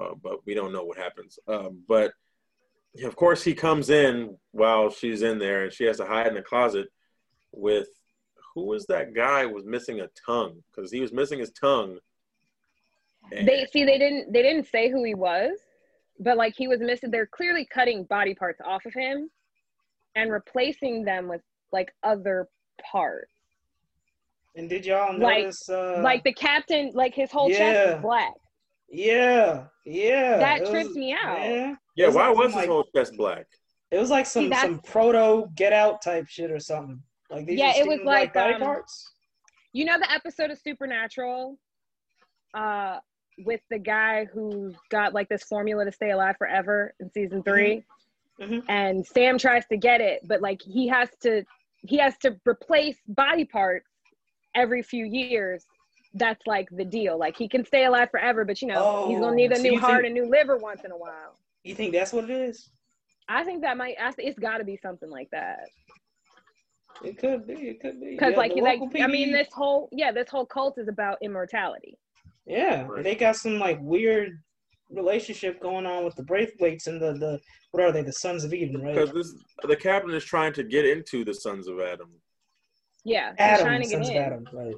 uh, 0.00 0.14
but 0.22 0.44
we 0.46 0.54
don't 0.54 0.72
know 0.72 0.84
what 0.84 0.96
happens. 0.98 1.38
Um, 1.48 1.82
but 1.88 2.12
of 3.04 3.16
course, 3.16 3.42
he 3.44 3.54
comes 3.54 3.90
in 3.90 4.36
while 4.52 4.90
she's 4.90 5.22
in 5.22 5.38
there, 5.38 5.64
and 5.64 5.72
she 5.72 5.84
has 5.84 5.98
to 5.98 6.04
hide 6.06 6.26
in 6.28 6.34
the 6.34 6.42
closet 6.42 6.88
with 7.52 7.88
who 8.54 8.66
was 8.66 8.86
that 8.86 9.14
guy 9.14 9.46
was 9.46 9.64
missing 9.64 10.00
a 10.00 10.08
tongue 10.26 10.62
because 10.70 10.90
he 10.90 11.00
was 11.00 11.12
missing 11.12 11.38
his 11.38 11.52
tongue. 11.52 11.98
And- 13.32 13.46
They 13.46 13.66
see 13.72 13.84
they 13.84 13.98
didn't 13.98 14.32
they 14.32 14.42
didn't 14.42 14.66
say 14.68 14.90
who 14.90 15.04
he 15.04 15.14
was, 15.14 15.58
but 16.18 16.36
like 16.36 16.54
he 16.56 16.66
was 16.66 16.80
missing. 16.80 17.10
They're 17.10 17.26
clearly 17.26 17.66
cutting 17.66 18.04
body 18.04 18.34
parts 18.34 18.60
off 18.64 18.84
of 18.86 18.94
him 18.94 19.30
and 20.16 20.32
replacing 20.32 21.04
them 21.04 21.28
with 21.28 21.42
like 21.72 21.92
other 22.02 22.48
parts. 22.82 23.32
And 24.56 24.68
did 24.68 24.86
y'all 24.86 25.16
Like- 25.16 25.42
notice? 25.44 25.68
uh, 25.68 26.00
like 26.02 26.24
the 26.24 26.32
captain, 26.32 26.90
like 26.94 27.14
his 27.14 27.30
whole 27.30 27.48
chest 27.48 27.60
yeah. 27.60 27.94
is 27.96 28.02
black. 28.02 28.32
yeah, 28.88 29.66
yeah. 29.84 30.38
That 30.38 30.56
it 30.58 30.60
was- 30.62 30.70
tripped 30.70 30.96
me 30.96 31.12
out. 31.12 31.40
Yeah, 31.42 31.76
yeah, 31.98 32.06
was 32.06 32.14
why 32.16 32.28
like 32.28 32.36
was 32.36 32.38
some, 32.38 32.46
his 32.46 32.54
like- 32.56 32.68
whole 32.68 32.84
chest 32.94 33.16
black? 33.16 33.46
it 33.90 33.98
was 33.98 34.10
like 34.10 34.26
some 34.26 34.50
See, 34.52 34.54
some 34.58 34.80
proto 34.80 35.48
Get 35.54 35.72
Out 35.72 36.02
type 36.02 36.26
shit 36.28 36.50
or 36.50 36.60
something. 36.60 37.02
Like 37.30 37.46
they 37.46 37.54
Yeah, 37.54 37.68
it 37.76 37.86
was 37.86 37.96
stealing, 37.96 38.04
like, 38.04 38.34
body 38.34 38.54
um, 38.54 38.60
parts. 38.60 39.10
You 39.72 39.84
know 39.86 39.98
the 39.98 40.10
episode 40.12 40.50
of 40.50 40.58
Supernatural, 40.58 41.58
uh, 42.54 42.98
with 43.44 43.60
the 43.70 43.78
guy 43.78 44.24
who's 44.26 44.74
got 44.90 45.14
like 45.14 45.28
this 45.28 45.42
formula 45.44 45.84
to 45.84 45.92
stay 45.92 46.10
alive 46.10 46.36
forever 46.38 46.92
in 47.00 47.10
season 47.12 47.42
3 47.42 47.84
Mhm. 48.40 48.64
and 48.68 49.06
Sam 49.06 49.38
tries 49.38 49.64
to 49.66 49.76
get 49.76 50.00
it, 50.00 50.26
but 50.26 50.40
like 50.40 50.60
he 50.62 50.88
has 50.88 51.08
to 51.22 51.44
he 51.86 51.98
has 51.98 52.16
to 52.18 52.36
replace 52.44 52.96
body 53.06 53.44
parts 53.44 53.88
every 54.54 54.82
few 54.82 55.04
years. 55.04 55.64
That's 56.14 56.44
like 56.46 56.68
the 56.70 56.84
deal. 56.84 57.16
Like 57.18 57.36
he 57.36 57.48
can 57.48 57.64
stay 57.64 57.84
alive 57.84 58.10
forever, 58.10 58.44
but 58.44 58.60
you 58.60 58.68
know 58.68 59.06
he's 59.08 59.18
Oh, 59.18 59.20
gonna 59.20 59.36
need 59.36 59.52
a 59.52 59.56
so 59.56 59.62
new 59.62 59.78
heart 59.78 60.02
think- 60.02 60.06
and 60.06 60.14
new 60.14 60.28
liver 60.30 60.56
once 60.56 60.82
in 60.84 60.90
a 60.90 60.96
while. 60.96 61.36
You 61.68 61.74
think 61.74 61.92
that's 61.92 62.14
what 62.14 62.24
it 62.24 62.30
is? 62.30 62.70
I 63.28 63.44
think 63.44 63.60
that 63.60 63.76
might. 63.76 63.94
I 64.00 64.10
think 64.12 64.30
it's 64.30 64.38
got 64.38 64.56
to 64.56 64.64
be 64.64 64.78
something 64.82 65.10
like 65.10 65.28
that. 65.32 65.58
It 67.04 67.18
could 67.18 67.46
be. 67.46 67.52
It 67.52 67.80
could 67.80 68.00
be. 68.00 68.12
Because 68.12 68.32
Yeah, 68.32 68.38
like 68.38 68.54
the 68.54 68.62
like 68.62 68.80
local 68.80 69.02
I 69.02 69.06
mean 69.06 69.30
this 69.32 69.48
whole 69.52 69.90
yeah 69.92 70.10
this 70.10 70.30
whole 70.30 70.46
cult 70.46 70.78
is 70.78 70.88
about 70.88 71.18
immortality. 71.22 71.98
Yeah, 72.46 72.86
Right. 72.86 73.04
they 73.04 73.14
got 73.14 73.36
some 73.36 73.58
like 73.58 73.78
weird 73.82 74.42
relationship 74.88 75.60
going 75.60 75.84
on 75.84 76.06
with 76.06 76.14
the 76.16 76.22
Braithwhites 76.22 76.86
and 76.86 76.98
the 77.02 77.12
the 77.12 77.38
what 77.72 77.82
are 77.82 77.92
they? 77.92 78.00
The 78.00 78.14
Sons 78.14 78.44
of 78.44 78.54
Eden, 78.54 78.80
right? 78.80 78.94
Because 78.94 79.12
this 79.12 79.34
the 79.64 79.76
captain 79.76 80.14
is 80.14 80.24
trying 80.24 80.54
to 80.54 80.64
get 80.64 80.86
into 80.86 81.22
the 81.22 81.34
Sons 81.34 81.68
of 81.68 81.80
Adam. 81.80 82.08
Yeah, 83.04 83.32
he's 83.32 83.36
Adam, 83.40 83.66
trying 83.66 83.82
to 83.82 83.88
get 83.88 83.96
Sons 83.98 84.08
in. 84.08 84.16
of 84.16 84.22
Adam, 84.22 84.48
right? 84.54 84.74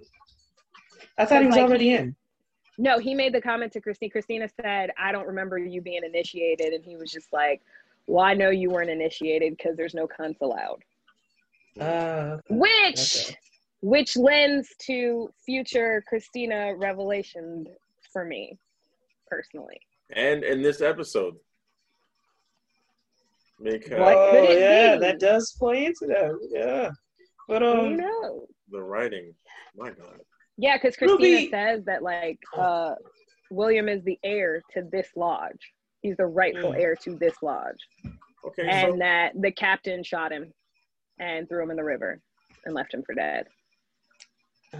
I 1.18 1.24
thought 1.24 1.40
he 1.42 1.46
was 1.46 1.54
like, 1.54 1.68
already 1.68 1.90
he- 1.90 1.94
in. 1.94 2.16
No, 2.80 2.98
he 2.98 3.14
made 3.14 3.34
the 3.34 3.42
comment 3.42 3.72
to 3.74 3.80
Christine. 3.80 4.08
Christina 4.08 4.48
said, 4.60 4.90
"I 4.98 5.12
don't 5.12 5.26
remember 5.26 5.58
you 5.58 5.82
being 5.82 6.02
initiated," 6.02 6.72
and 6.72 6.82
he 6.82 6.96
was 6.96 7.12
just 7.12 7.30
like, 7.30 7.60
Well, 8.06 8.24
I 8.24 8.32
know 8.34 8.48
you 8.48 8.70
weren't 8.70 8.88
initiated 8.90 9.56
because 9.56 9.76
there's 9.76 9.94
no 9.94 10.08
cunts 10.08 10.40
allowed. 10.40 10.82
Uh, 11.78 12.38
Which, 12.48 13.26
Okay. 13.28 13.38
which 13.82 14.16
lends 14.16 14.74
to 14.86 15.30
future 15.44 16.02
Christina 16.08 16.74
revelation 16.74 17.66
for 18.12 18.24
me, 18.24 18.58
personally. 19.28 19.78
And 20.08 20.42
in 20.42 20.62
this 20.62 20.80
episode, 20.80 21.36
because 23.62 24.00
What 24.00 24.16
oh, 24.16 24.52
yeah, 24.52 24.94
be? 24.94 25.00
that 25.02 25.20
does 25.20 25.52
play 25.58 25.84
into 25.84 26.06
that. 26.06 26.32
Yeah. 26.50 26.90
But 27.46 27.60
Who 27.62 27.68
um, 27.68 27.96
knows? 27.98 28.48
the 28.70 28.82
writing, 28.82 29.34
my 29.76 29.90
God. 29.90 30.18
Yeah, 30.60 30.76
because 30.76 30.94
Christina 30.96 31.36
Ruby- 31.36 31.48
says 31.50 31.84
that 31.86 32.02
like 32.02 32.38
uh, 32.56 32.94
William 33.50 33.88
is 33.88 34.04
the 34.04 34.18
heir 34.22 34.62
to 34.74 34.82
this 34.92 35.08
lodge. 35.16 35.72
He's 36.02 36.18
the 36.18 36.26
rightful 36.26 36.72
Mm. 36.72 36.78
heir 36.78 36.96
to 37.04 37.16
this 37.18 37.34
lodge, 37.42 37.78
Okay, 38.44 38.68
and 38.68 38.92
so 38.92 38.96
that 38.98 39.32
the 39.40 39.50
captain 39.52 40.02
shot 40.04 40.32
him 40.32 40.52
and 41.18 41.48
threw 41.48 41.62
him 41.62 41.70
in 41.70 41.76
the 41.78 41.84
river 41.84 42.20
and 42.66 42.74
left 42.74 42.92
him 42.92 43.02
for 43.04 43.14
dead. 43.14 43.46
uh, 44.74 44.78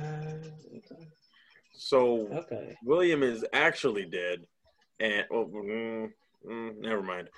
so 1.73 2.28
okay. 2.32 2.77
William 2.85 3.23
is 3.23 3.44
actually 3.55 4.05
dead, 4.05 4.40
and 5.01 5.24
oh, 5.32 5.47
mm, 5.47 6.09
mm, 6.47 6.77
never 6.78 7.02
mind. 7.02 7.28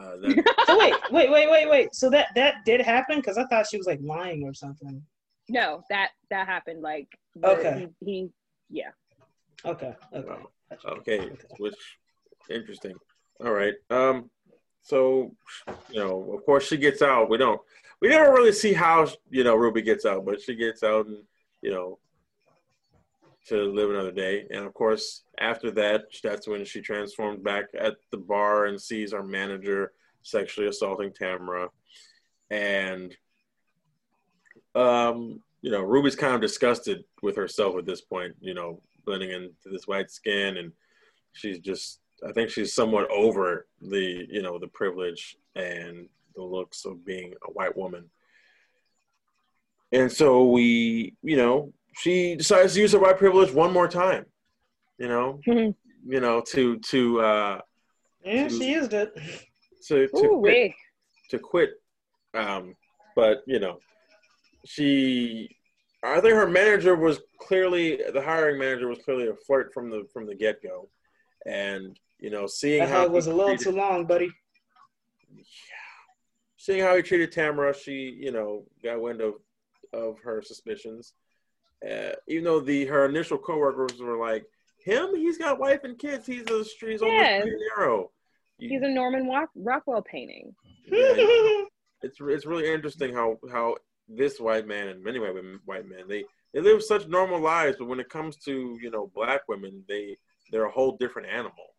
Uh, 0.00 0.16
that, 0.16 0.54
So 0.66 0.76
wait, 0.78 0.94
wait, 1.12 1.30
wait, 1.30 1.48
wait, 1.50 1.68
wait. 1.70 1.94
So 1.94 2.10
that 2.10 2.28
that 2.34 2.64
did 2.64 2.80
happen 2.80 3.18
because 3.18 3.38
I 3.38 3.44
thought 3.46 3.68
she 3.68 3.76
was 3.76 3.86
like 3.86 4.00
lying 4.02 4.42
or 4.44 4.54
something. 4.54 5.00
No, 5.48 5.82
that 5.90 6.10
that 6.30 6.46
happened. 6.46 6.82
Like 6.82 7.08
the- 7.36 7.48
Okay. 7.48 7.88
he, 8.00 8.06
he 8.06 8.30
yeah. 8.70 8.90
Okay. 9.64 9.94
Okay. 10.14 10.28
Wow. 10.28 10.48
Gotcha. 10.70 10.88
okay, 10.88 11.30
which 11.58 11.74
interesting. 12.50 12.94
All 13.44 13.52
right. 13.52 13.74
Um. 13.90 14.30
So, 14.84 15.34
you 15.90 16.00
know, 16.00 16.32
of 16.34 16.44
course, 16.44 16.66
she 16.66 16.76
gets 16.76 17.02
out. 17.02 17.30
We 17.30 17.38
don't. 17.38 17.60
We 18.00 18.08
never 18.08 18.32
really 18.32 18.52
see 18.52 18.72
how 18.72 19.06
you 19.30 19.44
know 19.44 19.54
Ruby 19.54 19.82
gets 19.82 20.04
out, 20.04 20.24
but 20.24 20.40
she 20.40 20.54
gets 20.56 20.82
out 20.82 21.06
and 21.06 21.18
you 21.60 21.70
know 21.70 21.98
to 23.48 23.56
live 23.56 23.90
another 23.90 24.12
day. 24.12 24.46
And 24.50 24.64
of 24.64 24.72
course, 24.74 25.24
after 25.38 25.70
that, 25.72 26.04
that's 26.22 26.46
when 26.46 26.64
she 26.64 26.80
transforms 26.80 27.40
back 27.42 27.64
at 27.78 27.96
the 28.10 28.16
bar 28.16 28.66
and 28.66 28.80
sees 28.80 29.12
our 29.12 29.22
manager 29.24 29.92
sexually 30.22 30.68
assaulting 30.68 31.12
Tamara. 31.12 31.68
And 32.50 33.14
um, 34.74 35.40
you 35.60 35.70
know, 35.70 35.82
Ruby's 35.82 36.16
kind 36.16 36.34
of 36.34 36.40
disgusted 36.40 37.04
with 37.22 37.36
herself 37.36 37.76
at 37.76 37.86
this 37.86 38.00
point, 38.00 38.34
you 38.40 38.54
know, 38.54 38.80
blending 39.04 39.30
into 39.30 39.68
this 39.70 39.86
white 39.86 40.10
skin 40.10 40.56
and 40.56 40.72
she's 41.32 41.58
just 41.58 41.98
I 42.28 42.32
think 42.32 42.50
she's 42.50 42.72
somewhat 42.72 43.10
over 43.10 43.66
the, 43.80 44.26
you 44.30 44.42
know, 44.42 44.58
the 44.58 44.68
privilege 44.68 45.36
and 45.56 46.08
the 46.36 46.42
looks 46.42 46.84
of 46.84 47.04
being 47.04 47.34
a 47.48 47.50
white 47.50 47.76
woman. 47.76 48.08
And 49.90 50.10
so 50.10 50.46
we, 50.48 51.14
you 51.22 51.36
know, 51.36 51.72
she 51.98 52.36
decides 52.36 52.74
to 52.74 52.80
use 52.80 52.92
her 52.92 52.98
white 53.00 53.18
privilege 53.18 53.52
one 53.52 53.72
more 53.72 53.88
time, 53.88 54.24
you 54.98 55.08
know, 55.08 55.40
Mhm. 55.46 55.74
you 56.06 56.20
know, 56.20 56.40
to 56.52 56.78
to 56.78 57.20
uh 57.20 57.60
Yeah, 58.24 58.48
she 58.48 58.72
used 58.72 58.92
it. 58.94 59.12
to 59.88 60.06
to 60.08 60.16
Ooh, 60.26 60.38
quit, 60.40 60.40
wee. 60.40 60.74
to 61.30 61.38
quit. 61.38 61.70
Um, 62.34 62.74
but 63.16 63.42
you 63.46 63.58
know, 63.58 63.78
she, 64.64 65.56
I 66.02 66.20
think 66.20 66.34
her 66.34 66.48
manager 66.48 66.94
was 66.96 67.20
clearly 67.40 68.00
the 68.12 68.22
hiring 68.22 68.58
manager 68.58 68.88
was 68.88 68.98
clearly 68.98 69.28
a 69.28 69.34
flirt 69.34 69.72
from 69.72 69.90
the 69.90 70.06
from 70.12 70.26
the 70.26 70.34
get 70.34 70.62
go, 70.62 70.88
and 71.46 71.98
you 72.18 72.30
know, 72.30 72.46
seeing 72.46 72.80
That 72.80 72.88
how 72.88 73.00
hug 73.02 73.12
was 73.12 73.26
a 73.26 73.30
little 73.34 73.56
treated- 73.56 73.64
too 73.64 73.76
long, 73.76 74.06
buddy. 74.06 74.30
seeing 76.56 76.82
how 76.82 76.94
he 76.96 77.02
treated 77.02 77.32
Tamara, 77.32 77.74
she 77.74 78.16
you 78.20 78.32
know 78.32 78.64
got 78.82 79.00
wind 79.00 79.20
of 79.20 79.34
of 79.92 80.18
her 80.20 80.42
suspicions. 80.42 81.12
Uh, 81.88 82.12
even 82.28 82.44
though 82.44 82.60
the 82.60 82.86
her 82.86 83.06
initial 83.06 83.36
coworkers 83.38 83.98
were 84.00 84.16
like, 84.16 84.44
him, 84.84 85.14
he's 85.16 85.36
got 85.38 85.58
wife 85.58 85.80
and 85.84 85.98
kids. 85.98 86.26
He's 86.26 86.42
a 86.48 86.62
he's 86.86 87.02
almost 87.02 87.20
Yes. 87.22 87.46
Arrow. 87.76 88.10
He's 88.58 88.82
a 88.82 88.88
Norman 88.88 89.26
Rock- 89.26 89.50
Rockwell 89.56 90.02
painting. 90.02 90.54
yeah, 90.86 91.14
it's 92.02 92.18
it's 92.20 92.46
really 92.46 92.72
interesting 92.72 93.12
how 93.12 93.38
how 93.50 93.76
this 94.16 94.40
white 94.40 94.66
man 94.66 94.88
and 94.88 95.02
many 95.02 95.18
white 95.18 95.34
women, 95.34 95.60
white 95.64 95.88
men 95.88 96.04
they 96.08 96.24
they 96.52 96.60
live 96.60 96.82
such 96.82 97.06
normal 97.08 97.40
lives, 97.40 97.76
but 97.78 97.88
when 97.88 98.00
it 98.00 98.08
comes 98.10 98.36
to 98.38 98.78
you 98.80 98.90
know 98.90 99.10
black 99.14 99.42
women, 99.48 99.84
they 99.88 100.16
they're 100.50 100.66
a 100.66 100.70
whole 100.70 100.96
different 100.98 101.28
animal. 101.28 101.74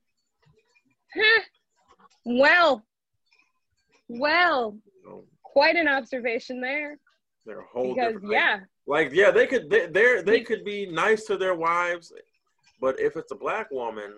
Huh. 1.14 1.41
well, 2.26 2.84
well, 4.07 4.76
You 5.03 5.10
know, 5.10 5.23
quite 5.43 5.76
an 5.76 5.88
observation 5.88 6.60
there. 6.60 6.97
they're 7.45 7.60
a 7.61 7.65
whole 7.65 7.93
Because 7.93 8.14
different. 8.14 8.31
yeah, 8.31 8.60
like 8.88 9.11
yeah, 9.14 9.31
they 9.31 9.45
could 9.47 9.69
they 9.69 9.85
they 9.88 10.22
they 10.22 10.41
could 10.41 10.64
be 10.64 10.85
nice 10.88 11.26
to 11.26 11.38
their 11.38 11.55
wives, 11.55 12.11
but 12.81 12.99
if 12.99 13.15
it's 13.15 13.31
a 13.31 13.35
black 13.35 13.69
woman, 13.72 14.11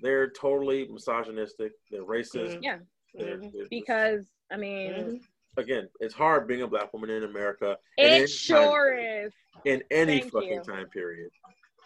they're 0.00 0.30
totally 0.30 0.86
misogynistic. 0.88 1.72
They're 1.90 2.04
racist. 2.04 2.58
Yeah, 2.60 2.78
They're, 3.14 3.38
Mhm. 3.38 3.52
they're 3.52 3.66
because 3.70 4.26
I 4.52 4.56
mean, 4.56 4.92
Mhm. 4.92 5.20
Again, 5.60 5.88
it's 6.00 6.14
hard 6.14 6.46
being 6.48 6.62
a 6.62 6.66
black 6.66 6.92
woman 6.92 7.10
in 7.10 7.24
America. 7.24 7.76
in 7.96 8.10
it 8.22 8.28
sure 8.28 8.96
time- 8.96 9.26
is. 9.26 9.32
in 9.64 9.82
any 9.90 10.20
Thank 10.20 10.32
fucking 10.32 10.48
you. 10.52 10.62
time 10.62 10.88
period. 10.90 11.30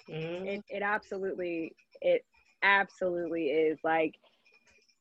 Mhm. 0.08 0.46
It 0.46 0.64
it 0.68 0.82
absolutely 0.82 1.74
it 2.00 2.24
absolutely 2.62 3.46
is 3.50 3.78
like, 3.84 4.14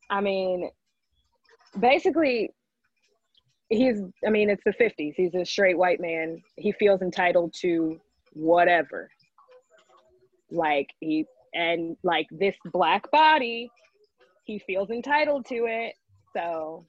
I 0.10 0.20
mean, 0.22 0.70
basically. 1.80 2.52
He's, 3.70 4.02
I 4.28 4.30
mean, 4.30 4.52
it's 4.52 4.62
the 4.66 4.74
50s. 4.74 5.16
He's 5.16 5.34
a 5.34 5.44
straight 5.44 5.78
white 5.78 6.00
man. 6.00 6.44
He 6.58 6.74
feels 6.74 7.02
entitled 7.02 7.56
to 7.62 8.00
whatever. 8.34 9.10
Like, 10.52 10.90
he, 11.00 11.26
and 11.56 11.98
like 12.04 12.28
this 12.30 12.56
black 12.66 13.10
body, 13.10 13.72
he 14.44 14.60
feels 14.60 14.91
entitled 14.91 15.45
to 15.48 15.66
it. 15.66 15.95
So, 16.36 16.86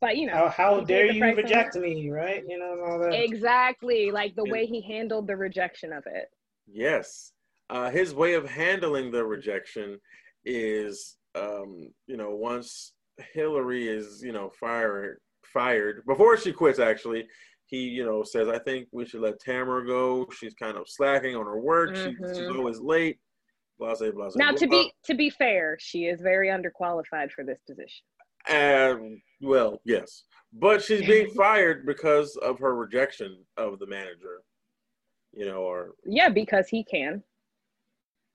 but 0.00 0.16
you 0.16 0.26
know, 0.26 0.32
How, 0.32 0.48
how 0.48 0.80
dare 0.80 1.06
you 1.06 1.20
price 1.20 1.36
on 1.36 1.42
reject 1.44 1.76
me, 1.76 2.10
right? 2.10 2.42
You 2.48 2.58
know, 2.58 2.76
all 2.84 2.98
that. 3.00 3.12
Exactly. 3.12 4.10
Like 4.10 4.34
the 4.34 4.42
And- 4.42 4.52
way 4.52 4.66
he 4.66 4.80
handled 4.80 5.26
the 5.26 5.36
rejection 5.36 5.92
of 5.92 6.04
it. 6.06 6.28
Yes. 6.66 7.32
Uh, 7.68 7.90
his 7.90 8.14
way 8.14 8.34
of 8.34 8.48
handling 8.48 9.10
the 9.10 9.24
rejection 9.24 9.98
is, 10.44 11.16
um, 11.34 11.92
you 12.06 12.16
know, 12.16 12.30
once 12.34 12.94
Hillary 13.32 13.86
is, 13.88 14.22
you 14.22 14.32
know, 14.32 14.50
fired, 14.58 15.20
fired 15.44 16.02
before 16.06 16.36
she 16.36 16.52
quits. 16.52 16.78
Actually, 16.78 17.28
he, 17.66 17.78
you 17.82 18.04
know, 18.04 18.22
says, 18.24 18.48
"I 18.48 18.58
think 18.58 18.88
we 18.90 19.04
should 19.06 19.20
let 19.20 19.38
Tamara 19.40 19.86
go. 19.86 20.26
She's 20.36 20.54
kind 20.54 20.76
of 20.76 20.88
slacking 20.88 21.36
on 21.36 21.44
her 21.46 21.60
work. 21.60 21.94
She, 21.94 22.02
she's 22.16 22.38
Mhm. 22.38 22.56
always 22.56 22.80
late." 22.80 23.18
Blah 23.78 23.94
blah 23.94 24.10
blah. 24.10 24.28
Now, 24.36 24.52
to 24.52 24.66
be 24.66 24.92
to 25.04 25.14
be 25.14 25.30
fair, 25.30 25.76
she 25.80 26.06
is 26.06 26.20
very 26.20 26.48
underqualified 26.48 27.30
for 27.30 27.44
this 27.44 27.60
position. 27.68 28.04
Um, 28.48 29.20
well, 29.40 29.80
yes, 29.84 30.24
but 30.52 30.82
she's 30.82 31.06
being 31.06 31.30
fired 31.36 31.86
because 31.86 32.36
of 32.36 32.58
her 32.58 32.74
rejection 32.74 33.44
of 33.56 33.78
the 33.78 33.86
manager. 33.86 34.42
You 35.32 35.46
know, 35.46 35.62
or 35.62 35.94
Yeah, 36.04 36.28
because 36.28 36.68
he 36.68 36.82
can. 36.84 37.22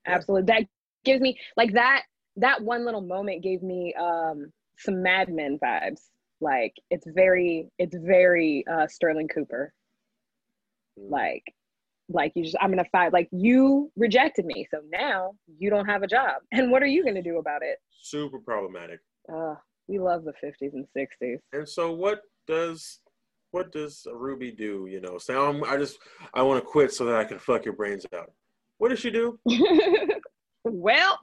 Yeah. 0.08 0.16
Absolutely. 0.16 0.54
That 0.54 0.68
gives 1.04 1.22
me 1.22 1.38
like 1.58 1.74
that. 1.74 2.04
That 2.38 2.62
one 2.62 2.86
little 2.86 3.02
moment 3.02 3.44
gave 3.44 3.64
me 3.64 3.94
um, 4.00 4.52
some 4.78 5.02
Mad 5.02 5.30
Men 5.30 5.58
vibes. 5.62 6.02
Like 6.42 6.74
it's 6.90 7.06
very, 7.08 7.70
it's 7.80 7.96
very 7.98 8.64
uh, 8.72 8.88
Sterling 8.88 9.28
Cooper. 9.28 9.74
Like, 10.98 11.44
like 12.08 12.32
you 12.36 12.44
just, 12.44 12.56
I'm 12.62 12.70
gonna 12.70 12.86
fight. 12.92 13.12
Like 13.12 13.28
you 13.32 13.92
rejected 13.98 14.46
me, 14.46 14.68
so 14.70 14.80
now 14.90 15.32
you 15.58 15.70
don't 15.70 15.86
have 15.86 16.04
a 16.04 16.08
job, 16.08 16.36
and 16.52 16.72
what 16.72 16.84
are 16.84 16.88
you 16.88 17.04
gonna 17.04 17.24
do 17.24 17.40
about 17.40 17.62
it? 17.64 17.80
super 18.06 18.40
problematic. 18.40 19.00
Uh, 19.28 19.56
we 19.88 20.00
love 20.00 20.24
the 20.24 20.34
50s 20.44 20.74
and 20.74 20.88
60s. 20.98 21.38
And 21.54 21.68
so, 21.68 21.92
what 21.92 22.22
does 22.48 23.00
what 23.52 23.72
does 23.72 24.06
Ruby 24.12 24.52
do? 24.52 24.88
You 24.90 25.00
know, 25.02 25.18
so 25.18 25.48
I'm, 25.50 25.64
I 25.64 25.78
just 25.78 25.98
I 26.34 26.42
want 26.42 26.62
to 26.64 26.70
quit 26.70 26.92
so 26.94 27.06
that 27.06 27.16
I 27.16 27.24
can 27.24 27.40
fuck 27.40 27.64
your 27.66 27.74
brains 27.76 28.06
out. 28.14 28.32
What 28.78 28.90
does 28.90 29.00
she 29.00 29.12
do? 29.12 29.40
well, 30.64 31.20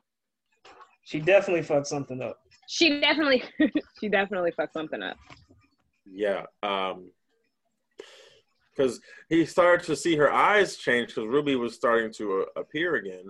She 1.03 1.21
definitely 1.21 1.63
fucked 1.63 1.87
something 1.89 2.23
up. 2.23 2.39
she 2.69 3.01
definitely, 3.01 3.43
she 4.01 4.09
definitely 4.09 4.53
fucked 4.53 4.73
something 4.73 5.03
up. 5.03 5.17
Yeah, 6.11 6.45
um, 6.63 7.11
because 8.75 9.01
he 9.29 9.45
started 9.45 9.85
to 9.87 9.97
see 9.97 10.17
her 10.17 10.33
eyes 10.33 10.77
change 10.77 11.09
because 11.09 11.29
Ruby 11.29 11.57
was 11.57 11.75
starting 11.75 12.13
to 12.15 12.47
uh, 12.57 12.61
appear 12.61 12.95
again. 12.97 13.25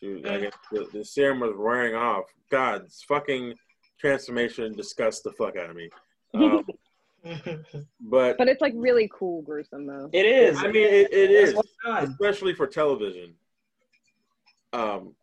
She, 0.00 0.22
I 0.28 0.38
guess 0.40 0.52
the, 0.70 0.86
the 0.92 1.04
serum 1.04 1.40
was 1.40 1.54
wearing 1.56 1.94
off. 1.94 2.24
God, 2.50 2.84
this 2.84 3.02
fucking 3.08 3.54
transformation 4.02 4.74
disgusts 4.74 5.22
the 5.22 5.32
fuck 5.32 5.56
out 5.56 5.70
of 5.70 5.76
me. 5.76 5.88
Um, 6.34 6.64
but 8.00 8.36
But 8.36 8.48
it's 8.48 8.60
like 8.60 8.72
really 8.74 9.08
cool, 9.14 9.42
gruesome 9.42 9.86
though. 9.86 10.10
it 10.12 10.26
is. 10.26 10.58
I 10.58 10.66
mean, 10.68 10.88
it, 10.88 11.12
it 11.12 11.30
That's 11.30 11.50
is. 11.50 11.54
what's 11.54 11.68
on. 11.86 12.02
especially 12.04 12.52
for 12.52 12.66
television. 12.66 13.34
Um, 14.72 15.14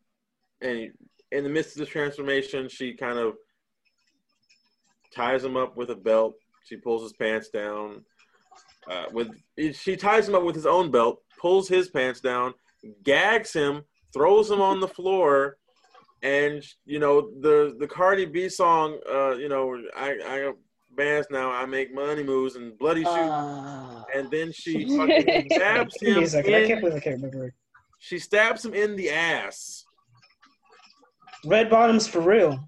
and 0.62 0.92
in 1.34 1.44
the 1.44 1.50
midst 1.50 1.76
of 1.76 1.80
the 1.82 1.86
transformation, 1.88 2.70
she 2.70 2.94
kind 2.94 3.20
of 3.20 3.34
ties 5.14 5.44
him 5.44 5.58
up 5.58 5.76
with 5.76 5.90
a 5.90 5.96
belt. 5.96 6.36
She 6.64 6.78
pulls 6.78 7.04
his 7.04 7.12
pants 7.14 7.50
down. 7.50 8.06
Uh, 8.90 9.06
with 9.12 9.30
she 9.76 9.98
ties 9.98 10.30
him 10.30 10.36
up 10.36 10.44
with 10.44 10.56
his 10.56 10.66
own 10.66 10.92
belt, 10.92 11.22
pulls 11.38 11.68
his 11.68 11.90
pants 11.90 12.22
down, 12.22 12.54
gags 13.04 13.52
him, 13.52 13.84
throws 14.14 14.50
him 14.50 14.62
on 14.62 14.80
the 14.80 14.88
floor, 14.88 15.58
and 16.22 16.64
you 16.86 17.00
know 17.00 17.32
the 17.40 17.76
the 17.80 17.88
Cardi 17.88 18.26
B 18.26 18.50
song. 18.50 19.00
Uh, 19.10 19.32
you 19.36 19.50
know, 19.50 19.82
I 19.96 20.10
I 20.26 20.52
bands 20.96 21.28
now. 21.32 21.52
I 21.52 21.66
make 21.66 21.94
money 21.94 22.24
moves 22.24 22.56
and 22.56 22.78
bloody 22.78 23.04
shoes, 23.04 23.08
Uh, 23.14 24.04
and 24.16 24.30
then 24.32 24.52
she 24.52 24.86
fucking 24.98 25.48
stabs 25.52 25.96
give 26.00 26.10
me 26.10 26.18
him. 26.18 26.24
a 26.24 26.28
second. 26.28 26.54
I 26.56 26.68
can't 26.68 26.82
believe 26.82 26.96
I 26.96 27.00
can't 27.00 27.16
remember. 27.22 27.54
she 28.00 28.20
stabs 28.20 28.66
him 28.66 28.74
in 28.74 28.96
the 28.96 29.10
ass. 29.10 29.86
Red 31.46 31.70
bottoms 31.70 32.08
for 32.08 32.20
real. 32.20 32.60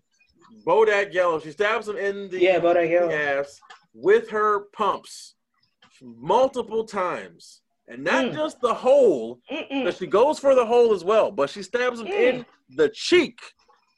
Bodak 0.65 1.13
Yellow. 1.13 1.39
She 1.39 1.51
stabs 1.51 1.87
him 1.87 1.97
in 1.97 2.29
the 2.29 2.39
Yeah, 2.39 2.59
Bodak 2.59 2.89
Yellow. 2.89 3.11
ass 3.11 3.59
with 3.93 4.29
her 4.29 4.61
pumps 4.73 5.35
multiple 6.01 6.85
times, 6.85 7.60
and 7.91 8.03
not 8.03 8.25
Mm. 8.25 8.33
just 8.33 8.61
the 8.61 8.73
hole. 8.73 9.39
Mm-mm. 9.51 9.83
But 9.83 9.95
she 9.97 10.07
goes 10.07 10.39
for 10.39 10.55
the 10.55 10.65
hole 10.65 10.93
as 10.93 11.03
well, 11.03 11.29
but 11.31 11.49
she 11.49 11.61
stabs 11.61 11.99
him 11.99 12.07
in 12.07 12.45
the 12.69 12.89
cheek, 12.89 13.39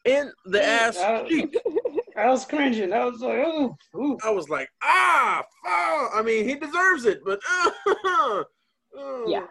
in 0.04 0.32
the 0.46 0.60
Mm, 0.60 0.64
ass 0.68 0.98
uh, 0.98 1.24
cheek. 1.28 1.56
I 2.18 2.30
was 2.30 2.46
cringing. 2.46 2.92
I 2.94 3.06
was 3.06 3.20
like, 3.22 3.40
oh, 3.46 3.76
ooh. 3.96 4.18
I 4.24 4.30
was 4.32 4.50
like, 4.50 4.70
ah, 4.84 5.44
fuck. 5.64 6.12
I 6.16 6.22
mean, 6.24 6.48
he 6.48 6.56
deserves 6.56 7.06
it, 7.06 7.22
but 7.26 7.40
uh, 8.06 8.44
Yeah. 9.28 9.48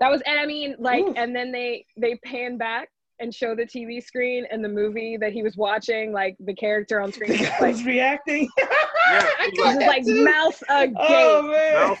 That 0.00 0.10
was, 0.10 0.22
and 0.26 0.38
I 0.40 0.46
mean, 0.46 0.76
like, 0.78 1.04
Ooh. 1.04 1.12
and 1.16 1.36
then 1.36 1.52
they 1.52 1.84
they 1.98 2.14
pan 2.24 2.56
back 2.56 2.88
and 3.18 3.34
show 3.34 3.54
the 3.54 3.64
TV 3.66 4.02
screen 4.02 4.46
and 4.50 4.64
the 4.64 4.68
movie 4.68 5.18
that 5.18 5.32
he 5.34 5.42
was 5.42 5.56
watching, 5.58 6.10
like 6.12 6.36
the 6.40 6.54
character 6.54 7.00
on 7.02 7.12
screen, 7.12 7.30
The 7.32 7.36
just 7.38 7.50
guy 7.52 7.58
like 7.60 7.72
was 7.72 7.84
reacting. 7.84 8.48
Yeah, 8.58 9.28
I 9.38 9.50
he's 9.50 9.58
got 9.60 9.76
like 9.86 10.04
too. 10.06 10.24
mouth 10.24 10.62
agape. 10.70 10.96
Oh 10.98 11.42
man. 11.50 11.74
mouth 11.74 11.98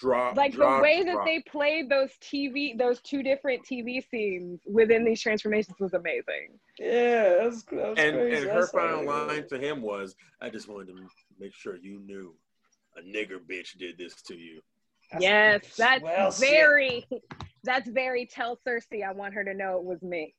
drop. 0.00 0.36
like 0.36 0.52
drop, 0.54 0.78
the 0.78 0.82
way 0.82 1.02
that 1.02 1.18
they 1.24 1.40
played 1.40 1.88
those 1.88 2.10
TV, 2.20 2.76
those 2.76 3.00
two 3.02 3.22
different 3.22 3.62
TV 3.64 4.02
scenes 4.10 4.60
within 4.66 5.04
these 5.04 5.20
transformations 5.20 5.76
was 5.78 5.94
amazing. 5.94 6.58
Yeah, 6.78 7.34
that 7.34 7.44
was, 7.44 7.64
that 7.64 7.88
was 7.90 7.98
and 7.98 8.16
and 8.16 8.44
her 8.46 8.66
saw 8.66 8.78
final 8.78 9.00
that. 9.04 9.28
line 9.28 9.48
to 9.48 9.58
him 9.58 9.82
was, 9.82 10.16
"I 10.40 10.48
just 10.50 10.68
wanted 10.68 10.88
to 10.88 10.94
make 11.38 11.54
sure 11.54 11.76
you 11.76 12.00
knew, 12.00 12.34
a 12.96 13.02
nigger 13.02 13.38
bitch 13.38 13.78
did 13.78 13.98
this 13.98 14.20
to 14.22 14.34
you." 14.34 14.60
That's- 15.12 15.22
Yes, 15.22 15.76
that's 15.76 16.02
well 16.02 16.32
said. 16.32 16.48
very, 16.48 17.06
that's 17.64 17.88
very. 17.88 18.26
Tell 18.26 18.58
Cersei 18.66 19.06
I 19.06 19.12
want 19.12 19.34
her 19.34 19.44
to 19.44 19.54
know 19.54 19.76
it 19.76 19.84
was 19.84 20.02
me. 20.02 20.34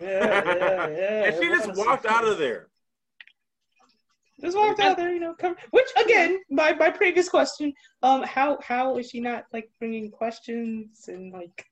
Yeah, 0.00 0.42
yeah, 0.44 0.88
yeah. 0.88 1.24
and 1.26 1.36
she 1.42 1.48
just 1.48 1.76
walked 1.76 2.06
out 2.06 2.24
of 2.24 2.38
there. 2.38 2.69
Just 4.40 4.56
walked 4.56 4.80
out 4.80 4.96
there, 4.96 5.12
you 5.12 5.20
know. 5.20 5.34
Come, 5.38 5.54
which 5.70 5.88
again, 6.02 6.40
my 6.50 6.72
my 6.74 6.90
previous 6.90 7.28
question, 7.28 7.72
um, 8.02 8.22
how 8.22 8.58
how 8.62 8.96
is 8.96 9.10
she 9.10 9.20
not 9.20 9.44
like 9.52 9.70
bringing 9.78 10.10
questions 10.10 11.04
and 11.08 11.32
like? 11.32 11.66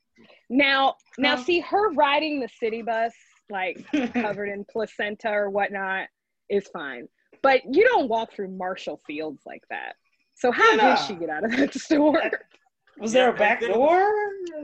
Now, 0.50 0.94
now, 1.16 1.36
Huh? 1.36 1.42
see 1.44 1.60
her 1.60 1.92
riding 1.92 2.40
the 2.40 2.48
city 2.60 2.82
bus, 2.82 3.12
like 3.50 3.84
covered 4.14 4.48
in 4.48 4.64
placenta 4.70 5.28
or 5.30 5.48
whatnot, 5.50 6.08
is 6.50 6.66
fine. 6.68 7.08
But 7.42 7.62
you 7.72 7.84
don't 7.84 8.08
walk 8.08 8.32
through 8.32 8.48
Marshall 8.48 9.00
Fields 9.06 9.42
like 9.46 9.62
that. 9.70 9.94
So 10.34 10.50
how 10.50 10.70
Yeah, 10.70 10.76
nah. 10.76 10.94
did 10.96 11.04
she 11.06 11.14
get 11.14 11.30
out 11.30 11.44
of 11.44 11.52
that 11.56 11.72
store? 11.86 12.30
Was 12.98 13.12
there 13.12 13.30
a 13.30 13.32
back 13.36 13.60
door? 13.60 14.12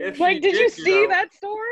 If 0.01 0.19
like, 0.19 0.37
she 0.37 0.41
did 0.41 0.55
you 0.57 0.69
see 0.69 1.05
out- 1.05 1.11
that 1.11 1.33
store? 1.35 1.63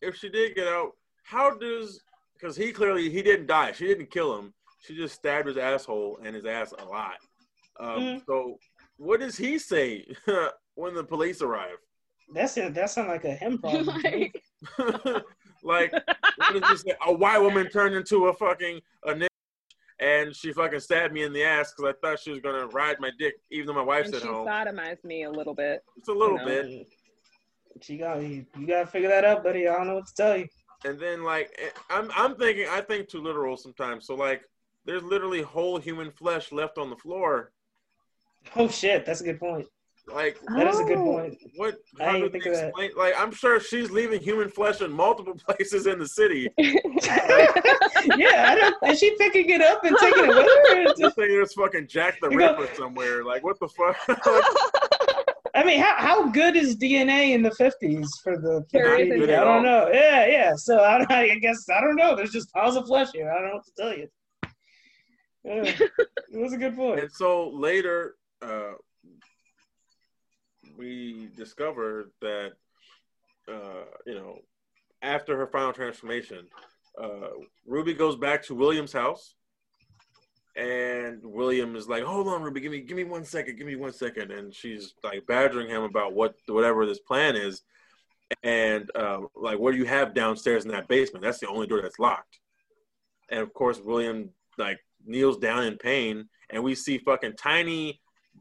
If 0.00 0.16
she 0.16 0.28
did 0.30 0.54
get 0.54 0.66
out, 0.68 0.92
how 1.24 1.50
does? 1.50 2.00
Because 2.34 2.56
he 2.56 2.72
clearly 2.72 3.10
he 3.10 3.20
didn't 3.22 3.46
die. 3.46 3.72
She 3.72 3.86
didn't 3.86 4.10
kill 4.10 4.38
him. 4.38 4.54
She 4.80 4.96
just 4.96 5.14
stabbed 5.14 5.48
his 5.48 5.56
asshole 5.56 6.18
and 6.24 6.34
his 6.34 6.44
ass 6.44 6.72
a 6.78 6.84
lot. 6.84 7.16
Um, 7.80 8.00
Mm. 8.00 8.22
So 8.26 8.58
what 8.96 9.20
does 9.20 9.36
he 9.36 9.58
say 9.58 10.06
when 10.74 10.94
the 10.94 11.04
police 11.04 11.42
arrive? 11.42 11.76
That's 12.34 12.56
it. 12.56 12.74
That 12.74 12.90
sounds 12.90 13.08
like 13.08 13.24
a 13.24 13.34
him 13.34 13.58
problem. 13.62 13.86
Like, 13.86 14.42
like 15.62 15.92
what 15.92 16.60
does 16.60 16.68
he 16.82 16.90
say? 16.90 16.96
A 17.06 17.12
white 17.12 17.38
woman 17.38 17.68
turned 17.70 17.94
into 17.94 18.26
a 18.26 18.34
fucking 18.34 18.80
a 19.04 19.12
nigga, 19.14 19.26
and 20.00 20.34
she 20.34 20.52
fucking 20.52 20.80
stabbed 20.80 21.14
me 21.14 21.22
in 21.22 21.32
the 21.32 21.42
ass 21.44 21.72
because 21.72 21.94
I 21.94 22.06
thought 22.06 22.18
she 22.18 22.30
was 22.30 22.40
gonna 22.40 22.66
ride 22.68 23.00
my 23.00 23.10
dick, 23.18 23.34
even 23.50 23.66
though 23.68 23.74
my 23.74 23.82
wife's 23.82 24.08
and 24.08 24.16
at 24.16 24.22
she 24.22 24.28
home. 24.28 24.46
sodomized 24.46 25.04
me 25.04 25.22
a 25.24 25.30
little 25.30 25.54
bit. 25.54 25.82
It's 25.96 26.08
a 26.08 26.12
little 26.12 26.38
know. 26.38 26.44
bit. 26.44 26.86
She 27.80 27.96
got 27.96 28.20
you. 28.22 28.44
You 28.58 28.66
gotta 28.66 28.86
figure 28.86 29.08
that 29.08 29.24
out, 29.24 29.42
buddy. 29.44 29.68
I 29.68 29.76
don't 29.76 29.86
know 29.86 29.94
what 29.94 30.06
to 30.08 30.14
tell 30.14 30.36
you. 30.36 30.48
And 30.84 30.98
then 30.98 31.22
like 31.22 31.56
eh, 31.58 31.70
I'm 31.88 32.10
I'm 32.14 32.34
thinking 32.36 32.66
I 32.68 32.80
think 32.80 33.08
too 33.08 33.22
literal 33.22 33.56
sometimes. 33.56 34.06
So 34.06 34.14
like 34.14 34.42
there's 34.84 35.02
literally 35.02 35.42
whole 35.42 35.78
human 35.78 36.10
flesh 36.10 36.50
left 36.52 36.78
on 36.78 36.90
the 36.90 36.96
floor. 36.96 37.52
Oh 38.56 38.68
shit, 38.68 39.04
that's 39.04 39.20
a 39.20 39.24
good 39.24 39.38
point. 39.40 39.66
Like 40.10 40.38
That 40.56 40.66
is 40.68 40.80
a 40.80 40.84
good 40.84 40.96
Oh. 40.96 41.04
point. 41.04 41.36
what? 41.56 41.76
I 42.00 42.04
How 42.04 42.12
didn't 42.12 42.20
do 42.22 42.28
they 42.30 42.32
think 42.40 42.46
of 42.46 42.52
that. 42.54 42.68
explain? 42.68 42.90
Like 42.96 43.14
I'm 43.18 43.30
sure 43.30 43.60
she's 43.60 43.90
leaving 43.90 44.20
human 44.20 44.48
flesh 44.48 44.80
in 44.80 44.90
multiple 44.90 45.34
places 45.46 45.86
in 45.86 45.98
the 45.98 46.08
city. 46.08 46.48
yeah, 46.58 48.44
I 48.48 48.54
don't. 48.58 48.90
Is 48.92 48.98
she 49.00 49.14
picking 49.18 49.50
it 49.50 49.60
up 49.60 49.84
and 49.84 49.96
taking 50.00 50.24
it 50.24 50.28
with 50.28 50.36
her? 50.36 50.82
It's 50.82 50.92
This 50.98 51.00
just- 51.08 51.16
thing 51.16 51.30
is 51.30 51.52
fucking 51.52 51.88
Jack 51.88 52.18
the 52.22 52.30
You 52.30 52.38
go- 52.38 52.56
Ripper 52.58 52.74
somewhere. 52.74 53.24
Like 53.24 53.44
what 53.44 53.58
the 53.60 53.68
fuck? 53.68 53.96
I 55.54 55.64
mean, 55.64 55.80
how, 55.80 55.94
how 55.96 56.28
good 56.30 56.56
is 56.56 56.76
DNA 56.76 57.34
in 57.34 57.42
the 57.42 57.50
fifties 57.50 58.08
for 58.22 58.36
the? 58.38 58.64
For 58.70 58.78
There 58.78 58.96
the 58.96 59.02
isn't 59.02 59.20
baby? 59.20 59.32
at 59.32 59.40
I 59.40 59.44
don't 59.44 59.64
know. 59.64 59.90
Yeah, 59.92 60.26
yeah. 60.26 60.52
So 60.54 60.78
I, 60.78 61.04
I 61.10 61.38
guess 61.40 61.66
I 61.68 61.80
don't 61.80 61.96
know. 61.96 62.14
There's 62.14 62.30
just 62.30 62.52
piles 62.52 62.76
of 62.76 62.86
flesh 62.86 63.08
here. 63.12 63.30
I 63.30 63.34
don't 63.40 63.48
know 63.48 63.54
what 63.56 63.64
to 63.66 63.72
tell 63.76 63.96
you. 63.96 64.08
Yeah, 65.44 65.62
it 66.32 66.40
was 66.40 66.52
a 66.52 66.58
good 66.58 66.76
point. 66.76 67.00
And 67.00 67.12
so 67.12 67.48
later, 67.50 68.16
uh, 68.42 68.72
we 70.76 71.28
discover 71.36 72.10
that, 72.20 72.52
uh, 73.48 73.84
you 74.06 74.14
know, 74.14 74.38
after 75.02 75.36
her 75.36 75.46
final 75.46 75.72
transformation, 75.72 76.46
uh, 77.00 77.30
Ruby 77.66 77.94
goes 77.94 78.16
back 78.16 78.42
to 78.44 78.54
William's 78.54 78.92
house, 78.92 79.34
and 80.56 81.20
William 81.22 81.76
is 81.76 81.88
like, 81.88 82.02
"Hold 82.02 82.26
on, 82.28 82.42
Ruby, 82.42 82.60
give 82.60 82.72
me, 82.72 82.80
give 82.80 82.96
me 82.96 83.04
one 83.04 83.24
second, 83.24 83.56
give 83.56 83.66
me 83.66 83.76
one 83.76 83.92
second. 83.92 84.32
and 84.32 84.52
she's 84.52 84.94
like 85.04 85.24
badgering 85.26 85.68
him 85.68 85.82
about 85.82 86.14
what, 86.14 86.34
whatever 86.46 86.84
this 86.84 86.98
plan 86.98 87.36
is, 87.36 87.62
and 88.42 88.90
uh, 88.96 89.20
like, 89.36 89.58
what 89.58 89.72
do 89.72 89.78
you 89.78 89.84
have 89.84 90.14
downstairs 90.14 90.64
in 90.64 90.72
that 90.72 90.88
basement? 90.88 91.24
That's 91.24 91.38
the 91.38 91.48
only 91.48 91.66
door 91.66 91.80
that's 91.80 91.98
locked. 91.98 92.40
And 93.30 93.40
of 93.40 93.52
course, 93.54 93.80
William 93.80 94.30
like 94.58 94.78
kneels 95.04 95.38
down 95.38 95.64
in 95.64 95.76
pain, 95.76 96.28
and 96.50 96.62
we 96.62 96.74
see 96.74 96.98
fucking 96.98 97.34
tiny, 97.38 98.00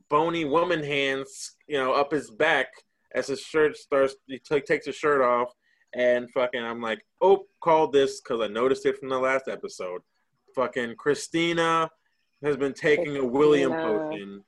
bony 0.09 0.45
woman 0.45 0.83
hands, 0.83 1.55
you 1.67 1.77
know, 1.77 1.93
up 1.93 2.11
his 2.11 2.29
back 2.31 2.67
as 3.13 3.27
his 3.27 3.39
shirt 3.39 3.77
starts. 3.77 4.15
He 4.27 4.39
t- 4.39 4.61
takes 4.61 4.85
his 4.85 4.95
shirt 4.95 5.21
off, 5.21 5.51
and 5.93 6.29
fucking, 6.31 6.63
I'm 6.63 6.81
like, 6.81 6.99
oh, 7.21 7.45
called 7.61 7.93
this 7.93 8.21
because 8.21 8.41
I 8.41 8.47
noticed 8.47 8.85
it 8.85 8.97
from 8.97 9.09
the 9.09 9.19
last 9.19 9.47
episode. 9.47 10.01
Fucking 10.55 10.95
Christina 10.95 11.89
has 12.43 12.57
been 12.57 12.73
taking 12.73 13.17
a 13.17 13.25
William 13.25 13.71
Christina. 13.71 14.09
potion. 14.09 14.43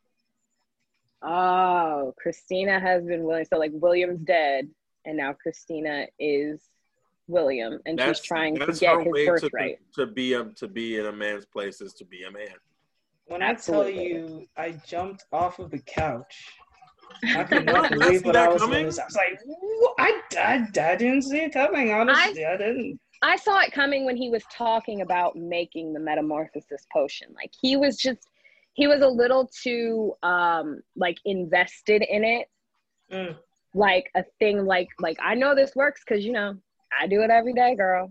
oh, 1.24 2.14
Christina 2.22 2.80
has 2.80 3.04
been 3.04 3.24
willing. 3.24 3.46
So 3.46 3.58
like 3.58 3.72
William's 3.74 4.20
dead, 4.22 4.68
and 5.06 5.18
now 5.18 5.34
Christina 5.34 6.08
is 6.20 6.62
William, 7.30 7.80
and 7.86 8.00
she's 8.00 8.20
trying 8.20 8.56
to 8.56 8.66
get 8.66 8.94
her 8.96 9.00
his 9.00 9.08
way 9.08 9.26
to, 9.26 9.32
birthright. 9.32 9.80
to 9.96 10.08
be 10.08 10.34
a, 10.34 10.46
to 10.46 10.68
be 10.68 10.98
in 10.98 11.06
a 11.06 11.12
man's 11.12 11.46
place 11.46 11.80
is 11.80 11.94
to 11.94 12.06
be 12.06 12.24
a 12.24 12.32
man. 12.32 12.48
When 13.28 13.44
I 13.44 13.54
tell 13.54 13.84
Absolutely. 13.84 14.08
you, 14.08 14.48
I 14.58 14.72
jumped 14.86 15.26
off 15.32 15.60
of 15.60 15.70
the 15.70 15.80
couch. 15.80 16.48
I 17.24 17.44
could 17.44 17.66
Not 17.68 17.92
not 17.92 17.92
believe 17.92 18.26
what 18.26 18.36
I 18.36 18.48
was 18.48 18.62
coming? 18.62 18.84
I 18.84 18.88
was 18.88 18.98
like, 18.98 19.40
I, 20.00 20.22
I, 20.38 20.68
I 20.92 20.96
didn't 20.96 21.22
see 21.24 21.38
it 21.38 21.54
coming. 21.54 21.92
Honestly, 21.94 22.44
I, 22.44 22.58
didn't. 22.58 23.00
I 23.22 23.36
saw 23.36 23.60
it 23.60 23.72
coming 23.72 24.06
when 24.06 24.18
he 24.18 24.30
was 24.30 24.44
talking 24.52 25.02
about 25.02 25.36
making 25.36 25.94
the 25.94 26.00
metamorphosis 26.00 26.86
potion. 26.92 27.28
Like 27.36 27.52
he 27.62 27.78
was 27.78 27.98
just 27.98 28.28
he 28.74 28.88
was 28.88 29.02
a 29.02 29.08
little 29.08 29.48
too 29.48 30.14
um 30.24 30.82
like 30.96 31.20
invested 31.26 32.04
in 32.10 32.24
it. 32.24 32.48
Mm. 33.12 33.36
Like 33.76 34.10
a 34.16 34.24
thing 34.40 34.66
like 34.66 34.90
like 35.00 35.18
I 35.22 35.36
know 35.36 35.54
this 35.54 35.76
works 35.76 36.04
cuz 36.04 36.26
you 36.26 36.32
know, 36.32 36.58
I 36.98 37.08
do 37.08 37.22
it 37.22 37.30
every 37.30 37.54
day, 37.54 37.76
girl. 37.76 38.10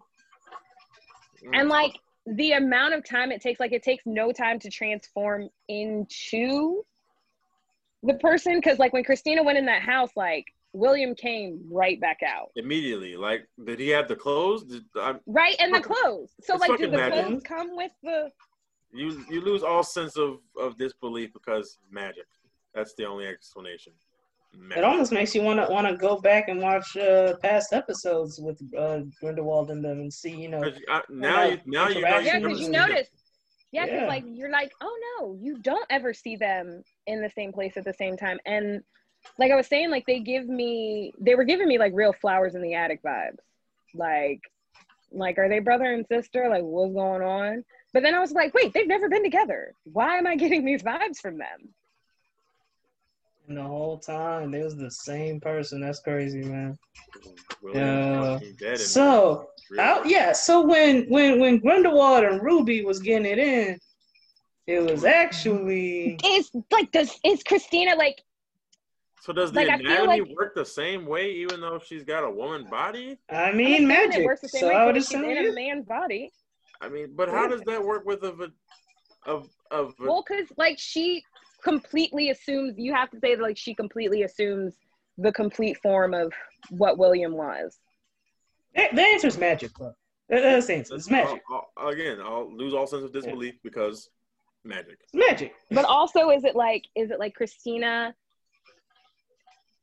Mm. 1.45 1.61
And 1.61 1.69
like 1.69 1.99
the 2.27 2.53
amount 2.53 2.95
of 2.95 3.05
time 3.05 3.33
it 3.33 3.41
takes 3.41 3.59
like 3.61 3.73
it 3.73 3.83
takes 3.83 4.05
no 4.07 4.33
time 4.33 4.59
to 4.61 4.71
transform 4.71 5.49
into 5.69 6.85
the 8.03 8.15
person 8.15 8.61
cuz 8.61 8.79
like 8.79 8.93
when 8.93 9.05
Christina 9.05 9.43
went 9.43 9.59
in 9.59 9.67
that 9.67 9.83
house 9.83 10.11
like 10.15 10.47
William 10.73 11.15
came 11.15 11.61
right 11.71 12.01
back 12.01 12.19
out. 12.23 12.51
immediately, 12.55 13.17
like, 13.17 13.49
did 13.65 13.81
he 13.81 13.89
have 13.89 14.07
the 14.07 14.15
clothes? 14.15 14.65
Did, 14.65 14.85
Right, 15.27 15.57
and 15.59 15.75
the 15.75 15.81
clothes. 15.81 16.35
So 16.43 16.57
like, 16.57 16.77
do 16.77 16.91
the 16.91 16.97
magic. 16.97 17.25
clothes 17.25 17.43
come 17.43 17.77
with 17.77 17.93
the? 18.03 18.31
you 18.93 19.25
you 19.31 19.41
lose 19.41 19.63
all 19.63 19.83
sense 19.83 20.17
of 20.17 20.39
of 20.59 20.77
disbelief 20.79 21.33
because 21.33 21.79
magic. 21.91 22.27
That's 22.75 22.95
the 22.95 23.07
only 23.07 23.27
explanation. 23.27 23.93
It 24.77 24.85
almost 24.85 25.13
makes 25.13 25.35
you 25.35 25.43
want 25.43 25.65
to 25.65 25.73
want 25.73 25.87
to 25.87 25.97
go 25.97 26.19
back 26.21 26.49
and 26.49 26.61
watch 26.61 26.97
uh, 26.97 27.35
past 27.43 27.73
episodes 27.73 28.39
with 28.39 28.61
uh, 28.77 29.01
Grindelwald 29.21 29.71
and 29.71 29.85
them 29.85 30.01
and 30.01 30.13
see, 30.13 30.35
you 30.35 30.49
know. 30.49 30.63
I- 30.89 31.03
now 31.11 31.45
you 31.45 31.61
now 31.67 31.89
you 31.89 32.01
know 32.03 32.19
you 32.19 32.27
Yeah, 32.27 32.39
because 32.39 32.59
you 32.59 32.65
seen 32.67 32.73
notice 32.73 33.09
Yeah, 33.73 33.85
because 33.87 34.01
Yeah. 34.01 34.07
like 34.07 34.25
you're 34.27 34.51
like, 34.51 34.73
oh 34.81 34.99
no, 35.21 35.39
you 35.41 35.59
don't 35.59 35.87
ever 35.91 36.13
see 36.13 36.37
them 36.37 36.83
in 37.07 37.23
the 37.23 37.31
same 37.31 37.53
place 37.53 37.77
at 37.77 37.85
the 37.85 37.95
same 37.95 38.17
time. 38.17 38.39
And 38.47 38.83
like 39.39 39.51
I 39.51 39.57
was 39.57 39.67
saying, 39.67 39.91
like 39.91 40.07
they 40.07 40.21
give 40.21 40.49
me, 40.49 41.13
they 41.21 41.35
were 41.35 41.45
giving 41.45 41.69
me 41.69 41.79
like 41.79 41.93
real 41.95 42.13
flowers 42.13 42.55
in 42.55 42.63
the 42.63 42.75
attic 42.75 43.03
vibes. 43.03 43.39
Like, 43.95 44.41
like 45.11 45.39
are 45.39 45.49
they 45.49 45.59
brother 45.61 45.93
and 45.93 46.07
sister? 46.07 46.49
Like 46.49 46.63
what's 46.63 46.95
going 46.95 47.23
on? 47.23 47.65
But 47.93 48.03
then 48.03 48.15
I 48.15 48.21
was 48.21 48.33
like, 48.33 48.53
wait, 48.55 48.73
they've 48.75 48.87
never 48.87 49.09
been 49.09 49.23
together. 49.25 49.73
Why 49.85 50.19
am 50.19 50.27
I 50.27 50.37
getting 50.37 50.65
these 50.65 50.83
vibes 50.83 51.19
from 51.19 51.39
them? 51.39 51.75
And 53.49 53.57
the 53.57 53.63
whole 53.63 53.99
time 53.99 54.51
they 54.51 54.63
was 54.63 54.77
the 54.77 54.91
same 54.91 55.41
person. 55.41 55.81
That's 55.81 56.01
crazy, 56.01 56.43
man. 56.43 56.79
William 57.63 57.83
Yeah. 57.83 58.39
dead 58.59 58.79
So, 58.79 59.49
real 59.71 59.81
out, 59.81 60.07
yeah. 60.09 60.33
So 60.33 60.61
when 60.67 61.07
when 61.09 61.41
when 61.41 61.59
Grindelwald 61.59 62.25
and 62.25 62.43
Ruby 62.43 62.85
was 62.85 62.99
getting 62.99 63.25
it 63.25 63.39
in, 63.39 63.79
it 64.67 64.81
was 64.81 65.05
actually 65.05 66.19
Is 66.27 66.51
like 66.71 66.93
does 66.93 67.19
is 67.25 67.43
Christina 67.43 67.95
like 67.97 68.23
So 69.23 69.33
does 69.33 69.51
the 69.51 69.61
Like, 69.61 69.71
I 69.71 69.75
anatomy 69.77 70.21
like- 70.21 70.37
work 70.37 70.55
the 70.55 70.65
same 70.67 71.07
way, 71.07 71.33
even 71.33 71.63
though 71.63 71.79
she's 71.79 72.05
got 72.05 72.25
a 72.25 72.31
woman 72.31 72.67
body? 72.71 73.17
I 73.31 73.53
mean 73.53 73.67
assuming 73.73 73.89
magic. 73.89 74.17
It 74.21 74.25
works 74.27 74.43
the 74.43 74.49
same 74.49 74.61
So 74.61 74.69
way 74.69 74.75
I 74.75 74.85
would 74.85 74.95
'cause 74.95 75.09
she's 75.09 75.17
assume 75.17 75.31
in 75.31 75.39
a 75.39 75.43
you. 75.45 75.55
man's 75.55 75.87
body. 75.87 76.33
I 76.83 76.89
mean, 76.91 77.15
but 77.17 77.31
how 77.31 77.49
does 77.49 77.63
that 77.63 77.83
work 77.83 78.05
with 78.05 78.23
a 78.25 78.33
va- 78.33 78.53
of 79.25 79.49
of 79.71 79.95
Well, 79.99 80.23
because 80.27 80.47
like 80.57 80.79
she 80.79 81.25
completely 81.63 82.31
assumes 82.31 82.75
you 82.79 82.95
have 82.95 83.11
to 83.11 83.19
say 83.21 83.35
that 83.35 83.43
like 83.43 83.57
she 83.57 83.75
completely 83.75 84.23
assumes 84.23 84.75
the 85.17 85.33
complete 85.33 85.77
form 85.83 86.15
of 86.15 86.33
what 86.71 86.99
William 86.99 87.33
was. 87.33 87.79
The 88.75 88.89
the 88.93 89.03
answer 89.03 89.27
is 89.29 89.39
magic, 89.39 89.73
bro. 89.75 89.93
That's 90.29 90.67
the 90.67 90.75
answer. 90.75 90.95
It's 90.95 91.11
magic. 91.11 91.43
I'll- 91.51 91.71
I'll- 91.77 91.89
again, 91.89 92.21
I'll 92.21 92.55
lose 92.55 92.75
all 92.75 92.87
sense 92.87 93.03
of 93.03 93.13
disbelief 93.13 93.55
because 93.63 94.11
magic. 94.65 94.99
It's 95.03 95.15
magic. 95.15 95.55
But 95.71 95.85
also, 95.87 96.31
is 96.31 96.45
it 96.45 96.55
like 96.55 96.85
is 96.95 97.11
it 97.11 97.19
like 97.19 97.35
Christina? 97.35 98.15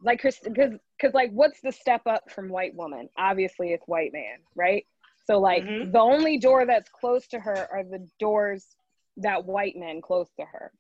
Like 0.02 0.20
Chris, 0.22 0.40
because 0.44 0.74
because 0.98 1.14
like 1.14 1.32
what's 1.32 1.62
the 1.62 1.72
step 1.72 2.02
up 2.06 2.30
from 2.32 2.50
white 2.50 2.76
woman? 2.76 3.10
Obviously, 3.18 3.74
it's 3.74 3.88
white 3.88 4.14
man, 4.14 4.38
right? 4.56 4.86
So 5.26 5.40
like 5.40 5.64
Mhm. 5.64 5.92
the 5.92 6.00
only 6.00 6.38
door 6.38 6.66
that's 6.66 6.90
close 6.90 7.26
to 7.28 7.40
her 7.40 7.68
are 7.72 7.84
the 7.84 8.08
doors 8.20 8.76
that 9.18 9.46
white 9.46 9.76
men 9.76 10.02
close 10.02 10.30
to 10.40 10.46
her. 10.46 10.72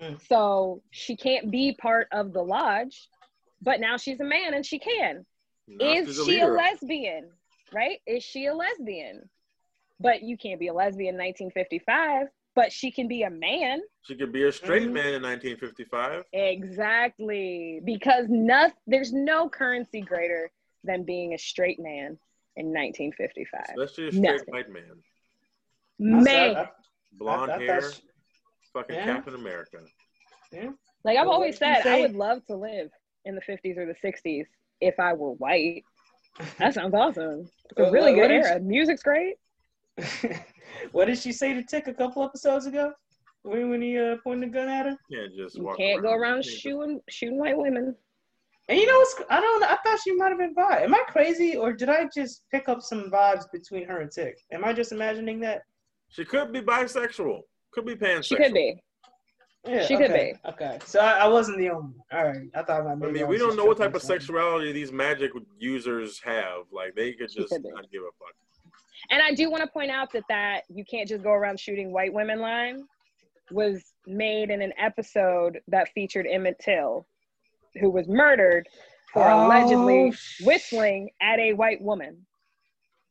Mm. 0.00 0.20
So 0.28 0.82
she 0.90 1.16
can't 1.16 1.50
be 1.50 1.72
part 1.72 2.08
of 2.12 2.32
the 2.32 2.42
lodge, 2.42 3.08
but 3.62 3.80
now 3.80 3.96
she's 3.96 4.20
a 4.20 4.24
man 4.24 4.54
and 4.54 4.64
she 4.64 4.78
can. 4.78 5.26
Now 5.66 5.94
she's 5.94 6.18
is 6.18 6.26
she 6.26 6.40
a 6.40 6.46
lesbian? 6.48 7.30
Right? 7.72 8.00
Is 8.06 8.22
she 8.22 8.46
a 8.46 8.54
lesbian? 8.54 9.28
But 10.00 10.22
you 10.22 10.36
can't 10.38 10.60
be 10.60 10.68
a 10.68 10.72
lesbian 10.72 11.14
in 11.16 11.20
1955, 11.20 12.28
but 12.54 12.72
she 12.72 12.90
can 12.92 13.08
be 13.08 13.24
a 13.24 13.30
man. 13.30 13.80
She 14.02 14.14
could 14.14 14.32
be 14.32 14.44
a 14.44 14.52
straight 14.52 14.88
Mhm. 14.88 14.92
man 14.92 15.14
in 15.14 15.22
1955. 15.22 16.24
Exactly. 16.32 17.80
Because 17.84 18.26
no, 18.28 18.70
there's 18.86 19.12
no 19.12 19.48
currency 19.48 20.00
greater 20.00 20.50
than 20.84 21.02
being 21.02 21.34
a 21.34 21.38
straight 21.38 21.80
man 21.80 22.18
in 22.56 22.72
1955. 22.72 23.64
Especially 23.76 24.08
a 24.08 24.12
straight 24.12 24.22
Nothing. 24.22 24.54
white 24.54 24.70
man. 24.70 25.02
Man, 25.98 26.56
I- 26.56 26.60
I- 26.62 26.70
Blonde 27.12 27.50
I 27.50 27.54
thought 27.54 27.62
hair, 27.62 27.92
she- 27.92 28.02
fucking 28.72 28.96
Yeah. 28.96 29.04
Captain 29.04 29.34
America. 29.34 29.78
Yeah. 30.52 30.70
like 31.04 31.18
I've 31.18 31.28
always 31.28 31.60
what 31.60 31.74
did 31.74 31.82
said, 31.82 31.92
I 31.92 32.00
would 32.00 32.16
love 32.16 32.44
to 32.46 32.56
live 32.56 32.90
in 33.24 33.34
the 33.34 33.42
50s 33.42 33.76
or 33.76 33.86
the 33.86 33.94
60s 34.02 34.46
if 34.80 34.98
I 34.98 35.12
were 35.12 35.32
white. 35.32 35.84
That 36.58 36.72
sounds 36.72 36.94
awesome. 36.94 37.50
It's 37.70 37.80
a 37.80 37.90
really 37.90 38.12
good 38.14 38.22
what 38.22 38.28
did 38.28 38.44
era. 38.44 38.60
Music's 38.60 39.02
great. 39.02 39.36
what 40.92 41.06
did 41.06 41.18
she 41.18 41.32
say 41.32 41.52
to 41.52 41.64
Tick 41.64 41.88
a 41.88 41.94
couple 41.94 42.22
episodes 42.22 42.66
ago? 42.66 42.92
When 43.42 43.70
when 43.70 43.82
he 43.82 43.98
uh, 43.98 44.16
pointed 44.22 44.50
the 44.50 44.52
gun 44.52 44.68
at 44.68 44.86
her? 44.86 44.96
Can't 45.10 45.34
just 45.34 45.56
You 45.56 45.74
can't 45.76 46.02
go 46.02 46.12
around 46.12 46.44
shooting 46.44 47.00
shooting 47.08 47.38
white 47.38 47.56
women. 47.56 47.96
And 48.68 48.78
you 48.78 48.86
know 48.86 48.98
what's? 48.98 49.14
I 49.30 49.40
don't. 49.40 49.64
I 49.64 49.76
thought 49.76 49.98
she 50.04 50.14
might 50.14 50.28
have 50.28 50.38
been 50.38 50.54
bi. 50.54 50.82
Am 50.82 50.94
I 50.94 51.02
crazy, 51.08 51.56
or 51.56 51.72
did 51.72 51.88
I 51.88 52.08
just 52.14 52.42
pick 52.50 52.68
up 52.68 52.82
some 52.82 53.10
vibes 53.10 53.44
between 53.50 53.86
her 53.88 54.00
and 54.00 54.10
Tick? 54.10 54.38
Am 54.52 54.64
I 54.64 54.72
just 54.74 54.92
imagining 54.92 55.40
that? 55.40 55.62
She 56.10 56.24
could 56.24 56.52
be 56.52 56.60
bisexual. 56.60 57.40
Could 57.72 57.86
be 57.86 57.94
pansexual. 57.94 58.24
She 58.24 58.36
could 58.36 58.54
be. 58.54 58.82
Yeah, 59.66 59.84
She 59.84 59.96
could 59.96 60.10
okay, 60.10 60.34
Okay, 60.46 60.78
so 60.84 61.00
I, 61.00 61.18
I 61.18 61.26
wasn't 61.26 61.58
the 61.58 61.70
only 61.70 61.82
one. 61.82 61.94
All 62.12 62.24
right, 62.24 62.48
I 62.54 62.62
thought 62.62 62.86
I 62.86 62.94
maybe 62.94 63.12
mean, 63.12 63.22
I 63.24 63.26
we 63.26 63.38
don't 63.38 63.56
know 63.56 63.64
what 63.64 63.76
type 63.76 63.94
of 63.94 64.02
sexuality 64.02 64.72
these 64.72 64.92
magic 64.92 65.32
users 65.58 66.20
have. 66.20 66.62
Like 66.72 66.94
they 66.94 67.12
could 67.12 67.28
just 67.30 67.50
could 67.50 67.64
not 67.64 67.90
give 67.90 68.02
a 68.02 68.12
fuck. 68.18 68.34
And 69.10 69.22
I 69.22 69.32
do 69.34 69.50
want 69.50 69.62
to 69.62 69.68
point 69.68 69.90
out 69.90 70.12
that 70.12 70.24
that 70.28 70.62
you 70.68 70.84
can't 70.84 71.08
just 71.08 71.22
go 71.22 71.32
around 71.32 71.58
shooting 71.60 71.92
white 71.92 72.12
women 72.12 72.40
line 72.40 72.84
was 73.50 73.82
made 74.06 74.50
in 74.50 74.62
an 74.62 74.72
episode 74.78 75.58
that 75.68 75.88
featured 75.94 76.26
Emmett 76.30 76.58
Till, 76.60 77.06
who 77.80 77.90
was 77.90 78.06
murdered 78.08 78.68
for 79.12 79.28
Oh, 79.28 79.46
allegedly 79.46 80.12
whistling 80.42 81.10
at 81.20 81.38
a 81.38 81.52
white 81.54 81.80
woman. 81.80 82.26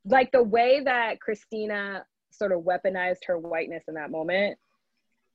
Like 0.06 0.32
the 0.32 0.44
way 0.44 0.82
that 0.84 1.20
Christina 1.20 2.06
sort 2.38 2.52
of 2.52 2.62
weaponized 2.62 3.26
her 3.28 3.38
whiteness 3.38 3.84
in 3.88 3.94
that 3.96 4.12
moment, 4.12 4.58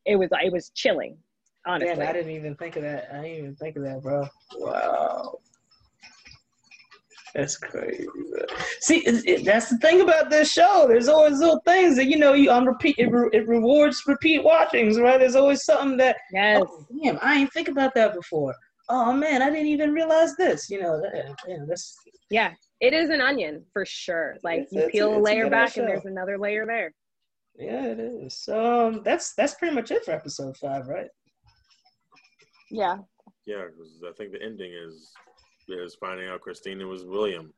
it 0.06 0.16
was 0.16 0.28
it 0.42 0.52
was 0.52 0.70
chilling, 0.74 1.16
honestly. 1.66 1.96
Man, 1.96 2.08
I 2.08 2.12
didn't 2.12 2.32
even 2.32 2.54
think 2.56 2.76
of 2.76 2.82
that. 2.82 3.08
I 3.12 3.22
didn't 3.22 3.38
even 3.38 3.56
think 3.56 3.76
of 3.76 3.82
that, 3.84 4.02
bro. 4.02 4.26
Wow. 4.56 5.38
That's 7.34 7.56
crazy. 7.56 8.06
Bro. 8.30 8.44
See, 8.80 8.98
it, 9.06 9.26
it- 9.26 9.44
that's 9.44 9.70
the 9.70 9.78
thing 9.78 10.02
about 10.02 10.28
this 10.28 10.52
show. 10.52 10.84
There's 10.86 11.08
always 11.08 11.38
little 11.38 11.62
things 11.66 11.96
that 11.96 12.06
you 12.06 12.18
know 12.18 12.34
you 12.34 12.50
on 12.50 12.66
repeat. 12.66 12.96
It, 12.98 13.10
re, 13.10 13.28
it 13.32 13.48
rewards 13.48 14.02
repeat 14.06 14.44
watchings, 14.44 14.98
right? 14.98 15.18
There's 15.18 15.36
always 15.36 15.64
something 15.64 15.96
that. 15.98 16.16
yes. 16.32 16.62
Oh, 16.62 16.86
damn, 17.02 17.18
I 17.22 17.36
ain't 17.36 17.52
think 17.52 17.68
about 17.68 17.94
that 17.94 18.14
before. 18.14 18.54
Oh 18.88 19.12
man, 19.12 19.40
I 19.40 19.48
didn't 19.48 19.68
even 19.68 19.92
realize 19.92 20.34
this. 20.36 20.68
You 20.68 20.82
know, 20.82 21.00
that, 21.00 21.34
yeah, 21.48 21.56
that's 21.66 21.96
Yeah, 22.30 22.52
it 22.82 22.92
is 22.92 23.09
an 23.10 23.20
onion 23.20 23.64
for 23.72 23.84
sure. 23.86 24.36
Like 24.42 24.60
It's- 24.62 24.72
you 24.72 24.80
it's 24.80 24.88
a- 24.88 24.92
peel 24.92 25.09
a 25.09 25.12
it's 25.12 25.20
a 25.20 25.22
layer 25.22 25.44
good 25.44 25.50
back 25.52 25.68
ass 25.68 25.76
and 25.78 25.88
there's 25.88 26.04
another 26.04 26.36
layer 26.36 26.66
there. 26.66 26.92
yeah, 27.56 27.86
it 27.86 27.98
is. 28.00 28.36
So 28.36 28.86
um, 28.88 29.02
that's 29.04 29.34
that's 29.34 29.54
pretty 29.54 29.74
much 29.74 29.90
it 29.90 30.04
for 30.04 30.10
episode 30.12 30.56
five, 30.56 30.88
right? 30.88 31.09
Yeah. 32.70 32.98
Yeah, 33.46 33.64
because 33.66 34.02
I 34.09 34.12
think 34.16 34.32
the 34.32 34.42
ending 34.42 34.72
is 34.72 35.12
is 35.68 35.94
finding 35.94 36.28
out 36.28 36.40
Christina 36.40 36.86
was 36.86 37.04
William. 37.04 37.52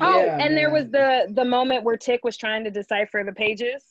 Oh, 0.00 0.24
Yeah, 0.24 0.38
and 0.40 0.56
there 0.56 0.70
was 0.70 0.86
the 0.90 1.28
the 1.34 1.44
moment 1.44 1.84
where 1.84 1.96
Tick 1.96 2.24
was 2.24 2.36
trying 2.36 2.64
to 2.64 2.70
decipher 2.70 3.22
the 3.24 3.32
pages, 3.32 3.84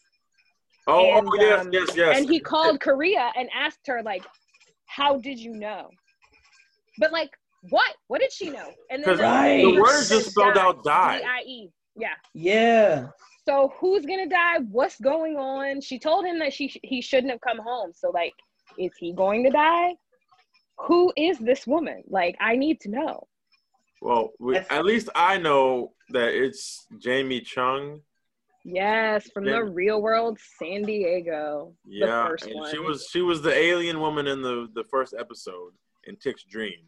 Oh, 0.88 1.18
And, 1.18 1.28
oh 1.28 1.36
yes, 1.40 1.62
um, 1.66 1.70
yes, 1.74 1.90
yes. 1.96 2.18
and 2.20 2.30
he 2.30 2.40
called 2.40 2.80
Korea 2.80 3.32
and 3.38 3.50
asked 3.56 3.88
her 3.88 4.04
like, 4.04 4.24
"How 4.88 5.18
did 5.18 5.40
you 5.40 5.54
know?" 5.54 5.90
But 7.00 7.12
like, 7.12 7.32
what? 7.70 7.96
What 8.08 8.22
did 8.22 8.32
she 8.32 8.50
know? 8.50 8.70
And 8.90 9.04
then 9.04 9.18
the, 9.18 9.24
Right. 9.24 9.58
the 9.58 9.64
person 9.72 9.82
words 9.82 10.10
just 10.10 10.32
spelled 10.32 10.58
out 10.58 10.84
die. 10.84 11.20
D-I-E. 11.20 11.70
Yeah. 11.98 12.10
Yeah. 12.34 13.08
So 13.48 13.74
who's 13.80 14.06
gonna 14.06 14.28
die? 14.28 14.60
What's 14.72 15.00
going 15.00 15.38
on? 15.38 15.80
She 15.82 16.00
told 16.00 16.26
him 16.26 16.40
that 16.40 16.54
she 16.54 16.74
he 16.84 17.02
shouldn't 17.02 17.32
have 17.32 17.42
come 17.42 17.60
home. 17.60 17.92
So 17.94 18.10
like, 18.10 18.34
is 18.78 18.92
he 19.00 19.14
going 19.14 19.44
to 19.44 19.50
die? 19.50 19.96
Who 20.80 21.14
is 21.16 21.38
this 21.40 21.66
woman? 21.66 22.04
Like, 22.08 22.36
I 22.42 22.56
need 22.58 22.82
to 22.82 22.90
know. 22.90 23.28
Well, 24.02 24.32
we, 24.40 24.58
at 24.58 24.84
least 24.84 25.10
I 25.16 25.38
know 25.38 25.94
that 26.10 26.34
it's 26.34 26.86
Jamie 27.00 27.40
Chung. 27.42 28.02
Yes, 28.66 29.30
from 29.32 29.46
the 29.46 29.64
real 29.64 30.02
world 30.02 30.40
San 30.60 30.82
Diego. 30.82 31.74
Yeah, 31.88 32.06
the 32.08 32.30
first 32.30 32.46
and 32.48 32.56
one. 32.56 32.72
she 32.72 32.80
was 32.80 33.08
she 33.12 33.22
was 33.22 33.42
the 33.44 33.54
alien 33.54 34.00
woman 34.00 34.26
in 34.28 34.42
the 34.42 34.68
the 34.74 34.84
first 34.86 35.14
episode 35.18 35.72
in 36.06 36.16
Tick's 36.18 36.44
dream. 36.44 36.80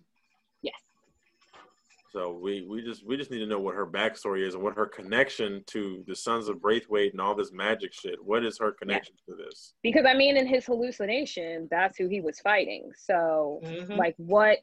Yes. 2.14 2.22
So 2.24 2.32
we 2.34 2.66
we 2.70 2.82
just 2.82 3.06
we 3.06 3.18
just 3.18 3.32
need 3.32 3.40
to 3.40 3.48
know 3.48 3.60
what 3.60 3.76
her 3.76 3.86
backstory 3.86 4.46
is 4.46 4.54
and 4.56 4.64
what 4.64 4.76
her 4.76 4.86
connection 4.86 5.64
to 5.68 6.04
the 6.08 6.16
Sons 6.16 6.50
of 6.50 6.62
Braithwaite 6.62 7.12
and 7.14 7.22
all 7.22 7.36
this 7.36 7.52
magic 7.52 7.94
shit. 7.94 8.16
What 8.24 8.46
is 8.46 8.58
her 8.60 8.72
connection 8.72 9.16
to 9.30 9.36
this? 9.36 9.74
Because 9.84 10.06
I 10.06 10.14
mean, 10.14 10.38
in 10.38 10.48
his 10.48 10.66
hallucination, 10.66 11.68
that's 11.70 11.98
who 11.98 12.08
he 12.08 12.22
was 12.22 12.40
fighting. 12.40 12.92
So, 12.98 13.60
Mhm. 13.64 13.98
like, 13.98 14.16
what 14.18 14.60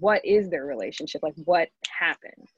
what 0.00 0.24
is 0.24 0.50
their 0.50 0.66
relationship? 0.66 1.22
Like, 1.22 1.34
what 1.44 1.68
happened? 1.88 2.48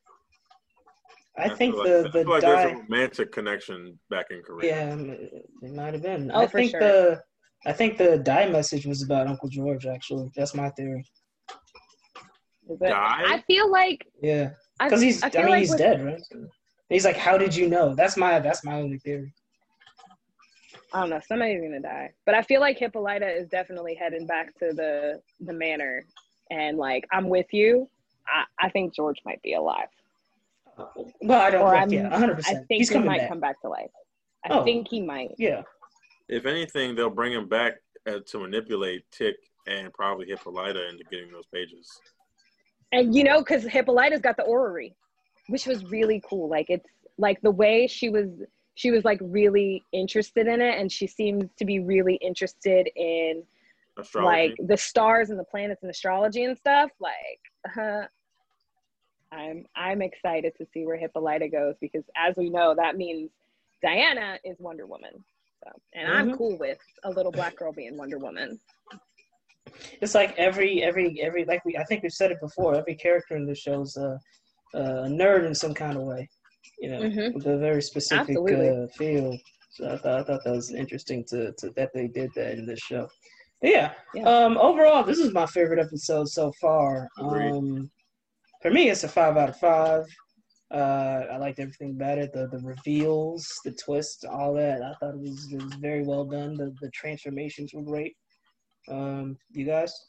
I 1.37 1.49
think 1.51 1.75
feel 1.75 1.85
the 1.85 2.03
like, 2.03 2.13
the 2.13 2.19
I 2.19 2.23
feel 2.23 2.31
like 2.33 2.43
die. 2.43 2.63
there's 2.63 2.73
a 2.73 2.77
romantic 2.79 3.33
connection 3.33 3.99
back 4.11 4.27
in 4.31 4.43
Korea. 4.43 4.89
Yeah, 4.89 4.97
it 5.63 5.73
might 5.73 5.93
have 5.93 6.03
been. 6.03 6.31
Oh, 6.33 6.43
I 6.43 6.47
for 6.47 6.59
think 6.59 6.71
sure. 6.73 6.81
the 6.81 7.23
I 7.67 7.73
think 7.73 7.99
the 7.99 8.19
die 8.19 8.49
message 8.49 8.87
was 8.87 9.03
about 9.03 9.27
Uncle 9.27 9.49
George. 9.49 9.87
Actually, 9.87 10.31
that's 10.35 10.55
my 10.55 10.71
theory. 10.71 11.05
Is 12.69 12.81
it- 12.81 12.89
Die? 12.89 13.23
I 13.35 13.43
feel 13.47 13.71
like 13.71 14.07
Yeah, 14.23 14.51
because 14.79 15.01
he's. 15.01 15.23
I 15.23 15.29
I, 15.35 15.39
mean, 15.39 15.49
like 15.51 15.59
he's 15.61 15.71
with- 15.71 15.79
dead, 15.79 16.05
right? 16.05 16.21
He's 16.89 17.05
like, 17.05 17.17
how 17.17 17.37
did 17.37 17.55
you 17.55 17.69
know? 17.69 17.95
That's 17.95 18.17
my 18.17 18.39
that's 18.39 18.65
my 18.65 18.75
only 18.81 18.99
theory. 18.99 19.33
I 20.95 21.01
don't 21.01 21.11
know. 21.11 21.21
Somebody's 21.27 21.61
gonna 21.61 21.81
die, 21.81 22.13
but 22.25 22.35
I 22.35 22.43
feel 22.43 22.61
like 22.61 22.79
Hippolyta 22.79 23.29
is 23.29 23.49
definitely 23.49 23.95
heading 23.95 24.27
back 24.27 24.59
to 24.59 24.73
the 24.73 25.21
the 25.41 25.53
manor, 25.53 26.05
and 26.51 26.79
like 26.79 27.05
I'm 27.13 27.29
with 27.29 27.53
you. 27.53 27.89
I, 28.27 28.45
I 28.67 28.69
think 28.71 28.95
George 28.95 29.19
might 29.25 29.41
be 29.43 29.55
alive. 29.55 29.89
Well, 31.23 31.41
I 31.41 31.51
don't. 31.51 31.63
Or 31.63 31.69
Or 31.73 31.77
I'm- 31.77 31.91
yeah, 31.93 32.09
100. 32.09 32.33
I 32.33 32.37
percent 32.37 32.69
think 32.69 32.79
He's 32.79 32.89
he 32.91 32.99
might 32.99 33.19
back. 33.21 33.29
come 33.29 33.41
back 33.41 33.61
to 33.63 33.69
life. 33.69 33.91
I 34.45 34.55
Oh. 34.55 34.65
think 34.65 34.89
he 34.89 35.01
might. 35.03 35.33
Yeah, 35.39 35.63
if 36.29 36.47
anything, 36.47 36.95
they'll 36.95 37.11
bring 37.11 37.33
him 37.33 37.49
back 37.49 37.75
uh, 38.07 38.21
to 38.27 38.39
manipulate 38.39 39.03
Tick 39.11 39.37
and 39.67 39.93
probably 39.93 40.27
Hippolyta 40.27 40.89
into 40.89 41.05
getting 41.11 41.31
those 41.33 41.47
pages. 41.53 42.01
And 42.93 43.15
you 43.15 43.25
know, 43.25 43.39
because 43.41 43.65
Hippolyta's 43.65 44.21
got 44.21 44.37
the 44.37 44.45
orrery, 44.45 44.95
which 45.49 45.67
was 45.67 45.85
really 45.87 46.23
cool. 46.29 46.49
Like 46.49 46.67
it's 46.69 46.89
like 47.19 47.41
the 47.43 47.51
way 47.51 47.87
she 47.87 48.09
was 48.09 48.29
she 48.75 48.91
was 48.91 49.05
like 49.05 49.19
really 49.23 49.83
interested 49.93 50.47
in 50.47 50.61
it 50.61 50.79
and 50.79 50.91
she 50.91 51.07
seems 51.07 51.51
to 51.59 51.65
be 51.65 51.81
really 51.81 52.15
interested 52.17 52.89
in 52.95 53.43
Astrology. 53.99 54.55
like 54.59 54.69
the 54.69 54.77
stars 54.77 55.31
and 55.31 55.39
the 55.39 55.45
planets 55.45 55.83
and 55.83 55.91
astrology 55.91 56.45
and 56.45 56.57
stuff. 56.57 56.91
Like 57.01 57.77
uh, 57.77 58.07
I'm 59.33 59.67
I'm 59.77 60.01
excited 60.01 60.55
to 60.59 60.67
see 60.73 60.87
where 60.87 60.97
Hippolyta 60.97 61.49
goes 61.49 61.75
because 61.81 62.05
as 62.17 62.37
we 62.37 62.49
know, 62.51 62.75
that 62.77 62.97
means 62.97 63.31
Diana 63.83 64.39
is 64.45 64.57
Wonder 64.61 64.87
Woman. 64.87 65.25
So 65.65 65.71
and 65.95 66.09
I'm 66.09 66.31
Mhm. 66.31 66.39
cool 66.39 66.57
with 66.59 66.79
a 67.05 67.11
little 67.11 67.33
black 67.33 67.57
girl 67.57 67.73
being 67.73 67.97
Wonder 67.97 68.19
Woman. 68.19 68.61
It's 70.01 70.15
like 70.15 70.35
every 70.39 70.83
every 70.83 71.21
every 71.23 71.45
like 71.45 71.65
we 71.65 71.77
I 71.77 71.85
think 71.85 72.03
we've 72.03 72.13
said 72.13 72.31
it 72.33 72.41
before. 72.41 72.75
Every 72.77 72.95
character 72.95 73.37
in 73.37 73.47
the 73.47 73.55
show's 73.55 73.97
a, 73.97 74.19
a 74.75 74.81
nerd 75.09 75.47
in 75.47 75.55
some 75.55 75.75
kind 75.75 75.97
of 75.97 76.03
way, 76.03 76.29
you 76.79 76.91
know, 76.91 77.01
Mhm. 77.03 77.35
with 77.35 77.47
a 77.47 77.59
very 77.59 77.83
specific 77.83 78.31
Absolutely. 78.31 78.69
uh, 78.71 78.87
feel. 78.97 79.37
So 79.71 79.89
I 79.93 79.97
thought 79.99 80.21
I 80.21 80.25
thought 80.25 80.41
that 80.45 80.53
was 80.55 80.73
interesting 80.73 81.25
to, 81.31 81.53
to 81.59 81.71
that 81.77 81.91
they 81.95 82.09
did 82.09 82.31
that 82.37 82.53
in 82.59 82.67
this 82.67 82.81
show. 82.81 83.09
But 83.61 83.71
yeah, 83.71 83.93
Yeah. 84.15 84.23
Um, 84.29 84.57
overall, 84.59 85.03
this 85.03 85.19
is 85.19 85.33
my 85.33 85.47
favorite 85.47 85.81
episode 85.81 86.29
so 86.29 86.53
far. 86.61 87.09
Agreed. 87.19 87.53
Um, 87.53 87.91
for 88.63 88.71
me, 88.71 88.89
it's 88.91 89.05
a 89.05 89.09
five 89.09 89.37
out 89.37 89.49
of 89.51 89.57
five. 89.59 90.05
Uh, 90.71 91.25
I 91.33 91.37
liked 91.39 91.61
everything 91.61 91.93
about 91.93 92.19
it. 92.19 92.33
The 92.33 92.47
the 92.49 92.59
reveals, 92.59 93.49
the 93.65 93.73
twists, 93.73 94.25
all 94.25 94.53
that. 94.55 94.83
I 94.83 94.93
thought 95.01 95.15
it 95.15 95.21
was, 95.21 95.49
it 95.53 95.63
was 95.63 95.75
very 95.75 96.03
well 96.03 96.25
done. 96.25 96.55
The 96.57 96.75
the 96.81 96.91
transformations 96.91 97.73
were 97.73 97.83
great. 97.83 98.15
Um, 98.91 99.37
you 99.53 99.65
guys? 99.65 100.07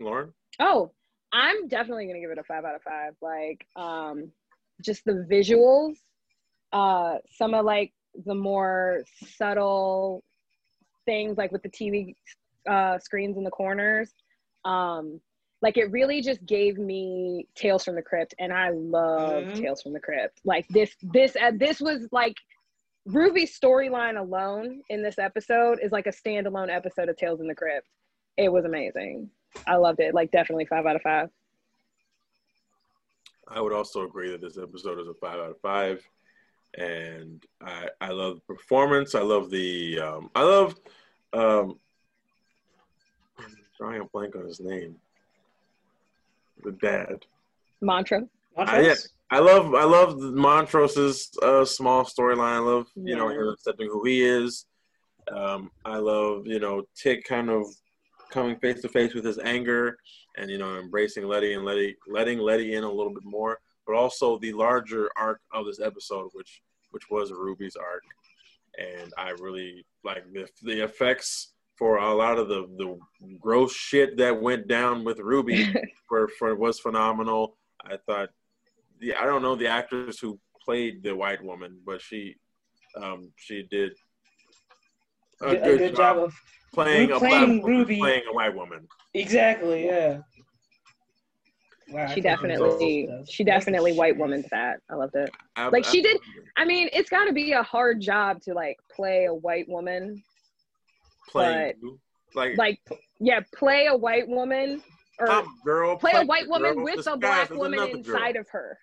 Lauren? 0.00 0.32
Oh, 0.60 0.90
I'm 1.32 1.68
definitely 1.68 2.06
gonna 2.06 2.20
give 2.20 2.30
it 2.30 2.38
a 2.38 2.44
five 2.44 2.64
out 2.64 2.74
of 2.74 2.82
five. 2.82 3.14
Like, 3.20 3.66
um, 3.76 4.30
just 4.82 5.04
the 5.04 5.26
visuals, 5.30 5.96
uh, 6.72 7.16
some 7.32 7.54
of 7.54 7.64
like 7.64 7.92
the 8.24 8.34
more 8.34 9.02
subtle 9.36 10.22
things, 11.04 11.36
like 11.36 11.52
with 11.52 11.62
the 11.62 11.68
TV 11.68 12.14
uh, 12.68 12.98
screens 12.98 13.36
in 13.36 13.44
the 13.44 13.50
corners. 13.50 14.12
Um, 14.64 15.20
like 15.60 15.76
it 15.76 15.90
really 15.90 16.22
just 16.22 16.44
gave 16.46 16.78
me 16.78 17.48
Tales 17.56 17.84
from 17.84 17.96
the 17.96 18.02
Crypt, 18.02 18.34
and 18.38 18.52
I 18.52 18.70
love 18.70 19.44
Mhm. 19.44 19.60
Tales 19.60 19.82
from 19.82 19.92
the 19.92 20.00
Crypt. 20.00 20.40
Like 20.44 20.66
this, 20.68 20.94
this, 21.02 21.34
uh, 21.36 21.50
this 21.56 21.80
was 21.80 22.08
like 22.12 22.36
Ruby's 23.08 23.58
storyline 23.58 24.20
alone 24.20 24.82
in 24.90 25.02
this 25.02 25.18
episode 25.18 25.78
is 25.82 25.92
like 25.92 26.06
a 26.06 26.12
standalone 26.12 26.68
episode 26.68 27.08
of 27.08 27.16
Tales 27.16 27.40
in 27.40 27.46
the 27.46 27.54
Crypt. 27.54 27.88
It 28.36 28.52
was 28.52 28.66
amazing. 28.66 29.30
I 29.66 29.76
loved 29.76 30.00
it. 30.00 30.14
Like 30.14 30.30
definitely 30.30 30.66
five 30.66 30.84
out 30.84 30.96
of 30.96 31.02
five. 31.02 31.30
I 33.48 33.62
would 33.62 33.72
also 33.72 34.04
agree 34.04 34.30
that 34.30 34.42
this 34.42 34.58
episode 34.58 35.00
is 35.00 35.08
a 35.08 35.14
five 35.14 35.40
out 35.40 35.50
of 35.50 35.60
five, 35.62 36.06
and 36.76 37.42
I 37.62 37.88
I 37.98 38.10
love 38.10 38.34
the 38.46 38.54
performance. 38.54 39.14
I 39.14 39.22
love 39.22 39.48
the 39.48 40.00
um, 40.00 40.30
I 40.34 40.42
love 40.42 40.74
um, 41.32 41.78
I'm 43.38 43.56
drawing 43.78 44.02
a 44.02 44.04
blank 44.04 44.36
on 44.36 44.44
his 44.44 44.60
name. 44.60 44.96
The 46.62 46.72
dad. 46.72 47.24
Mantra. 47.80 48.28
I, 48.54 48.80
yeah, 48.80 48.94
I 49.30 49.40
love 49.40 49.74
I 49.74 49.84
love 49.84 50.16
Montrose's 50.16 51.30
uh, 51.42 51.64
small 51.64 52.04
storyline. 52.04 52.54
I 52.54 52.58
love 52.58 52.86
you 52.94 53.14
know 53.14 53.28
him 53.28 53.48
accepting 53.48 53.88
who 53.88 54.04
he 54.04 54.22
is. 54.22 54.64
Um, 55.30 55.70
I 55.84 55.98
love 55.98 56.46
you 56.46 56.58
know 56.58 56.84
Tick 56.96 57.24
kind 57.24 57.50
of 57.50 57.66
coming 58.30 58.56
face 58.58 58.80
to 58.82 58.88
face 58.88 59.14
with 59.14 59.24
his 59.24 59.38
anger 59.38 59.98
and 60.36 60.50
you 60.50 60.58
know 60.58 60.78
embracing 60.78 61.24
Leti 61.24 61.54
and 61.54 61.64
Leti 61.64 61.96
letting 62.08 62.38
Leti 62.38 62.74
in 62.74 62.84
a 62.84 62.90
little 62.90 63.12
bit 63.12 63.24
more, 63.24 63.58
but 63.86 63.94
also 63.94 64.38
the 64.38 64.52
larger 64.52 65.10
arc 65.16 65.40
of 65.52 65.66
this 65.66 65.80
episode, 65.80 66.30
which 66.32 66.62
which 66.90 67.10
was 67.10 67.30
Ruby's 67.30 67.76
arc, 67.76 68.04
and 68.78 69.12
I 69.18 69.30
really 69.30 69.84
like 70.04 70.24
the 70.32 70.48
the 70.62 70.84
effects 70.84 71.52
for 71.76 71.98
a 71.98 72.14
lot 72.14 72.38
of 72.38 72.48
the 72.48 72.66
the 72.78 72.98
gross 73.38 73.74
shit 73.74 74.16
that 74.16 74.40
went 74.40 74.68
down 74.68 75.04
with 75.04 75.18
Ruby 75.18 75.70
for, 76.08 76.28
for 76.38 76.54
was 76.56 76.80
phenomenal. 76.80 77.56
I 77.84 77.96
thought 78.06 78.30
the 79.00 79.14
I 79.14 79.24
don't 79.24 79.42
know 79.42 79.56
the 79.56 79.68
actress 79.68 80.18
who 80.20 80.38
played 80.64 81.02
the 81.02 81.14
white 81.14 81.42
woman, 81.42 81.78
but 81.84 82.00
she 82.00 82.36
um, 82.96 83.30
she 83.36 83.66
did 83.70 83.92
a 85.42 85.48
a 85.48 85.50
good, 85.56 85.78
good, 85.78 85.96
job, 85.96 86.16
job 86.16 86.18
of 86.24 86.34
playing 86.72 87.12
a 87.12 87.18
playing 87.18 87.30
black 87.38 87.62
woman, 87.62 87.64
Ruby. 87.64 87.98
playing 87.98 88.22
a 88.30 88.34
white 88.34 88.54
woman. 88.54 88.86
exactly. 89.14 89.86
Yeah. 89.86 90.18
Wow, 91.90 92.06
She 92.08 92.20
thought 92.20 92.42
that 92.42 92.50
was- 92.60 92.74
definitely, 92.74 93.06
that 93.06 93.30
she 93.30 93.44
definitely 93.44 93.92
white 93.94 94.14
woman's 94.18 94.46
that. 94.50 94.80
I 94.90 94.94
loved 94.94 95.14
it. 95.14 95.30
I- 95.56 95.68
Like, 95.68 95.86
she 95.86 96.02
did- 96.02 96.20
I 96.58 96.66
mean, 96.66 96.90
it's 96.92 97.08
got 97.08 97.24
to 97.24 97.32
be 97.32 97.52
a 97.52 97.62
hard 97.62 98.00
job 98.02 98.42
to 98.42 98.52
like 98.52 98.76
play 98.94 99.24
a 99.24 99.32
white 99.32 99.66
woman. 99.70 100.22
Play 101.30 101.74
like, 102.34 102.58
Like, 102.58 102.80
yeah, 103.20 103.40
play 103.54 103.86
a 103.86 103.96
white 103.96 104.28
woman 104.28 104.82
or 104.82 104.82
I'm 105.20 105.46
girl 105.64 105.96
play 105.96 106.12
a 106.14 106.24
white 106.24 106.48
woman 106.48 106.74
girl 106.74 106.84
with 106.84 107.06
a 107.06 107.16
black 107.16 107.50
woman 107.50 107.80
inside 107.90 108.34
girl. 108.34 108.40
of 108.42 108.48
her. 108.50 108.78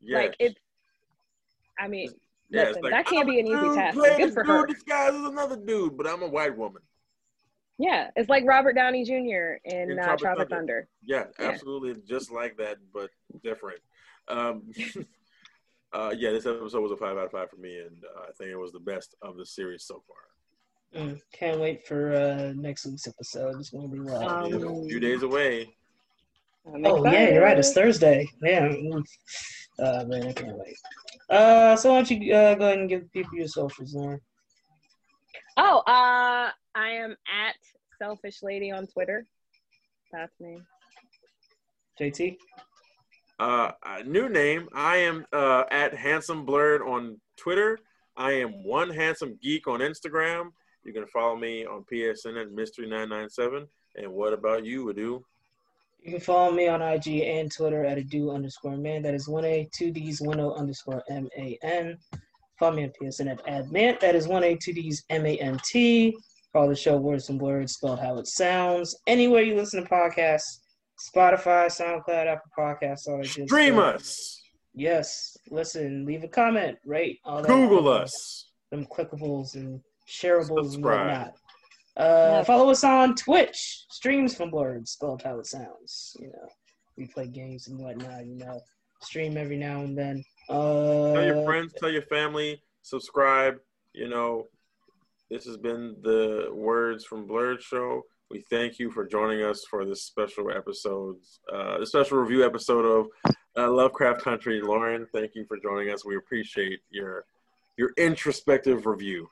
Yes. 0.00 0.22
Like, 0.22 0.36
it's. 0.38 0.60
I 1.78 1.88
mean, 1.88 2.10
Yeah, 2.50 2.64
listen, 2.68 2.82
like, 2.82 2.92
that 2.92 3.06
can't 3.06 3.26
I'm 3.28 3.34
be 3.34 3.40
an 3.40 3.46
easy 3.46 3.74
task. 3.74 3.96
Good 3.96 4.32
for 4.34 4.42
dude 4.44 4.50
her. 4.52 4.66
disguised 4.66 5.16
is 5.16 5.24
another 5.24 5.56
dude, 5.56 5.96
but 5.96 6.06
I'm 6.06 6.22
a 6.22 6.28
white 6.28 6.56
woman. 6.56 6.82
Yeah, 7.78 8.10
it's 8.14 8.28
like 8.28 8.44
Robert 8.46 8.74
Downey 8.74 9.04
Jr. 9.04 9.12
in, 9.64 9.90
In 9.90 9.98
uh, 9.98 10.04
Tropic 10.04 10.20
Tropic 10.20 10.48
Thunder. 10.48 10.48
Thunder. 10.48 10.88
Yeah, 11.02 11.24
Yeah. 11.40 11.48
absolutely, 11.50 12.00
just 12.06 12.30
like 12.30 12.56
that, 12.58 12.76
but 12.92 13.10
different. 13.42 13.80
Um, 14.28 14.70
uh, 15.92 16.14
yeah, 16.16 16.30
this 16.30 16.46
episode 16.46 16.80
was 16.80 16.92
a 16.92 16.96
five 16.96 17.16
out 17.16 17.24
of 17.24 17.32
five 17.32 17.50
for 17.50 17.56
me, 17.56 17.78
and 17.78 18.04
uh, 18.16 18.22
I 18.28 18.32
think 18.38 18.50
it 18.50 18.56
was 18.56 18.70
the 18.70 18.78
best 18.78 19.16
of 19.22 19.36
the 19.36 19.44
series 19.44 19.82
so 19.84 20.04
far. 20.06 20.16
Mm, 20.94 21.20
can't 21.32 21.60
wait 21.60 21.86
for 21.86 22.14
uh, 22.14 22.52
next 22.54 22.86
week's 22.86 23.08
episode. 23.08 23.56
It's 23.58 23.70
gonna 23.70 23.88
be 23.88 24.00
wild. 24.00 24.52
Um, 24.54 24.60
Yeah, 24.60 24.84
a 24.84 24.88
few 24.88 25.00
days 25.00 25.22
away. 25.22 25.74
I'm 26.72 26.86
oh 26.86 27.04
yeah, 27.10 27.30
you're 27.30 27.42
right. 27.42 27.58
It's. 27.58 27.72
Thursday. 27.72 28.28
Yeah. 28.42 28.68
mm. 28.68 29.02
Uh, 29.78 30.04
man, 30.06 30.28
I 30.28 30.32
can't 30.32 30.56
wait. 30.56 30.76
Uh, 31.28 31.74
so 31.76 31.90
why 31.90 31.96
don't 31.96 32.10
you 32.10 32.34
uh, 32.34 32.54
go 32.54 32.66
ahead 32.66 32.78
and 32.78 32.88
give 32.88 33.10
people 33.12 33.36
your 33.36 33.48
socials, 33.48 33.92
Lauren? 33.94 34.20
Oh, 35.56 35.78
uh, 35.78 36.50
I 36.74 36.88
am 36.88 37.16
at 37.28 37.56
Selfish 37.98 38.42
Lady 38.42 38.70
on 38.70 38.86
Twitter. 38.86 39.26
That's 40.12 40.32
me. 40.40 40.58
JT. 42.00 42.36
Uh, 43.40 43.72
uh, 43.84 44.02
new 44.06 44.28
name. 44.28 44.68
I 44.72 44.98
am 44.98 45.26
uh, 45.32 45.64
at 45.70 45.92
Handsome 45.94 46.44
Blurred 46.44 46.82
on 46.82 47.20
Twitter. 47.36 47.78
I 48.16 48.32
am 48.32 48.64
one 48.64 48.90
handsome 48.90 49.38
geek 49.42 49.66
on 49.66 49.80
Instagram. 49.80 50.50
You 50.84 50.92
can 50.92 51.06
follow 51.06 51.36
me 51.36 51.64
on 51.64 51.84
PSN 51.90 52.40
at 52.40 52.50
Mystery997. 52.50 53.66
And 53.96 54.12
what 54.12 54.32
about 54.32 54.64
you, 54.64 54.86
Adu? 54.86 55.22
You 56.02 56.12
can 56.12 56.20
follow 56.20 56.52
me 56.52 56.68
on 56.68 56.82
IG 56.82 57.22
and 57.22 57.50
Twitter 57.50 57.84
at 57.86 57.96
ado 57.96 58.30
underscore 58.30 58.76
man. 58.76 59.02
That 59.02 59.14
is 59.14 59.26
one 59.26 59.44
A 59.46 59.68
two 59.74 59.90
D's 59.90 60.20
one 60.20 60.40
O 60.40 60.52
underscore 60.52 61.02
M 61.08 61.28
A 61.38 61.58
N. 61.62 61.96
Follow 62.58 62.76
me 62.76 62.84
on 62.84 62.92
PSN 63.00 63.30
at 63.30 63.44
admant. 63.46 64.00
That 64.00 64.14
is 64.14 64.28
one 64.28 64.44
A 64.44 64.54
two 64.56 64.74
D's 64.74 65.02
M 65.08 65.24
A 65.24 65.36
N 65.38 65.58
T. 65.64 66.14
Follow 66.52 66.68
the 66.68 66.76
show 66.76 66.96
Words 66.98 67.30
and 67.30 67.40
Words 67.40 67.72
spelled 67.72 68.00
how 68.00 68.18
it 68.18 68.26
sounds. 68.26 68.94
Anywhere 69.06 69.42
you 69.42 69.56
listen 69.56 69.82
to 69.82 69.88
podcasts, 69.88 70.58
Spotify, 71.14 71.66
SoundCloud, 71.66 72.26
Apple 72.26 72.50
Podcasts, 72.56 73.08
all 73.08 73.16
that 73.18 73.26
Stream 73.26 73.74
stuff. 73.74 73.94
us. 73.96 74.40
Yes, 74.74 75.36
listen, 75.50 76.04
leave 76.04 76.22
a 76.24 76.28
comment, 76.28 76.76
rate, 76.84 77.18
all 77.24 77.40
that. 77.40 77.48
Google 77.48 77.88
us. 77.88 78.50
them 78.70 78.84
clickables 78.86 79.54
and 79.54 79.80
shareables 80.08 80.72
Subscribe. 80.72 81.00
and 81.00 81.08
whatnot. 81.08 81.34
Uh, 81.96 82.44
Follow 82.44 82.70
us 82.70 82.82
on 82.84 83.14
Twitch. 83.14 83.84
Streams 83.90 84.34
from 84.34 84.50
Blurred, 84.50 84.88
spelled 84.88 85.22
how 85.22 85.38
it 85.38 85.46
sounds. 85.46 86.16
You 86.20 86.28
know, 86.28 86.48
we 86.96 87.06
play 87.06 87.26
games 87.28 87.68
and 87.68 87.78
whatnot. 87.78 88.26
You 88.26 88.36
know, 88.36 88.60
stream 89.00 89.36
every 89.36 89.56
now 89.56 89.80
and 89.80 89.96
then. 89.96 90.24
Uh, 90.48 91.12
Tell 91.14 91.24
your 91.24 91.44
friends, 91.44 91.72
tell 91.78 91.90
your 91.90 92.02
family, 92.02 92.62
subscribe. 92.82 93.58
You 93.92 94.08
know, 94.08 94.48
this 95.30 95.44
has 95.44 95.56
been 95.56 95.96
the 96.02 96.48
Words 96.52 97.04
from 97.04 97.26
Blurred 97.26 97.62
show. 97.62 98.02
We 98.30 98.44
thank 98.50 98.78
you 98.78 98.90
for 98.90 99.06
joining 99.06 99.42
us 99.44 99.64
for 99.70 99.84
this 99.84 100.02
special 100.02 100.50
episode, 100.50 101.16
uh, 101.52 101.78
the 101.78 101.86
special 101.86 102.18
review 102.18 102.44
episode 102.44 102.84
of 102.84 103.06
uh, 103.56 103.70
Lovecraft 103.70 104.22
Country. 104.22 104.60
Lauren, 104.60 105.06
thank 105.12 105.34
you 105.34 105.44
for 105.46 105.56
joining 105.58 105.90
us. 105.92 106.04
We 106.04 106.16
appreciate 106.16 106.80
your 106.90 107.24
your 107.76 107.92
introspective 107.96 108.86
review. 108.86 109.28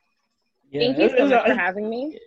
Yeah, 0.72 0.80
Thank 0.92 0.98
you 0.98 1.16
so 1.18 1.28
much 1.28 1.46
for 1.46 1.54
having 1.54 1.88
me. 1.88 2.18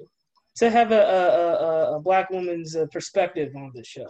to 0.57 0.69
have 0.69 0.91
a 0.91 1.01
a, 1.01 1.93
a, 1.93 1.95
a 1.97 1.99
black 1.99 2.29
woman's 2.29 2.75
uh, 2.75 2.85
perspective 2.91 3.55
on 3.55 3.71
this 3.75 3.87
show. 3.87 4.07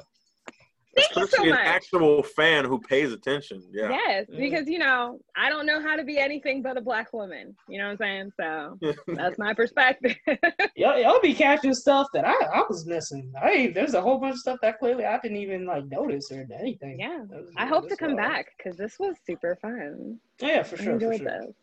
Thank 0.95 1.09
you 1.09 1.15
so 1.15 1.23
Especially 1.23 1.49
an 1.49 1.55
much. 1.55 1.65
actual 1.65 2.23
fan 2.23 2.63
who 2.63 2.79
pays 2.79 3.11
attention. 3.11 3.61
Yeah. 3.73 3.89
Yes, 3.89 4.27
because 4.29 4.69
you 4.69 4.79
know, 4.79 5.19
I 5.35 5.49
don't 5.49 5.65
know 5.65 5.81
how 5.81 5.97
to 5.97 6.05
be 6.05 6.17
anything 6.17 6.61
but 6.61 6.77
a 6.77 6.81
black 6.81 7.11
woman. 7.11 7.53
You 7.67 7.79
know 7.79 7.85
what 7.85 7.91
I'm 7.91 7.97
saying? 7.97 8.31
So 8.39 8.93
that's 9.15 9.37
my 9.37 9.53
perspective. 9.53 10.15
Y'all, 10.77 10.97
y'all 10.97 11.19
be 11.21 11.33
catching 11.33 11.73
stuff 11.73 12.07
that 12.13 12.25
I, 12.25 12.33
I 12.33 12.63
was 12.69 12.85
missing. 12.85 13.31
I 13.41 13.71
there's 13.73 13.93
a 13.93 14.01
whole 14.01 14.19
bunch 14.19 14.33
of 14.35 14.39
stuff 14.39 14.59
that 14.61 14.79
clearly 14.79 15.05
I 15.05 15.19
didn't 15.19 15.37
even 15.37 15.65
like 15.65 15.85
notice 15.87 16.31
or 16.31 16.45
anything. 16.59 16.99
yeah. 16.99 17.23
I 17.57 17.65
hope 17.65 17.89
to 17.89 17.97
come 17.97 18.15
wild. 18.15 18.29
back 18.29 18.47
because 18.57 18.77
this 18.77 18.97
was 18.99 19.15
super 19.25 19.57
fun. 19.61 20.17
Yeah, 20.41 20.63
for 20.63 20.75
I 20.75 20.83
sure. 20.83 20.85
For 20.85 20.91
enjoyed 20.91 21.21
sure. 21.21 21.41
this. 21.45 21.55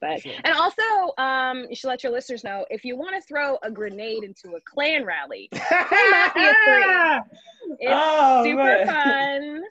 But 0.00 0.22
Sure. 0.22 0.32
and 0.44 0.54
also, 0.54 0.82
um, 1.18 1.66
you 1.68 1.76
should 1.76 1.88
let 1.88 2.02
your 2.02 2.12
listeners 2.12 2.42
know 2.42 2.64
if 2.70 2.84
you 2.84 2.96
want 2.96 3.14
to 3.16 3.20
throw 3.22 3.58
a 3.62 3.70
grenade 3.70 4.24
into 4.24 4.56
a 4.56 4.60
Klan 4.62 5.04
rally, 5.04 5.48
Mafia 5.52 7.24
it's 7.78 7.86
Oh, 7.86 8.42
super 8.44 8.56
man. 8.62 8.86
fun. 8.86 9.62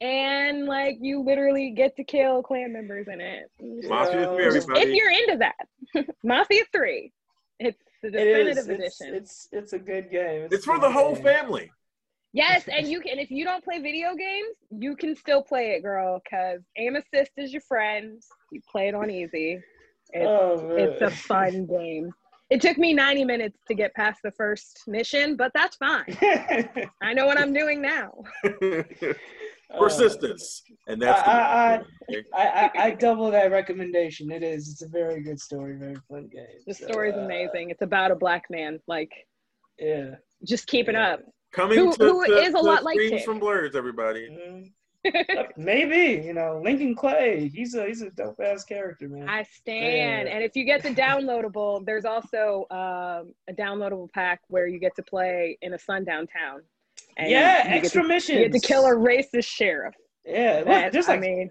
And 0.00 0.66
like 0.66 0.98
you 1.00 1.20
literally 1.22 1.70
get 1.70 1.94
to 1.96 2.04
kill 2.04 2.42
Klan 2.42 2.72
members 2.72 3.06
in 3.08 3.20
it. 3.20 3.50
Mafia 3.60 4.24
So, 4.24 4.34
three, 4.36 4.44
just- 4.46 4.68
everybody. 4.68 4.80
If 4.90 4.96
you're 4.96 5.10
into 5.10 5.36
that, 5.38 6.06
Mafia 6.24 6.62
Three, 6.72 7.12
it's 7.60 7.78
the 8.02 8.10
definitive 8.10 8.68
It's, 8.70 9.00
edition. 9.00 9.14
it's 9.14 9.48
it's 9.52 9.72
a 9.74 9.78
good 9.78 10.10
game. 10.10 10.48
it's 10.50 10.66
a 10.66 10.70
for 10.70 10.78
the 10.80 10.90
whole 10.90 11.14
game. 11.14 11.22
family. 11.24 11.70
Yes, 12.32 12.64
and 12.68 12.88
you 12.88 13.00
can 13.00 13.18
if 13.18 13.30
you 13.30 13.44
don't 13.44 13.62
play 13.62 13.78
video 13.78 14.14
games, 14.14 14.56
you 14.70 14.96
can 14.96 15.14
still 15.14 15.42
play 15.42 15.72
it, 15.72 15.82
girl, 15.82 16.20
because 16.24 16.60
aim 16.78 16.96
assist 16.96 17.32
is 17.36 17.52
your 17.52 17.60
friend. 17.62 18.22
You 18.50 18.60
play 18.70 18.88
it 18.88 18.94
on 18.94 19.10
easy. 19.10 19.60
It's, 20.14 20.28
Oh, 20.28 20.74
it's 20.78 21.02
a 21.02 21.10
fun 21.10 21.66
game. 21.66 22.12
It 22.50 22.60
took 22.60 22.78
me 22.78 22.92
90 22.94 23.24
minutes 23.24 23.58
to 23.68 23.74
get 23.74 23.94
past 23.94 24.20
the 24.22 24.30
first 24.30 24.82
mission, 24.86 25.36
but 25.36 25.52
that's 25.54 25.76
fine. 25.76 26.04
I 27.02 27.12
know 27.14 27.26
what 27.26 27.38
I'm 27.38 27.52
doing 27.52 27.80
now. 27.82 28.12
Persistence, 29.78 30.62
and 30.86 31.00
that's 31.00 31.22
I- 31.22 31.24
the 31.24 31.30
Uh, 31.32 31.82
I, 32.34 32.46
I, 32.46 32.70
I 32.86 32.90
double 32.90 33.30
that 33.30 33.50
recommendation. 33.50 34.30
It 34.30 34.42
is. 34.42 34.68
It's 34.70 34.82
a 34.82 34.88
very 34.88 35.22
good 35.22 35.40
story, 35.40 35.76
very 35.78 35.96
fun 36.08 36.28
game. 36.32 36.44
The 36.66 36.74
So, 36.74 36.84
story's 36.84 37.14
uh, 37.16 37.20
amazing. 37.20 37.70
It's 37.70 37.82
about 37.82 38.10
a 38.10 38.14
black 38.14 38.44
man, 38.50 38.80
like 38.86 39.10
Yeah. 39.78 40.16
just 40.46 40.66
keeping 40.66 40.94
Yeah. 40.94 41.14
up. 41.14 41.20
Coming 41.52 41.78
Who- 41.78 41.94
to, 41.96 42.04
who 42.04 42.26
to, 42.26 42.32
is 42.34 42.54
a 42.54 42.58
lot 42.58 42.82
like 42.84 42.94
streams 42.94 43.12
Tick. 43.12 43.24
from 43.24 43.38
Blurs, 43.38 43.74
everybody. 43.76 44.28
Mhm. 44.28 44.72
Uh, 45.04 45.44
Maybe 45.56 46.24
you 46.24 46.32
know 46.32 46.60
Lincoln 46.62 46.94
Clay. 46.94 47.50
He's 47.52 47.74
a 47.74 47.86
he's 47.86 48.02
a 48.02 48.10
dope 48.10 48.38
ass 48.40 48.64
character, 48.64 49.08
man. 49.08 49.28
I 49.28 49.42
stand. 49.42 50.28
Yeah. 50.28 50.34
And 50.34 50.44
if 50.44 50.54
you 50.54 50.64
get 50.64 50.82
the 50.82 50.90
downloadable, 50.90 51.84
there's 51.84 52.04
also 52.04 52.66
um, 52.70 53.34
a 53.48 53.52
downloadable 53.52 54.10
pack 54.12 54.40
where 54.48 54.66
you 54.68 54.78
get 54.78 54.94
to 54.96 55.02
play 55.02 55.58
in 55.62 55.74
a 55.74 55.78
sundown 55.78 56.26
town. 56.28 56.62
And 57.16 57.28
yeah, 57.30 57.58
you 57.58 57.64
get 57.64 57.84
extra 57.84 58.02
to, 58.02 58.08
missions. 58.08 58.38
You 58.38 58.48
get 58.48 58.60
to 58.62 58.66
kill 58.66 58.86
a 58.86 58.90
racist 58.94 59.44
sheriff. 59.46 59.94
Yeah, 60.24 60.58
look, 60.58 60.66
That, 60.66 60.92
there's 60.92 61.08
I 61.08 61.16
mean, 61.18 61.50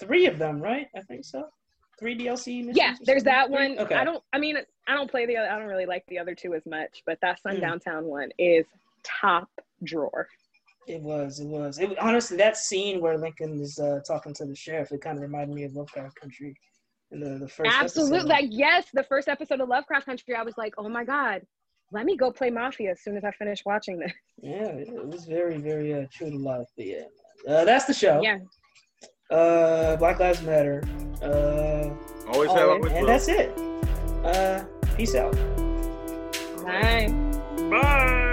three 0.00 0.24
of 0.26 0.38
them, 0.38 0.58
right? 0.58 0.86
I 0.96 1.02
think 1.02 1.24
so. 1.26 1.44
Three 1.98 2.16
DLC 2.16 2.58
missions. 2.60 2.76
yeah, 2.78 2.94
there's 3.04 3.24
that 3.24 3.48
Three? 3.48 3.54
one. 3.56 3.78
Okay. 3.78 3.94
I 3.94 4.04
don't. 4.04 4.22
I 4.32 4.38
mean, 4.38 4.56
I 4.88 4.94
don't 4.94 5.10
play 5.10 5.26
the. 5.26 5.36
other 5.36 5.50
I 5.50 5.58
don't 5.58 5.68
really 5.68 5.84
like 5.86 6.04
the 6.08 6.18
other 6.18 6.34
two 6.34 6.54
as 6.54 6.64
much, 6.64 7.02
but 7.04 7.18
that 7.20 7.38
Hmm. 7.44 7.50
sundown 7.50 7.78
town 7.80 8.04
one 8.06 8.30
is 8.38 8.64
top 9.20 9.48
drawer. 9.84 10.26
It 10.86 11.00
was. 11.02 11.40
It 11.40 11.46
was. 11.46 11.78
It 11.78 11.98
honestly 11.98 12.36
that 12.36 12.56
scene 12.56 13.00
where 13.00 13.18
Lincoln 13.18 13.60
is 13.60 13.78
uh, 13.78 14.00
talking 14.06 14.32
to 14.34 14.44
the 14.44 14.54
sheriff. 14.54 14.92
It 14.92 15.00
kind 15.00 15.16
of 15.18 15.22
reminded 15.22 15.54
me 15.54 15.64
of 15.64 15.74
Lovecraft 15.74 16.14
Country 16.20 16.54
in 17.10 17.20
the 17.20 17.38
the 17.38 17.48
first. 17.48 17.70
Absolutely. 17.72 18.18
episode. 18.18 18.28
Like, 18.28 18.46
yes, 18.50 18.86
the 18.94 19.02
first 19.02 19.28
episode 19.28 19.60
of 19.60 19.68
Lovecraft 19.68 20.06
Country, 20.06 20.34
I 20.34 20.42
was 20.42 20.56
like, 20.56 20.74
oh 20.78 20.88
my 20.88 21.04
god, 21.04 21.42
let 21.92 22.04
me 22.04 22.16
go 22.16 22.30
play 22.30 22.50
Mafia 22.50 22.92
as 22.92 23.02
soon 23.02 23.16
as 23.16 23.24
I 23.24 23.32
finish 23.32 23.64
watching 23.66 23.98
this. 23.98 24.12
Yeah, 24.42 24.66
it 24.66 25.06
was 25.06 25.24
very 25.24 25.58
very 25.58 25.94
uh, 25.94 26.06
true 26.12 26.30
to 26.30 26.36
life. 26.38 26.68
But 26.76 26.86
yeah, 26.86 27.04
uh, 27.48 27.64
that's 27.64 27.86
the 27.86 27.94
show. 27.94 28.20
Yeah. 28.22 28.38
Uh, 29.30 29.96
Black 29.96 30.20
Lives 30.20 30.42
Matter. 30.42 30.84
Uh, 31.20 31.90
Always 32.28 32.50
have 32.52 32.68
Always. 32.68 32.92
always 32.92 32.92
and 32.92 33.08
that's 33.08 33.28
it. 33.28 33.58
Uh, 34.24 34.64
peace 34.96 35.14
out. 35.14 35.32
Bye. 36.64 37.08
Bye. 37.70 38.25